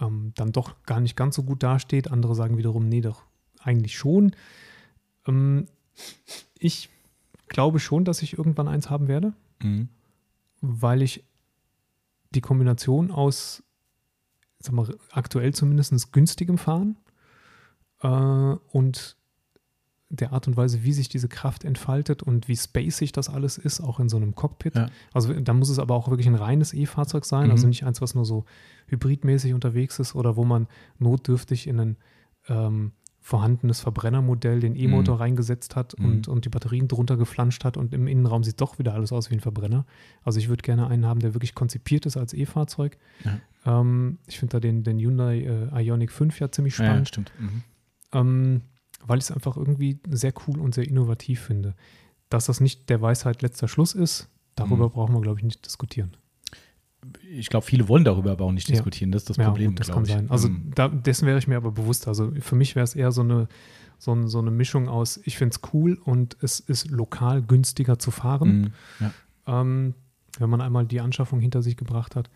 [0.00, 2.10] ähm, dann doch gar nicht ganz so gut dasteht.
[2.10, 3.22] Andere sagen wiederum, nee, doch
[3.60, 4.32] eigentlich schon.
[6.58, 6.88] Ich
[7.48, 9.32] glaube schon, dass ich irgendwann eins haben werde,
[9.62, 9.88] Mhm.
[10.60, 11.24] weil ich
[12.30, 13.62] die Kombination aus,
[14.58, 16.96] sag mal, aktuell zumindest günstigem Fahren
[18.02, 19.16] äh, und
[20.10, 23.80] der Art und Weise, wie sich diese Kraft entfaltet und wie spacig das alles ist,
[23.80, 24.74] auch in so einem Cockpit.
[24.74, 24.88] Ja.
[25.12, 27.50] Also da muss es aber auch wirklich ein reines E-Fahrzeug sein, Mhm.
[27.50, 28.46] also nicht eins, was nur so
[28.86, 30.66] hybridmäßig unterwegs ist oder wo man
[30.98, 31.96] notdürftig in ein
[32.48, 35.20] ähm, vorhandenes Verbrennermodell den E-Motor Mhm.
[35.20, 36.04] reingesetzt hat Mhm.
[36.04, 39.30] und, und die Batterien drunter geflanscht hat und im Innenraum sieht doch wieder alles aus
[39.30, 39.84] wie ein Verbrenner.
[40.22, 42.96] Also ich würde gerne einen haben, der wirklich konzipiert ist als E-Fahrzeug.
[43.24, 43.40] Ja.
[43.80, 47.32] Ähm, ich finde da den, den Hyundai äh, Ioniq 5 ja ziemlich Ja, spannend stimmt.
[47.38, 47.62] Mhm.
[48.12, 48.60] ähm,
[49.06, 51.74] weil ich es einfach irgendwie sehr cool und sehr innovativ finde.
[52.30, 54.92] Dass das nicht der Weisheit letzter Schluss ist, darüber Mhm.
[54.92, 56.16] brauchen wir, glaube ich, nicht diskutieren.
[57.30, 58.74] Ich glaube, viele wollen darüber aber auch nicht Ja.
[58.74, 59.12] diskutieren.
[59.12, 60.10] Das ist das Ja, Problem, gut, das kann ich.
[60.10, 60.30] sein.
[60.30, 62.08] Also Ähm, da, dessen wäre ich mir aber bewusst.
[62.08, 63.48] Also für mich wäre es eher so eine,
[63.98, 67.98] so, ein, so eine Mischung aus, ich finde es cool und es ist lokal günstiger
[67.98, 68.72] zu fahren, mhm.
[69.00, 69.60] ja.
[69.60, 69.94] ähm,
[70.38, 72.30] wenn man einmal die Anschaffung hinter sich gebracht hat.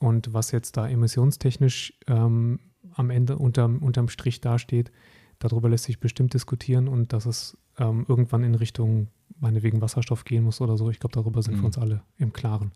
[0.00, 2.58] Und was jetzt da emissionstechnisch ähm,
[2.94, 4.90] am Ende unterm, unterm Strich dasteht,
[5.38, 9.08] darüber lässt sich bestimmt diskutieren und dass es ähm, irgendwann in Richtung
[9.40, 10.90] meinetwegen Wasserstoff gehen muss oder so.
[10.90, 11.60] Ich glaube, darüber sind Mhm.
[11.60, 12.72] wir uns alle im Klaren.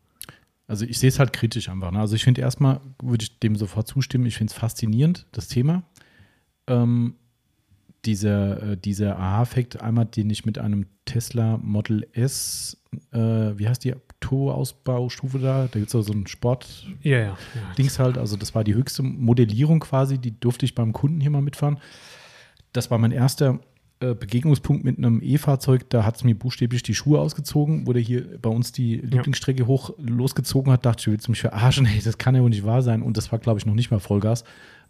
[0.69, 1.91] Also ich sehe es halt kritisch einfach.
[1.91, 1.99] Ne?
[1.99, 5.83] Also ich finde erstmal, würde ich dem sofort zustimmen, ich finde es faszinierend, das Thema.
[6.67, 7.15] Ähm,
[8.05, 12.77] dieser, äh, dieser Aha-Effekt, einmal den ich mit einem Tesla Model S,
[13.13, 15.69] äh, wie heißt die Turboausbaustufe da?
[15.71, 17.39] Da gibt es so einen Sport, Ja, ja.
[17.77, 21.31] Dings halt, also das war die höchste Modellierung quasi, die durfte ich beim Kunden hier
[21.31, 21.79] mal mitfahren.
[22.73, 23.59] Das war mein erster
[24.01, 28.03] äh, Begegnungspunkt mit einem E-Fahrzeug, da hat es mir buchstäblich die Schuhe ausgezogen, wo der
[28.03, 31.85] hier bei uns die Lieblingsstrecke hoch losgezogen hat, dachte ich, willst du mich verarschen?
[31.85, 33.03] Hey, das kann ja wohl nicht wahr sein.
[33.03, 34.45] Und das war, glaube ich, noch nicht mal Vollgas.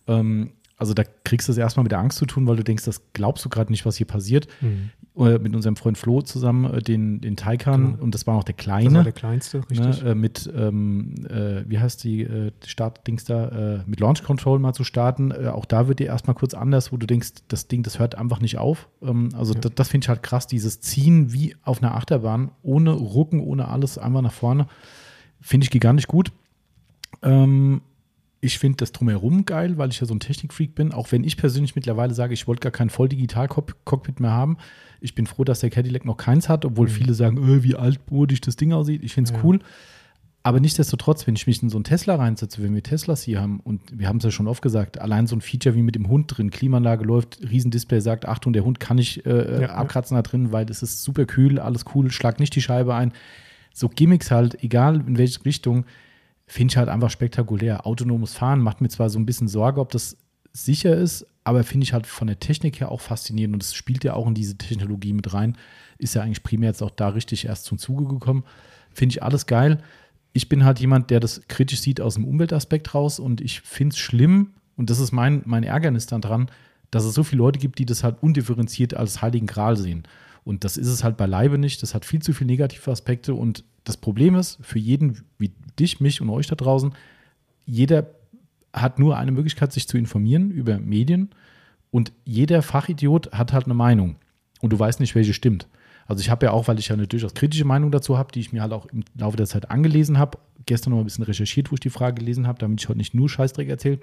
[0.07, 2.85] Ähm, also da kriegst du es erstmal mit der Angst zu tun, weil du denkst,
[2.85, 4.47] das glaubst du gerade nicht, was hier passiert.
[4.61, 4.91] Mhm.
[5.17, 8.03] Äh, mit unserem Freund Flo zusammen äh, den, den Taycan Genau.
[8.05, 8.95] und das war noch der Das kleine.
[8.95, 10.03] war der kleinste, richtig.
[10.05, 13.49] Ne, äh, mit, ähm, äh, wie heißt die äh, Startdings da,
[13.79, 15.33] äh, mit Launch Control mal zu starten.
[15.33, 18.15] Äh, auch da wird dir erstmal kurz anders, wo du denkst, das Ding, das hört
[18.15, 18.89] einfach nicht auf.
[19.03, 19.61] Ähm, also Ja.
[19.61, 23.67] das, das finde ich halt krass, dieses Ziehen wie auf einer Achterbahn, ohne Rucken, ohne
[23.67, 24.69] alles, einfach nach vorne.
[25.41, 26.31] Finde ich gigantisch gut.
[27.23, 27.81] Ähm,
[28.41, 30.93] ich finde das drumherum geil, weil ich ja so ein Technikfreak bin.
[30.93, 34.57] Auch wenn ich persönlich mittlerweile sage, ich wollte gar kein Volldigital-Cockpit mehr haben.
[35.01, 36.93] Ich bin froh, dass der Cadillac noch keins hat, obwohl Mhm.
[36.93, 39.03] viele sagen, äh, wie altmodisch das Ding aussieht.
[39.03, 39.43] Ich finde es Ja.
[39.45, 39.59] cool.
[40.45, 43.61] Aber nichtsdestotrotz, wenn ich mich in so einen Tesla reinsetze, wenn wir Teslas hier haben,
[43.61, 46.09] und wir haben es ja schon oft gesagt, allein so ein Feature wie mit dem
[46.09, 49.69] Hund drin, Klimaanlage läuft, Riesendisplay sagt, Achtung, der Hund kann nicht äh, Ja, ja.
[49.75, 53.13] abkratzen da drin, weil es ist super kühl, alles cool, schlag nicht die Scheibe ein.
[53.75, 55.85] So Gimmicks halt, egal in welche Richtung,
[56.49, 57.87] finde ich halt einfach spektakulär.
[57.87, 60.17] Autonomes Fahren macht mir zwar so ein bisschen Sorge, ob das
[60.53, 64.03] sicher ist, aber finde ich halt von der Technik her auch faszinierend und es spielt
[64.03, 65.57] ja auch in diese Technologie mit rein.
[65.99, 68.45] Ist ja eigentlich primär jetzt auch da richtig erst zum Zuge gekommen.
[68.93, 69.79] Finde ich alles geil.
[70.33, 73.95] Ich bin halt jemand, der das kritisch sieht aus dem Umweltaspekt raus und ich finde
[73.95, 76.51] es schlimm und das ist mein, mein Ärgernis dann dran,
[76.91, 80.05] dass es so viele Leute gibt, die das halt undifferenziert als heiligen Gral sehen.
[80.49, 81.83] Und das ist es halt beileibe nicht.
[81.83, 83.35] Das hat viel zu viele negative Aspekte.
[83.35, 86.95] Und das Problem ist, für jeden wie dich, mich und euch da draußen,
[87.67, 88.07] jeder
[88.73, 91.29] hat nur eine Möglichkeit, sich zu informieren über Medien.
[91.91, 94.17] Und jeder Fachidiot hat halt eine Meinung.
[94.63, 95.69] Und du weißt nicht, welche stimmt.
[96.07, 98.41] Also ich habe ja auch, weil ich ja eine durchaus kritische Meinung dazu habe, die
[98.41, 101.71] ich mir halt auch im Laufe der Zeit angelesen habe, gestern noch ein bisschen recherchiert,
[101.71, 104.01] wo ich die Frage gelesen habe, damit ich heute nicht nur Scheißdreck erzähle.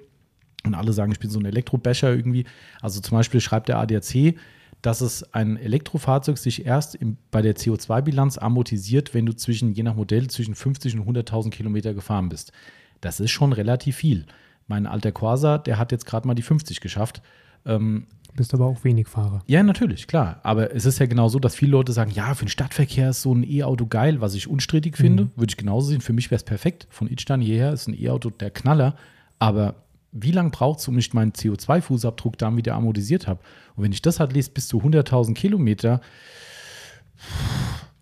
[0.63, 2.45] Und alle sagen, ich bin so ein Elektrobäscher irgendwie.
[2.81, 4.35] Also zum Beispiel schreibt der ADAC,
[4.85, 9.81] dass es ein Elektrofahrzeug sich erst im, bei der CO2-Bilanz amortisiert, wenn du zwischen, je
[9.81, 12.51] nach Modell, zwischen 50 und 100.000 Kilometer gefahren bist.
[13.01, 14.25] Das ist schon relativ viel.
[14.67, 17.23] Mein alter Corsa, der hat jetzt gerade mal die 50 geschafft.
[17.65, 18.05] Ähm,
[18.35, 19.41] bist aber auch wenig Fahrer.
[19.47, 20.39] Ja, natürlich, klar.
[20.43, 23.23] Aber es ist ja genau so, dass viele Leute sagen, ja, für den Stadtverkehr ist
[23.23, 25.25] so ein E-Auto geil, was ich unstrittig finde.
[25.25, 25.31] Mhm.
[25.35, 26.01] Würde ich genauso sehen.
[26.01, 26.85] Für mich wäre es perfekt.
[26.91, 28.95] Von Idstein hierher ist ein E-Auto der Knaller.
[29.39, 29.84] Aber
[30.17, 33.41] wie lange braucht es, um ich meinen CO2-Fußabdruck dann wieder amortisiert habe?
[33.75, 35.99] Und wenn ich das halt lese, bis zu 100.000 Kilometer,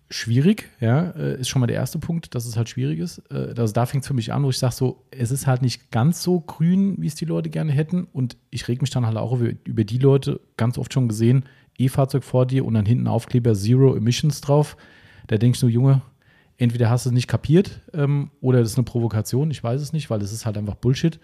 [0.08, 3.18] schwierig, ja, äh, ist schon mal der erste Punkt, dass es halt schwierig ist.
[3.30, 5.62] Äh, Also da fängt es für mich an, wo ich sage so, es ist halt
[5.62, 8.04] nicht ganz so grün, wie es die Leute gerne hätten.
[8.12, 11.44] Und ich reg mich dann halt auch über, über die Leute, ganz oft schon gesehen,
[11.78, 14.76] E-Fahrzeug vor dir und dann hinten Aufkleber Zero Emissions drauf.
[15.26, 16.02] Da denkst du, Junge,
[16.58, 19.92] entweder hast du es nicht kapiert ähm, oder das ist eine Provokation, ich weiß es
[19.92, 21.18] nicht, weil es ist halt einfach Bullshit.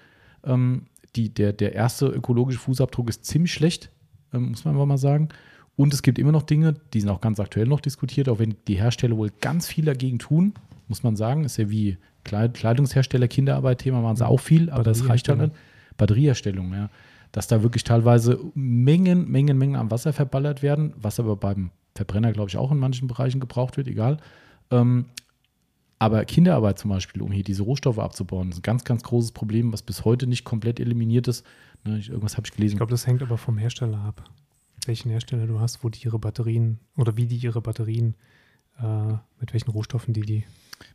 [0.45, 0.87] Ähm,
[1.17, 3.91] die, der, der erste ökologische Fußabdruck ist ziemlich schlecht,
[4.33, 5.29] ähm, muss man einfach mal sagen.
[5.77, 8.55] Und es gibt immer noch Dinge, die sind auch ganz aktuell noch diskutiert, auch wenn
[8.69, 10.53] die Hersteller wohl ganz viel dagegen tun,
[10.89, 11.45] muss man sagen.
[11.45, 15.53] Ist ja wie Kleid- Kleidungshersteller, Kinderarbeit-Thema machen sie auch viel, aber das reicht halt nicht.
[15.97, 16.91] Batterieherstellung, ja.
[17.33, 22.33] Dass da wirklich teilweise Mengen, Mengen, Mengen am Wasser verballert werden, was aber beim Verbrenner,
[22.33, 24.19] glaube ich, auch in manchen Bereichen gebraucht wird, egal.
[24.71, 25.07] Ähm,
[26.01, 29.73] aber Kinderarbeit zum Beispiel, um hier diese Rohstoffe abzubauen, ist ein ganz, ganz großes Problem,
[29.73, 31.45] was bis heute nicht komplett eliminiert ist.
[31.85, 32.75] Ne, ich, irgendwas habe ich gelesen.
[32.75, 34.25] Ich glaube, das hängt aber vom Hersteller ab.
[34.87, 38.15] Welchen Hersteller du hast, wo die ihre Batterien oder wie die ihre Batterien,
[38.83, 40.45] äh, mit welchen Rohstoffen die die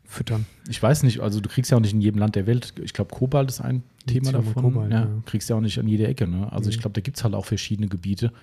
[0.03, 0.47] füttern.
[0.67, 2.93] Ich weiß nicht, also du kriegst ja auch nicht in jedem Land der Welt, ich
[2.93, 4.63] glaube, Kobalt ist ein Thema Lithium davon.
[4.63, 5.21] Kobalt, ja, ja.
[5.27, 6.27] Kriegst ja auch nicht an jeder Ecke.
[6.27, 6.51] Ne?
[6.51, 6.81] Also ich Nee.
[6.81, 8.33] glaube, da gibt es halt auch verschiedene Gebiete.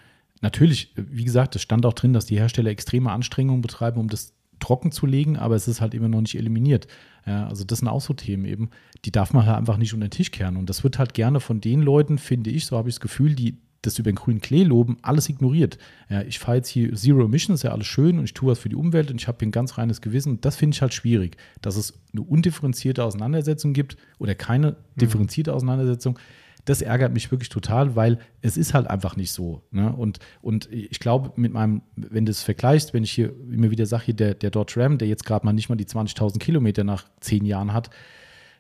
[0.40, 4.32] Natürlich, wie gesagt, es stand auch drin, dass die Hersteller extreme Anstrengungen betreiben, um das
[4.62, 6.86] trocken zu legen, aber es ist halt immer noch nicht eliminiert.
[7.26, 8.70] Ja, also das sind auch so Themen eben,
[9.05, 10.56] die darf man halt einfach nicht unter den Tisch kehren.
[10.56, 13.34] Und das wird halt gerne von den Leuten, finde ich, so habe ich das Gefühl,
[13.34, 15.76] die das über den grünen Klee loben, alles ignoriert.
[16.09, 18.60] Ja, ich fahre jetzt hier Zero Emissions, ist ja alles schön und ich tue was
[18.60, 20.40] für die Umwelt und ich habe hier ein ganz reines Gewissen.
[20.40, 26.16] Das finde ich halt schwierig, dass es eine undifferenzierte Auseinandersetzung gibt oder keine differenzierte Auseinandersetzung.
[26.64, 29.62] Das ärgert mich wirklich total, weil es ist halt einfach nicht so.
[29.70, 29.93] Ne?
[29.93, 33.86] Und, und ich glaube, mit meinem, wenn du es vergleichst, wenn ich hier immer wieder
[33.86, 36.84] sage, hier der, der Dodge Ram, der jetzt gerade mal nicht mal die 20.000 Kilometer
[36.84, 37.90] nach zehn Jahren hat,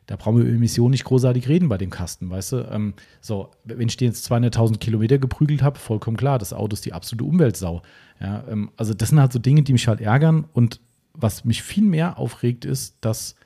[0.06, 2.56] da brauchen wir über Emissionen nicht großartig reden bei dem Kasten, weißt du?
[2.70, 6.84] Ähm, so, wenn ich den jetzt 200.000 Kilometer geprügelt habe, vollkommen klar, das Auto ist
[6.84, 7.82] die absolute Umweltsau.
[8.20, 10.80] Ja, ähm, also das sind halt so Dinge, die mich halt ärgern und
[11.14, 13.36] was mich viel mehr aufregt ist, dass,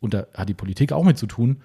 [0.00, 1.62] und da hat die Politik auch mit zu tun,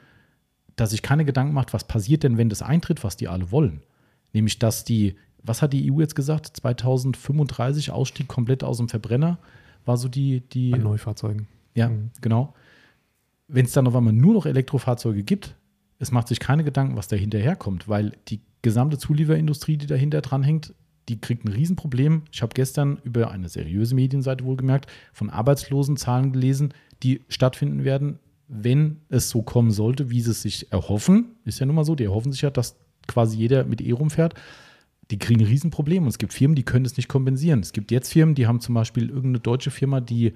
[0.82, 3.84] dass sich keine Gedanken macht, was passiert denn, wenn das eintritt, was die alle wollen.
[4.34, 9.38] Nämlich, dass die, was hat die EU jetzt gesagt, 2035 Ausstieg komplett aus dem Verbrenner,
[9.86, 11.48] war so die, die Bei Neufahrzeugen.
[11.76, 12.10] ja, Mhm.
[12.22, 12.54] genau.
[13.48, 15.56] Wenn es dann auf einmal nur noch Elektrofahrzeuge gibt,
[16.00, 20.74] es macht sich keine Gedanken, was da hinterherkommt, weil die gesamte Zulieferindustrie, die dahinter dranhängt,
[21.10, 22.24] die kriegt ein Riesenproblem.
[22.32, 28.20] Ich habe gestern über eine seriöse Medienseite wohlgemerkt von Arbeitslosenzahlen gelesen, die stattfinden werden,
[28.54, 31.36] wenn es so kommen sollte, wie sie es sich erhoffen.
[31.46, 32.76] Ist ja nun mal so, die erhoffen sich ja, dass
[33.08, 34.36] quasi jeder mit E rumfährt.
[35.10, 37.62] Die kriegen ein Riesenproblem und es gibt Firmen, die können das nicht kompensieren.
[37.62, 40.34] Es gibt jetzt Firmen, die haben zum Beispiel irgendeine deutsche Firma, die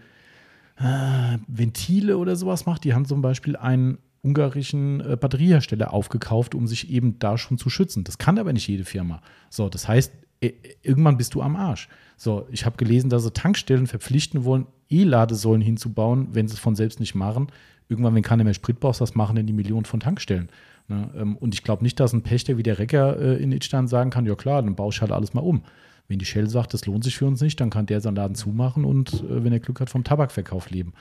[0.78, 2.86] äh, Ventile oder sowas macht.
[2.86, 7.70] Die haben zum Beispiel einen ungarischen äh, Batteriehersteller aufgekauft, um sich eben da schon zu
[7.70, 8.06] schützen.
[8.06, 9.22] Das kann aber nicht jede Firma.
[9.50, 11.90] So, das heißt, irgendwann bist du am Arsch.
[12.18, 16.76] So, ich habe gelesen, dass sie Tankstellen verpflichten wollen, E-Ladesäulen hinzubauen, wenn sie es von
[16.76, 17.48] selbst nicht machen.
[17.90, 20.50] Irgendwann, wenn keiner mehr Sprit braucht, das machen dann die Millionen von Tankstellen.
[20.88, 21.10] Ne?
[21.16, 24.10] Ähm, und ich glaube nicht, dass ein Pächter wie der Recker äh, in Itstein sagen
[24.10, 25.64] kann, ja klar, dann baue ich halt alles mal um.
[26.08, 28.36] Wenn die Shell sagt, das lohnt sich für uns nicht, dann kann der seinen Laden
[28.36, 30.94] zumachen und äh, wenn er Glück hat, vom Tabakverkauf leben.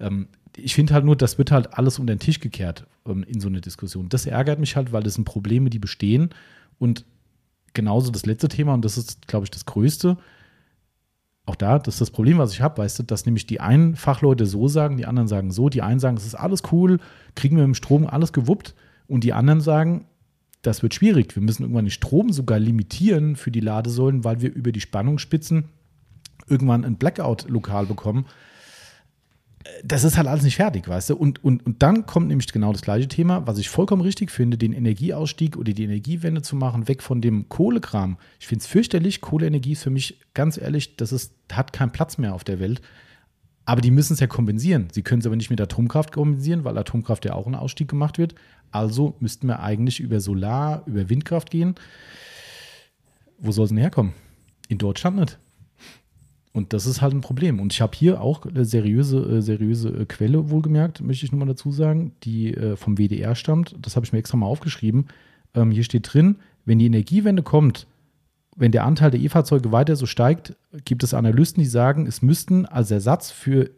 [0.00, 3.40] Ähm, ich finde halt nur, das wird halt alles unter den Tisch gekehrt ähm, in
[3.40, 4.08] so einer Diskussion.
[4.08, 6.30] Das ärgert mich halt, weil das sind Probleme, die bestehen.
[6.78, 7.04] Und
[7.74, 10.16] genauso das letzte Thema, und das ist, glaube ich, das Größte,
[11.46, 13.96] auch da, das ist das Problem, was ich habe, weißt du, dass nämlich die einen
[13.96, 16.98] Fachleute so sagen, die anderen sagen so, die einen sagen, es ist alles cool,
[17.34, 18.74] kriegen wir dem Strom alles gewuppt,
[19.06, 20.06] und die anderen sagen,
[20.62, 21.36] das wird schwierig.
[21.36, 25.64] Wir müssen irgendwann den Strom sogar limitieren für die Ladesäulen, weil wir über die Spannungsspitzen
[26.48, 28.26] irgendwann ein Blackout-Lokal bekommen.
[29.82, 31.16] Das ist halt alles nicht fertig, weißt du?
[31.16, 34.58] Und, und, und dann kommt nämlich genau das gleiche Thema, was ich vollkommen richtig finde,
[34.58, 38.18] den Energieausstieg oder die Energiewende zu machen, weg von dem Kohlekram.
[38.38, 39.22] Ich finde es fürchterlich.
[39.22, 42.82] Kohleenergie ist für mich, ganz ehrlich, das ist, hat keinen Platz mehr auf der Welt.
[43.64, 44.88] Aber die müssen es ja kompensieren.
[44.92, 48.18] Sie können es aber nicht mit Atomkraft kompensieren, weil Atomkraft ja auch ein Ausstieg gemacht
[48.18, 48.34] wird.
[48.70, 51.74] Also müssten wir eigentlich über Solar, über Windkraft gehen.
[53.38, 54.12] Wo soll es denn herkommen?
[54.68, 55.38] In Deutschland nicht.
[56.54, 57.58] Und das ist halt ein Problem.
[57.58, 61.48] Und ich habe hier auch eine seriöse, äh, seriöse äh, Quelle wohlgemerkt, möchte ich nochmal
[61.48, 63.74] dazu sagen, die äh, vom WDR stammt.
[63.82, 65.08] Das habe ich mir extra mal aufgeschrieben.
[65.54, 67.88] Ähm, hier steht drin, wenn die Energiewende kommt,
[68.56, 70.54] wenn der Anteil der E-Fahrzeuge weiter so steigt,
[70.84, 73.70] gibt es Analysten, die sagen, es müssten als Ersatz für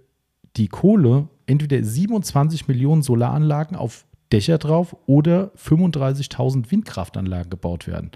[0.58, 8.10] die Kohle entweder 27 Millionen Solaranlagen auf Dächer drauf oder 35.000 Windkraftanlagen gebaut werden.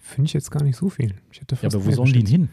[0.00, 1.14] Finde ich jetzt gar nicht so viel.
[1.32, 2.50] Ich hätte Ja, fast aber wo sollen die hin?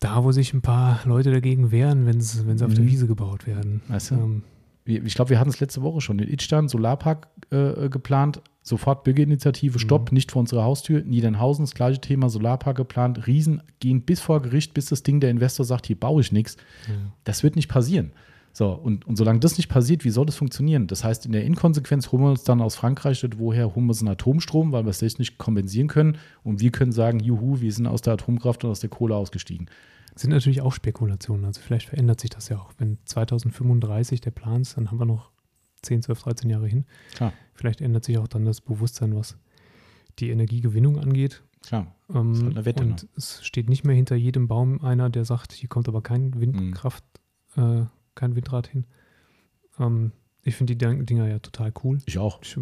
[0.00, 2.88] Da, wo sich ein paar Leute dagegen wehren, wenn sie sie auf der Mhm.
[2.88, 3.80] Wiese gebaut werden.
[3.88, 4.14] Weißt du?
[4.14, 4.42] Ähm,
[4.84, 6.18] Ich glaube, wir hatten es letzte Woche schon.
[6.18, 10.14] In Idstein, Solarpark äh, geplant, sofort Bürgerinitiative, Stopp, Mhm.
[10.14, 11.02] nicht vor unserer Haustür.
[11.02, 13.26] Niedernhausen, das gleiche Thema, Solarpark geplant.
[13.26, 16.56] Riesen gehen bis vor Gericht, bis das Ding der Investor sagt, hier baue ich nichts.
[16.86, 16.94] ja.
[17.24, 18.12] Das wird nicht passieren.
[18.58, 20.88] So, und, und solange das nicht passiert, wie soll das funktionieren?
[20.88, 24.00] Das heißt, in der Inkonsequenz holen wir uns dann aus Frankreich, woher holen wir uns
[24.00, 26.18] einen Atomstrom, weil wir es selbst nicht kompensieren können.
[26.42, 29.70] Und wir können sagen, juhu, wir sind aus der Atomkraft und aus der Kohle ausgestiegen.
[30.16, 31.44] Sind natürlich auch Spekulationen.
[31.44, 32.72] Also vielleicht verändert sich das ja auch.
[32.78, 35.30] Wenn 2035 der Plan ist, dann haben wir noch
[35.82, 36.84] 10, 12, 13 Jahre hin.
[37.14, 39.38] Klar, Vielleicht ändert sich auch dann das Bewusstsein, was
[40.18, 41.44] die Energiegewinnung angeht.
[41.62, 41.94] klar.
[42.12, 45.24] Ähm, Ist halt eine Wette, und es steht nicht mehr hinter jedem Baum einer, der
[45.24, 47.04] sagt, hier kommt aber kein Windkraft,
[47.56, 47.84] äh,
[48.18, 48.84] kein Windrad hin.
[49.78, 50.12] Ähm,
[50.42, 51.98] ich finde die Ding- Dinger ja total cool.
[52.06, 52.40] Ich auch.
[52.42, 52.56] Ich,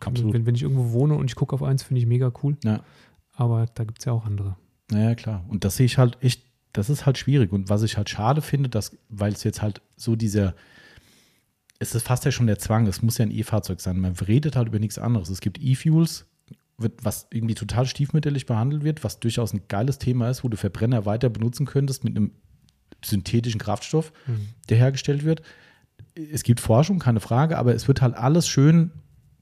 [0.00, 0.34] Absolut.
[0.34, 2.56] wenn, wenn ich irgendwo wohne und ich gucke auf eins, finde ich mega cool.
[2.64, 2.82] Ja.
[3.34, 4.56] Aber da gibt es ja auch andere.
[4.90, 5.44] Naja, klar.
[5.48, 6.42] Und das sehe ich halt echt,
[6.72, 7.52] das ist halt schwierig.
[7.52, 10.54] Und was ich halt schade finde, dass, weil es jetzt halt so dieser,
[11.78, 14.00] es ist fast ja schon der Zwang, es muss ja ein E-Fahrzeug sein.
[14.00, 15.28] Man redet halt über nichts anderes.
[15.30, 16.26] Es gibt E-Fuels,
[16.76, 21.06] was irgendwie total stiefmütterlich behandelt wird, was durchaus ein geiles Thema ist, wo du Verbrenner
[21.06, 22.32] weiter benutzen könntest mit einem
[23.04, 24.12] synthetischen Kraftstoff,
[24.68, 25.42] der hergestellt wird.
[26.32, 28.90] Es gibt Forschung, keine Frage, aber es wird halt alles schön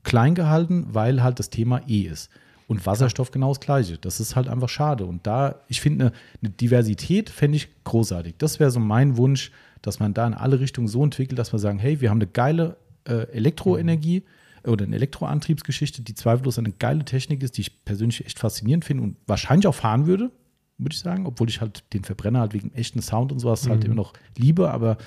[0.02, 2.30] klein gehalten, weil halt das Thema E ist.
[2.68, 3.96] Und Wasserstoff genau das Gleiche.
[3.98, 5.06] Das ist halt einfach schade.
[5.06, 8.34] Und da, ich finde, eine, eine Diversität fände ich großartig.
[8.38, 9.52] Das wäre so mein Wunsch,
[9.82, 12.26] dass man da in alle Richtungen so entwickelt, dass wir sagen, hey, wir haben eine
[12.26, 14.24] geile äh, Elektroenergie
[14.64, 19.04] oder eine Elektroantriebsgeschichte, die zweifellos eine geile Technik ist, die ich persönlich echt faszinierend finde
[19.04, 20.32] und wahrscheinlich auch fahren würde,
[20.78, 23.80] würde ich sagen, obwohl ich halt den Verbrenner halt wegen echten Sound und sowas halt
[23.80, 23.86] Mhm.
[23.86, 24.98] immer noch liebe, aber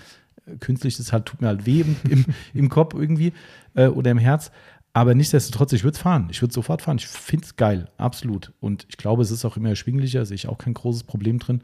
[0.46, 3.34] äh, künstlich ist halt, tut mir halt weh im, im, im Kopf irgendwie
[3.76, 4.52] äh, oder im Herz.
[4.94, 6.28] Aber nichtsdestotrotz, ich würde es fahren.
[6.32, 6.98] Ich würde sofort fahren.
[6.98, 8.52] Ich finde es geil, absolut.
[8.60, 11.62] Und ich glaube, es ist auch immer erschwinglicher, sehe ich auch kein großes Problem drin.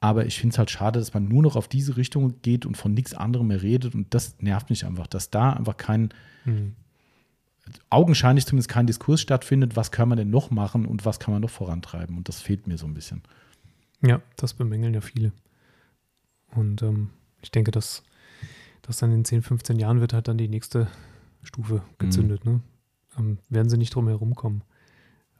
[0.00, 2.76] Aber ich finde es halt schade, dass man nur noch auf diese Richtung geht und
[2.76, 3.94] von nichts anderem mehr redet.
[3.94, 6.08] Und das nervt mich einfach, dass da einfach kein,
[6.46, 6.72] Mhm.
[7.90, 11.42] augenscheinlich zumindest kein Diskurs stattfindet, was kann man denn noch machen und was kann man
[11.42, 12.16] noch vorantreiben.
[12.16, 13.22] Und das fehlt mir so ein bisschen.
[14.02, 15.32] Ja, das bemängeln ja viele.
[16.54, 17.10] Und ähm,
[17.40, 18.02] ich denke, dass,
[18.82, 20.88] dass dann in 10, 15 Jahren wird halt dann die nächste
[21.42, 22.44] Stufe gezündet.
[22.44, 22.60] Ne?
[23.18, 24.62] Ähm, werden sie nicht drum herum kommen.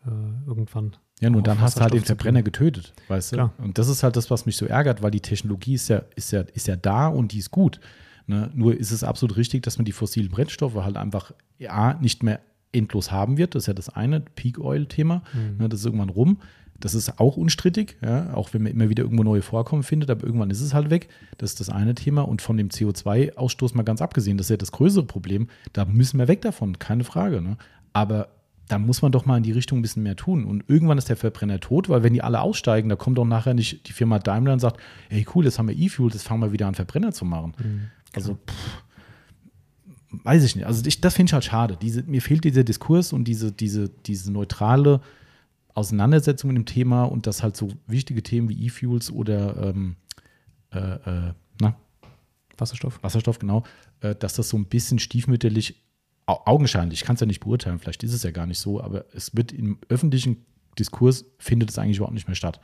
[0.07, 0.97] Äh, irgendwann.
[1.21, 3.37] Ja, nur dann hast du halt den Verbrenner getötet, weißt du?
[3.37, 3.53] Klar.
[3.59, 6.33] Und das ist halt das, was mich so ärgert, weil die Technologie ist ja, ist
[6.33, 7.79] ja, ist ja da und die ist gut.
[8.27, 8.51] Ne?
[8.55, 11.33] Nur ist es absolut richtig, dass man die fossilen Brennstoffe halt einfach
[11.69, 12.41] A, nicht mehr
[12.73, 13.55] endlos haben wird.
[13.55, 15.23] Das ist ja das eine Peak Oil-Thema.
[15.33, 15.59] Mhm.
[15.59, 15.69] Ne?
[15.69, 16.39] Das ist irgendwann rum.
[16.81, 18.35] Das ist auch unstrittig, ja?
[18.35, 21.09] auch wenn man immer wieder irgendwo neue Vorkommen findet, aber irgendwann ist es halt weg.
[21.39, 22.23] Das ist das eine Thema.
[22.23, 25.49] Und von dem CO2-Ausstoß mal ganz abgesehen, das ist ja das größere Problem.
[25.73, 27.41] Da müssen wir weg davon, keine Frage.
[27.41, 27.57] Ne?
[27.93, 28.29] Aber
[28.69, 30.45] da muss man doch mal in die Richtung ein bisschen mehr tun.
[30.45, 33.55] Und irgendwann ist der Verbrenner tot, weil wenn die alle aussteigen, da kommt doch nachher
[33.55, 36.53] nicht die Firma Daimler und sagt, hey cool, jetzt haben wir E-Fuel, jetzt fangen wir
[36.53, 37.53] wieder an, Verbrenner zu machen.
[37.59, 37.81] Mhm.
[38.15, 38.83] Also, pff,
[40.25, 40.67] weiß ich nicht.
[40.67, 41.77] Also ich, das finde ich halt schade.
[41.81, 45.01] Diese, mir fehlt dieser Diskurs und diese, diese, diese neutrale
[45.75, 49.97] Auseinandersetzung mit dem Thema und dass halt so wichtige Themen wie E-Fuels oder ähm,
[50.71, 51.77] äh, äh, na,
[52.59, 53.03] Wasserstoff.
[53.03, 53.65] Wasserstoff, genau,
[54.01, 55.83] äh, dass das so ein bisschen stiefmütterlich,
[56.27, 58.83] au augenscheinlich, ich kann es ja nicht beurteilen, vielleicht ist es ja gar nicht so,
[58.83, 60.45] aber es wird im öffentlichen
[60.79, 62.61] Diskurs findet es eigentlich überhaupt nicht mehr statt.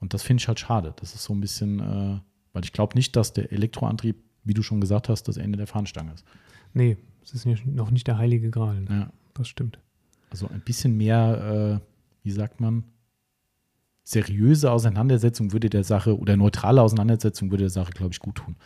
[0.00, 0.94] Und das finde ich halt schade.
[1.00, 2.20] Das ist so ein bisschen, äh,
[2.52, 5.66] weil ich glaube nicht, dass der Elektroantrieb, wie du schon gesagt hast, das Ende der
[5.66, 6.24] Fahnenstange ist.
[6.74, 8.80] Nee, es ist noch nicht der heilige Gral.
[8.80, 8.88] Ne?
[8.90, 9.12] Ja.
[9.34, 9.78] Das stimmt.
[10.30, 11.95] Also ein bisschen mehr, äh,
[12.26, 12.84] wie sagt man,
[14.02, 18.56] seriöse Auseinandersetzung würde der Sache oder neutrale Auseinandersetzung würde der Sache, glaube ich, gut tun.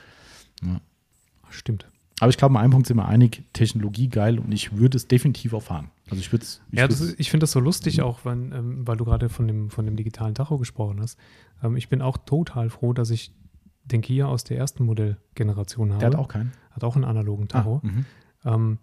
[1.50, 1.86] Stimmt.
[2.20, 5.08] Aber ich glaube, an einem Punkt sind wir einig, Technologie geil und ich würde es
[5.08, 5.90] definitiv auch fahren.
[6.10, 6.60] Also ich würde es.
[6.72, 9.70] Ja, das ich finde das so lustig auch, wenn, ähm, weil du gerade von dem,
[9.70, 11.18] von dem digitalen Tacho gesprochen hast.
[11.62, 13.32] Ähm, ich bin auch total froh, dass ich
[13.84, 16.00] den Kia aus der ersten Modellgeneration habe.
[16.00, 16.52] der hat auch keinen.
[16.70, 17.80] hat auch einen analogen Tacho.
[17.82, 18.04] Ah, mhm.
[18.44, 18.78] Ähm,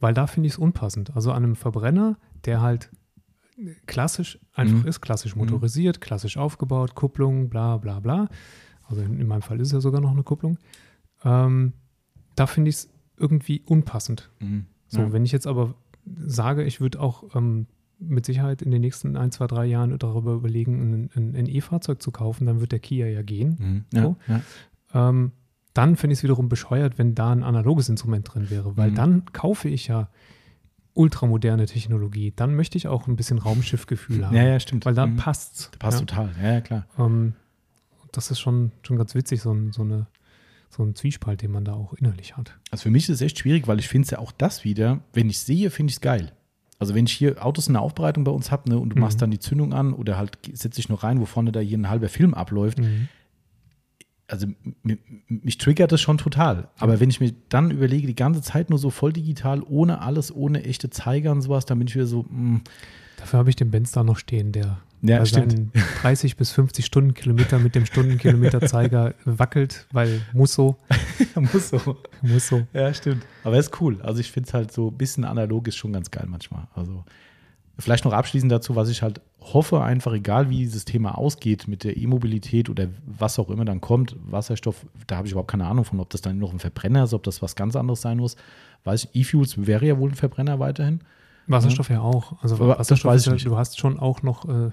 [0.00, 1.16] weil da finde ich es unpassend.
[1.16, 2.90] Also an einem Verbrenner, der halt
[3.86, 4.88] klassisch einfach Mhm.
[4.88, 8.28] ist, klassisch motorisiert, klassisch aufgebaut, Kupplung, bla bla bla.
[8.88, 10.58] Also in, in meinem Fall ist es ja sogar noch eine Kupplung.
[11.24, 11.72] Ähm,
[12.34, 14.30] da finde ich es irgendwie unpassend.
[14.40, 14.66] Mhm.
[14.88, 15.12] So, Ja.
[15.12, 15.74] wenn ich jetzt aber
[16.18, 17.66] sage, ich würde auch ähm,
[17.98, 22.02] mit Sicherheit in den nächsten ein, zwei, drei Jahren darüber überlegen, ein, ein, ein E-Fahrzeug
[22.02, 23.56] zu kaufen, dann wird der Kia ja gehen.
[23.60, 23.84] Mhm.
[23.94, 24.16] Ja, So.
[24.28, 24.40] ja.
[25.08, 25.32] Ähm,
[25.74, 28.94] dann finde ich es wiederum bescheuert, wenn da ein analoges Instrument drin wäre, weil Mhm.
[28.96, 30.08] dann kaufe ich ja
[30.94, 32.32] ultramoderne Technologie.
[32.34, 34.36] Dann möchte ich auch ein bisschen Raumschiffgefühl haben.
[34.36, 34.84] ja, ja, stimmt.
[34.84, 35.16] Weil da Mhm.
[35.16, 35.70] passt's.
[35.78, 36.06] Passt ja.
[36.06, 36.30] total.
[36.42, 36.86] Ja, ja, klar.
[36.98, 37.34] Ähm,
[38.12, 40.06] das ist schon, schon ganz witzig, so ein, so, eine,
[40.68, 42.58] so ein Zwiespalt, den man da auch innerlich hat.
[42.70, 45.00] Also für mich ist es echt schwierig, weil ich finde es ja auch das wieder,
[45.14, 46.32] wenn ich sehe, finde ich es geil.
[46.78, 49.02] Also wenn ich hier Autos in der Aufbereitung bei uns habe ne, und du Mhm.
[49.02, 51.78] machst dann die Zündung an oder halt setzt dich noch rein, wo vorne da hier
[51.78, 53.08] ein halber Film abläuft, Mhm.
[54.32, 54.46] Also
[54.82, 56.68] mich, mich triggert das schon total.
[56.78, 60.34] Aber wenn ich mir dann überlege, die ganze Zeit nur so voll digital, ohne alles,
[60.34, 62.62] ohne echte Zeiger und sowas, dann bin ich wieder so, mm,
[63.18, 65.52] Dafür habe ich den Benz da noch stehen, der Ja, bei stimmt.
[65.52, 70.76] seinen 30 bis 50 Stundenkilometer mit dem Stundenkilometerzeiger wackelt, weil muss so,
[71.52, 71.98] muss so.
[72.22, 72.66] muss so.
[72.72, 73.24] Ja, stimmt.
[73.44, 74.00] Aber ist cool.
[74.02, 76.66] Also ich finde es halt so ein bisschen analog ist schon ganz geil manchmal.
[76.74, 77.04] Also
[77.78, 79.20] vielleicht noch abschließend dazu, was ich halt
[79.52, 83.80] hoffe, einfach egal wie dieses Thema ausgeht mit der E-Mobilität oder was auch immer dann
[83.80, 87.04] kommt, Wasserstoff, da habe ich überhaupt keine Ahnung von, ob das dann noch ein Verbrenner
[87.04, 88.36] ist, ob das was ganz anderes sein muss.
[88.84, 91.00] Weiß ich, E-Fuels wäre ja wohl ein Verbrenner weiterhin.
[91.46, 92.40] Wasserstoff ja auch.
[92.42, 94.70] Also Aber Wasserstoff weiß ist ich ja, du hast schon auch noch äh,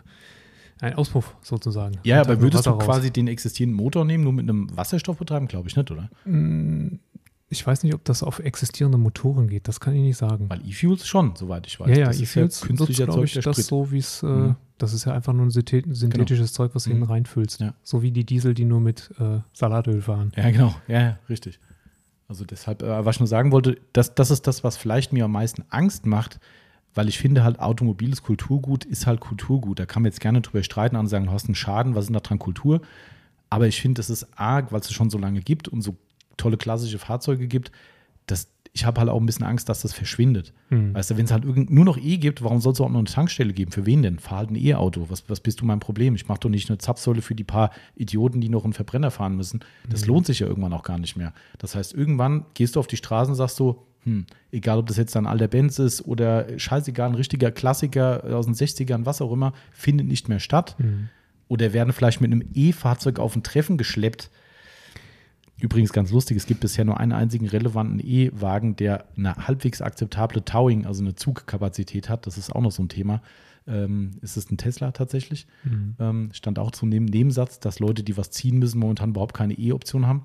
[0.79, 1.97] einen Auspuff sozusagen.
[2.03, 2.83] Ja, aber würdest du raus.
[2.83, 5.47] quasi den existierenden Motor nehmen, nur mit einem Wasserstoff betreiben?
[5.47, 6.09] Glaube ich nicht, oder?
[6.25, 6.99] Mm,
[7.51, 9.67] Ich weiß nicht, ob das auf existierende Motoren geht.
[9.67, 10.49] Das kann ich nicht sagen.
[10.49, 11.89] Weil E-Fuels schon, soweit ich weiß.
[11.89, 14.27] ja, ja, das ist E-Fuels ja künstlich nutzt, glaube ich, das so, wie es, äh,
[14.27, 14.55] Mhm.
[14.77, 16.93] das ist ja einfach nur ein synthet- synthetisches Zeug, was du Mhm.
[16.97, 17.59] hinten reinfüllst.
[17.61, 17.73] Ja.
[17.83, 20.31] So wie die Diesel, die nur mit äh, Salatöl fahren.
[20.35, 20.75] Ja, genau.
[20.87, 21.59] Ja, ja, richtig.
[22.27, 25.25] Also deshalb, äh, was ich nur sagen wollte, das, das ist das, was vielleicht mir
[25.25, 26.39] am meisten Angst macht,
[26.93, 29.79] weil ich finde halt, automobiles Kulturgut ist halt Kulturgut.
[29.79, 32.13] Da kann man jetzt gerne drüber streiten und sagen, du hast einen Schaden, was ist
[32.13, 32.81] da dran Kultur?
[33.49, 35.95] Aber ich finde, das ist arg, weil es schon so lange gibt und so
[36.39, 37.71] tolle klassische Fahrzeuge gibt,
[38.27, 40.53] dass ich habe halt auch ein bisschen Angst, dass das verschwindet.
[40.69, 40.93] Hm.
[40.93, 42.99] Weißt du, wenn es halt irgend, nur noch E gibt, warum soll es auch noch
[42.99, 43.71] eine Tankstelle geben?
[43.71, 44.19] Für wen denn?
[44.19, 45.07] Fahr halt ein E-Auto.
[45.09, 46.15] Was, was bist du mein Problem?
[46.15, 49.35] Ich mache doch nicht eine Zapfsäule für die paar Idioten, die noch einen Verbrenner fahren
[49.35, 49.61] müssen.
[49.89, 51.33] Das lohnt sich ja irgendwann auch gar nicht mehr.
[51.57, 54.97] Das heißt, irgendwann gehst du auf die Straße und sagst so, hm, egal ob das
[54.97, 59.31] jetzt ein alter Benz ist oder scheißegal, ein richtiger Klassiker aus den 60ern, was auch
[59.31, 60.75] immer, findet nicht mehr statt.
[60.77, 61.09] Hm.
[61.47, 64.29] Oder werden vielleicht mit einem E-Fahrzeug auf ein Treffen geschleppt.
[65.61, 70.43] Übrigens ganz lustig, es gibt bisher nur einen einzigen relevanten E-Wagen, der eine halbwegs akzeptable
[70.45, 72.25] Towing, also eine Zugkapazität hat.
[72.27, 73.21] Das ist auch noch so ein Thema.
[73.67, 75.47] Ähm, ist es ein Tesla tatsächlich?
[75.63, 75.95] Mhm.
[75.99, 79.53] Ähm, stand auch zum Neben Nebensatz, dass Leute, die was ziehen müssen, momentan überhaupt keine
[79.53, 80.23] E-Option haben.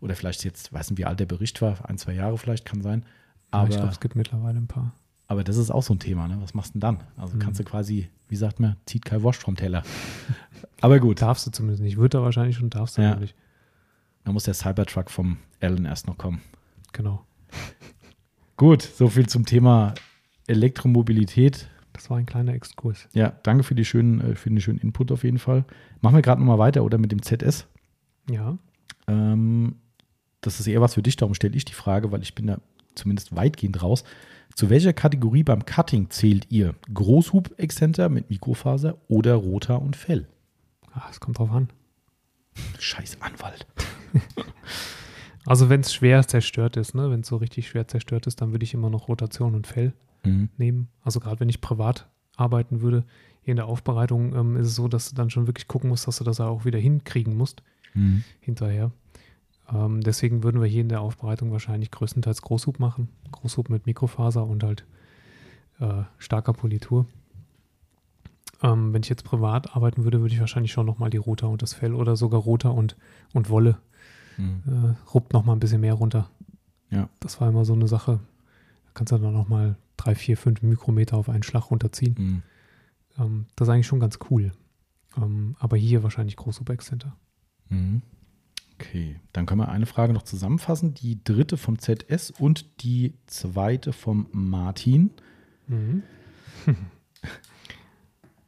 [0.00, 2.82] Oder vielleicht jetzt, weiß nicht, wie alt der Bericht war, ein, zwei Jahre vielleicht, kann
[2.82, 3.04] sein.
[3.52, 4.92] Aber ich glaube, es gibt mittlerweile ein paar.
[5.28, 6.38] aber das ist auch so ein Thema, ne?
[6.40, 7.00] Was machst du denn dann?
[7.16, 7.38] Also Mhm.
[7.38, 9.82] kannst du quasi, wie sagt man, zieht kein Wurst vom Teller.
[10.80, 11.96] aber gut, Darfst du zumindest nicht.
[11.96, 13.14] Wird er wahrscheinlich schon, darfst du Ja.
[13.14, 13.34] nicht.
[14.24, 16.40] Da muss der Cybertruck vom Allen erst noch kommen.
[16.92, 17.24] Genau.
[18.56, 19.94] Gut, so viel zum Thema
[20.46, 21.68] Elektromobilität.
[21.92, 23.08] Das war ein kleiner Exkurs.
[23.12, 25.64] Ja, danke für, die schönen, äh, für den schönen Input auf jeden Fall.
[26.00, 27.66] Machen wir gerade nochmal weiter, oder mit dem ZS?
[28.30, 28.56] Ja.
[29.08, 29.76] Ähm,
[30.40, 32.58] das ist eher was für dich, darum stelle ich die Frage, weil ich bin da
[32.94, 34.04] zumindest weitgehend raus.
[34.54, 36.74] Zu welcher Kategorie beim Cutting zählt ihr?
[36.92, 40.28] Großhub-Exzenter mit Mikrofaser oder Rotor und Fell?
[40.92, 41.68] Ah, es kommt drauf an.
[42.78, 43.66] Scheiß Anwalt.
[45.44, 48.52] Also wenn es schwer zerstört ist, ne, wenn es so richtig schwer zerstört ist, dann
[48.52, 49.92] würde ich immer noch Rotation und Fell
[50.24, 50.50] Mhm.
[50.56, 50.88] nehmen.
[51.02, 53.04] Also gerade wenn ich privat arbeiten würde,
[53.40, 56.06] hier in der Aufbereitung ähm, ist es so, dass du dann schon wirklich gucken musst,
[56.06, 58.22] dass du das auch wieder hinkriegen musst Mhm.
[58.38, 58.92] hinterher.
[59.72, 63.08] Ähm, deswegen würden wir hier in der Aufbereitung wahrscheinlich größtenteils Großhub machen.
[63.32, 64.84] Großhub mit Mikrofaser und halt
[65.80, 67.06] äh, starker Politur.
[68.62, 71.62] Ähm, wenn ich jetzt privat arbeiten würde, würde ich wahrscheinlich schon nochmal die Rotor und
[71.62, 72.96] das Fell oder sogar Rotor und,
[73.34, 73.78] und Wolle
[74.42, 74.62] Mhm.
[74.66, 76.30] äh, ruppt noch mal ein bisschen mehr runter.
[76.90, 77.08] Ja.
[77.20, 78.20] Das war immer so eine Sache.
[78.84, 82.14] Da kannst du dann noch mal drei, vier, fünf Mikrometer auf einen Schlag runterziehen.
[82.18, 82.42] Mhm.
[83.18, 84.52] Ähm, das ist eigentlich schon ganz cool.
[85.16, 87.16] Ähm, aber hier wahrscheinlich Großhubeck Center.
[87.68, 88.02] Mhm.
[88.74, 90.94] Okay, dann können wir eine Frage noch zusammenfassen.
[90.94, 95.10] Die dritte vom ZS und die zweite vom Martin.
[95.68, 96.02] Mhm.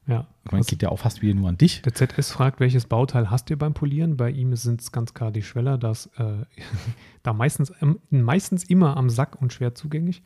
[0.06, 0.26] ja.
[0.44, 1.80] Ich meine, geht ja auch fast wieder nur an dich.
[1.82, 4.16] der ZS fragt, welches Bauteil hast ihr beim Polieren?
[4.16, 6.44] Bei ihm sind es ganz klar die Schweller, das äh,
[7.22, 10.22] da meistens, ähm, meistens immer am Sack und schwer zugänglich.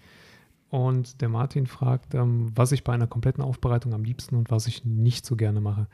[0.70, 4.66] Und der Martin fragt, ähm, was ich bei einer kompletten Aufbereitung am liebsten und was
[4.66, 5.86] ich nicht so gerne mache.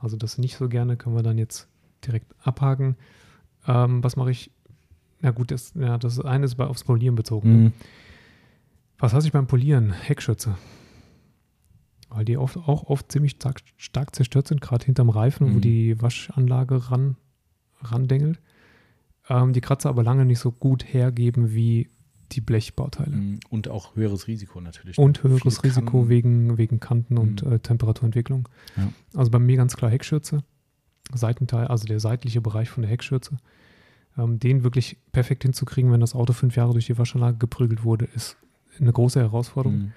[0.00, 1.68] Also das nicht so gerne können wir dann jetzt
[2.06, 2.96] direkt abhaken.
[3.66, 4.50] Ähm, was mache ich?
[5.20, 7.64] Na gut, das, ja, das eine ist bei aufs Polieren bezogen.
[7.64, 7.72] Mhm.
[8.98, 9.92] Was hasse ich beim Polieren?
[9.92, 10.56] Heckschütze.
[12.10, 15.60] Weil die oft, auch oft ziemlich stark, stark zerstört sind, gerade hinterm Reifen, wo Mhm.
[15.60, 17.16] die Waschanlage ran,
[17.82, 18.40] randengelt.
[19.28, 21.88] Ähm, die Kratzer aber lange nicht so gut hergeben wie
[22.32, 23.14] die Blechbauteile.
[23.16, 23.40] Mhm.
[23.50, 24.98] Und auch höheres Risiko natürlich.
[24.98, 26.08] Und höheres Viele Risiko Kanten.
[26.08, 27.52] wegen, wegen Kanten und Mhm.
[27.52, 28.48] äh, Temperaturentwicklung.
[28.76, 28.90] Ja.
[29.14, 30.42] Also bei mir ganz klar Heckschürze.
[31.14, 33.36] Seitenteil, also der seitliche Bereich von der Heckschürze.
[34.16, 38.06] Ähm, den wirklich perfekt hinzukriegen, wenn das Auto fünf Jahre durch die Waschanlage geprügelt wurde,
[38.14, 38.36] ist
[38.80, 39.78] eine große Herausforderung.
[39.78, 39.92] Mhm.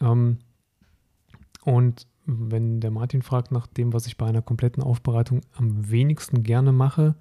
[0.00, 0.38] Ähm,
[1.66, 6.42] und wenn der Martin fragt nach dem, was ich bei einer kompletten Aufbereitung am wenigsten
[6.42, 7.14] gerne mache,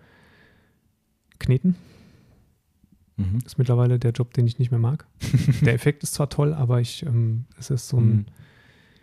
[1.39, 1.75] kneten.
[3.17, 3.39] Mhm.
[3.45, 5.05] Ist mittlerweile der Job, den ich nicht mehr mag.
[5.61, 8.25] der Effekt ist zwar toll, aber ich, ähm, es ist so ein Mhm.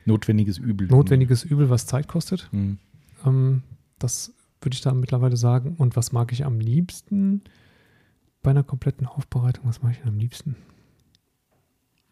[0.05, 0.89] Notwendiges Übel.
[0.89, 2.49] notwendiges Übel, was Zeit kostet.
[2.53, 2.79] Mhm.
[3.25, 3.63] Ähm,
[4.01, 5.77] das würde ich da mittlerweile sagen.
[5.79, 7.43] Und was mag ich am liebsten
[8.43, 9.65] bei einer kompletten Aufbereitung?
[9.67, 10.57] Was mag ich denn am liebsten?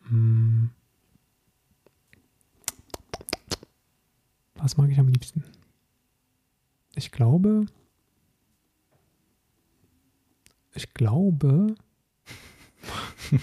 [0.08, 0.70] Hm.
[4.62, 5.44] Was mag ich am liebsten?
[6.94, 7.66] Ich glaube,
[10.74, 11.74] ich glaube,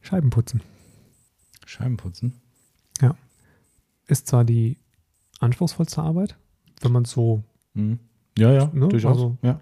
[0.00, 0.62] Scheiben putzen.
[1.66, 2.32] Scheiben putzen.
[4.06, 4.78] Ist zwar die
[5.38, 6.34] anspruchsvollste Arbeit,
[6.80, 7.42] wenn man es so
[7.74, 7.98] Mhm.
[8.38, 9.16] Ja, ja, Ne, durchaus.
[9.18, 9.60] also- ja.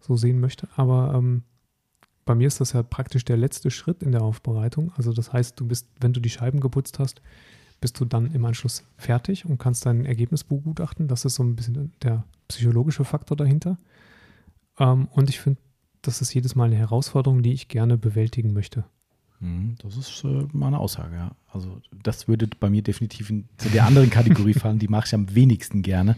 [0.00, 0.68] so sehen möchte.
[0.76, 1.42] Aber ähm,
[2.24, 4.90] bei mir ist das ja praktisch der letzte Schritt in der Aufbereitung.
[4.96, 7.20] Also das heißt, du bist, wenn du die Scheiben geputzt hast,
[7.80, 11.08] bist du dann im Anschluss fertig und kannst dein Ergebnis begutachten.
[11.08, 13.78] Das ist so ein bisschen der psychologische Faktor dahinter.
[14.78, 15.60] Ähm, und ich finde,
[16.02, 18.84] das ist jedes Mal eine Herausforderung, die ich gerne bewältigen möchte.
[19.44, 21.30] Mhm, Das ist äh, mal eine Aussage, ja.
[21.52, 25.14] Also das würde bei mir definitiv in, zu der anderen Kategorie fallen, die mache ich
[25.14, 26.16] am wenigsten gerne.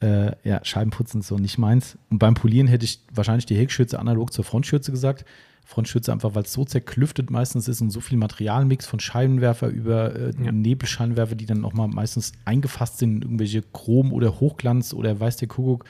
[0.00, 1.96] Äh, ja, Scheibenputzen ist so nicht meins.
[2.10, 5.24] Und beim Polieren hätte ich wahrscheinlich die Heckschürze analog zur Frontschürze gesagt.
[5.64, 10.14] Frontschürze einfach, weil es so zerklüftet meistens ist und so viel Materialmix von Scheibenwerfer über
[10.14, 10.52] äh, Ja.
[10.52, 15.48] Nebelscheinwerfer, die dann nochmal meistens eingefasst sind in irgendwelche Chrom- oder Hochglanz oder weiß der
[15.48, 15.84] Kuckuck.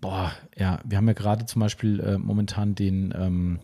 [0.00, 3.58] Boah, ja, wir haben ja gerade zum Beispiel äh, momentan den, ähm,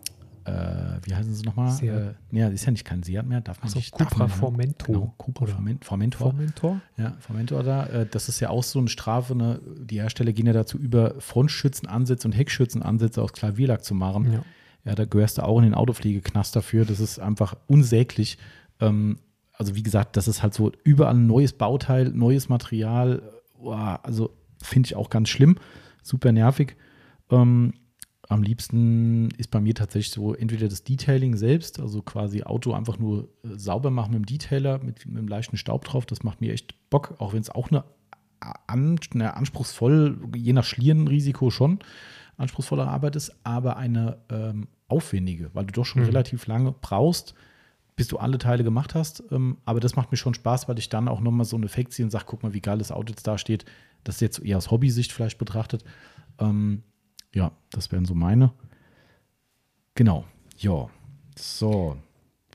[0.47, 1.71] äh, wie heißen sie nochmal?
[1.71, 1.89] Seat.
[1.89, 3.91] Äh, das ist ja nicht kein Seat mehr, darf man Achso, nicht.
[3.91, 4.29] Cupra ne?
[4.29, 4.91] Formento.
[4.91, 6.31] Genau, Cupra Formentor.
[6.31, 6.81] Formentor?
[6.95, 7.85] Ja, Formentor da.
[7.87, 9.35] Äh, das ist ja auch so eine Strafe.
[9.35, 9.59] Ne?
[9.77, 14.31] Die Hersteller gehen ja dazu über, Frontschützenansätze und Heckschützenansätze aus Klavierlack zu machen.
[14.31, 14.43] Ja.
[14.85, 16.85] Ja, da gehörst du auch in den Autopflegeknast dafür.
[16.85, 18.37] Das ist einfach unsäglich.
[18.79, 19.19] Ähm,
[19.51, 23.21] also wie gesagt, das ist halt so überall ein neues Bauteil, neues Material.
[23.59, 24.29] Uah, also
[24.61, 25.57] finde ich auch ganz schlimm.
[26.03, 26.77] Super nervig.
[27.29, 27.73] Ähm,
[28.29, 32.99] am liebsten ist bei mir tatsächlich so entweder das Detailing selbst, also quasi Auto einfach
[32.99, 36.05] nur äh, sauber machen mit dem Detailer, mit, mit einem leichten Staub drauf.
[36.05, 37.85] Das macht mir echt Bock, auch wenn es auch eine,
[38.67, 41.79] an, eine anspruchsvoll, je nach Schlierenrisiko schon,
[42.37, 46.07] anspruchsvolle Arbeit ist, aber eine ähm, aufwendige, weil du doch schon Mhm.
[46.09, 47.33] relativ lange brauchst,
[47.95, 49.23] bis du alle Teile gemacht hast.
[49.31, 51.93] Ähm, aber das macht mir schon Spaß, weil ich dann auch nochmal so einen Effekt
[51.93, 53.65] ziehe und sage, guck mal, wie geil das Auto jetzt da steht.
[54.03, 55.83] Das ist jetzt eher aus Hobbysicht vielleicht betrachtet.
[56.39, 56.83] Ähm,
[57.33, 58.51] ja, das wären so meine.
[59.95, 60.25] Genau.
[60.57, 60.89] Ja.
[61.35, 61.97] So.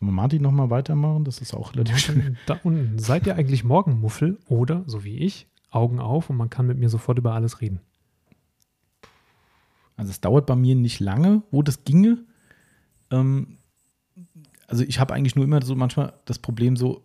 [0.03, 1.25] Wollen wir Martin nochmal weitermachen?
[1.25, 2.37] Das ist auch relativ schön.
[2.47, 2.99] Da unten.
[2.99, 6.89] Seid ihr eigentlich Morgenmuffel oder, so wie ich, Augen auf und man kann mit mir
[6.89, 7.81] sofort über alles reden?
[9.97, 12.25] Also es dauert bei mir nicht lange, wo das ginge.
[13.11, 13.59] Ähm,
[14.67, 17.05] also ich habe eigentlich nur immer so manchmal das Problem so,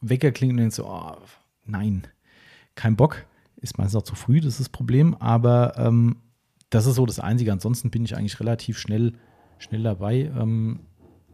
[0.00, 1.16] Wecker klingen und denkst so, oh,
[1.64, 2.06] nein,
[2.74, 3.26] kein Bock.
[3.56, 5.14] Ist meistens auch zu früh, das ist das Problem.
[5.16, 6.16] Aber ähm,
[6.70, 7.52] das ist so das Einzige.
[7.52, 9.14] Ansonsten bin ich eigentlich relativ schnell,
[9.58, 10.30] schnell dabei.
[10.36, 10.80] Ähm,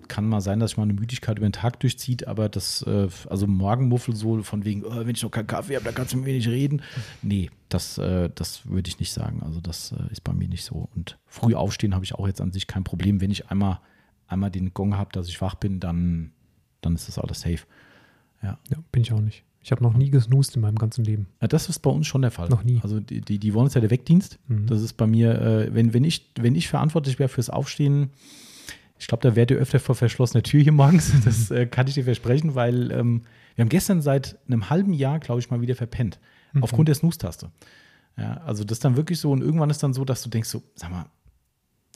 [0.09, 3.09] kann mal sein, dass ich mal eine Müdigkeit über den Tag durchzieht, aber das, äh,
[3.29, 6.19] also Morgenmuffel so von wegen, oh, wenn ich noch keinen Kaffee habe, dann kannst du
[6.19, 6.83] mit mir nicht reden.
[7.23, 9.43] Nee, das, äh, das würde ich nicht sagen.
[9.43, 10.89] Also das äh, ist bei mir nicht so.
[10.95, 13.21] Und früh aufstehen habe ich auch jetzt an sich kein Problem.
[13.21, 13.81] Wenn ich einmal,
[14.27, 16.33] einmal den Gong habe, dass ich wach bin, dann,
[16.81, 17.67] dann ist das alles safe.
[18.43, 18.59] Ja.
[18.71, 19.45] Ja, bin ich auch nicht.
[19.67, 21.27] Ich habe noch nie gesnoost in meinem ganzen Leben.
[21.43, 22.49] Ja, Das ist bei uns schon der Fall.
[22.49, 22.79] Noch nie.
[22.85, 24.39] Also die, die, die wollen uns ja der Wegdienst.
[24.47, 24.69] Mhm.
[24.69, 28.11] Das ist bei mir, äh, wenn, wenn, ich, wenn ich verantwortlich wäre fürs Aufstehen,
[28.97, 31.13] ich glaube, da wärt ihr öfter vor verschlossener Tür hier morgens.
[31.25, 33.23] Das äh, kann ich dir versprechen, weil ähm,
[33.57, 36.21] wir haben gestern seit einem halben Jahr, glaube ich, mal wieder verpennt.
[36.53, 36.63] Mhm.
[36.63, 37.51] Aufgrund der Snooze-Taste.
[38.17, 40.49] Ja, also das ist dann wirklich so und irgendwann ist dann so, dass du denkst
[40.49, 41.07] so, sag mal,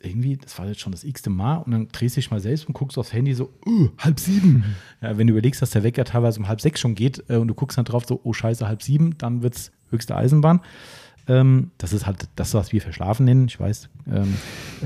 [0.02, 2.66] irgendwie, das war jetzt schon das x-te Mal und dann drehst du dich mal selbst
[2.66, 4.64] und guckst aufs Handy so, uh, halb sieben.
[5.02, 7.48] Ja, wenn du überlegst, dass der Wecker teilweise um halb sechs schon geht äh, und
[7.48, 10.60] du guckst dann drauf so, oh scheiße, halb sieben, dann wird es höchste Eisenbahn.
[11.26, 13.88] Ähm, das ist halt das, was wir verschlafen nennen, ich weiß.
[14.12, 14.36] Ähm,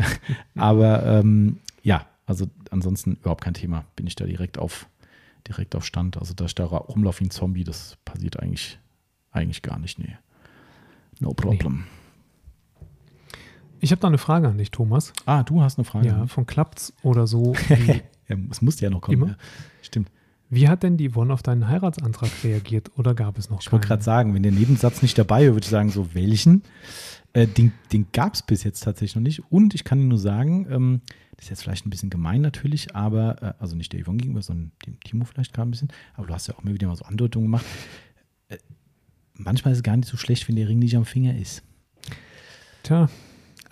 [0.55, 3.85] aber ähm, ja, also ansonsten überhaupt kein Thema.
[3.97, 4.87] Bin ich da direkt auf,
[5.49, 6.17] direkt auf Stand.
[6.17, 8.79] Also, dass ich da rumlaufe wie ein Zombie, das passiert eigentlich,
[9.33, 9.99] eigentlich gar nicht.
[9.99, 10.17] Nee.
[11.21, 11.85] No problem.
[13.85, 15.13] Ich habe da eine Frage an dich, Thomas.
[15.27, 16.09] Ah, du hast eine Frage.
[16.09, 17.55] Ja, von Klappt's oder so.
[18.49, 19.29] Es musste ja noch kommen.
[19.29, 19.37] Ja.
[19.83, 20.11] Stimmt.
[20.49, 23.87] wie hat denn die Yvonne auf deinen Heiratsantrag reagiert oder gab es noch Ich wollte
[23.87, 26.63] gerade sagen, wenn der Nebensatz nicht dabei wäre, würde ich sagen, so welchen?
[27.35, 29.43] Äh, den den gab es bis jetzt tatsächlich noch nicht.
[29.53, 31.01] Und ich kann dir nur sagen, ähm,
[31.37, 34.41] das ist jetzt vielleicht ein bisschen gemein natürlich, aber, äh, also nicht der Yvonne gegenüber,
[34.41, 36.97] sondern dem Timo vielleicht gerade ein bisschen, aber du hast ja auch immer wieder mal
[36.97, 37.67] so Andeutungen gemacht.
[38.49, 38.57] Äh,
[39.35, 41.63] manchmal ist es gar nicht so schlecht, wenn der Ring nicht am Finger ist.
[42.85, 43.11] Tja,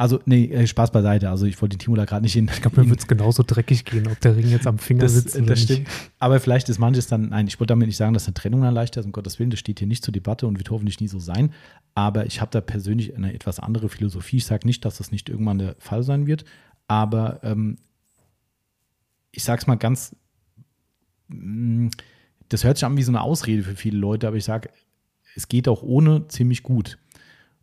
[0.03, 1.31] Also, nee, äh, Spaß beiseite.
[1.31, 2.49] Also, ich wollte den Timo da gerade nicht in.
[2.53, 5.13] ich glaube, mir wird es genauso dreckig gehen, ob der Ring jetzt am Finger das,
[5.15, 5.71] sitzt oder das nicht.
[5.71, 5.89] stimmt.
[6.19, 8.75] Aber vielleicht ist manches dann, nein, ich wollte damit nicht sagen, dass eine Trennung dann
[8.75, 11.07] leichter ist, um Gottes Willen, das steht hier nicht zur Debatte und wird hoffentlich nie
[11.07, 11.53] so sein.
[11.95, 14.39] Aber ich habe da persönlich eine etwas andere Philosophie.
[14.39, 16.47] Ich sage nicht, dass das nicht irgendwann der Fall sein wird,
[16.89, 17.77] Aber ähm,
[19.31, 20.17] ich sage es mal ganz,
[21.29, 21.91] mm,
[22.49, 24.69] das hört sich an wie so eine Ausrede für viele Leute, aber ich sage,
[25.37, 26.99] es geht auch ohne ziemlich gut.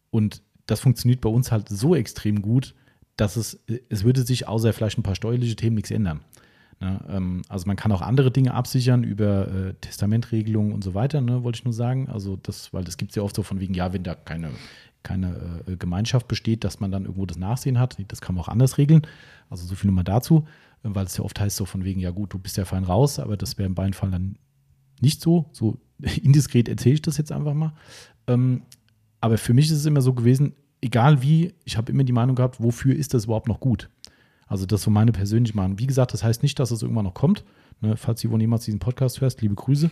[0.10, 2.76] Und das funktioniert bei uns halt so extrem gut,
[3.16, 6.22] dass es, es würde sich außer vielleicht ein paar steuerliche Themen nichts ändern.
[6.80, 11.20] Ne, ähm, also man kann auch andere Dinge absichern über äh, Testamentregelungen und so weiter,
[11.20, 12.08] ne, wollte ich nur sagen.
[12.08, 14.52] Also das, weil das gibt es ja oft so von wegen, ja, wenn da keine,
[15.04, 17.98] keine äh, Gemeinschaft besteht, dass man dann irgendwo das Nachsehen hat.
[18.08, 19.02] Das kann man auch anders regeln.
[19.50, 20.48] Also so viel nur mal dazu,
[20.84, 23.20] weil es ja oft heißt so von wegen, ja gut, du bist ja fein raus,
[23.20, 24.38] aber das wäre im beiden Fall dann
[25.02, 25.50] nicht so.
[25.52, 25.80] So
[26.24, 27.74] indiskret erzähle ich das jetzt einfach mal.
[28.28, 28.62] Ähm,
[29.20, 32.36] aber für mich ist es immer so gewesen, egal wie, ich habe immer die Meinung
[32.36, 33.90] gehabt, wofür ist das überhaupt noch gut?
[34.48, 35.80] Also das so meine persönliche Meinung.
[35.80, 37.44] Wie gesagt, das heißt nicht, dass es irgendwann noch kommt.
[37.82, 39.90] Ne, falls du jemals diesen Podcast hörst, liebe Grüße.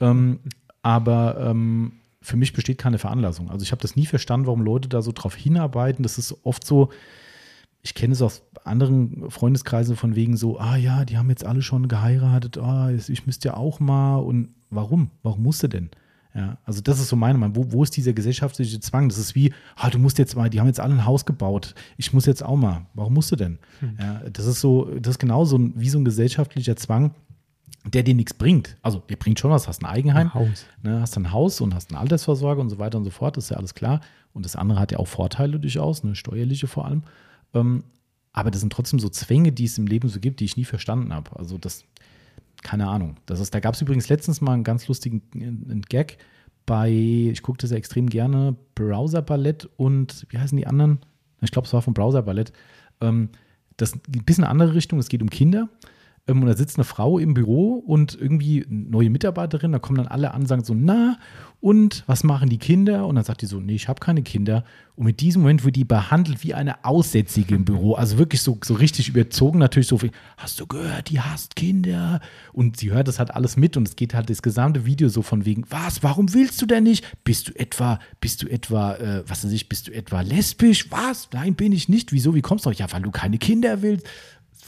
[0.00, 0.40] Ähm,
[0.82, 3.50] aber ähm, für mich besteht keine Veranlassung.
[3.50, 6.02] Also ich habe das nie verstanden, warum Leute da so drauf hinarbeiten.
[6.02, 6.90] Das ist oft so,
[7.82, 11.62] ich kenne es aus anderen Freundeskreisen von wegen so, ah ja, die haben jetzt alle
[11.62, 14.16] schon geheiratet, ah, ich müsste ja auch mal.
[14.16, 15.10] Und warum?
[15.22, 15.90] Warum musste denn?
[16.34, 17.54] Ja, also das ist so meine Meinung.
[17.54, 19.08] Wo, wo ist dieser gesellschaftliche Zwang?
[19.08, 21.74] Das ist wie, ah, du musst jetzt mal, die haben jetzt alle ein Haus gebaut.
[21.96, 22.86] Ich muss jetzt auch mal.
[22.94, 23.58] Warum musst du denn?
[23.78, 23.96] Hm.
[24.00, 27.12] Ja, das ist so, das ist genau so ein, wie so ein gesellschaftlicher Zwang,
[27.86, 28.76] der dir nichts bringt.
[28.82, 30.66] Also, der bringt schon was, hast ein Eigenheim, ein Haus.
[30.82, 33.44] Ne, hast ein Haus und hast eine Altersvorsorge und so weiter und so fort, das
[33.44, 34.00] ist ja alles klar.
[34.32, 37.02] Und das andere hat ja auch Vorteile durchaus, ne, steuerliche vor allem.
[37.52, 37.84] Ähm,
[38.32, 40.64] aber das sind trotzdem so Zwänge, die es im Leben so gibt, die ich nie
[40.64, 41.38] verstanden habe.
[41.38, 41.84] Also, das,
[42.64, 43.18] keine Ahnung.
[43.26, 46.18] Das ist, da gab es übrigens letztens mal einen ganz lustigen einen Gag
[46.66, 50.98] bei, ich gucke das ja extrem gerne, Browser Ballett und wie heißen die anderen?
[51.42, 52.52] Ich glaube, es war von Browser Ballett.
[53.00, 53.28] Ähm,
[53.76, 55.68] das ist ein bisschen eine andere Richtung, es geht um Kinder.
[56.26, 60.08] Ähm, und da sitzt eine Frau im Büro und irgendwie neue Mitarbeiterin, da kommen dann
[60.08, 61.18] alle an und sagen so, na,
[61.60, 63.06] und was machen die Kinder?
[63.06, 64.64] Und dann sagt die so, nee, ich habe keine Kinder.
[64.96, 67.94] Und mit diesem Moment wird die behandelt wie eine Aussätzige im Büro.
[67.94, 72.20] Also wirklich so, so richtig überzogen, natürlich so viel, hast du gehört, die hasst Kinder.
[72.52, 75.22] Und sie hört das halt alles mit und es geht halt das gesamte Video so
[75.22, 77.06] von wegen, was, warum willst du denn nicht?
[77.24, 80.90] Bist du etwa, bist du etwa, äh, was weiß ich, bist du etwa lesbisch?
[80.90, 81.30] Was?
[81.32, 82.12] Nein, bin ich nicht.
[82.12, 82.70] Wieso, wie kommst du?
[82.72, 84.06] Ja, weil du keine Kinder willst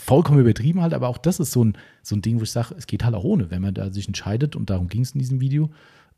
[0.07, 2.75] vollkommen übertrieben halt, aber auch das ist so ein, so ein Ding, wo ich sage,
[2.79, 5.19] es geht halt auch ohne, wenn man da sich entscheidet und darum ging es in
[5.19, 5.71] diesem Video.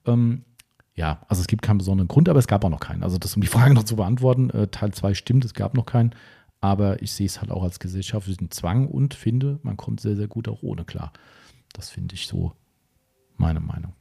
[0.05, 0.45] Ähm,
[0.95, 3.03] ja, also es gibt keinen besonderen Grund, aber es gab auch noch keinen.
[3.03, 5.87] Also das, um die Frage noch zu beantworten, äh, Teil 2 stimmt, es gab noch
[5.87, 6.15] keinen,
[6.61, 10.29] aber ich sehe es halt auch als gesellschaftlichen Zwang und finde, man kommt sehr, sehr
[10.29, 11.15] gut auch ohne klar.
[11.73, 12.53] Das finde ich so
[13.39, 13.95] meine Meinung.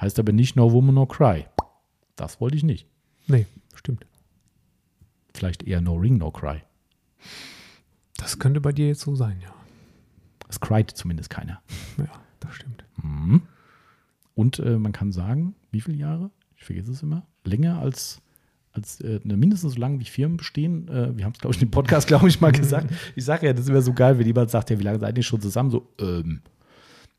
[0.00, 1.46] Heißt aber nicht No Woman No Cry.
[2.14, 2.86] Das wollte ich nicht.
[3.26, 4.06] Nee, stimmt.
[5.34, 6.62] Vielleicht eher No Ring No Cry.
[8.16, 9.52] Das könnte bei dir jetzt so sein, ja.
[10.48, 11.60] Es cried zumindest keiner.
[11.98, 12.06] Ja,
[12.40, 12.84] das stimmt.
[13.02, 13.42] Mhm.
[14.34, 16.30] Und äh, man kann sagen, wie viele Jahre?
[16.56, 17.26] Ich vergesse es immer.
[17.44, 18.20] Länger als,
[18.72, 20.88] als äh, ne, mindestens so lange wie Firmen bestehen.
[20.88, 22.92] Äh, wir haben es, glaube ich, im Podcast, glaube ich, mal gesagt.
[23.16, 25.16] Ich sage ja, das ist immer so geil, wenn jemand sagt, ja, wie lange seid
[25.16, 25.70] ihr schon zusammen?
[25.70, 26.42] So, ähm,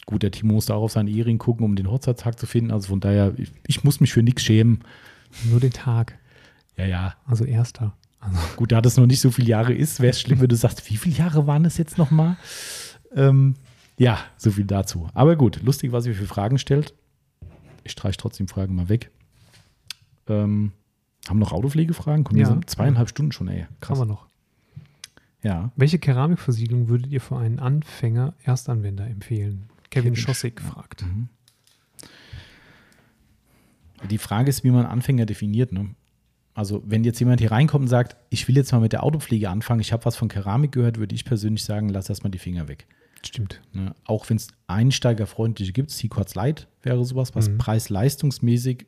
[0.05, 2.71] gut, der Timo muss da auch auf seinen Ehering gucken, um den Hochzeitstag zu finden.
[2.71, 4.79] Also von daher, ich, ich muss mich für nichts schämen.
[5.49, 6.17] Nur den Tag.
[6.77, 7.15] Ja, ja.
[7.25, 7.95] Also erster.
[8.25, 8.55] Also.
[8.55, 10.89] Gut, da das noch nicht so viele Jahre ist, wäre es schlimm, wenn du sagst,
[10.89, 12.37] wie viele Jahre waren es jetzt nochmal?
[13.15, 13.55] Ähm,
[13.97, 15.09] ja, so viel dazu.
[15.13, 16.93] Aber gut, lustig, was ihr für Fragen stellt.
[17.83, 19.11] Ich streiche trotzdem Fragen mal weg.
[20.27, 20.71] Ähm,
[21.27, 22.23] haben noch Autopflegefragen?
[22.23, 22.59] Kommen ja.
[22.65, 23.67] zweieinhalb Stunden schon, ey.
[23.79, 23.99] Krass.
[23.99, 24.27] Haben wir noch.
[25.43, 25.71] Ja.
[25.75, 29.69] Welche Keramikversiegelung würdet ihr für einen Anfänger, Erstanwender empfehlen?
[29.91, 31.03] Kevin, Kevin Schossig fragt.
[31.03, 31.29] Mhm.
[34.09, 35.71] Die Frage ist, wie man Anfänger definiert.
[35.71, 35.95] Ne?
[36.55, 39.49] Also, wenn jetzt jemand hier reinkommt und sagt, ich will jetzt mal mit der Autopflege
[39.49, 42.69] anfangen, ich habe was von Keramik gehört, würde ich persönlich sagen, lass erstmal die Finger
[42.69, 42.87] weg.
[43.23, 43.61] Stimmt.
[43.73, 43.93] Ne?
[44.05, 47.57] Auch wenn es einsteigerfreundliche gibt, Sequartz Light wäre sowas, was mhm.
[47.57, 48.87] preis-leistungsmäßig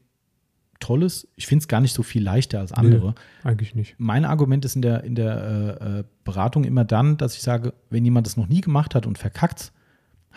[0.80, 1.28] toll ist.
[1.36, 3.10] Ich finde es gar nicht so viel leichter als andere.
[3.10, 3.96] Nee, eigentlich nicht.
[3.98, 7.74] Mein Argument ist in der, in der äh, äh Beratung immer dann, dass ich sage,
[7.90, 9.74] wenn jemand das noch nie gemacht hat und verkackt,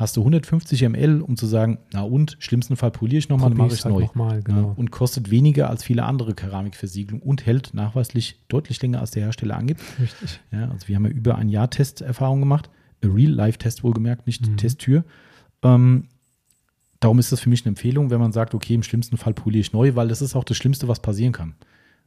[0.01, 3.69] hast du 150 ml, um zu sagen, na und, schlimmsten Fall poliere ich nochmal, mache
[3.69, 4.07] ich es halt neu.
[4.15, 4.69] Mal, genau.
[4.69, 9.25] ja, und kostet weniger als viele andere Keramikversiegelungen und hält nachweislich deutlich länger, als der
[9.25, 9.83] Hersteller angibt.
[10.01, 10.41] Richtig.
[10.51, 12.71] Ja, also wir haben ja über ein Jahr Testerfahrung gemacht.
[13.05, 14.57] Real-Life-Test wohlgemerkt, nicht mhm.
[14.57, 15.05] Testtür.
[15.63, 16.09] Ähm,
[17.01, 19.61] darum ist das für mich eine Empfehlung, wenn man sagt, okay, im schlimmsten Fall poliere
[19.61, 21.55] ich neu, weil das ist auch das Schlimmste, was passieren kann.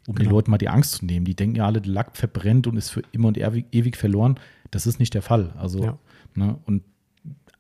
[0.08, 0.30] Um genau.
[0.30, 1.26] den Leuten mal die Angst zu nehmen.
[1.26, 4.40] Die denken ja alle, der Lack verbrennt und ist für immer und ewig, ewig verloren.
[4.72, 5.54] Das ist nicht der Fall.
[5.58, 5.98] Also, ja.
[6.36, 6.84] ne, und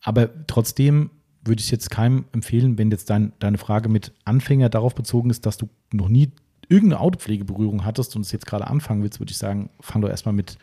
[0.03, 1.09] aber trotzdem
[1.45, 5.45] würde ich jetzt keinem empfehlen, wenn jetzt dein, deine Frage mit Anfänger darauf bezogen ist,
[5.45, 6.31] dass du noch nie
[6.69, 10.33] irgendeine Autopflegeberührung hattest und es jetzt gerade anfangen willst, würde ich sagen, fang doch erstmal
[10.33, 10.57] mit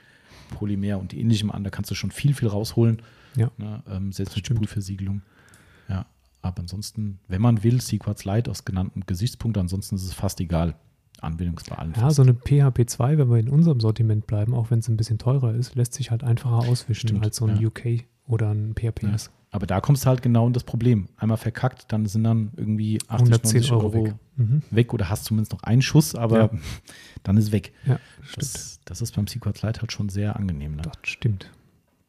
[0.51, 1.65] Polymer und ähnlichem an.
[1.65, 3.03] Da kannst du schon viel, viel rausholen.
[3.37, 3.51] Ja.
[3.59, 5.23] Ne, ähm, selbst mit Sprühversiegelung.
[5.89, 6.07] Ja.
[6.43, 10.75] Aber ansonsten, wenn man will, Sequats Light aus genannten Gesichtspunkten, ansonsten ist es fast egal.
[11.23, 11.95] Anwendungsbar allen.
[11.97, 14.97] Ja, so eine PHP 2, wenn wir in unserem Sortiment bleiben, auch wenn es ein
[14.97, 17.69] bisschen teurer ist, lässt sich halt einfacher auswischen Stimmt, als so ein ja.
[17.69, 19.31] UK oder ein PHPS.
[19.53, 21.09] Aber da kommst du halt genau in das Problem.
[21.17, 24.15] Einmal verkackt, dann sind dann irgendwie 80, 110 90 Euro, Euro, weg.
[24.37, 24.63] Mhm.
[24.71, 26.51] weg oder hast zumindest noch einen Schuss, aber Ja.
[27.25, 27.73] dann ist weg.
[27.85, 27.99] Ja.
[28.37, 30.77] Das, das ist beim Sequence Lite halt schon sehr angenehm.
[30.77, 30.83] Ne?
[30.83, 31.51] Das stimmt.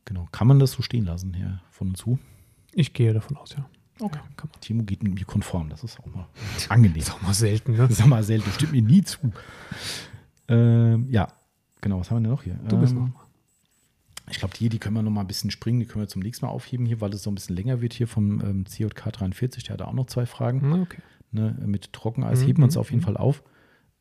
[0.06, 0.28] Genau.
[0.32, 2.20] Kann man das so stehen lassen, Herr von und zu?
[2.74, 3.68] Ich gehe davon aus, ja.
[4.02, 4.18] Okay.
[4.18, 4.62] Ja, kann man.
[4.62, 6.28] Timo geht mit mir konform, das ist auch mal
[6.70, 6.98] angenehm.
[6.98, 7.78] Ist auch mal selten, ne?
[7.78, 9.32] Das ist auch mal selten, stimmt mir nie zu.
[10.48, 11.28] Ähm, ja,
[11.80, 12.56] genau, was haben wir denn noch hier?
[12.68, 13.22] Du bist ähm, noch.
[14.30, 16.22] Ich glaube, die, die können wir noch mal ein bisschen springen, die können wir zum
[16.22, 19.12] nächsten Mal aufheben hier, weil es so ein bisschen länger wird hier vom ähm, CJK
[19.12, 19.64] 43.
[19.64, 20.82] Der hatte auch noch zwei Fragen.
[20.82, 21.02] Okay.
[21.34, 23.06] Ne, mit Trockeneis Mhm, heben wir uns auf jeden mhm.
[23.06, 23.44] Fall auf.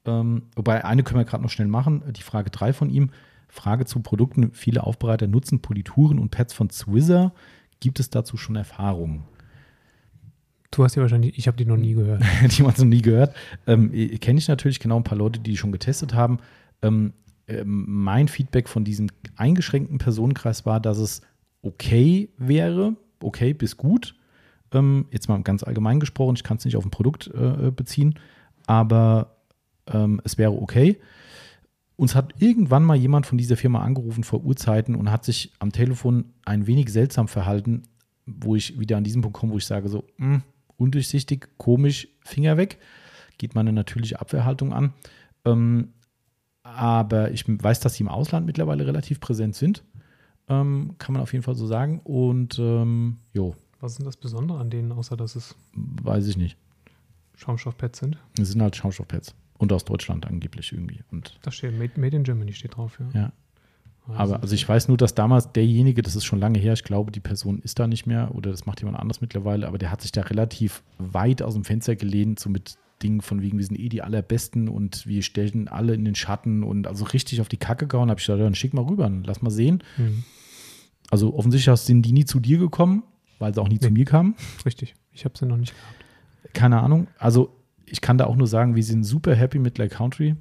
[0.05, 2.03] Ähm, wobei eine können wir gerade noch schnell machen.
[2.13, 3.11] Die Frage 3 von ihm.
[3.49, 4.53] Frage zu Produkten.
[4.53, 7.33] Viele Aufbereiter nutzen Polituren und Pads von Swizzer.
[7.81, 9.25] Gibt es dazu schon Erfahrungen?
[10.71, 12.23] Du hast die wahrscheinlich, ich habe die noch nie gehört.
[12.57, 13.35] die man so nie gehört.
[13.67, 13.91] Ähm,
[14.21, 16.39] Kenne ich natürlich genau ein paar Leute, die schon getestet haben.
[16.83, 17.13] Ähm,
[17.49, 21.23] ähm, mein Feedback von diesem eingeschränkten Personenkreis war, dass es
[21.63, 24.15] okay wäre, okay bis gut.
[24.73, 28.19] Ähm, jetzt mal ganz allgemein gesprochen, ich kann es nicht auf ein Produkt äh, beziehen,
[28.67, 29.37] aber
[29.89, 31.01] ähm, es wäre okay.
[31.97, 35.73] Uns hat irgendwann mal jemand von dieser Firma angerufen vor Urzeiten und hat sich am
[35.73, 37.83] Telefon ein wenig seltsam verhalten,
[38.27, 40.43] wo ich wieder an diesen Punkt komme, wo ich sage so, mh,
[40.81, 42.79] undurchsichtig, komisch, Finger weg.
[43.39, 44.93] Geht meine natürliche Abwehrhaltung an.
[45.45, 45.93] Ähm,
[46.63, 49.85] aber ich weiß, dass sie im Ausland mittlerweile relativ präsent sind.
[50.49, 52.01] Ähm, kann man auf jeden Fall so sagen.
[52.01, 56.37] Und ähm, jo, Was ist denn das Besondere an denen, außer dass es weiß ich
[56.37, 56.57] nicht.
[57.37, 58.19] Schaumstoffpads sind?
[58.39, 59.35] Es sind halt Schaumstoffpads.
[59.59, 61.03] Und aus Deutschland angeblich irgendwie.
[61.11, 63.21] Und Da steht Made, Made in Germany steht drauf, ja.
[63.21, 63.33] ja.
[64.17, 67.11] Aber also ich weiß nur, dass damals derjenige, das ist schon lange her, ich glaube,
[67.11, 70.01] die Person ist da nicht mehr oder das macht jemand anders mittlerweile, aber der hat
[70.03, 73.79] sich da relativ weit aus dem Fenster gelehnt, so mit Dingen von wegen, wir sind
[73.79, 77.57] eh die allerbesten und wir stellen alle in den Schatten und also richtig auf die
[77.57, 79.83] Kacke gehauen, habe ich gesagt, dann schick mal rüber, lass mal sehen.
[79.97, 80.25] Mhm.
[81.11, 83.03] Also offensichtlich sind die nie zu dir gekommen,
[83.39, 84.01] weil sie auch nie zu Nee.
[84.01, 84.35] mir kamen.
[84.67, 84.95] Richtig.
[85.13, 86.55] Ich habe sie noch nicht gehabt.
[86.55, 87.07] Keine Ahnung.
[87.19, 87.57] Also
[87.87, 90.37] ich kann da auch nur sagen, wir sind super happy mit Lake Country.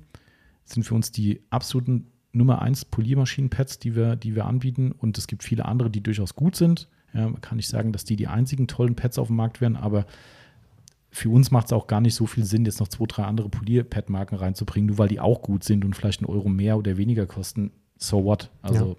[0.66, 4.92] Sind für uns die absoluten Nummer 1 Poliermaschinenpads, die wir, die wir anbieten.
[4.92, 6.88] Und es gibt viele andere, die durchaus gut sind.
[7.14, 9.76] Ja, man kann nicht sagen, dass die die einzigen tollen Pads auf dem Markt wären,
[9.76, 10.06] aber
[11.12, 13.50] für uns macht es auch gar nicht so viel Sinn, jetzt noch zwei, drei andere
[13.50, 17.26] Polier-Pad-Marken reinzubringen, nur weil die auch gut sind und vielleicht einen Euro mehr oder weniger
[17.26, 17.72] kosten.
[17.98, 18.52] So what?
[18.62, 18.96] Also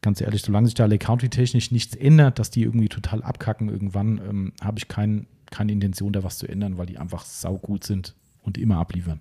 [0.00, 3.68] ganz ehrlich, solange sich da Lake Country technisch nichts ändert, dass die irgendwie total abkacken
[3.68, 7.84] irgendwann, ähm, habe ich kein, keine Intention, da was zu ändern, weil die einfach saugut
[7.84, 9.20] sind und immer abliefern.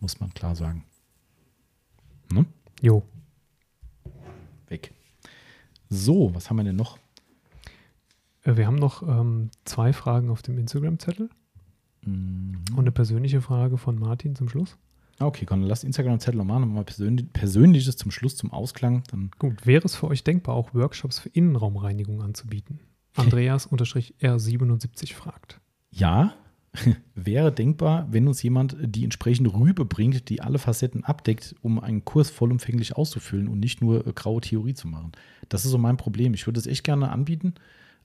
[0.00, 0.84] Muss man klar sagen.
[2.32, 2.44] Ne?
[2.82, 3.02] Jo.
[4.68, 4.92] Weg.
[5.88, 6.98] So, was haben wir denn noch?
[8.42, 11.30] Äh, Wir haben noch ähm, zwei Fragen auf dem Instagram-Zettel
[12.04, 12.64] Mhm.
[12.72, 14.76] und eine persönliche Frage von Martin zum Schluss.
[15.18, 19.02] Okay, komm, lass Instagram-Zettel noch machen, nochmal persönlich, Persönliches zum Schluss, zum Ausklang.
[19.10, 22.78] Dann Gut, wäre es für euch denkbar, auch Workshops für Innenraumreinigung anzubieten?
[23.16, 25.60] Andreas-R77 fragt.
[25.90, 26.34] Ja,
[27.14, 32.04] wäre denkbar, wenn uns jemand die entsprechende Rübe bringt, die alle Facetten abdeckt, um einen
[32.04, 35.12] Kurs vollumfänglich auszufüllen und nicht nur äh, graue Theorie zu machen.
[35.48, 36.34] Das ist so mein Problem.
[36.34, 37.54] Ich würde es echt gerne anbieten,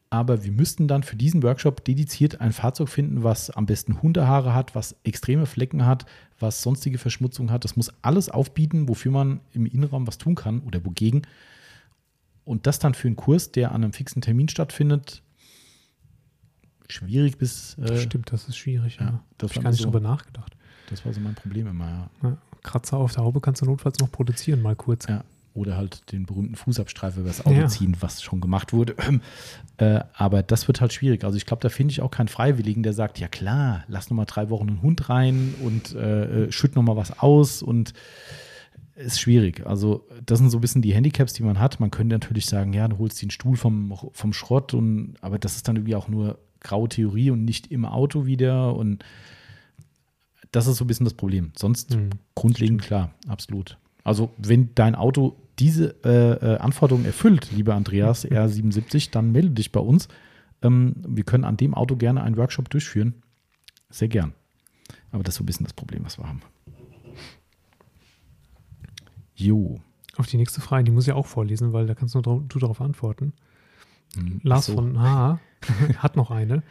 [0.10, 4.54] aber wir müssten dann für diesen Workshop dediziert ein Fahrzeug finden, was am besten Hundehaare
[4.54, 6.06] hat, was extreme Flecken hat,
[6.40, 7.64] was sonstige Verschmutzung hat.
[7.64, 11.22] Das muss alles aufbieten, wofür man im Innenraum was tun kann oder wogegen.
[12.44, 15.24] Und das dann für einen Kurs, der an einem fixen Termin stattfindet,
[16.92, 17.76] schwierig bis.
[17.80, 18.98] Das Äh, stimmt, das ist schwierig.
[19.00, 20.56] ja, Ja, das das habe ich gar nicht so- drüber nachgedacht.
[20.90, 22.10] das war so mein Problem immer, ja.
[22.30, 25.08] Ja, Kratzer auf der Haube kannst du notfalls noch produzieren, mal kurz.
[25.08, 25.24] ja.
[25.54, 27.68] Oder halt den berühmten Fußabstreifer über das Auto Ja.
[27.68, 28.96] ziehen, was schon gemacht wurde.
[29.80, 31.26] äh, aber das wird halt schwierig.
[31.26, 34.16] Also ich glaube, da finde ich auch keinen Freiwilligen, der sagt, ja klar, lass noch
[34.16, 37.94] mal drei Wochen einen Hund rein und äh, äh, schütt noch mal was aus und
[38.96, 39.66] ist schwierig.
[39.68, 41.82] Also das sind so ein bisschen die Handicaps, die man hat.
[41.82, 45.58] Man könnte natürlich sagen, ja, du holst den Stuhl vom, vom Schrott und aber das
[45.58, 49.04] ist dann irgendwie auch nur graue Theorie und nicht im Auto wieder und
[50.52, 51.52] das ist so ein bisschen das Problem.
[51.58, 52.10] Sonst Hm.
[52.36, 53.78] grundlegend klar, absolut.
[54.04, 59.72] Also wenn dein Auto diese äh, äh, Anforderungen erfüllt, lieber Andreas R77, dann melde dich
[59.72, 60.08] bei uns.
[60.62, 63.14] Ähm, wir können an dem Auto gerne einen Workshop durchführen.
[63.90, 64.34] Sehr gern.
[65.12, 66.42] Aber das ist so ein bisschen das Problem, was wir haben.
[69.36, 69.80] Jo.
[70.18, 72.60] Auf die nächste Frage, die muss ich auch vorlesen, weil da kannst nur drau- du
[72.60, 73.34] darauf antworten.
[74.16, 74.76] Hm, Lars so.
[74.76, 75.40] von H.
[75.98, 76.64] hat noch eine,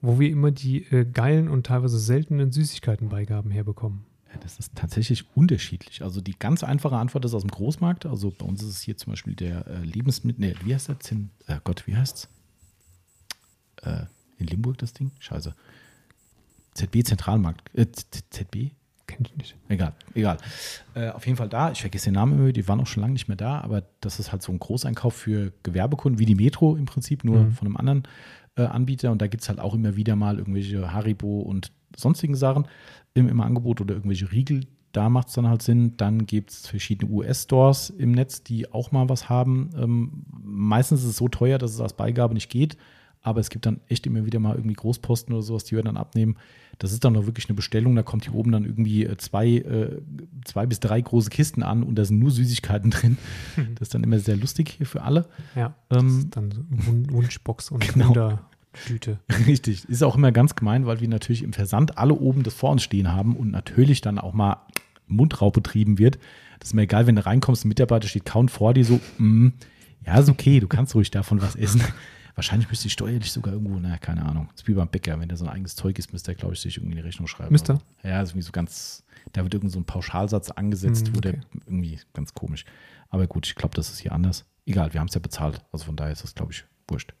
[0.00, 4.04] wo wir immer die äh, geilen und teilweise seltenen Süßigkeitenbeigaben herbekommen.
[4.32, 6.02] Ja, Das ist tatsächlich unterschiedlich.
[6.02, 8.06] Also die ganz einfache Antwort ist aus dem Großmarkt.
[8.06, 11.00] Also bei uns ist es hier zum Beispiel der äh, Lebensmittel, nee, wie heißt der?
[11.00, 12.28] Zin, äh, Gott, wie heißt's?
[13.82, 14.04] Äh,
[14.38, 15.10] in Limburg das Ding?
[15.18, 15.54] Scheiße.
[16.74, 17.74] ZB Zentralmarkt.
[17.74, 17.86] Äh,
[18.30, 18.70] ZB?
[19.08, 19.56] Kenn ich nicht.
[19.68, 20.36] Egal, egal.
[20.94, 21.72] Äh, auf jeden Fall da.
[21.72, 24.20] Ich vergesse den Namen immer, die waren auch schon lange nicht mehr da, aber das
[24.20, 27.52] ist halt so ein Großeinkauf für Gewerbekunden, wie die Metro im Prinzip, nur Mhm.
[27.52, 28.02] von einem anderen
[28.56, 29.10] äh, Anbieter.
[29.10, 32.68] Und da gibt es halt auch immer wieder mal irgendwelche Haribo und sonstigen Sachen
[33.14, 34.66] im, im Angebot oder irgendwelche Riegel.
[34.92, 35.96] Da macht es dann halt Sinn.
[35.96, 39.70] Dann gibt es verschiedene US-Stores im Netz, die auch mal was haben.
[39.76, 42.76] Ähm, meistens ist es so teuer, dass es als Beigabe nicht geht.
[43.22, 45.96] Aber es gibt dann echt immer wieder mal irgendwie Großposten oder sowas, die wir dann
[45.96, 46.36] abnehmen.
[46.78, 47.96] Das ist dann noch wirklich eine Bestellung.
[47.96, 50.00] Da kommt hier oben dann irgendwie äh, zwei, äh,
[50.44, 53.18] zwei bis drei große Kisten an und da sind nur Süßigkeiten drin.
[53.74, 55.26] Das ist dann immer sehr lustig hier für alle.
[55.56, 58.10] Ja, das Ähm, ist dann so Wun- Wunschbox und Genau.
[58.10, 59.18] Wundertüte.
[59.46, 59.84] Richtig.
[59.88, 62.82] Ist auch immer ganz gemein, weil wir natürlich im Versand alle oben das vor uns
[62.84, 64.58] stehen haben und natürlich dann auch mal
[65.08, 66.18] Mundraub betrieben wird.
[66.60, 69.48] Das ist mir egal, wenn du reinkommst, ein Mitarbeiter steht kaum vor dir so, mm,
[70.06, 71.82] ja, ist okay, du kannst ruhig davon was essen.
[72.38, 74.46] Wahrscheinlich müsste ich steuerlich sogar irgendwo, naja, keine Ahnung.
[74.52, 76.54] Das ist wie beim Bäcker, wenn der so ein eigenes Zeug ist, müsste er, glaube
[76.54, 77.50] ich, sich irgendwie eine Rechnung schreiben.
[77.50, 77.80] Müsste?
[78.04, 79.02] Ja, ist irgendwie so ganz,
[79.32, 81.42] da wird irgend so ein Pauschalsatz angesetzt, Hm, wo der okay.
[81.66, 82.64] irgendwie ganz komisch.
[83.10, 84.44] Aber gut, ich glaube, das ist hier anders.
[84.66, 85.64] Egal, wir haben es ja bezahlt.
[85.72, 87.12] Also von daher ist das, glaube ich, wurscht.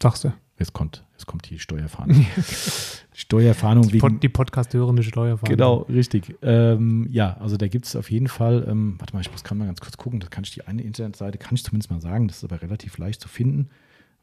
[0.00, 0.32] Sagst du.
[0.58, 2.24] Jetzt kommt, jetzt kommt die Steuerfahndung.
[3.12, 5.54] Steuerfahndung Die, Pod, die Podcast-hörende Steuerfahndung.
[5.54, 6.34] Genau, richtig.
[6.40, 9.58] Ähm, ja, also da gibt es auf jeden Fall, ähm, warte mal, ich muss kann
[9.58, 12.28] mal ganz kurz gucken, das kann ich die eine Internetseite, kann ich zumindest mal sagen,
[12.28, 13.68] das ist aber relativ leicht zu finden.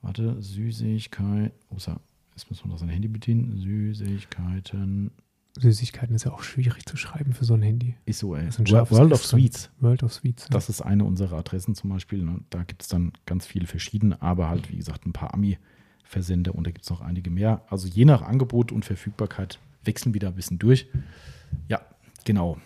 [0.02, 1.90] Warte, Süßigkeit, ups,
[2.32, 3.58] jetzt müssen wir noch sein Handy bedienen.
[3.58, 5.12] Süßigkeiten
[5.60, 7.96] Süßigkeiten ist ja auch schwierig zu schreiben für so ein Handy.
[8.06, 8.46] ist so, ey.
[8.46, 9.26] Das ist World of.
[9.26, 9.70] Sweets.
[9.80, 10.48] World of Sweets.
[10.50, 12.24] Das ist eine unserer Adressen zum Beispiel.
[12.24, 12.40] Ne?
[12.50, 16.66] Da gibt es dann ganz viele verschiedene, aber halt, wie gesagt, ein paar Ami-Versender und
[16.66, 17.66] da gibt es noch einige mehr.
[17.70, 20.88] Also je nach Angebot und Verfügbarkeit wechseln wir da ein bisschen durch.
[21.68, 21.82] Ja,
[22.24, 22.58] genau.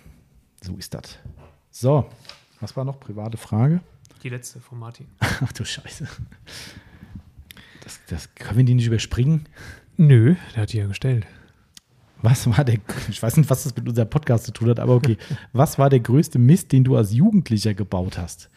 [0.61, 1.17] So ist das.
[1.71, 2.05] So,
[2.59, 2.99] was war noch?
[2.99, 3.81] Private Frage?
[4.23, 5.05] die letzte von Martin.
[5.19, 6.07] Ach du Scheiße.
[7.85, 9.45] Das, das können wir die nicht überspringen.
[9.95, 11.25] Nö, der hat die ja gestellt.
[12.21, 14.95] Was war der, ich weiß nicht, was das mit unserem Podcast zu tun hat, aber
[14.95, 15.17] okay.
[15.53, 18.49] Was war der größte Mist, den du als Jugendlicher gebaut hast?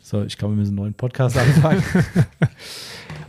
[0.00, 1.82] So, ich glaube, wir müssen einen neuen Podcast anfangen.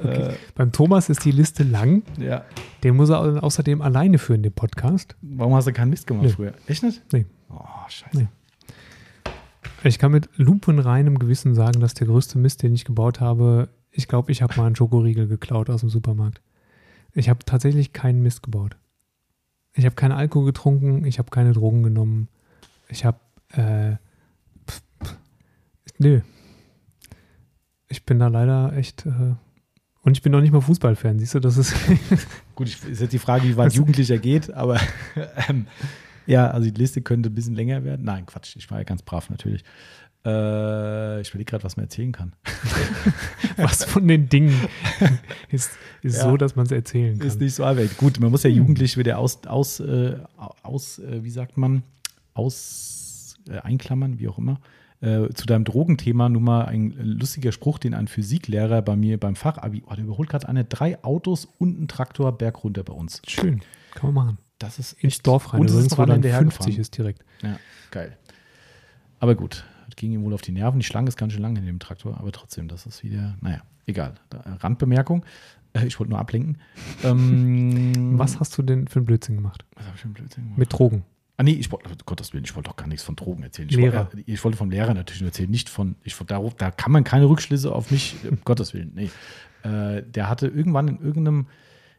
[0.04, 2.04] Äh, Beim Thomas ist die Liste lang.
[2.20, 2.46] ja.
[2.84, 5.16] Den muss er au- außerdem alleine führen, den Podcast.
[5.24, 6.32] Warum hast du keinen Mist gemacht Nee.
[6.34, 6.54] früher?
[6.68, 7.02] Echt nicht?
[7.12, 7.26] Nee.
[7.50, 8.16] Oh, scheiße.
[8.16, 8.28] Nee.
[9.84, 14.08] Ich kann mit lupenreinem Gewissen sagen, dass der größte Mist, den ich gebaut habe, ich
[14.08, 16.42] glaube, ich habe mal einen Schokoriegel geklaut aus dem Supermarkt.
[17.14, 18.78] Ich habe tatsächlich keinen Mist gebaut.
[19.74, 22.30] Ich habe keinen Alkohol getrunken, ich habe keine Drogen genommen.
[22.90, 23.20] Ich habe,
[23.54, 23.96] äh,
[24.70, 25.18] pf, pf,
[25.98, 26.22] nö.
[27.88, 29.34] Ich bin da leider echt, äh,
[30.04, 31.74] und ich bin noch nicht mal Fußballfan, siehst du, das ist,
[32.56, 34.80] Gut, ich, ist jetzt die Frage, wie weit Jugendlicher geht, aber
[35.50, 35.66] ähm,
[36.28, 38.06] ja, also die Liste könnte ein bisschen länger werden.
[38.06, 39.64] Nein, Quatsch, ich war ja ganz brav natürlich.
[40.28, 42.34] Äh, ich überlege gerade, was man erzählen kann.
[43.58, 44.54] was von den Dingen
[45.52, 46.24] ist, ist Ja.
[46.24, 47.28] so, dass man es erzählen kann.
[47.28, 47.98] Ist nicht so einfach.
[47.98, 50.18] Gut, man muss ja jugendlich wieder aus, aus, äh,
[50.64, 51.84] aus äh, wie sagt man,
[52.34, 54.60] aus äh, einklammern, wie auch immer.
[55.00, 59.36] Äh, zu deinem Drogenthema nur mal ein lustiger Spruch, den ein Physiklehrer bei mir beim
[59.36, 63.22] Fachabi, oh, der überholt gerade eine, drei Autos und einen Traktor bergunter bei uns.
[63.28, 63.62] Schön,
[63.94, 64.38] kann man machen.
[64.60, 66.64] Das ist Ins Dorf rein, Und es ist noch wo einer dann hinterhergefahren.
[66.74, 67.24] 50 ist direkt.
[67.44, 67.60] Ja,
[67.92, 68.18] geil.
[69.20, 69.64] Aber gut,
[69.98, 70.80] ging ihm wohl auf die Nerven.
[70.80, 73.62] Die Schlange ist ganz schön lang in dem Traktor, aber trotzdem, das ist wieder, naja,
[73.86, 74.14] egal.
[74.30, 75.26] Da- Randbemerkung.
[75.74, 76.58] Äh, Ich wollte nur ablenken.
[77.04, 79.66] Ähm, Was hast du denn für einen Blödsinn gemacht?
[79.76, 80.58] Was habe ich für einen Blödsinn gemacht?
[80.60, 81.04] Mit Drogen.
[81.40, 83.68] Ah, nee, ich wollte, um Gottes Willen, ich wollte doch gar nichts von Drogen erzählen.
[83.70, 84.06] Ich Lehrer.
[84.12, 86.72] Wollte, äh, ich wollte vom Lehrer natürlich nur erzählen, nicht von, ich, wollte- da, da
[86.72, 89.10] kann man keine Rückschlüsse auf mich, um Gottes Willen, nee.
[89.64, 91.48] Äh, der hatte irgendwann in irgendeinem,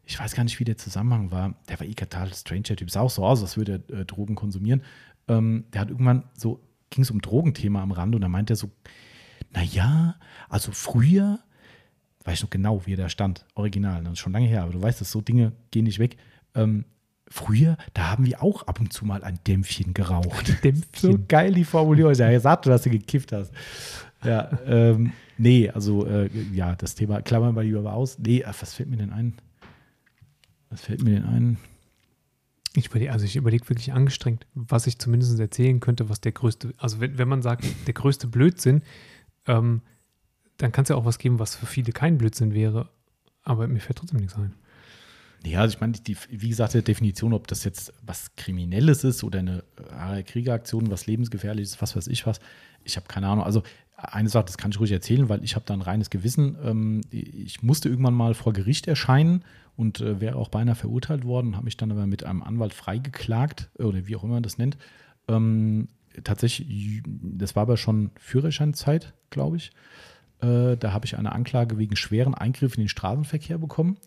[0.05, 3.01] ich weiß gar nicht, wie der Zusammenhang war, der war eh total stranger Typ, sah
[3.01, 4.83] auch so aus, als würde er äh, Drogen konsumieren.
[5.29, 6.61] Ähm, der hat irgendwann so,
[6.91, 8.71] ging es um Drogenthema am Rand und da meinte er so,
[9.53, 10.17] naja,
[10.49, 11.39] also früher,
[12.25, 14.73] weiß ich noch genau, wie er da stand, original, das ist schon lange her, aber
[14.73, 16.17] du weißt, dass so Dinge gehen nicht weg.
[16.55, 16.85] Ähm,
[17.31, 20.65] früher, da haben wir auch ab und zu mal ein Dämpfchen geraucht.
[20.65, 21.13] Dämpfchen.
[21.13, 22.15] So geil die Formulierung.
[22.15, 23.53] Ja, gesagt, du, dass du gekifft hast.
[24.25, 28.19] Ja, ähm, nee, also äh, ja, das Thema klammern wir lieber mal aus.
[28.19, 29.35] Nee, ach, was fällt mir denn ein?
[30.71, 31.57] Was fällt mir denn ein?
[32.79, 36.73] Ich überlege, also ich überlege wirklich angestrengt, was ich zumindest erzählen könnte, was der größte,
[36.79, 38.83] also wenn, wenn man sagt, der größte Blödsinn,
[39.47, 39.83] ähm,
[40.59, 42.91] dann kann es ja auch was geben, was für viele kein Blödsinn wäre.
[43.43, 44.55] Aber mir fällt trotzdem nichts ein.
[45.45, 49.23] Ja, also ich meine, die, wie gesagt, die Definition, ob das jetzt was Kriminelles ist
[49.23, 52.41] oder eine Kriegeraktion, was lebensgefährliches, was weiß ich was,
[52.85, 53.45] ich habe keine Ahnung.
[53.45, 53.63] Also
[53.97, 56.57] eine Sache, das kann ich ruhig erzählen, weil ich habe da ein reines Gewissen.
[56.63, 59.45] Ähm, ich musste irgendwann mal vor Gericht erscheinen
[59.79, 63.71] und äh, wäre auch beinahe verurteilt worden, habe mich dann aber mit einem Anwalt freigeklagt
[63.79, 64.77] oder wie auch immer man das nennt.
[65.29, 65.87] Ähm,
[66.25, 69.71] tatsächlich, das war aber schon Führerscheinzeit, glaube ich.
[70.41, 73.99] Äh, da habe ich eine Anklage wegen schweren Eingriff in den Straßenverkehr bekommen.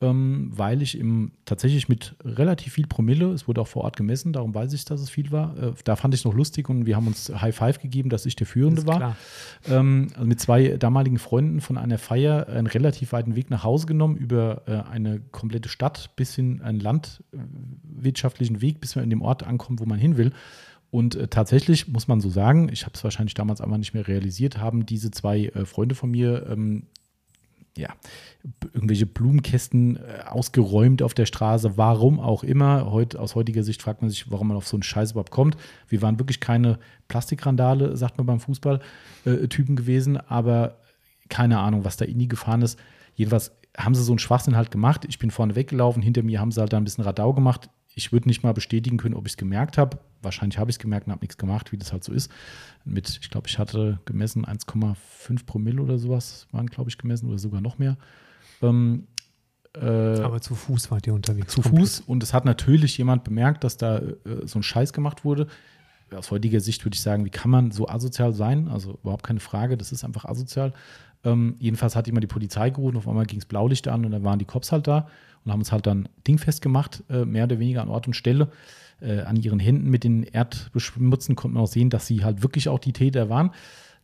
[0.00, 4.32] Ähm, weil ich im, tatsächlich mit relativ viel Promille, es wurde auch vor Ort gemessen,
[4.32, 5.56] darum weiß ich, dass es viel war.
[5.56, 8.26] Äh, da fand ich es noch lustig und wir haben uns High Five gegeben, dass
[8.26, 9.16] ich der Führende war.
[9.68, 13.86] Ähm, also mit zwei damaligen Freunden von einer Feier einen relativ weiten Weg nach Hause
[13.86, 19.22] genommen, über äh, eine komplette Stadt bis hin einen landwirtschaftlichen Weg, bis man in dem
[19.22, 20.32] Ort ankommt, wo man hin will.
[20.90, 24.06] Und äh, tatsächlich muss man so sagen, ich habe es wahrscheinlich damals aber nicht mehr
[24.06, 26.86] realisiert, haben diese zwei äh, Freunde von mir ähm,
[27.76, 27.88] ja,
[28.72, 32.90] irgendwelche Blumenkästen äh, ausgeräumt auf der Straße, warum auch immer.
[32.90, 35.56] Heut, aus heutiger Sicht fragt man sich, warum man auf so einen Scheiß überhaupt kommt.
[35.88, 36.78] Wir waren wirklich keine
[37.08, 38.80] Plastikrandale, sagt man beim Fußball,
[39.24, 40.78] äh, gewesen, aber
[41.28, 42.78] keine Ahnung, was da in die gefahren ist.
[43.14, 45.04] Jedenfalls haben sie so einen Schwachsinn halt gemacht.
[45.08, 47.70] Ich bin vorne weggelaufen, hinter mir haben sie halt da ein bisschen Radau gemacht.
[47.94, 49.98] Ich würde nicht mal bestätigen können, ob ich es gemerkt habe.
[50.22, 52.30] Wahrscheinlich habe ich es gemerkt und habe nichts gemacht, wie das halt so ist.
[52.84, 57.38] Mit, ich glaube, ich hatte gemessen 1,5 Promille oder sowas, waren, glaube ich, gemessen oder
[57.38, 57.96] sogar noch mehr.
[58.62, 59.06] Ähm,
[59.74, 59.84] äh,
[60.20, 61.52] Aber zu Fuß wart ihr unterwegs.
[61.52, 61.80] zu komplett.
[61.80, 64.14] Fuß und es hat natürlich jemand bemerkt, dass da äh,
[64.44, 65.46] so ein Scheiß gemacht wurde.
[66.14, 68.68] Aus heutiger Sicht würde ich sagen, wie kann man so asozial sein?
[68.68, 70.72] Also überhaupt keine Frage, das ist einfach asozial.
[71.24, 74.24] Ähm, jedenfalls hat jemand die Polizei gerufen, auf einmal ging es Blaulicht an und dann
[74.24, 75.08] waren die Cops halt da
[75.44, 78.48] und haben uns halt dann dingfest gemacht, äh, mehr oder weniger an Ort und Stelle.
[79.00, 82.68] Äh, an ihren Händen mit den Erdbeschmutzen konnte man auch sehen, dass sie halt wirklich
[82.68, 83.50] auch die Täter waren.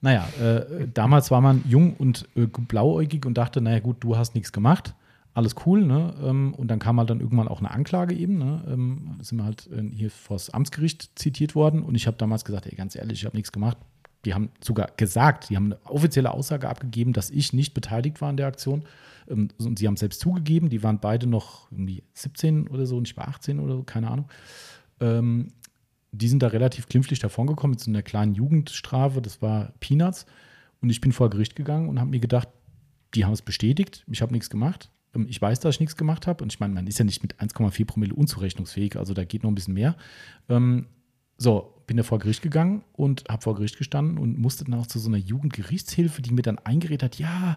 [0.01, 4.35] Naja, äh, damals war man jung und äh, blauäugig und dachte, naja gut, du hast
[4.35, 4.95] nichts gemacht
[5.35, 6.15] alles cool, ne?
[6.23, 8.63] Ähm, Und dann kam halt dann irgendwann auch eine Anklage eben, ne?
[8.69, 12.67] Ähm, Sind wir halt äh, hier vors Amtsgericht zitiert worden und ich habe damals gesagt,
[12.67, 13.79] ey, ganz ehrlich, ich habe nichts gemacht.
[14.25, 18.29] Die haben sogar gesagt, die haben eine offizielle Aussage abgegeben, dass ich nicht beteiligt war
[18.29, 18.85] an der Aktion.
[19.29, 23.09] Ähm, Und sie haben selbst zugegeben, die waren beide noch irgendwie 17 oder so und
[23.09, 24.29] ich war 18 oder so, keine Ahnung.
[25.01, 25.49] Ähm,
[26.13, 30.27] die sind da relativ glimpflich davongekommen mit so einer kleinen Jugendstrafe, das war Peanuts.
[30.83, 32.49] Und ich bin vor Gericht gegangen und habe mir gedacht,
[33.15, 34.91] die haben es bestätigt, ich habe nichts gemacht.
[35.15, 36.43] Ähm, Ich weiß, dass ich nichts gemacht habe.
[36.43, 39.51] Und ich meine, man ist ja nicht mit 1,4 Promille unzurechnungsfähig, also da geht noch
[39.51, 39.97] ein bisschen mehr.
[41.37, 44.87] So, bin da vor Gericht gegangen und habe vor Gericht gestanden und musste dann auch
[44.87, 47.57] zu so einer Jugendgerichtshilfe, die mir dann eingeredet hat, ja,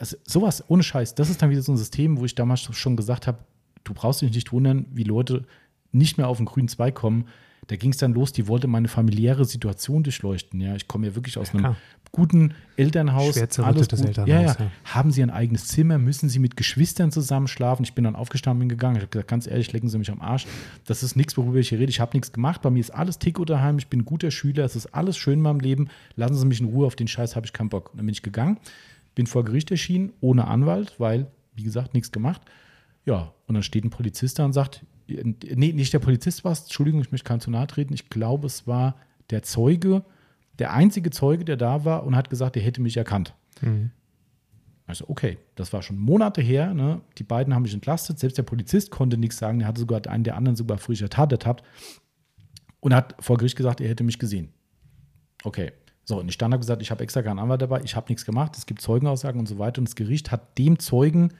[0.00, 2.96] also sowas, ohne Scheiß, das ist dann wieder so ein System, wo ich damals schon
[2.96, 3.38] gesagt habe,
[3.84, 5.44] du brauchst dich nicht wundern, wie Leute
[5.92, 7.26] nicht mehr auf den grünen Zweig kommen.
[7.68, 10.60] Da ging es dann los, die wollte meine familiäre Situation durchleuchten.
[10.60, 11.76] Ja, ich komme ja wirklich aus einem klar.
[12.10, 13.34] guten Elternhaus.
[13.34, 14.00] Schwer alles gut.
[14.00, 14.56] Elternhaus, Ja, ja.
[14.58, 14.70] ja.
[14.84, 15.96] Haben sie ein eigenes Zimmer?
[15.98, 17.84] Müssen sie mit Geschwistern zusammen schlafen?
[17.84, 18.96] Ich bin dann aufgestanden, bin gegangen.
[18.96, 20.46] Ich habe gesagt, ganz ehrlich, lecken Sie mich am Arsch.
[20.86, 21.90] Das ist nichts, worüber ich hier rede.
[21.90, 22.62] Ich habe nichts gemacht.
[22.62, 23.78] Bei mir ist alles Tico daheim.
[23.78, 24.64] Ich bin ein guter Schüler.
[24.64, 25.88] Es ist alles schön in meinem Leben.
[26.16, 26.86] Lassen Sie mich in Ruhe.
[26.86, 27.90] Auf den Scheiß habe ich keinen Bock.
[27.92, 28.58] Und dann bin ich gegangen,
[29.14, 32.42] bin vor Gericht erschienen, ohne Anwalt, weil, wie gesagt, nichts gemacht.
[33.04, 36.62] Ja, und dann steht ein Polizist da und sagt, nee, nicht der Polizist war es,
[36.62, 37.94] Entschuldigung, ich möchte keinem zu nahe treten.
[37.94, 38.96] Ich glaube, es war
[39.30, 40.04] der Zeuge,
[40.58, 43.34] der einzige Zeuge, der da war und hat gesagt, er hätte mich erkannt.
[44.86, 46.74] Also, okay, das war schon Monate her.
[46.74, 47.00] Ne?
[47.18, 48.18] Die beiden haben mich entlastet.
[48.18, 49.60] Selbst der Polizist konnte nichts sagen.
[49.60, 51.64] Der hatte sogar einen der anderen sogar frischer Tat ertappt
[52.80, 54.50] und hat vor Gericht gesagt, er hätte mich gesehen.
[55.44, 55.72] Okay.
[56.04, 58.24] So, und ich dann habe gesagt, ich habe extra keinen Anwalt dabei, ich habe nichts
[58.24, 59.78] gemacht, es gibt Zeugenaussagen und so weiter.
[59.78, 61.32] Und das Gericht hat dem Zeugen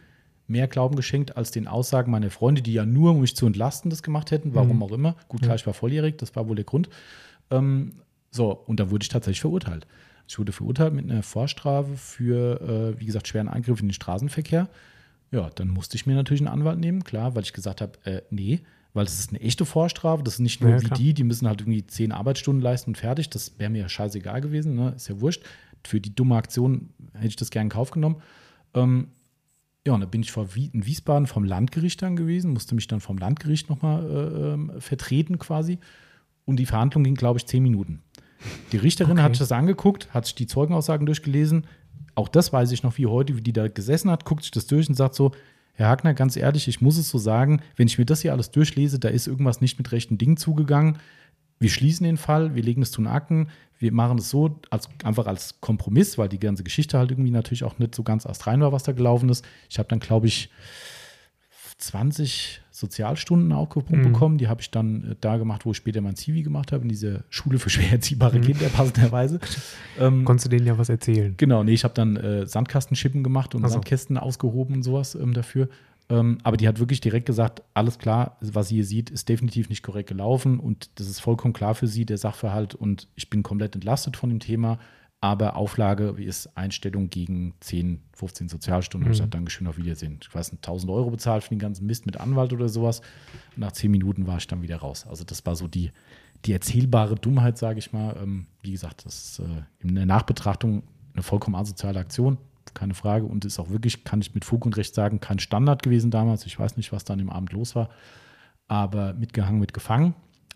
[0.52, 3.90] mehr Glauben geschenkt als den Aussagen meiner Freunde, die ja nur, um mich zu entlasten,
[3.90, 5.16] das gemacht hätten, warum auch immer.
[5.28, 6.88] Gut, klar, ich war volljährig, das war wohl der Grund.
[7.50, 7.94] Ähm,
[8.30, 9.86] so, und da wurde ich tatsächlich verurteilt.
[10.28, 14.68] Ich wurde verurteilt mit einer Vorstrafe für, äh, wie gesagt, schweren Eingriff in den Straßenverkehr.
[15.32, 18.22] Ja, dann musste ich mir natürlich einen Anwalt nehmen, klar, weil ich gesagt habe, äh,
[18.30, 18.60] nee,
[18.94, 20.98] weil das ist eine echte Vorstrafe, das ist nicht nur Ja, wie klar.
[20.98, 24.40] die, die müssen halt irgendwie zehn Arbeitsstunden leisten und fertig, das wäre mir ja scheißegal
[24.42, 24.92] gewesen, ne?
[24.94, 25.42] ist ja wurscht.
[25.84, 28.16] Für die dumme Aktion hätte ich das gerne in Kauf genommen.
[28.74, 29.08] Ähm,
[29.86, 33.00] ja, und da bin ich vor in Wiesbaden vom Landgericht dann gewesen, musste mich dann
[33.00, 35.78] vom Landgericht nochmal äh, ähm, vertreten quasi.
[36.44, 38.00] Und die Verhandlung ging, glaube ich, zehn Minuten.
[38.72, 39.22] Die Richterin Okay.
[39.22, 41.66] hat sich das angeguckt, hat sich die Zeugenaussagen durchgelesen.
[42.14, 44.66] Auch das weiß ich noch wie heute, wie die da gesessen hat, guckt sich das
[44.66, 45.32] durch und sagt so,
[45.74, 48.50] Herr Hagner, ganz ehrlich, ich muss es so sagen, wenn ich mir das hier alles
[48.50, 50.98] durchlese, da ist irgendwas nicht mit rechten Dingen zugegangen.
[51.62, 54.88] Wir schließen den Fall, wir legen es zu den Akten, wir machen es so, als,
[55.04, 58.60] einfach als Kompromiss, weil die ganze Geschichte halt irgendwie natürlich auch nicht so ganz astrein
[58.60, 59.44] war, was da gelaufen ist.
[59.70, 60.50] Ich habe dann, glaube ich,
[61.78, 64.12] 20 Sozialstunden aufgepumpt Mhm.
[64.12, 64.38] bekommen.
[64.38, 66.88] Die habe ich dann äh, da gemacht, wo ich später mein Zivi gemacht habe, in
[66.88, 68.42] dieser Schule für schwer erziehbare Mhm.
[68.42, 69.40] Kinder, passenderweise.
[69.98, 71.34] ähm, Konntest du denen ja was erzählen?
[71.36, 73.68] Genau, nee, ich habe dann äh, Sandkastenschippen gemacht und so.
[73.68, 75.68] Sandkästen ausgehoben und sowas ähm, dafür.
[76.08, 79.68] Ähm, aber die hat wirklich direkt gesagt, alles klar, was sie hier sieht, ist definitiv
[79.68, 83.42] nicht korrekt gelaufen und das ist vollkommen klar für sie, der Sachverhalt und ich bin
[83.42, 84.78] komplett entlastet von dem Thema.
[85.24, 89.06] Aber Auflage ist Einstellung gegen 10, 15 Sozialstunden.
[89.06, 89.22] Und ich Mhm.
[89.22, 90.18] habe dann geschwind auf Wiedersehen.
[90.20, 93.02] Ich weiß nicht, 1000 Euro bezahlt für den ganzen Mist mit Anwalt oder sowas.
[93.54, 95.06] Und nach 10 Minuten war ich dann wieder raus.
[95.08, 95.92] Also das war so die,
[96.44, 98.16] die erzählbare Dummheit, sage ich mal.
[98.20, 100.82] Ähm, wie gesagt, das ist äh, in der Nachbetrachtung
[101.14, 102.36] eine vollkommen asoziale Aktion.
[102.74, 103.24] Keine Frage.
[103.26, 106.46] Und ist auch wirklich, kann ich mit Fug und Recht sagen, kein Standard gewesen damals.
[106.46, 107.88] Ich weiß nicht, was dann im Abend los war.
[108.68, 110.14] Aber mitgehangen, mitgefangen.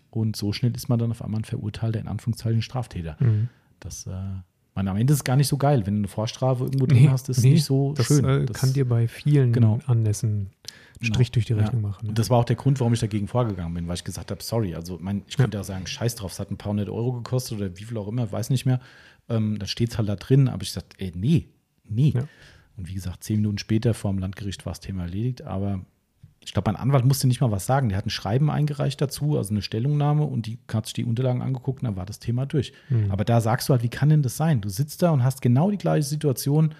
[0.09, 3.17] Und so schnell ist man dann auf einmal ein verurteilter, in Anführungszeichen, Straftäter.
[3.19, 3.49] Mhm.
[3.79, 4.11] Das, äh,
[4.73, 5.85] man, am Ende ist es gar nicht so geil.
[5.85, 8.25] Wenn du eine Vorstrafe irgendwo drin hast, ist nee, nicht so das, schön.
[8.25, 9.79] Äh, Das- kann dir bei vielen Genau.
[9.85, 10.49] Anlässen
[10.99, 11.89] einen Strich durch die Rechnung ja.
[11.89, 12.09] machen.
[12.09, 14.41] Und das war auch der Grund, warum ich dagegen vorgegangen bin, weil ich gesagt habe,
[14.41, 15.43] sorry, also mein, ich Ja.
[15.43, 17.97] könnte auch sagen, scheiß drauf, es hat ein paar hundert Euro gekostet oder wie viel
[17.97, 18.79] auch immer, weiß nicht mehr.
[19.29, 21.49] Ähm, dann steht es halt da drin, aber ich sagte, ey, nee,
[21.89, 22.13] nee.
[22.15, 22.27] Ja.
[22.77, 25.81] Und wie gesagt, zehn Minuten später vor dem Landgericht war das Thema erledigt, aber
[26.47, 27.89] ich glaube, mein Anwalt musste nicht mal was sagen.
[27.89, 31.41] Der hat ein Schreiben eingereicht dazu, also eine Stellungnahme und die hat sich die Unterlagen
[31.41, 32.71] angeguckt und dann war das Thema durch.
[32.89, 33.11] Mhm.
[33.11, 34.61] Aber da sagst du halt, wie kann denn das sein?
[34.61, 36.73] Du sitzt da und hast genau die gleiche Situation.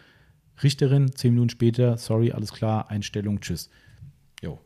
[0.63, 3.69] Richterin, zehn Minuten später, sorry, alles klar, Einstellung, tschüss.
[4.41, 4.59] Jo.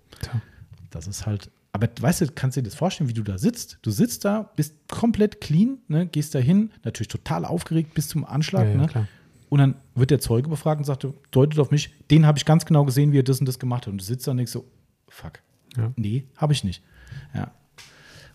[0.92, 1.50] Das ist halt.
[1.74, 3.80] Aber weißt du, kannst du dir das vorstellen, wie du da sitzt?
[3.82, 8.26] Du sitzt da, bist komplett clean, ne, gehst da hin, natürlich total aufgeregt bis zum
[8.26, 8.68] Anschlag.
[8.68, 9.08] Ja, ja, ne?
[9.52, 12.64] Und dann wird der Zeuge befragt und sagt, deutet auf mich, den habe ich ganz
[12.66, 13.92] genau gesehen, wie er das und das gemacht hat.
[13.92, 14.64] Und du sitzt da und denkst so,
[15.10, 15.42] fuck,
[15.76, 15.92] Ja.
[15.98, 16.82] nee, habe ich nicht.
[17.34, 17.52] Ja.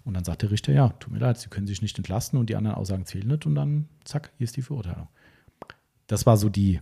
[0.05, 2.51] Und dann sagt der Richter, ja, tut mir leid, Sie können sich nicht entlasten und
[2.51, 3.47] die anderen Aussagen zählen nicht.
[3.47, 5.09] Und dann, zack, hier ist die Verurteilung.
[6.07, 6.81] Das war so die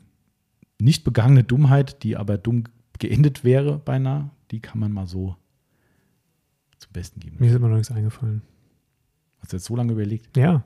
[0.81, 2.65] nicht begangene Dummheit, die aber dumm
[2.99, 4.31] geendet wäre beinahe.
[4.51, 5.37] Die kann man mal so
[6.81, 7.37] zum Besten geben.
[7.39, 8.43] Mir ist immer noch nichts eingefallen.
[9.39, 10.37] Hast du jetzt so lange überlegt?
[10.37, 10.65] Ja,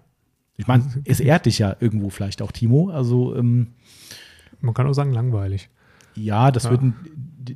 [0.58, 2.90] Ich meine, es ehrt dich ja irgendwo vielleicht auch, Timo.
[2.90, 3.68] Also, ähm,
[4.60, 5.70] man kann auch sagen langweilig.
[6.14, 6.70] ja, das, Ja.
[6.70, 6.94] Würden,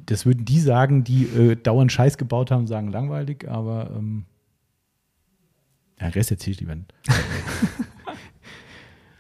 [0.07, 4.25] das würden die sagen, die äh, dauernd Scheiß gebaut haben, sagen langweilig, aber ähm,
[6.01, 6.93] ja, Rest erzähle ich lieber nicht.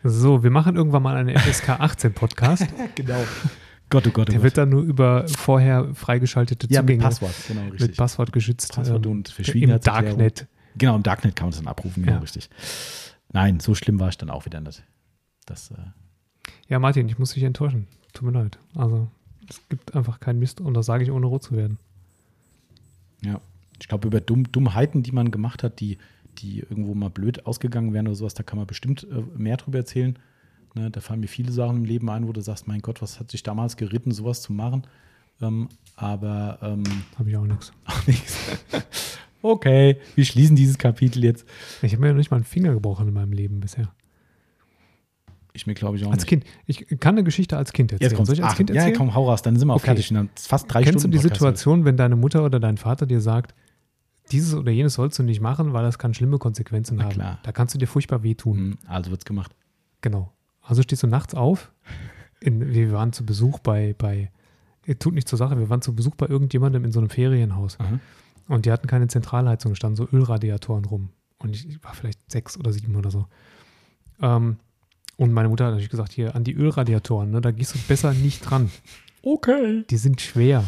[0.05, 2.67] So, wir machen irgendwann mal einen FSK 18 Podcast.
[2.97, 3.23] genau.
[3.89, 4.43] Gott, oh Gott, oh Der Gott.
[4.43, 7.81] wird dann nur über vorher freigeschaltete ja, mit Zugänge Passwort, genau, richtig.
[7.89, 10.19] mit Passwort geschützt Passwort ähm, und im Verschwiegenheitserklärung.
[10.19, 10.49] Darknet.
[10.77, 12.21] Genau, im Darknet kann man das dann abrufen, genau, Ja.
[12.21, 12.49] richtig.
[13.33, 14.83] Nein, so schlimm war ich dann auch wieder nicht.
[15.47, 15.77] Das, äh,
[16.69, 17.89] Ja, Martin, ich muss dich enttäuschen.
[18.13, 18.59] Tut mir leid.
[18.75, 19.09] Also,
[19.49, 21.79] es gibt einfach keinen Mist und das sage ich ohne rot zu werden.
[23.23, 23.41] Ja,
[23.81, 25.99] ich glaube, über Dumm, Dummheiten, die man gemacht hat, die,
[26.39, 29.79] die irgendwo mal blöd ausgegangen wären oder sowas, da kann man bestimmt äh, mehr drüber
[29.79, 30.19] erzählen.
[30.75, 33.21] Ne, da fallen mir viele Sachen im Leben ein, wo du sagst, mein Gott, was
[33.21, 34.87] hat sich damals geritten, sowas zu machen.
[35.41, 36.85] Ähm, aber ähm,
[37.19, 37.73] Habe ich auch nichts.
[37.85, 38.49] auch nichts.
[39.43, 41.47] Okay, wir schließen dieses Kapitel jetzt.
[41.83, 43.93] Ich habe mir ja noch nicht mal einen Finger gebrochen in meinem Leben bisher.
[45.55, 46.29] Ich mir glaube ich auch Als nicht.
[46.29, 46.45] Kind.
[46.67, 48.11] Ich kann eine Geschichte als Kind erzählen.
[48.17, 48.27] Jetzt.
[48.27, 48.97] Soll ich als Ach, Kind ja, erzählen?
[48.97, 49.87] komm, hau raus, dann sind wir auch Okay.
[49.87, 50.09] fertig.
[50.09, 51.13] Dann fast drei Kennst Stunden.
[51.13, 53.55] du die Podcast Situation, wenn deine Mutter oder dein Vater dir sagt,
[54.31, 57.13] dieses oder jenes sollst du nicht machen, weil das kann schlimme Konsequenzen Na haben.
[57.13, 57.39] klar.
[57.43, 58.57] Da kannst du dir furchtbar wehtun.
[58.57, 59.55] Hm, Also wird's gemacht.
[60.01, 60.33] Genau.
[60.63, 61.71] Also stehst du nachts auf.
[62.41, 64.31] In, wir waren zu Besuch bei, bei,
[65.01, 67.79] tut nicht zur Sache, wir waren zu Besuch bei irgendjemandem in so einem Ferienhaus.
[67.79, 67.99] Aha.
[68.49, 71.11] Und die hatten keine Zentralheizung, standen so Ölradiatoren rum.
[71.39, 73.27] Und ich, war vielleicht sechs oder sieben oder so.
[74.21, 74.57] Ähm,
[75.17, 78.13] und meine Mutter hat natürlich gesagt, hier an die Ölradiatoren, ne, da gehst du besser
[78.13, 78.71] nicht dran.
[79.23, 79.85] Okay.
[79.89, 80.65] Die sind schwer.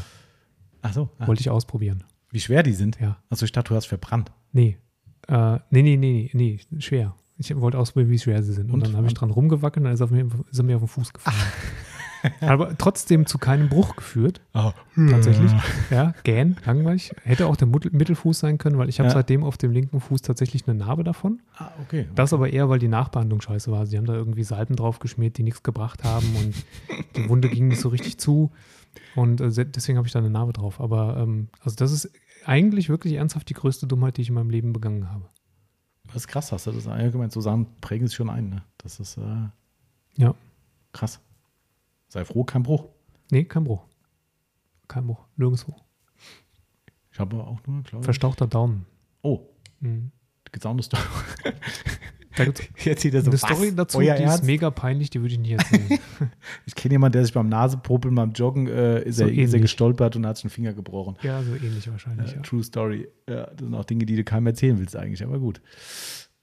[0.82, 2.04] Achso, ah, Wollte ich ausprobieren.
[2.30, 2.98] wie schwer die sind.
[3.00, 3.18] Ja.
[3.30, 4.30] Also ich dachte, du hast verbrannt.
[4.52, 4.76] Nee.
[5.28, 7.14] Äh, nee, nee, nee, nee, nee, schwer.
[7.36, 8.66] Ich wollte ausprobieren, wie schwer sie sind.
[8.66, 8.86] Und, Und?
[8.86, 10.88] dann habe ich dran rumgewackelt und dann ist, auf mir, ist er mir auf den
[10.88, 11.36] Fuß gefallen.
[12.40, 14.40] Aber trotzdem zu keinem Bruch geführt,
[15.10, 15.52] tatsächlich.
[15.90, 17.12] Ja, gähn, langweilig.
[17.22, 19.14] Hätte auch der Mittelfuß sein können, weil ich habe Ja.
[19.14, 21.42] seitdem auf dem linken Fuß tatsächlich eine Narbe davon.
[21.56, 22.08] Ah, okay.
[22.14, 23.86] Das aber eher, weil die Nachbehandlung scheiße war.
[23.86, 26.54] Sie haben da irgendwie Salben drauf geschmiert, die nichts gebracht haben und
[27.16, 28.50] die Wunde ging nicht so richtig zu.
[29.16, 30.80] Und äh, deswegen habe ich da eine Narbe drauf.
[30.80, 32.10] Aber ähm, also das ist
[32.46, 35.24] eigentlich wirklich ernsthaft die größte Dummheit, die ich in meinem Leben begangen habe.
[36.06, 38.50] Das ist krass, hast du das allgemein so Sachen prägen sich schon ein.
[38.50, 38.62] Ne?
[38.78, 39.48] Das ist äh,
[40.16, 40.34] Ja.
[40.92, 41.20] krass.
[42.14, 42.84] Sei froh, kein Bruch.
[43.32, 43.82] Nee, kein Bruch.
[44.86, 45.18] Kein Bruch.
[45.36, 45.74] Nirgendwo.
[47.10, 48.04] Ich habe auch nur, glaube ich.
[48.04, 48.86] Verstauchter Daumen.
[49.22, 49.40] Oh,
[49.80, 50.12] Mhm.
[50.52, 51.02] gibt's auch eine Story.
[52.36, 54.44] Da gibt's Jetzt sieht er eine Story dazu, Euer die ist Ernst?
[54.44, 55.98] mega peinlich, die würde ich nicht erzählen.
[56.66, 59.58] Ich kenne jemanden, der sich beim Nasepopeln, beim Joggen, äh, ist, So er, ist er
[59.58, 61.16] gestolpert und hat sich einen Finger gebrochen.
[61.22, 62.30] ja, so ähnlich wahrscheinlich.
[62.32, 62.42] Äh, Ja.
[62.42, 63.08] True Story.
[63.28, 65.60] Ja, das sind auch Dinge, die du keinem erzählen willst eigentlich, aber gut.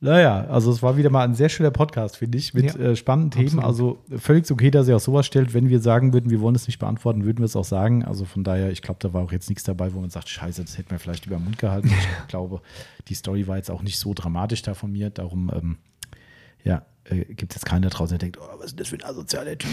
[0.04, 2.96] Naja, also es war wieder mal ein sehr schöner Podcast, finde ich, mit Ja, äh,
[2.96, 3.60] spannenden Themen.
[3.60, 4.00] absolut.
[4.10, 5.54] Also völlig okay, dass ihr auch sowas stellt.
[5.54, 8.04] Wenn wir sagen würden, wir wollen es nicht beantworten, würden wir es auch sagen.
[8.04, 10.64] Also von daher, ich glaube, da war auch jetzt nichts dabei, wo man sagt, scheiße,
[10.64, 11.92] das hätten wir vielleicht über den Mund gehalten.
[12.24, 12.62] Ich glaube,
[13.10, 15.12] die Story war jetzt auch nicht so dramatisch da von mir.
[15.12, 15.78] Darum, ähm,
[16.64, 18.96] ja, äh, gibt es jetzt keinen da draußen, der denkt, oh, was ist das für
[18.96, 19.70] ein asozialer Typ?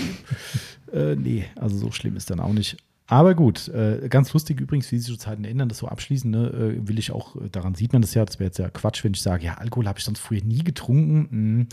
[0.93, 2.77] äh, nee, also so schlimm ist dann auch nicht.
[3.11, 6.49] Aber gut, äh, ganz lustig übrigens, wie sich die Zeiten ändern, das so abschließen, ne,
[6.49, 9.03] äh, will ich auch, äh, daran sieht man das ja, das wäre jetzt ja Quatsch,
[9.03, 11.29] wenn ich sage, ja, Alkohol habe ich sonst früher nie getrunken.
[11.31, 11.67] Mhm.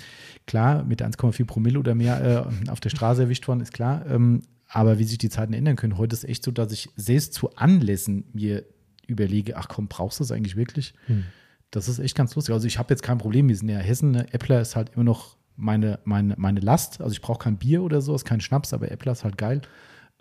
[0.47, 4.05] Klar, mit 1,4 Promille oder mehr äh, auf der Straße erwischt worden, ist klar.
[4.07, 7.33] Ähm, aber wie sich die Zeiten ändern können, heute ist echt so, dass ich selbst
[7.33, 8.63] zu Anlässen mir
[9.05, 10.93] überlege, ach komm, brauchst du das eigentlich wirklich?
[11.07, 11.25] Hm.
[11.69, 12.53] Das ist echt ganz lustig.
[12.53, 14.33] Also ich habe jetzt kein Problem, wir sind ja Hessen, ne?
[14.33, 17.01] Äppler ist halt immer noch meine, meine, meine Last.
[17.01, 19.61] Also ich brauche kein Bier oder so, ist kein Schnaps, aber Äppler ist halt geil.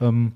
[0.01, 0.33] Ähm,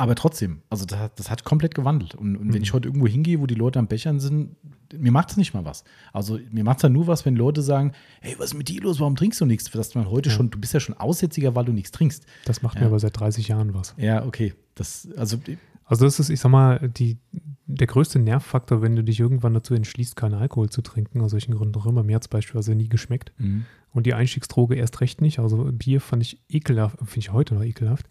[0.00, 2.14] aber trotzdem, also das, hat- das hat komplett gewandelt.
[2.14, 4.56] Und, und wenn ich heute irgendwo hingehe, wo die Leute am Bechern sind,
[4.96, 5.84] mir macht es nicht mal was.
[6.12, 8.80] Also mir macht es dann nur was, wenn Leute sagen, hey, was ist mit dir
[8.82, 9.70] los, warum trinkst du nichts?
[9.70, 10.34] Dass man heute Ja.
[10.36, 12.24] schon, du bist ja schon Aussätziger, weil du nichts trinkst.
[12.44, 12.82] Das macht Ja.
[12.82, 13.94] mir aber seit 30 Jahren was.
[13.98, 14.54] Ja, okay.
[14.74, 15.38] Das, also
[15.84, 17.18] Also das ist, ich sag mal, die,
[17.66, 21.54] der größte Nervfaktor, wenn du dich irgendwann dazu entschließt, keinen Alkohol zu trinken, aus welchen
[21.54, 22.02] Gründen auch immer.
[22.04, 23.32] Mir hat es beispielsweise nie geschmeckt.
[23.38, 23.62] mh.
[23.92, 25.40] Und die Einstiegsdroge erst recht nicht.
[25.40, 28.06] Also Bier fand ich ekelhaft, finde ich heute noch ekelhaft.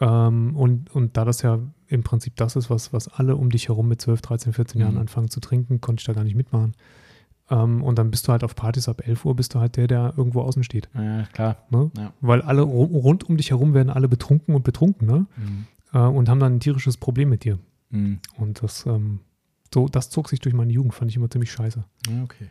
[0.00, 3.68] Ähm, und, und da das ja im Prinzip das ist, was, was alle um dich
[3.68, 5.00] herum mit 12, 13, 14 Jahren Mhm.
[5.00, 6.74] anfangen zu trinken, konnte ich da gar nicht mitmachen.
[7.50, 9.88] Ähm, und dann bist du halt auf Partys ab 11 Uhr, bist du halt der,
[9.88, 10.88] der irgendwo außen steht.
[10.94, 11.56] ja, klar.
[11.70, 11.90] Ne?
[11.96, 12.12] Ja.
[12.20, 15.26] Weil alle ru- rund um dich herum werden alle betrunken und betrunken ne?
[15.36, 15.66] Mhm.
[15.92, 17.58] äh, und haben dann ein tierisches Problem mit dir.
[17.90, 18.20] Mhm.
[18.38, 19.20] Und das, ähm,
[19.74, 21.82] so, das zog sich durch meine Jugend, fand ich immer ziemlich scheiße.
[22.08, 22.46] Ja, okay.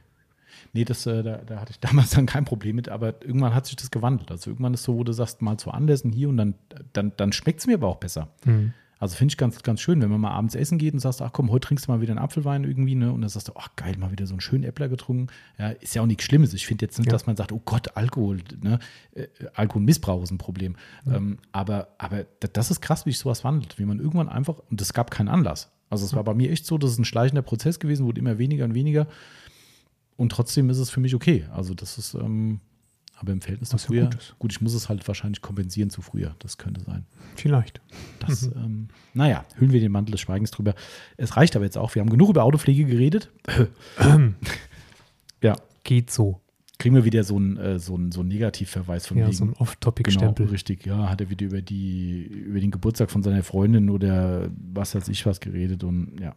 [0.73, 3.65] Nee, das, äh, da, da hatte ich damals dann kein Problem mit, aber irgendwann hat
[3.65, 4.31] sich das gewandelt.
[4.31, 6.55] Also irgendwann ist so, wo du sagst, mal zu Anlässen hier und dann,
[6.93, 8.29] dann, dann schmeckt es mir aber auch besser.
[8.43, 8.73] Hm.
[9.01, 11.31] Also finde ich ganz, ganz schön, wenn man mal abends essen geht und sagst, ach
[11.31, 13.13] komm, heute trinkst du mal wieder einen Apfelwein irgendwie, ne?
[13.13, 15.27] Und dann sagst du, ach geil, mal wieder so einen schönen Äppler getrunken.
[15.57, 16.53] Ja, ist ja auch nichts Schlimmes.
[16.53, 17.13] Ich finde jetzt nicht, Ja.
[17.13, 18.79] dass man sagt, oh Gott, Alkohol, ne?
[19.15, 20.75] Äh, Alkoholmissbrauch ist ein Problem.
[21.07, 24.81] Ähm, aber, aber das ist krass, wie sich sowas wandelt, wie man irgendwann einfach, und
[24.81, 25.71] es gab keinen Anlass.
[25.89, 28.37] Also es war bei mir echt so, das ist ein schleichender Prozess gewesen, wurde immer
[28.37, 29.07] weniger und weniger.
[30.19, 31.45] Und trotzdem ist es für mich okay.
[31.53, 32.59] Also das ist, ähm,
[33.15, 35.89] aber im Verhältnis zu Was ja früher, gut gut, ich muss es halt wahrscheinlich kompensieren
[35.89, 36.35] zu früher.
[36.39, 37.05] Das könnte sein.
[37.35, 37.81] Vielleicht.
[38.19, 40.75] Das, ähm, naja, hüllen wir den Mantel des Schweigens drüber.
[41.17, 41.95] Es reicht aber jetzt auch.
[41.95, 43.31] Wir haben genug über Autopflege geredet.
[45.41, 46.41] ja, Geht so.
[46.77, 49.35] kriegen wir wieder so einen äh, so einen- so einen Negativverweis von Ja, wegen.
[49.35, 50.47] so ein genau, Off-Topic-Stempel.
[50.47, 50.85] richtig.
[50.85, 55.07] Ja, hat er wieder über, die, über den Geburtstag von seiner Freundin oder was weiß
[55.09, 55.83] ich was geredet.
[55.83, 56.35] Und ja,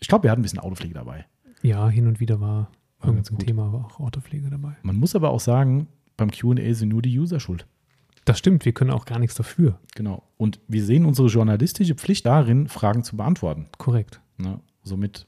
[0.00, 1.26] ich glaube, wir hatten ein bisschen Autopflege dabei.
[1.62, 2.70] Ja, hin und wieder war
[3.06, 3.46] irgendein gut.
[3.46, 4.76] Thema, war auch Autopflege dabei.
[4.82, 7.66] Man muss aber auch sagen, beim QA sind nur die User schuld.
[8.24, 9.78] Das stimmt, wir können auch gar nichts dafür.
[9.94, 10.22] Genau.
[10.38, 13.66] Und wir sehen unsere journalistische Pflicht darin, Fragen zu beantworten.
[13.78, 14.20] Korrekt.
[14.38, 14.60] Ne?
[14.82, 15.26] Somit.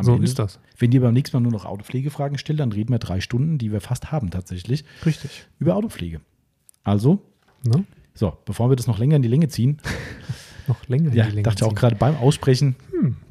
[0.00, 0.58] so Ende- ist das.
[0.78, 3.70] Wenn ihr beim nächsten Mal nur noch Autopflegefragen stellt, dann reden wir drei Stunden, die
[3.72, 5.46] wir fast haben tatsächlich, Richtig.
[5.58, 6.20] über Autopflege.
[6.84, 7.22] Also,
[7.64, 7.84] Ne?
[8.14, 9.78] so, bevor wir das noch länger in die Länge ziehen,
[10.68, 11.76] Noch länger ja, in die Länge dachte auch ziehen.
[11.76, 12.74] gerade beim Aussprechen,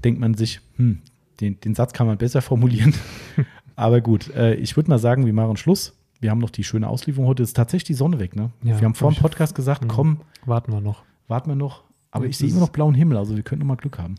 [0.03, 1.01] denkt man sich, hm,
[1.41, 2.93] den, den Satz kann man besser formulieren.
[3.75, 5.97] Aber gut, äh, ich würde mal sagen, wir machen Schluss.
[6.21, 7.43] Wir haben noch die schöne Auslieferung heute.
[7.43, 8.51] Ist tatsächlich die Sonne weg, ne?
[8.63, 9.87] Ja, wir haben vor dem Podcast gesagt, Mhm.
[9.89, 11.03] komm, Warten wir noch.
[11.27, 11.83] warten wir noch.
[12.11, 14.15] Aber ich sehe immer noch blauen Himmel, also wir könnten noch mal Glück haben.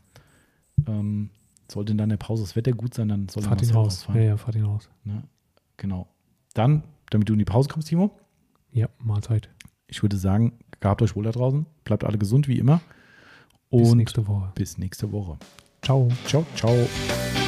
[0.87, 1.31] Ähm,
[1.71, 4.07] sollte in der Pause das Wetter gut sein, dann soll Fahrt ihn raus.
[4.15, 4.91] Ja, ja, fahrt ihn raus.
[5.05, 5.23] Ne?
[5.79, 6.07] Genau.
[6.53, 8.11] Dann, damit du in die Pause kommst, Timo,
[8.73, 9.49] Ja, Mahlzeit.
[9.87, 11.65] ich würde sagen, gehabt euch wohl da draußen.
[11.85, 12.81] Bleibt alle gesund wie immer.
[13.71, 14.53] Und Bis nächste Woche.
[14.55, 15.39] bis nächste Woche.
[15.87, 16.09] Ciao.
[16.27, 17.46] Ciao, ciao.